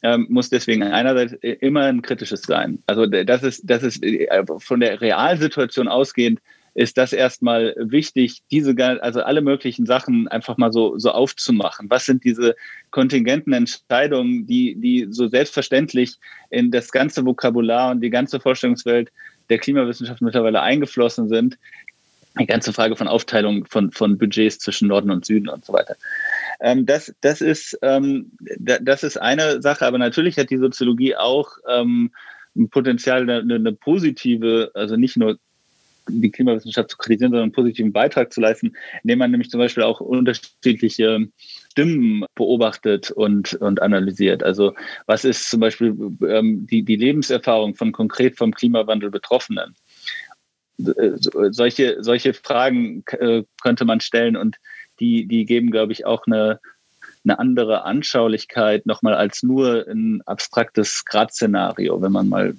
ähm, 0.03 0.27
muss 0.29 0.49
deswegen 0.49 0.83
einerseits 0.83 1.33
immer 1.43 1.83
ein 1.83 2.03
kritisches 2.03 2.43
sein. 2.43 2.83
Also 2.87 3.07
das 3.07 3.43
ist, 3.43 3.62
das 3.65 3.83
ist 3.83 4.03
äh, 4.03 4.45
von 4.59 4.81
der 4.81 5.01
Realsituation 5.01 5.89
ausgehend 5.89 6.41
ist 6.79 6.97
das 6.97 7.12
erstmal 7.12 7.75
wichtig, 7.77 8.43
diese, 8.53 8.73
also 9.03 9.23
alle 9.23 9.41
möglichen 9.41 9.85
Sachen 9.85 10.29
einfach 10.29 10.59
mal 10.59 10.73
so, 10.73 10.97
so 10.97 11.11
aufzumachen. 11.11 11.91
Was 11.91 12.07
sind 12.07 12.23
diese 12.23 12.55
kontingenten 12.93 13.53
Entscheidungen, 13.53 14.47
die, 14.47 14.77
die 14.77 15.09
so 15.11 15.27
selbstverständlich 15.27 16.19
in 16.51 16.70
das 16.70 16.93
ganze 16.93 17.27
Vokabular 17.27 17.91
und 17.91 18.01
die 18.01 18.11
ganze 18.11 18.39
Vorstellungswelt 18.39 19.11
der 19.51 19.59
Klimawissenschaft 19.59 20.23
mittlerweile 20.23 20.62
eingeflossen 20.62 21.29
sind? 21.29 21.59
Die 22.39 22.47
ganze 22.47 22.73
Frage 22.73 22.97
von 22.97 23.09
Aufteilung 23.09 23.65
von, 23.66 23.90
von 23.90 24.19
Budgets 24.19 24.59
zwischen 24.59 24.89
Norden 24.89 25.10
und 25.10 25.24
Süden 25.24 25.48
und 25.48 25.65
so 25.65 25.73
weiter. 25.73 25.97
Ähm, 26.60 26.86
das, 26.86 27.15
das, 27.20 27.40
ist, 27.40 27.78
ähm, 27.82 28.32
das 28.59 29.02
ist 29.02 29.16
eine 29.16 29.60
Sache, 29.62 29.86
aber 29.86 29.98
natürlich 29.98 30.36
hat 30.39 30.51
die 30.51 30.59
Soziologie 30.59 31.16
auch 31.16 31.51
ähm, 31.69 32.10
ein 32.56 32.69
Potenzial, 32.70 33.23
eine, 33.28 33.55
eine 33.55 33.73
positive, 33.73 34.70
also 34.74 34.97
nicht 34.97 35.16
nur 35.16 35.39
die 36.10 36.31
Klimawissenschaft 36.31 36.90
zu 36.90 36.97
kritisieren, 36.97 37.32
sondern 37.32 37.44
einen 37.44 37.52
positiven 37.52 37.93
Beitrag 37.93 38.32
zu 38.32 38.40
leisten, 38.40 38.74
indem 39.02 39.19
man 39.19 39.31
nämlich 39.31 39.51
zum 39.51 39.59
Beispiel 39.59 39.82
auch 39.82 40.01
unterschiedliche 40.01 41.28
Stimmen 41.70 42.24
beobachtet 42.35 43.10
und, 43.10 43.55
und 43.55 43.82
analysiert. 43.82 44.43
Also 44.43 44.74
was 45.06 45.24
ist 45.24 45.51
zum 45.51 45.60
Beispiel 45.60 45.94
ähm, 46.27 46.66
die, 46.66 46.82
die 46.82 46.97
Lebenserfahrung 46.97 47.74
von 47.74 47.93
konkret 47.93 48.36
vom 48.36 48.52
Klimawandel 48.52 49.10
Betroffenen? 49.10 49.74
Äh, 50.78 51.12
solche, 51.50 51.96
solche 52.00 52.34
Fragen 52.34 53.05
äh, 53.18 53.42
könnte 53.62 53.84
man 53.84 54.00
stellen 54.00 54.36
und 54.36 54.56
die, 55.00 55.26
die 55.26 55.44
geben, 55.44 55.70
glaube 55.70 55.92
ich, 55.92 56.06
auch 56.06 56.26
eine, 56.26 56.60
eine 57.24 57.38
andere 57.38 57.84
Anschaulichkeit 57.84 58.86
nochmal 58.86 59.14
als 59.14 59.42
nur 59.42 59.86
ein 59.88 60.22
abstraktes 60.26 61.05
Gradszenario, 61.05 62.00
wenn 62.00 62.12
man 62.12 62.28
mal 62.28 62.55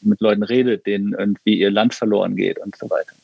mit 0.00 0.20
Leuten 0.20 0.42
redet, 0.42 0.86
denen 0.86 1.14
irgendwie 1.14 1.58
ihr 1.58 1.70
Land 1.70 1.94
verloren 1.94 2.36
geht 2.36 2.58
und 2.58 2.76
so 2.76 2.88
weiter. 2.90 3.14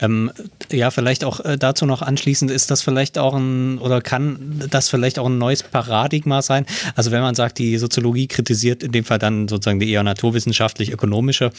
Ähm, 0.00 0.30
ja, 0.70 0.90
vielleicht 0.90 1.24
auch 1.24 1.40
äh, 1.40 1.58
dazu 1.58 1.86
noch 1.86 2.02
anschließend, 2.02 2.50
ist 2.50 2.70
das 2.70 2.82
vielleicht 2.82 3.18
auch 3.18 3.34
ein 3.34 3.78
oder 3.78 4.00
kann 4.00 4.62
das 4.70 4.88
vielleicht 4.88 5.18
auch 5.18 5.26
ein 5.26 5.38
neues 5.38 5.62
Paradigma 5.62 6.42
sein? 6.42 6.66
Also 6.94 7.10
wenn 7.10 7.20
man 7.20 7.34
sagt, 7.34 7.58
die 7.58 7.76
Soziologie 7.78 8.26
kritisiert 8.26 8.82
in 8.82 8.92
dem 8.92 9.04
Fall 9.04 9.18
dann 9.18 9.48
sozusagen 9.48 9.80
die 9.80 9.90
eher 9.90 10.02
naturwissenschaftlich-ökonomische 10.02 11.50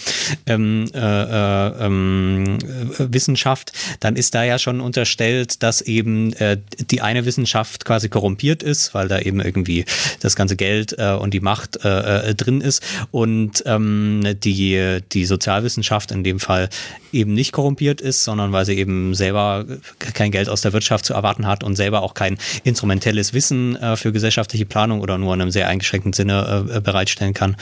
ähm, 0.48 0.86
äh, 0.94 1.00
äh, 1.00 1.86
ähm, 1.86 2.58
Wissenschaft, 2.98 3.74
dann 4.00 4.16
ist 4.16 4.34
da 4.36 4.44
ja 4.44 4.58
schon 4.58 4.82
unterstellt, 4.82 5.62
dass 5.64 5.82
eben 5.82 6.34
äh, 6.34 6.58
die 6.90 7.02
eine 7.02 7.26
Wissenschaft 7.26 7.86
quasi 7.86 8.10
korrumpiert 8.10 8.64
ist, 8.64 8.94
weil 8.94 9.08
da 9.08 9.20
eben 9.20 9.40
irgendwie 9.40 9.86
das 10.20 10.36
ganze 10.36 10.56
Geld 10.56 10.96
äh, 10.98 11.14
und 11.14 11.34
die 11.34 11.40
Macht 11.40 11.84
äh, 11.86 12.34
drin 12.36 12.62
ist 12.62 12.84
und 13.12 13.64
ähm, 13.66 14.24
die, 14.44 15.00
die 15.12 15.26
Sozialwissenschaft 15.26 16.12
in 16.12 16.24
dem 16.24 16.40
Fall 16.40 16.70
eben 17.12 17.34
nicht 17.34 17.52
korrumpiert 17.52 17.83
ist, 18.02 18.24
sondern 18.24 18.52
weil 18.52 18.66
sie 18.66 18.78
eben 18.78 19.14
selber 19.14 19.66
kein 20.00 20.32
Geld 20.32 20.50
aus 20.50 20.62
der 20.62 20.74
Wirtschaft 20.74 21.06
zu 21.06 21.14
erwarten 21.14 21.48
hat 21.48 21.64
und 21.64 21.76
selber 21.76 22.02
auch 22.02 22.14
kein 22.14 22.38
instrumentelles 22.64 23.34
Wissen 23.34 23.76
äh, 23.76 23.96
für 23.96 24.12
gesellschaftliche 24.12 24.66
Planung 24.66 25.02
oder 25.02 25.18
nur 25.18 25.34
in 25.34 25.42
einem 25.42 25.52
sehr 25.52 25.68
eingeschränkten 25.68 26.14
Sinne 26.14 26.66
äh, 26.70 26.82
bereitstellen 26.82 27.34
kann. 27.34 27.56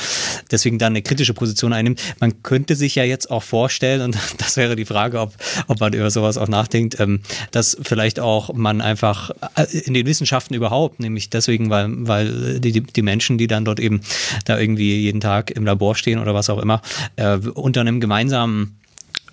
Deswegen 0.51 0.77
dann 0.77 0.93
eine 0.93 1.01
kritische 1.01 1.33
Position 1.33 1.73
einnimmt. 1.73 2.01
Man 2.19 2.43
könnte 2.43 2.75
sich 2.75 2.95
ja 2.95 3.03
jetzt 3.03 3.31
auch 3.31 3.43
vorstellen, 3.43 4.01
und 4.01 4.17
das 4.37 4.57
wäre 4.57 4.75
die 4.75 4.85
Frage, 4.85 5.19
ob, 5.19 5.33
ob 5.67 5.79
man 5.79 5.93
über 5.93 6.09
sowas 6.11 6.37
auch 6.37 6.47
nachdenkt, 6.47 6.99
ähm, 6.99 7.21
dass 7.51 7.77
vielleicht 7.81 8.19
auch 8.19 8.53
man 8.53 8.81
einfach 8.81 9.31
äh, 9.55 9.65
in 9.79 9.93
den 9.93 10.05
Wissenschaften 10.05 10.53
überhaupt, 10.53 10.99
nämlich 10.99 11.29
deswegen, 11.29 11.69
weil, 11.69 11.89
weil 12.07 12.59
die, 12.59 12.81
die 12.81 13.01
Menschen, 13.01 13.37
die 13.37 13.47
dann 13.47 13.65
dort 13.65 13.79
eben 13.79 14.01
da 14.45 14.59
irgendwie 14.59 15.01
jeden 15.01 15.21
Tag 15.21 15.51
im 15.51 15.65
Labor 15.65 15.95
stehen 15.95 16.19
oder 16.19 16.33
was 16.33 16.49
auch 16.49 16.59
immer, 16.59 16.81
äh, 17.15 17.37
unter 17.37 17.81
einem 17.81 17.99
gemeinsamen 17.99 18.77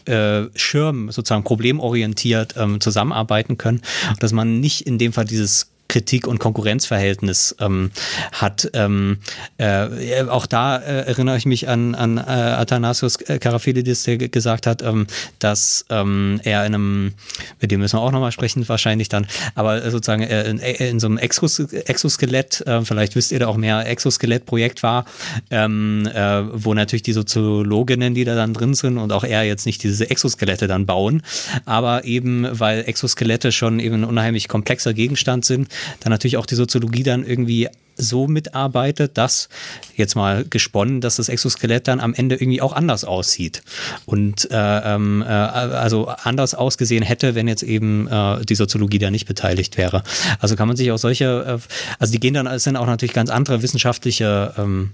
äh, 0.08 0.48
Schirm 0.54 1.10
sozusagen 1.10 1.44
problemorientiert 1.44 2.54
ähm, 2.56 2.80
zusammenarbeiten 2.80 3.58
können, 3.58 3.82
dass 4.20 4.32
man 4.32 4.60
nicht 4.60 4.86
in 4.86 4.98
dem 4.98 5.12
Fall 5.12 5.24
dieses 5.24 5.70
Kritik- 5.88 6.26
und 6.26 6.38
Konkurrenzverhältnis 6.38 7.56
ähm, 7.60 7.90
hat. 8.32 8.70
Ähm, 8.74 9.18
äh, 9.56 10.22
auch 10.24 10.46
da 10.46 10.76
äh, 10.76 11.06
erinnere 11.06 11.38
ich 11.38 11.46
mich 11.46 11.68
an, 11.68 11.94
an 11.94 12.18
äh, 12.18 12.20
Athanasius 12.20 13.18
Karafilidis, 13.18 14.02
der 14.02 14.18
gesagt 14.18 14.66
hat, 14.66 14.82
ähm, 14.82 15.06
dass 15.38 15.86
ähm, 15.88 16.40
er 16.44 16.66
in 16.66 16.74
einem, 16.74 17.14
mit 17.60 17.70
dem 17.70 17.80
müssen 17.80 17.96
wir 17.96 18.02
auch 18.02 18.12
nochmal 18.12 18.32
sprechen, 18.32 18.68
wahrscheinlich 18.68 19.08
dann, 19.08 19.26
aber 19.54 19.90
sozusagen 19.90 20.22
äh, 20.22 20.50
in, 20.50 20.60
äh, 20.60 20.90
in, 20.90 21.00
so 21.00 21.06
einem 21.06 21.16
Exos 21.16 21.58
Exoskelett, 21.58 22.60
äh, 22.66 22.82
vielleicht 22.82 23.16
wisst 23.16 23.32
ihr 23.32 23.38
da 23.38 23.46
auch 23.46 23.56
mehr, 23.56 23.86
Exoskelett-Projekt 23.86 24.82
war, 24.82 25.06
ähm, 25.50 26.06
äh, 26.12 26.42
wo 26.52 26.74
natürlich 26.74 27.02
die 27.02 27.14
Soziologinnen, 27.14 28.14
die 28.14 28.24
da 28.24 28.34
dann 28.34 28.52
drin 28.52 28.74
sind 28.74 28.98
und 28.98 29.10
auch 29.10 29.24
er 29.24 29.44
jetzt 29.44 29.64
nicht 29.64 29.82
diese 29.82 30.10
Exoskelette 30.10 30.66
dann 30.66 30.84
bauen, 30.84 31.22
aber 31.64 32.04
eben, 32.04 32.46
weil 32.52 32.84
Exoskelette 32.86 33.52
schon 33.52 33.80
eben 33.80 33.96
ein 33.96 34.04
unheimlich 34.04 34.48
komplexer 34.48 34.92
Gegenstand 34.92 35.46
sind, 35.46 35.68
dann 36.00 36.10
natürlich 36.10 36.36
auch 36.36 36.46
die 36.46 36.54
Soziologie 36.54 37.02
dann 37.02 37.24
irgendwie 37.24 37.68
so 37.98 38.28
mitarbeitet, 38.28 39.18
dass 39.18 39.48
jetzt 39.96 40.14
mal 40.14 40.44
gesponnen, 40.48 41.00
dass 41.00 41.16
das 41.16 41.28
Exoskelett 41.28 41.88
dann 41.88 42.00
am 42.00 42.14
Ende 42.14 42.36
irgendwie 42.36 42.62
auch 42.62 42.72
anders 42.72 43.04
aussieht 43.04 43.62
und 44.06 44.50
äh, 44.50 44.94
ähm, 44.94 45.22
äh, 45.22 45.26
also 45.26 46.06
anders 46.06 46.54
ausgesehen 46.54 47.02
hätte, 47.02 47.34
wenn 47.34 47.48
jetzt 47.48 47.64
eben 47.64 48.06
äh, 48.06 48.44
die 48.44 48.54
Soziologie 48.54 48.98
da 48.98 49.10
nicht 49.10 49.26
beteiligt 49.26 49.76
wäre. 49.76 50.04
Also 50.38 50.56
kann 50.56 50.68
man 50.68 50.76
sich 50.76 50.90
auch 50.92 50.98
solche, 50.98 51.58
äh, 51.60 51.74
also 51.98 52.12
die 52.12 52.20
gehen 52.20 52.34
dann, 52.34 52.46
es 52.46 52.64
sind 52.64 52.76
auch 52.76 52.86
natürlich 52.86 53.12
ganz 53.12 53.30
andere 53.30 53.62
wissenschaftliche 53.62 54.54
ähm, 54.56 54.92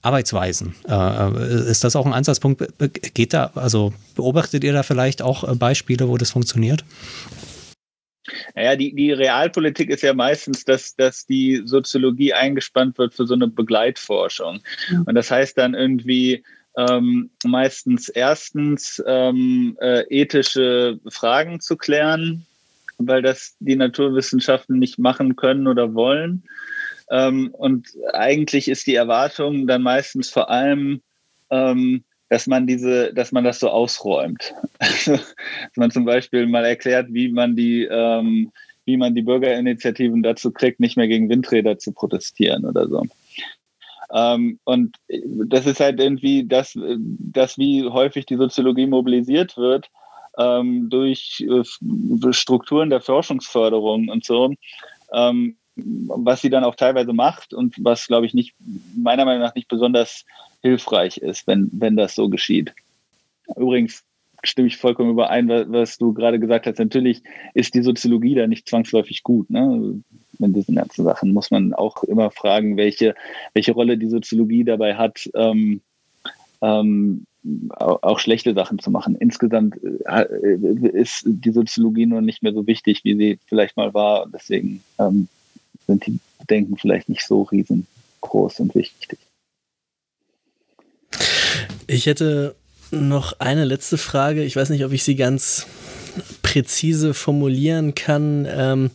Arbeitsweisen. 0.00 0.74
Äh, 0.88 0.94
äh, 0.94 1.70
ist 1.70 1.84
das 1.84 1.94
auch 1.94 2.06
ein 2.06 2.14
Ansatzpunkt? 2.14 2.64
Geht 3.12 3.34
da, 3.34 3.50
also 3.54 3.92
beobachtet 4.14 4.64
ihr 4.64 4.72
da 4.72 4.82
vielleicht 4.82 5.20
auch 5.20 5.54
Beispiele, 5.56 6.08
wo 6.08 6.16
das 6.16 6.30
funktioniert? 6.30 6.84
Naja, 8.54 8.76
die, 8.76 8.94
die 8.94 9.12
Realpolitik 9.12 9.90
ist 9.90 10.02
ja 10.02 10.14
meistens, 10.14 10.64
dass, 10.64 10.96
dass 10.96 11.26
die 11.26 11.62
Soziologie 11.64 12.32
eingespannt 12.32 12.98
wird 12.98 13.14
für 13.14 13.26
so 13.26 13.34
eine 13.34 13.48
Begleitforschung. 13.48 14.60
Und 15.06 15.14
das 15.14 15.30
heißt 15.30 15.56
dann 15.58 15.74
irgendwie 15.74 16.44
ähm, 16.76 17.30
meistens 17.44 18.08
erstens 18.08 19.02
ähm, 19.06 19.76
äh, 19.80 20.02
ethische 20.10 21.00
Fragen 21.08 21.60
zu 21.60 21.76
klären, 21.76 22.46
weil 22.98 23.22
das 23.22 23.56
die 23.60 23.76
Naturwissenschaften 23.76 24.78
nicht 24.78 24.98
machen 24.98 25.36
können 25.36 25.66
oder 25.66 25.94
wollen. 25.94 26.44
Ähm, 27.10 27.50
und 27.52 27.88
eigentlich 28.12 28.68
ist 28.68 28.86
die 28.86 28.94
Erwartung 28.94 29.66
dann 29.66 29.82
meistens 29.82 30.28
vor 30.28 30.50
allem, 30.50 31.00
ähm, 31.50 32.04
dass 32.28 32.46
man 32.46 32.66
diese, 32.66 33.12
dass 33.14 33.32
man 33.32 33.44
das 33.44 33.60
so 33.60 33.68
ausräumt. 33.68 34.54
Also, 34.78 35.12
dass 35.12 35.76
man 35.76 35.90
zum 35.90 36.04
Beispiel 36.04 36.46
mal 36.46 36.64
erklärt, 36.64 37.06
wie 37.10 37.28
man 37.28 37.56
die, 37.56 37.84
ähm, 37.84 38.52
wie 38.84 38.96
man 38.96 39.14
die 39.14 39.22
Bürgerinitiativen 39.22 40.22
dazu 40.22 40.50
kriegt, 40.50 40.80
nicht 40.80 40.96
mehr 40.96 41.08
gegen 41.08 41.28
Windräder 41.30 41.78
zu 41.78 41.92
protestieren 41.92 42.66
oder 42.66 42.88
so. 42.88 43.02
Ähm, 44.12 44.58
und 44.64 44.96
das 45.46 45.66
ist 45.66 45.80
halt 45.80 45.98
irgendwie 45.98 46.46
das, 46.46 46.78
das, 46.98 47.58
wie 47.58 47.84
häufig 47.88 48.26
die 48.26 48.36
Soziologie 48.36 48.86
mobilisiert 48.86 49.56
wird 49.56 49.90
ähm, 50.38 50.88
durch 50.90 51.44
äh, 51.48 52.32
Strukturen 52.32 52.90
der 52.90 53.00
Forschungsförderung 53.00 54.08
und 54.08 54.24
so. 54.24 54.52
Ähm, 55.12 55.56
was 55.76 56.40
sie 56.40 56.48
dann 56.48 56.64
auch 56.64 56.74
teilweise 56.74 57.12
macht 57.12 57.52
und 57.52 57.74
was, 57.78 58.06
glaube 58.06 58.24
ich, 58.24 58.32
nicht, 58.32 58.54
meiner 58.96 59.26
Meinung 59.26 59.42
nach 59.42 59.54
nicht 59.54 59.68
besonders 59.68 60.24
hilfreich 60.66 61.18
ist, 61.18 61.46
wenn, 61.46 61.70
wenn 61.72 61.96
das 61.96 62.14
so 62.14 62.28
geschieht. 62.28 62.74
Übrigens 63.56 64.02
stimme 64.42 64.68
ich 64.68 64.76
vollkommen 64.76 65.10
überein, 65.10 65.48
was 65.48 65.98
du 65.98 66.12
gerade 66.12 66.38
gesagt 66.38 66.66
hast. 66.66 66.78
Natürlich 66.78 67.22
ist 67.54 67.74
die 67.74 67.82
Soziologie 67.82 68.34
da 68.34 68.46
nicht 68.46 68.68
zwangsläufig 68.68 69.22
gut. 69.22 69.50
Ne? 69.50 70.02
In 70.38 70.52
diesen 70.52 70.74
ganzen 70.74 71.04
Sachen 71.04 71.32
muss 71.32 71.50
man 71.50 71.72
auch 71.72 72.04
immer 72.04 72.30
fragen, 72.30 72.76
welche, 72.76 73.14
welche 73.54 73.72
Rolle 73.72 73.96
die 73.96 74.08
Soziologie 74.08 74.64
dabei 74.64 74.94
hat, 74.96 75.28
ähm, 75.34 75.80
ähm, 76.60 77.26
auch 77.70 78.18
schlechte 78.18 78.54
Sachen 78.54 78.78
zu 78.78 78.90
machen. 78.90 79.14
Insgesamt 79.14 79.76
äh, 80.04 80.26
ist 80.92 81.22
die 81.26 81.52
Soziologie 81.52 82.06
nur 82.06 82.20
nicht 82.20 82.42
mehr 82.42 82.52
so 82.52 82.66
wichtig, 82.66 83.04
wie 83.04 83.16
sie 83.16 83.38
vielleicht 83.46 83.76
mal 83.76 83.94
war. 83.94 84.26
Deswegen 84.32 84.82
ähm, 84.98 85.28
sind 85.86 86.06
die 86.06 86.18
Bedenken 86.40 86.76
vielleicht 86.76 87.08
nicht 87.08 87.24
so 87.24 87.42
riesengroß 87.42 88.60
und 88.60 88.74
wichtig. 88.74 89.18
Ich 91.86 92.06
hätte 92.06 92.54
noch 92.90 93.38
eine 93.38 93.64
letzte 93.64 93.98
Frage. 93.98 94.42
Ich 94.44 94.56
weiß 94.56 94.70
nicht, 94.70 94.84
ob 94.84 94.92
ich 94.92 95.04
sie 95.04 95.16
ganz 95.16 95.66
präzise 96.42 97.14
formulieren 97.14 97.94
kann. 97.94 98.46
Ähm, 98.50 98.90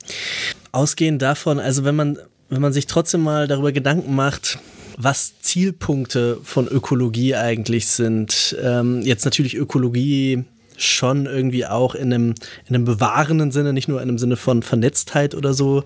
ausgehend 0.71 1.21
davon, 1.21 1.59
also 1.59 1.83
wenn 1.83 1.95
man, 1.95 2.17
wenn 2.49 2.61
man 2.61 2.73
sich 2.73 2.87
trotzdem 2.87 3.21
mal 3.21 3.47
darüber 3.47 3.71
Gedanken 3.71 4.15
macht, 4.15 4.59
was 4.97 5.39
Zielpunkte 5.41 6.39
von 6.43 6.67
Ökologie 6.67 7.35
eigentlich 7.35 7.87
sind. 7.87 8.55
Ähm, 8.61 9.01
jetzt 9.01 9.25
natürlich 9.25 9.55
Ökologie 9.55 10.43
schon 10.77 11.25
irgendwie 11.27 11.65
auch 11.65 11.95
in 11.95 12.13
einem, 12.13 12.35
in 12.67 12.75
einem 12.75 12.85
bewahrenden 12.85 13.51
Sinne, 13.51 13.73
nicht 13.73 13.87
nur 13.87 14.01
in 14.01 14.09
einem 14.09 14.17
Sinne 14.17 14.35
von 14.35 14.63
Vernetztheit 14.63 15.35
oder 15.35 15.53
so 15.53 15.83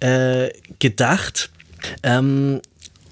äh, 0.00 0.50
gedacht. 0.78 1.50
Ähm, 2.02 2.60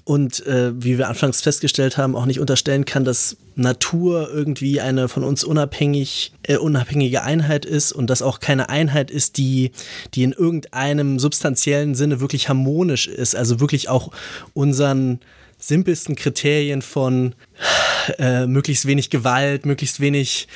und 0.05 0.45
äh, 0.45 0.71
wie 0.75 0.99
wir 0.99 1.09
anfangs 1.09 1.41
festgestellt 1.41 1.97
haben, 1.97 2.15
auch 2.15 2.27
nicht 2.27 2.39
unterstellen 2.39 2.85
kann, 2.85 3.03
dass 3.03 3.37
Natur 3.55 4.29
irgendwie 4.31 4.79
eine 4.79 5.09
von 5.09 5.23
uns 5.23 5.43
unabhängig, 5.43 6.31
äh, 6.43 6.57
unabhängige 6.57 7.23
Einheit 7.23 7.65
ist 7.65 7.91
und 7.91 8.09
dass 8.11 8.21
auch 8.21 8.39
keine 8.39 8.69
Einheit 8.69 9.09
ist, 9.09 9.37
die, 9.37 9.71
die 10.13 10.23
in 10.23 10.31
irgendeinem 10.31 11.17
substanziellen 11.17 11.95
Sinne 11.95 12.21
wirklich 12.21 12.47
harmonisch 12.47 13.07
ist, 13.07 13.35
also 13.35 13.59
wirklich 13.59 13.89
auch 13.89 14.11
unseren 14.53 15.19
simpelsten 15.57 16.15
Kriterien 16.15 16.83
von 16.83 17.33
äh, 18.19 18.45
möglichst 18.45 18.85
wenig 18.85 19.09
Gewalt, 19.09 19.65
möglichst 19.65 19.99
wenig 19.99 20.47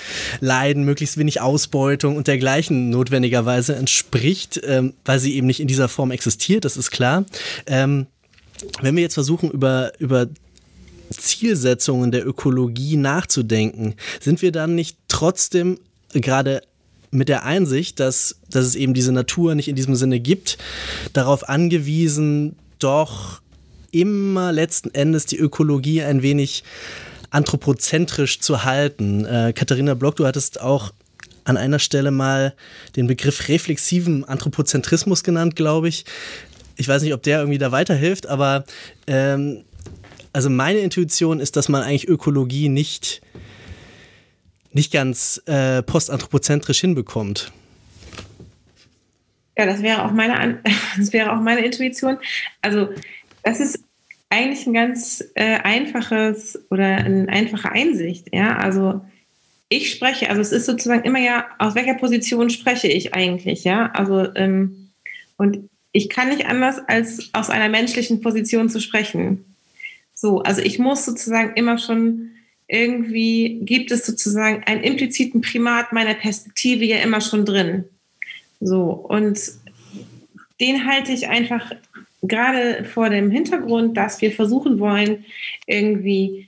Leiden, 0.41 0.83
möglichst 0.83 1.17
wenig 1.17 1.41
Ausbeutung 1.41 2.17
und 2.17 2.27
dergleichen 2.27 2.91
notwendigerweise 2.91 3.75
entspricht, 3.75 4.61
ähm, 4.63 4.93
weil 5.05 5.17
sie 5.19 5.35
eben 5.35 5.47
nicht 5.47 5.59
in 5.59 5.67
dieser 5.67 5.87
Form 5.87 6.11
existiert, 6.11 6.65
das 6.65 6.77
ist 6.77 6.91
klar. 6.91 7.25
Ähm, 7.65 8.05
wenn 8.81 8.95
wir 8.95 9.03
jetzt 9.03 9.13
versuchen, 9.13 9.51
über, 9.51 9.91
über 9.99 10.27
Zielsetzungen 11.11 12.11
der 12.11 12.27
Ökologie 12.27 12.97
nachzudenken, 12.97 13.95
sind 14.19 14.41
wir 14.41 14.51
dann 14.51 14.75
nicht 14.75 14.97
trotzdem 15.07 15.79
gerade 16.13 16.61
mit 17.11 17.29
der 17.29 17.45
Einsicht, 17.45 17.99
dass, 17.99 18.35
dass 18.49 18.65
es 18.65 18.75
eben 18.75 18.93
diese 18.93 19.11
Natur 19.11 19.55
nicht 19.55 19.67
in 19.67 19.75
diesem 19.75 19.95
Sinne 19.95 20.19
gibt, 20.19 20.57
darauf 21.13 21.49
angewiesen, 21.49 22.55
doch 22.77 23.41
immer 23.91 24.51
letzten 24.51 24.93
Endes 24.93 25.25
die 25.25 25.37
Ökologie 25.37 26.03
ein 26.03 26.21
wenig 26.21 26.63
anthropozentrisch 27.31 28.39
zu 28.39 28.63
halten. 28.63 29.25
Äh, 29.25 29.53
Katharina 29.53 29.95
Block, 29.95 30.15
du 30.15 30.25
hattest 30.25 30.61
auch 30.61 30.93
an 31.43 31.57
einer 31.57 31.79
Stelle 31.79 32.11
mal 32.11 32.53
den 32.95 33.07
Begriff 33.07 33.47
reflexiven 33.47 34.23
Anthropozentrismus 34.23 35.23
genannt, 35.23 35.55
glaube 35.55 35.89
ich. 35.89 36.05
Ich 36.79 36.87
weiß 36.87 37.03
nicht, 37.03 37.13
ob 37.13 37.21
der 37.23 37.39
irgendwie 37.39 37.57
da 37.57 37.73
weiterhilft, 37.73 38.25
aber 38.27 38.63
ähm, 39.05 39.65
also 40.31 40.49
meine 40.49 40.79
Intuition 40.79 41.41
ist, 41.41 41.57
dass 41.57 41.67
man 41.67 41.83
eigentlich 41.83 42.07
Ökologie 42.07 42.69
nicht, 42.69 43.21
nicht 44.71 44.93
ganz 44.93 45.43
äh, 45.45 45.83
postanthropozentrisch 45.83 46.79
hinbekommt. 46.79 47.51
Ja, 49.57 49.65
das 49.65 49.81
wäre 49.81 50.05
auch 50.05 50.11
meine, 50.13 50.63
das 50.97 51.11
wäre 51.11 51.33
auch 51.33 51.41
meine 51.41 51.65
Intuition. 51.65 52.17
Also 52.61 52.87
das 53.43 53.59
ist 53.59 53.83
eigentlich 54.29 54.65
ein 54.65 54.73
ganz 54.73 55.21
äh, 55.35 55.57
einfaches 55.57 56.57
oder 56.69 56.85
eine 56.85 57.27
einfache 57.27 57.73
Einsicht. 57.73 58.27
Ja, 58.31 58.55
also 58.55 59.01
ich 59.67 59.91
spreche, 59.91 60.29
also 60.29 60.39
es 60.39 60.53
ist 60.53 60.65
sozusagen 60.65 61.03
immer 61.03 61.19
ja, 61.19 61.45
aus 61.57 61.75
welcher 61.75 61.95
Position 61.95 62.49
spreche 62.49 62.87
ich 62.87 63.13
eigentlich, 63.13 63.65
ja? 63.65 63.91
Also 63.91 64.33
ähm, 64.35 64.91
und 65.35 65.68
ich 65.91 66.09
kann 66.09 66.29
nicht 66.29 66.45
anders 66.45 66.79
als 66.87 67.29
aus 67.33 67.49
einer 67.49 67.69
menschlichen 67.69 68.21
Position 68.21 68.69
zu 68.69 68.79
sprechen. 68.79 69.45
So, 70.13 70.39
also 70.41 70.61
ich 70.61 70.79
muss 70.79 71.05
sozusagen 71.05 71.53
immer 71.55 71.77
schon 71.77 72.31
irgendwie 72.67 73.61
gibt 73.63 73.89
es 73.91 74.05
sozusagen 74.05 74.63
einen 74.65 74.83
impliziten 74.83 75.41
Primat 75.41 75.91
meiner 75.91 76.13
Perspektive 76.13 76.85
ja 76.85 76.97
immer 76.97 77.21
schon 77.21 77.45
drin. 77.45 77.85
So 78.59 78.91
und 78.91 79.39
den 80.59 80.85
halte 80.85 81.11
ich 81.11 81.29
einfach 81.29 81.71
gerade 82.21 82.83
vor 82.83 83.09
dem 83.09 83.31
Hintergrund, 83.31 83.97
dass 83.97 84.21
wir 84.21 84.31
versuchen 84.31 84.79
wollen, 84.79 85.25
irgendwie 85.65 86.47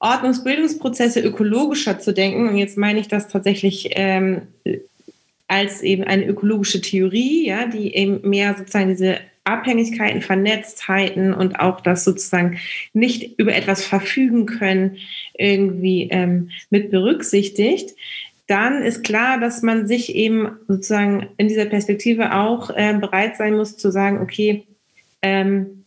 Ordnungsbildungsprozesse 0.00 1.20
ökologischer 1.20 1.98
zu 1.98 2.12
denken. 2.12 2.48
Und 2.48 2.56
jetzt 2.56 2.76
meine 2.76 3.00
ich 3.00 3.08
das 3.08 3.28
tatsächlich 3.28 3.90
ähm, 3.92 4.42
als 5.48 5.82
eben 5.82 6.04
eine 6.04 6.26
ökologische 6.26 6.80
Theorie, 6.80 7.46
ja, 7.46 7.66
die 7.66 7.94
eben 7.94 8.28
mehr 8.28 8.54
sozusagen 8.56 8.90
diese 8.90 9.18
Abhängigkeiten, 9.44 10.20
Vernetztheiten 10.20 11.32
und 11.32 11.58
auch 11.58 11.80
das 11.80 12.04
sozusagen 12.04 12.58
nicht 12.92 13.38
über 13.40 13.54
etwas 13.54 13.84
verfügen 13.84 14.44
können, 14.46 14.98
irgendwie 15.34 16.08
ähm, 16.10 16.50
mit 16.70 16.90
berücksichtigt 16.90 17.94
dann 18.48 18.82
ist 18.82 19.04
klar, 19.04 19.38
dass 19.38 19.62
man 19.62 19.86
sich 19.86 20.14
eben 20.14 20.56
sozusagen 20.66 21.28
in 21.36 21.48
dieser 21.48 21.66
Perspektive 21.66 22.34
auch 22.34 22.70
äh, 22.70 22.94
bereit 22.98 23.36
sein 23.36 23.54
muss 23.54 23.76
zu 23.76 23.92
sagen, 23.92 24.20
okay, 24.22 24.66
ähm, 25.20 25.84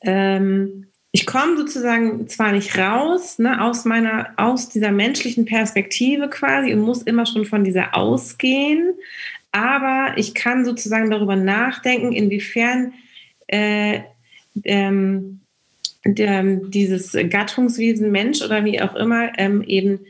ähm, 0.00 0.86
ich 1.12 1.26
komme 1.26 1.56
sozusagen 1.56 2.28
zwar 2.28 2.52
nicht 2.52 2.78
raus 2.78 3.38
ne, 3.38 3.62
aus 3.62 3.84
meiner, 3.84 4.32
aus 4.36 4.68
dieser 4.68 4.92
menschlichen 4.92 5.44
Perspektive 5.44 6.28
quasi 6.28 6.72
und 6.72 6.80
muss 6.80 7.02
immer 7.02 7.26
schon 7.26 7.44
von 7.44 7.64
dieser 7.64 7.96
ausgehen, 7.96 8.94
aber 9.52 10.14
ich 10.16 10.34
kann 10.34 10.64
sozusagen 10.64 11.10
darüber 11.10 11.34
nachdenken, 11.34 12.12
inwiefern 12.12 12.94
äh, 13.48 14.00
ähm, 14.64 15.40
der, 16.04 16.42
dieses 16.44 17.12
Gattungswesen 17.12 18.12
Mensch 18.12 18.42
oder 18.42 18.64
wie 18.64 18.80
auch 18.80 18.94
immer 18.94 19.36
ähm, 19.38 19.62
eben 19.62 20.00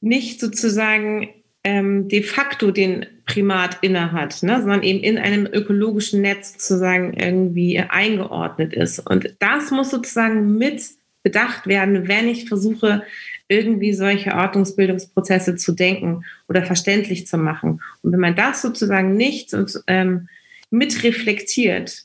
nicht 0.00 0.40
sozusagen 0.40 1.28
ähm, 1.64 2.08
de 2.08 2.22
facto 2.22 2.70
den 2.70 3.06
Primat 3.26 3.78
innehat, 3.82 4.42
ne, 4.42 4.60
sondern 4.60 4.82
eben 4.82 5.00
in 5.00 5.18
einem 5.18 5.46
ökologischen 5.46 6.20
Netz 6.20 6.52
sozusagen 6.52 7.14
irgendwie 7.14 7.78
eingeordnet 7.78 8.74
ist. 8.74 8.98
Und 8.98 9.34
das 9.38 9.70
muss 9.70 9.90
sozusagen 9.90 10.58
mit 10.58 10.82
bedacht 11.22 11.66
werden, 11.66 12.08
wenn 12.08 12.28
ich 12.28 12.48
versuche, 12.48 13.04
irgendwie 13.48 13.92
solche 13.92 14.34
Ordnungsbildungsprozesse 14.34 15.56
zu 15.56 15.72
denken 15.72 16.24
oder 16.48 16.64
verständlich 16.64 17.26
zu 17.26 17.36
machen. 17.38 17.80
Und 18.02 18.12
wenn 18.12 18.20
man 18.20 18.34
das 18.34 18.62
sozusagen 18.62 19.16
nicht 19.16 19.54
ähm, 19.86 20.28
mit 20.70 21.04
reflektiert, 21.04 22.04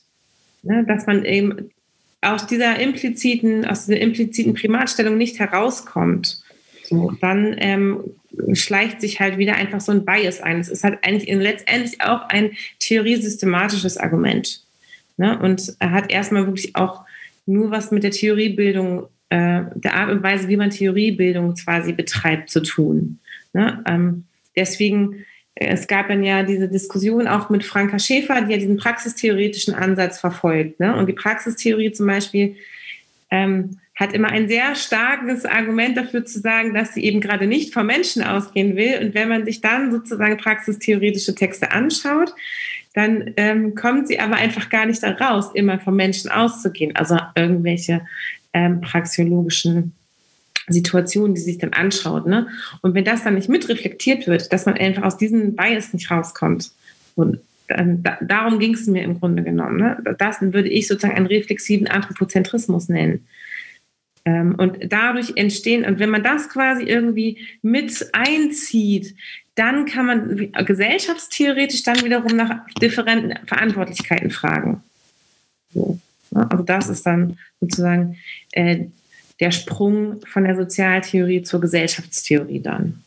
ne, 0.62 0.84
dass 0.86 1.06
man 1.06 1.24
eben 1.24 1.70
aus 2.20 2.46
dieser 2.46 2.78
impliziten, 2.78 3.64
aus 3.64 3.86
dieser 3.86 4.00
impliziten 4.00 4.54
Primatstellung 4.54 5.16
nicht 5.16 5.38
herauskommt, 5.38 6.42
so, 6.88 7.12
dann 7.20 7.54
ähm, 7.58 8.00
schleicht 8.52 9.00
sich 9.00 9.20
halt 9.20 9.38
wieder 9.38 9.54
einfach 9.56 9.80
so 9.80 9.92
ein 9.92 10.04
Bias 10.04 10.40
ein. 10.40 10.60
Es 10.60 10.68
ist 10.68 10.84
halt 10.84 10.98
eigentlich 11.02 11.28
letztendlich 11.28 12.00
auch 12.00 12.28
ein 12.28 12.52
theoriesystematisches 12.78 13.98
Argument. 13.98 14.62
Ne? 15.16 15.38
Und 15.38 15.74
hat 15.80 16.10
erstmal 16.10 16.46
wirklich 16.46 16.76
auch 16.76 17.04
nur 17.46 17.70
was 17.70 17.90
mit 17.90 18.04
der 18.04 18.10
Theoriebildung, 18.10 19.06
äh, 19.30 19.62
der 19.74 19.94
Art 19.94 20.10
und 20.10 20.22
Weise, 20.22 20.48
wie 20.48 20.56
man 20.56 20.70
Theoriebildung 20.70 21.54
quasi 21.54 21.92
betreibt, 21.92 22.50
zu 22.50 22.60
tun. 22.62 23.18
Ne? 23.52 23.82
Ähm, 23.86 24.24
deswegen, 24.56 25.24
äh, 25.54 25.68
es 25.68 25.88
gab 25.88 26.08
dann 26.08 26.22
ja 26.22 26.42
diese 26.42 26.68
Diskussion 26.68 27.26
auch 27.26 27.50
mit 27.50 27.64
Franka 27.64 27.98
Schäfer, 27.98 28.42
die 28.42 28.52
ja 28.52 28.58
diesen 28.58 28.76
praxistheoretischen 28.76 29.74
Ansatz 29.74 30.20
verfolgt. 30.20 30.80
Ne? 30.80 30.96
Und 30.96 31.06
die 31.06 31.14
Praxistheorie 31.14 31.92
zum 31.92 32.06
Beispiel 32.06 32.56
ähm, 33.30 33.78
hat 33.98 34.12
immer 34.12 34.28
ein 34.28 34.48
sehr 34.48 34.76
starkes 34.76 35.44
Argument 35.44 35.96
dafür 35.96 36.24
zu 36.24 36.38
sagen, 36.38 36.72
dass 36.72 36.94
sie 36.94 37.02
eben 37.02 37.20
gerade 37.20 37.48
nicht 37.48 37.74
vom 37.74 37.86
Menschen 37.86 38.22
ausgehen 38.22 38.76
will. 38.76 38.96
Und 39.00 39.14
wenn 39.14 39.28
man 39.28 39.44
sich 39.44 39.60
dann 39.60 39.90
sozusagen 39.90 40.36
praxistheoretische 40.36 41.34
Texte 41.34 41.72
anschaut, 41.72 42.32
dann 42.94 43.32
ähm, 43.36 43.74
kommt 43.74 44.06
sie 44.06 44.20
aber 44.20 44.36
einfach 44.36 44.70
gar 44.70 44.86
nicht 44.86 45.02
daraus, 45.02 45.52
immer 45.52 45.80
vom 45.80 45.96
Menschen 45.96 46.30
auszugehen. 46.30 46.94
Also 46.94 47.18
irgendwelche 47.34 48.02
ähm, 48.52 48.80
praxiologischen 48.80 49.94
Situationen, 50.68 51.34
die 51.34 51.40
sich 51.40 51.58
dann 51.58 51.72
anschaut. 51.72 52.26
Ne? 52.26 52.46
Und 52.82 52.94
wenn 52.94 53.04
das 53.04 53.24
dann 53.24 53.34
nicht 53.34 53.48
mitreflektiert 53.48 54.28
wird, 54.28 54.52
dass 54.52 54.64
man 54.64 54.76
einfach 54.76 55.02
aus 55.02 55.16
diesem 55.16 55.56
Bias 55.56 55.92
nicht 55.92 56.08
rauskommt. 56.08 56.70
Und 57.16 57.40
ähm, 57.68 58.04
da, 58.04 58.16
darum 58.20 58.60
ging 58.60 58.74
es 58.74 58.86
mir 58.86 59.02
im 59.02 59.18
Grunde 59.18 59.42
genommen. 59.42 59.78
Ne? 59.78 60.14
Das 60.18 60.40
würde 60.40 60.68
ich 60.68 60.86
sozusagen 60.86 61.16
einen 61.16 61.26
reflexiven 61.26 61.88
Anthropozentrismus 61.88 62.88
nennen. 62.88 63.26
Ähm, 64.28 64.56
und 64.56 64.92
dadurch 64.92 65.32
entstehen, 65.36 65.86
und 65.86 65.98
wenn 65.98 66.10
man 66.10 66.22
das 66.22 66.50
quasi 66.50 66.82
irgendwie 66.82 67.46
mit 67.62 68.10
einzieht, 68.12 69.14
dann 69.54 69.86
kann 69.86 70.06
man 70.06 70.52
gesellschaftstheoretisch 70.66 71.82
dann 71.82 72.04
wiederum 72.04 72.36
nach 72.36 72.66
differenten 72.82 73.46
Verantwortlichkeiten 73.46 74.30
fragen. 74.30 74.82
So, 75.72 75.98
ne? 76.30 76.46
Also 76.50 76.62
das 76.62 76.90
ist 76.90 77.06
dann 77.06 77.38
sozusagen 77.60 78.18
äh, 78.52 78.84
der 79.40 79.50
Sprung 79.50 80.20
von 80.26 80.44
der 80.44 80.56
Sozialtheorie 80.56 81.42
zur 81.42 81.62
Gesellschaftstheorie 81.62 82.60
dann. 82.60 83.02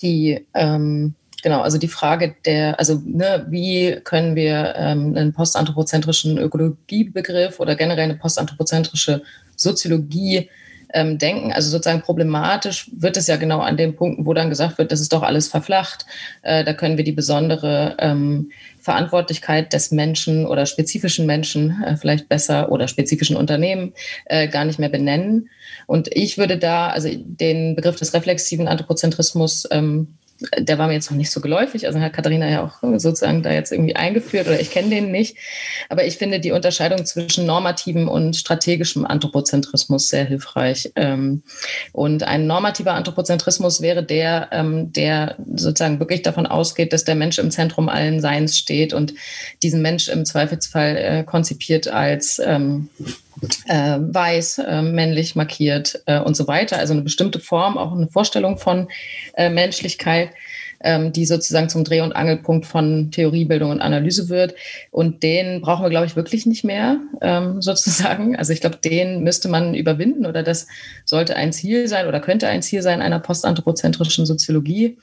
Die 0.00 0.46
ähm, 0.54 1.14
genau, 1.42 1.60
also 1.60 1.78
die 1.78 1.88
Frage 1.88 2.34
der, 2.44 2.78
also 2.78 3.00
ne, 3.04 3.46
wie 3.48 4.00
können 4.04 4.36
wir 4.36 4.74
ähm, 4.76 5.16
einen 5.16 5.32
postanthropozentrischen 5.32 6.38
Ökologiebegriff 6.38 7.60
oder 7.60 7.76
generell 7.76 8.04
eine 8.04 8.16
postanthropozentrische 8.16 9.22
Soziologie 9.56 10.48
ähm, 10.92 11.18
denken. 11.18 11.52
Also 11.52 11.70
sozusagen 11.70 12.02
problematisch 12.02 12.90
wird 12.94 13.16
es 13.16 13.26
ja 13.26 13.36
genau 13.36 13.60
an 13.60 13.76
den 13.76 13.96
Punkten, 13.96 14.26
wo 14.26 14.34
dann 14.34 14.50
gesagt 14.50 14.78
wird, 14.78 14.92
das 14.92 15.00
ist 15.00 15.12
doch 15.12 15.22
alles 15.22 15.48
verflacht. 15.48 16.06
Äh, 16.42 16.64
da 16.64 16.72
können 16.74 16.96
wir 16.96 17.04
die 17.04 17.12
besondere 17.12 17.96
ähm, 17.98 18.50
Verantwortlichkeit 18.80 19.72
des 19.72 19.90
Menschen 19.90 20.46
oder 20.46 20.66
spezifischen 20.66 21.26
Menschen 21.26 21.82
äh, 21.82 21.96
vielleicht 21.96 22.28
besser 22.28 22.70
oder 22.70 22.88
spezifischen 22.88 23.36
Unternehmen 23.36 23.94
äh, 24.26 24.48
gar 24.48 24.64
nicht 24.64 24.78
mehr 24.78 24.88
benennen. 24.88 25.48
Und 25.86 26.08
ich 26.12 26.38
würde 26.38 26.58
da 26.58 26.88
also 26.88 27.08
den 27.12 27.74
Begriff 27.74 27.96
des 27.96 28.14
reflexiven 28.14 28.68
Anthropozentrismus 28.68 29.66
ähm, 29.70 30.14
der 30.58 30.78
war 30.78 30.88
mir 30.88 30.94
jetzt 30.94 31.10
noch 31.10 31.16
nicht 31.16 31.30
so 31.30 31.40
geläufig. 31.40 31.86
Also 31.86 32.00
hat 32.00 32.12
Katharina 32.12 32.48
ja 32.48 32.64
auch 32.64 32.78
sozusagen 32.98 33.42
da 33.42 33.52
jetzt 33.52 33.72
irgendwie 33.72 33.96
eingeführt 33.96 34.46
oder 34.46 34.60
ich 34.60 34.70
kenne 34.70 34.90
den 34.90 35.10
nicht. 35.10 35.36
Aber 35.88 36.04
ich 36.04 36.18
finde 36.18 36.40
die 36.40 36.52
Unterscheidung 36.52 37.04
zwischen 37.04 37.46
normativen 37.46 38.08
und 38.08 38.36
strategischem 38.36 39.04
Anthropozentrismus 39.04 40.08
sehr 40.08 40.24
hilfreich. 40.24 40.92
Ähm, 40.96 41.42
und 41.92 42.22
ein 42.22 42.46
normativer 42.46 42.94
Anthropozentrismus 42.94 43.80
wäre 43.80 44.02
der, 44.02 44.48
ähm, 44.52 44.92
der 44.92 45.36
sozusagen 45.54 46.00
wirklich 46.00 46.22
davon 46.22 46.46
ausgeht, 46.46 46.92
dass 46.92 47.04
der 47.04 47.14
Mensch 47.14 47.38
im 47.38 47.50
Zentrum 47.50 47.88
allen 47.88 48.20
Seins 48.20 48.56
steht 48.58 48.92
und 48.92 49.14
diesen 49.62 49.82
Mensch 49.82 50.08
im 50.08 50.24
Zweifelsfall 50.24 50.96
äh, 50.96 51.24
konzipiert 51.24 51.88
als 51.88 52.40
ähm, 52.44 52.88
äh, 53.66 53.98
weiß, 54.00 54.58
äh, 54.58 54.82
männlich 54.82 55.36
markiert 55.36 56.02
äh, 56.06 56.20
und 56.20 56.36
so 56.36 56.46
weiter. 56.46 56.78
Also 56.78 56.92
eine 56.92 57.02
bestimmte 57.02 57.40
Form, 57.40 57.78
auch 57.78 57.92
eine 57.92 58.08
Vorstellung 58.08 58.58
von 58.58 58.88
äh, 59.34 59.48
Menschlichkeit, 59.48 60.30
ähm, 60.82 61.12
die 61.12 61.24
sozusagen 61.24 61.68
zum 61.68 61.84
Dreh- 61.84 62.00
und 62.00 62.12
Angelpunkt 62.12 62.66
von 62.66 63.10
Theoriebildung 63.10 63.70
und 63.70 63.80
Analyse 63.80 64.28
wird. 64.28 64.54
Und 64.90 65.22
den 65.22 65.60
brauchen 65.60 65.84
wir, 65.84 65.90
glaube 65.90 66.06
ich, 66.06 66.16
wirklich 66.16 66.46
nicht 66.46 66.64
mehr, 66.64 66.98
ähm, 67.20 67.62
sozusagen. 67.62 68.36
Also 68.36 68.52
ich 68.52 68.60
glaube, 68.60 68.76
den 68.76 69.22
müsste 69.22 69.48
man 69.48 69.74
überwinden 69.74 70.26
oder 70.26 70.42
das 70.42 70.66
sollte 71.04 71.36
ein 71.36 71.52
Ziel 71.52 71.88
sein 71.88 72.06
oder 72.06 72.20
könnte 72.20 72.48
ein 72.48 72.62
Ziel 72.62 72.82
sein 72.82 73.02
einer 73.02 73.20
postanthropozentrischen 73.20 74.26
Soziologie. 74.26 74.98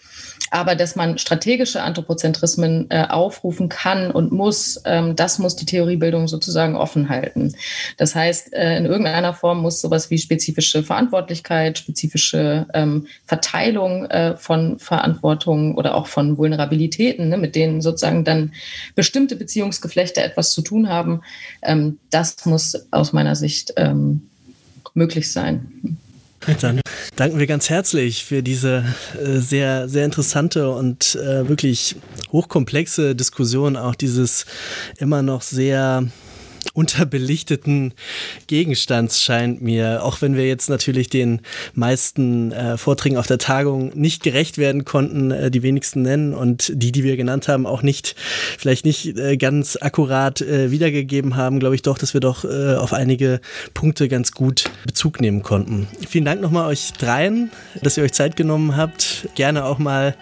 Aber 0.51 0.75
dass 0.75 0.95
man 0.95 1.17
strategische 1.17 1.83
Anthropozentrismen 1.83 2.87
äh, 2.89 3.05
aufrufen 3.09 3.69
kann 3.69 4.11
und 4.11 4.31
muss, 4.31 4.81
ähm, 4.85 5.15
das 5.15 5.39
muss 5.39 5.55
die 5.55 5.65
Theoriebildung 5.65 6.27
sozusagen 6.27 6.75
offen 6.75 7.09
halten. 7.09 7.53
Das 7.97 8.15
heißt, 8.15 8.53
äh, 8.53 8.77
in 8.77 8.85
irgendeiner 8.85 9.33
Form 9.33 9.61
muss 9.61 9.81
sowas 9.81 10.09
wie 10.09 10.17
spezifische 10.17 10.83
Verantwortlichkeit, 10.83 11.77
spezifische 11.77 12.67
ähm, 12.73 13.07
Verteilung 13.25 14.05
äh, 14.05 14.37
von 14.37 14.79
Verantwortung 14.79 15.68
oder 15.75 15.95
auch 15.95 16.07
von 16.07 16.37
Vulnerabilitäten, 16.37 17.29
ne, 17.29 17.37
mit 17.37 17.55
denen 17.55 17.81
sozusagen 17.81 18.23
dann 18.23 18.53
bestimmte 18.95 19.35
Beziehungsgeflechte 19.35 20.21
etwas 20.21 20.51
zu 20.51 20.61
tun 20.61 20.89
haben, 20.89 21.21
ähm, 21.61 21.99
das 22.09 22.45
muss 22.45 22.87
aus 22.91 23.13
meiner 23.13 23.35
Sicht 23.35 23.73
ähm, 23.77 24.21
möglich 24.93 25.31
sein. 25.31 25.97
Dann 26.61 26.79
danken 27.15 27.37
wir 27.37 27.47
ganz 27.47 27.69
herzlich 27.69 28.23
für 28.23 28.41
diese 28.41 28.85
äh, 29.21 29.39
sehr, 29.39 29.89
sehr 29.89 30.05
interessante 30.05 30.69
und 30.69 31.15
äh, 31.15 31.47
wirklich 31.47 31.97
hochkomplexe 32.31 33.15
Diskussion, 33.15 33.75
auch 33.75 33.95
dieses 33.95 34.45
immer 34.97 35.21
noch 35.21 35.41
sehr 35.41 36.07
unterbelichteten 36.73 37.93
Gegenstands 38.47 39.21
scheint 39.21 39.61
mir, 39.61 40.03
auch 40.03 40.21
wenn 40.21 40.35
wir 40.35 40.47
jetzt 40.47 40.69
natürlich 40.69 41.09
den 41.09 41.41
meisten 41.73 42.51
äh, 42.51 42.77
Vorträgen 42.77 43.17
auf 43.17 43.27
der 43.27 43.37
Tagung 43.37 43.91
nicht 43.95 44.23
gerecht 44.23 44.57
werden 44.57 44.85
konnten, 44.85 45.31
äh, 45.31 45.51
die 45.51 45.63
wenigsten 45.63 46.01
nennen 46.01 46.33
und 46.33 46.71
die, 46.75 46.91
die 46.91 47.03
wir 47.03 47.17
genannt 47.17 47.47
haben, 47.47 47.65
auch 47.65 47.81
nicht, 47.81 48.15
vielleicht 48.57 48.85
nicht 48.85 49.17
äh, 49.17 49.37
ganz 49.37 49.77
akkurat 49.79 50.41
äh, 50.41 50.71
wiedergegeben 50.71 51.35
haben, 51.35 51.59
glaube 51.59 51.75
ich 51.75 51.81
doch, 51.81 51.97
dass 51.97 52.13
wir 52.13 52.21
doch 52.21 52.43
äh, 52.43 52.75
auf 52.75 52.93
einige 52.93 53.41
Punkte 53.73 54.07
ganz 54.07 54.31
gut 54.31 54.65
Bezug 54.85 55.21
nehmen 55.21 55.43
konnten. 55.43 55.87
Vielen 56.07 56.25
Dank 56.25 56.41
nochmal 56.41 56.67
euch 56.67 56.93
dreien, 56.93 57.51
dass 57.81 57.97
ihr 57.97 58.03
euch 58.03 58.13
Zeit 58.13 58.35
genommen 58.35 58.75
habt. 58.75 59.27
Gerne 59.35 59.65
auch 59.65 59.79
mal 59.79 60.15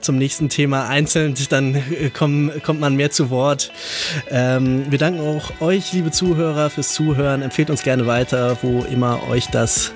zum 0.00 0.18
nächsten 0.18 0.48
Thema 0.48 0.88
einzeln, 0.88 1.34
dann 1.48 1.74
äh, 1.74 2.10
komm, 2.12 2.50
kommt 2.62 2.80
man 2.80 2.96
mehr 2.96 3.10
zu 3.10 3.30
Wort. 3.30 3.70
Ähm, 4.30 4.86
wir 4.90 4.98
danken 4.98 5.20
auch 5.60 5.66
euch, 5.66 5.92
liebe 5.92 6.10
Zuhörer, 6.10 6.70
fürs 6.70 6.92
Zuhören. 6.92 7.42
Empfehlt 7.42 7.70
uns 7.70 7.82
gerne 7.82 8.06
weiter, 8.06 8.58
wo 8.62 8.82
immer 8.82 9.20
euch 9.28 9.48
das 9.48 9.92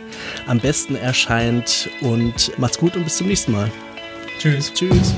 am 0.46 0.58
besten 0.58 0.96
erscheint. 0.96 1.88
Und 2.00 2.56
macht's 2.58 2.78
gut 2.78 2.96
und 2.96 3.04
bis 3.04 3.16
zum 3.16 3.28
nächsten 3.28 3.52
Mal. 3.52 3.70
Tschüss. 4.38 4.72
Tschüss. 4.72 5.14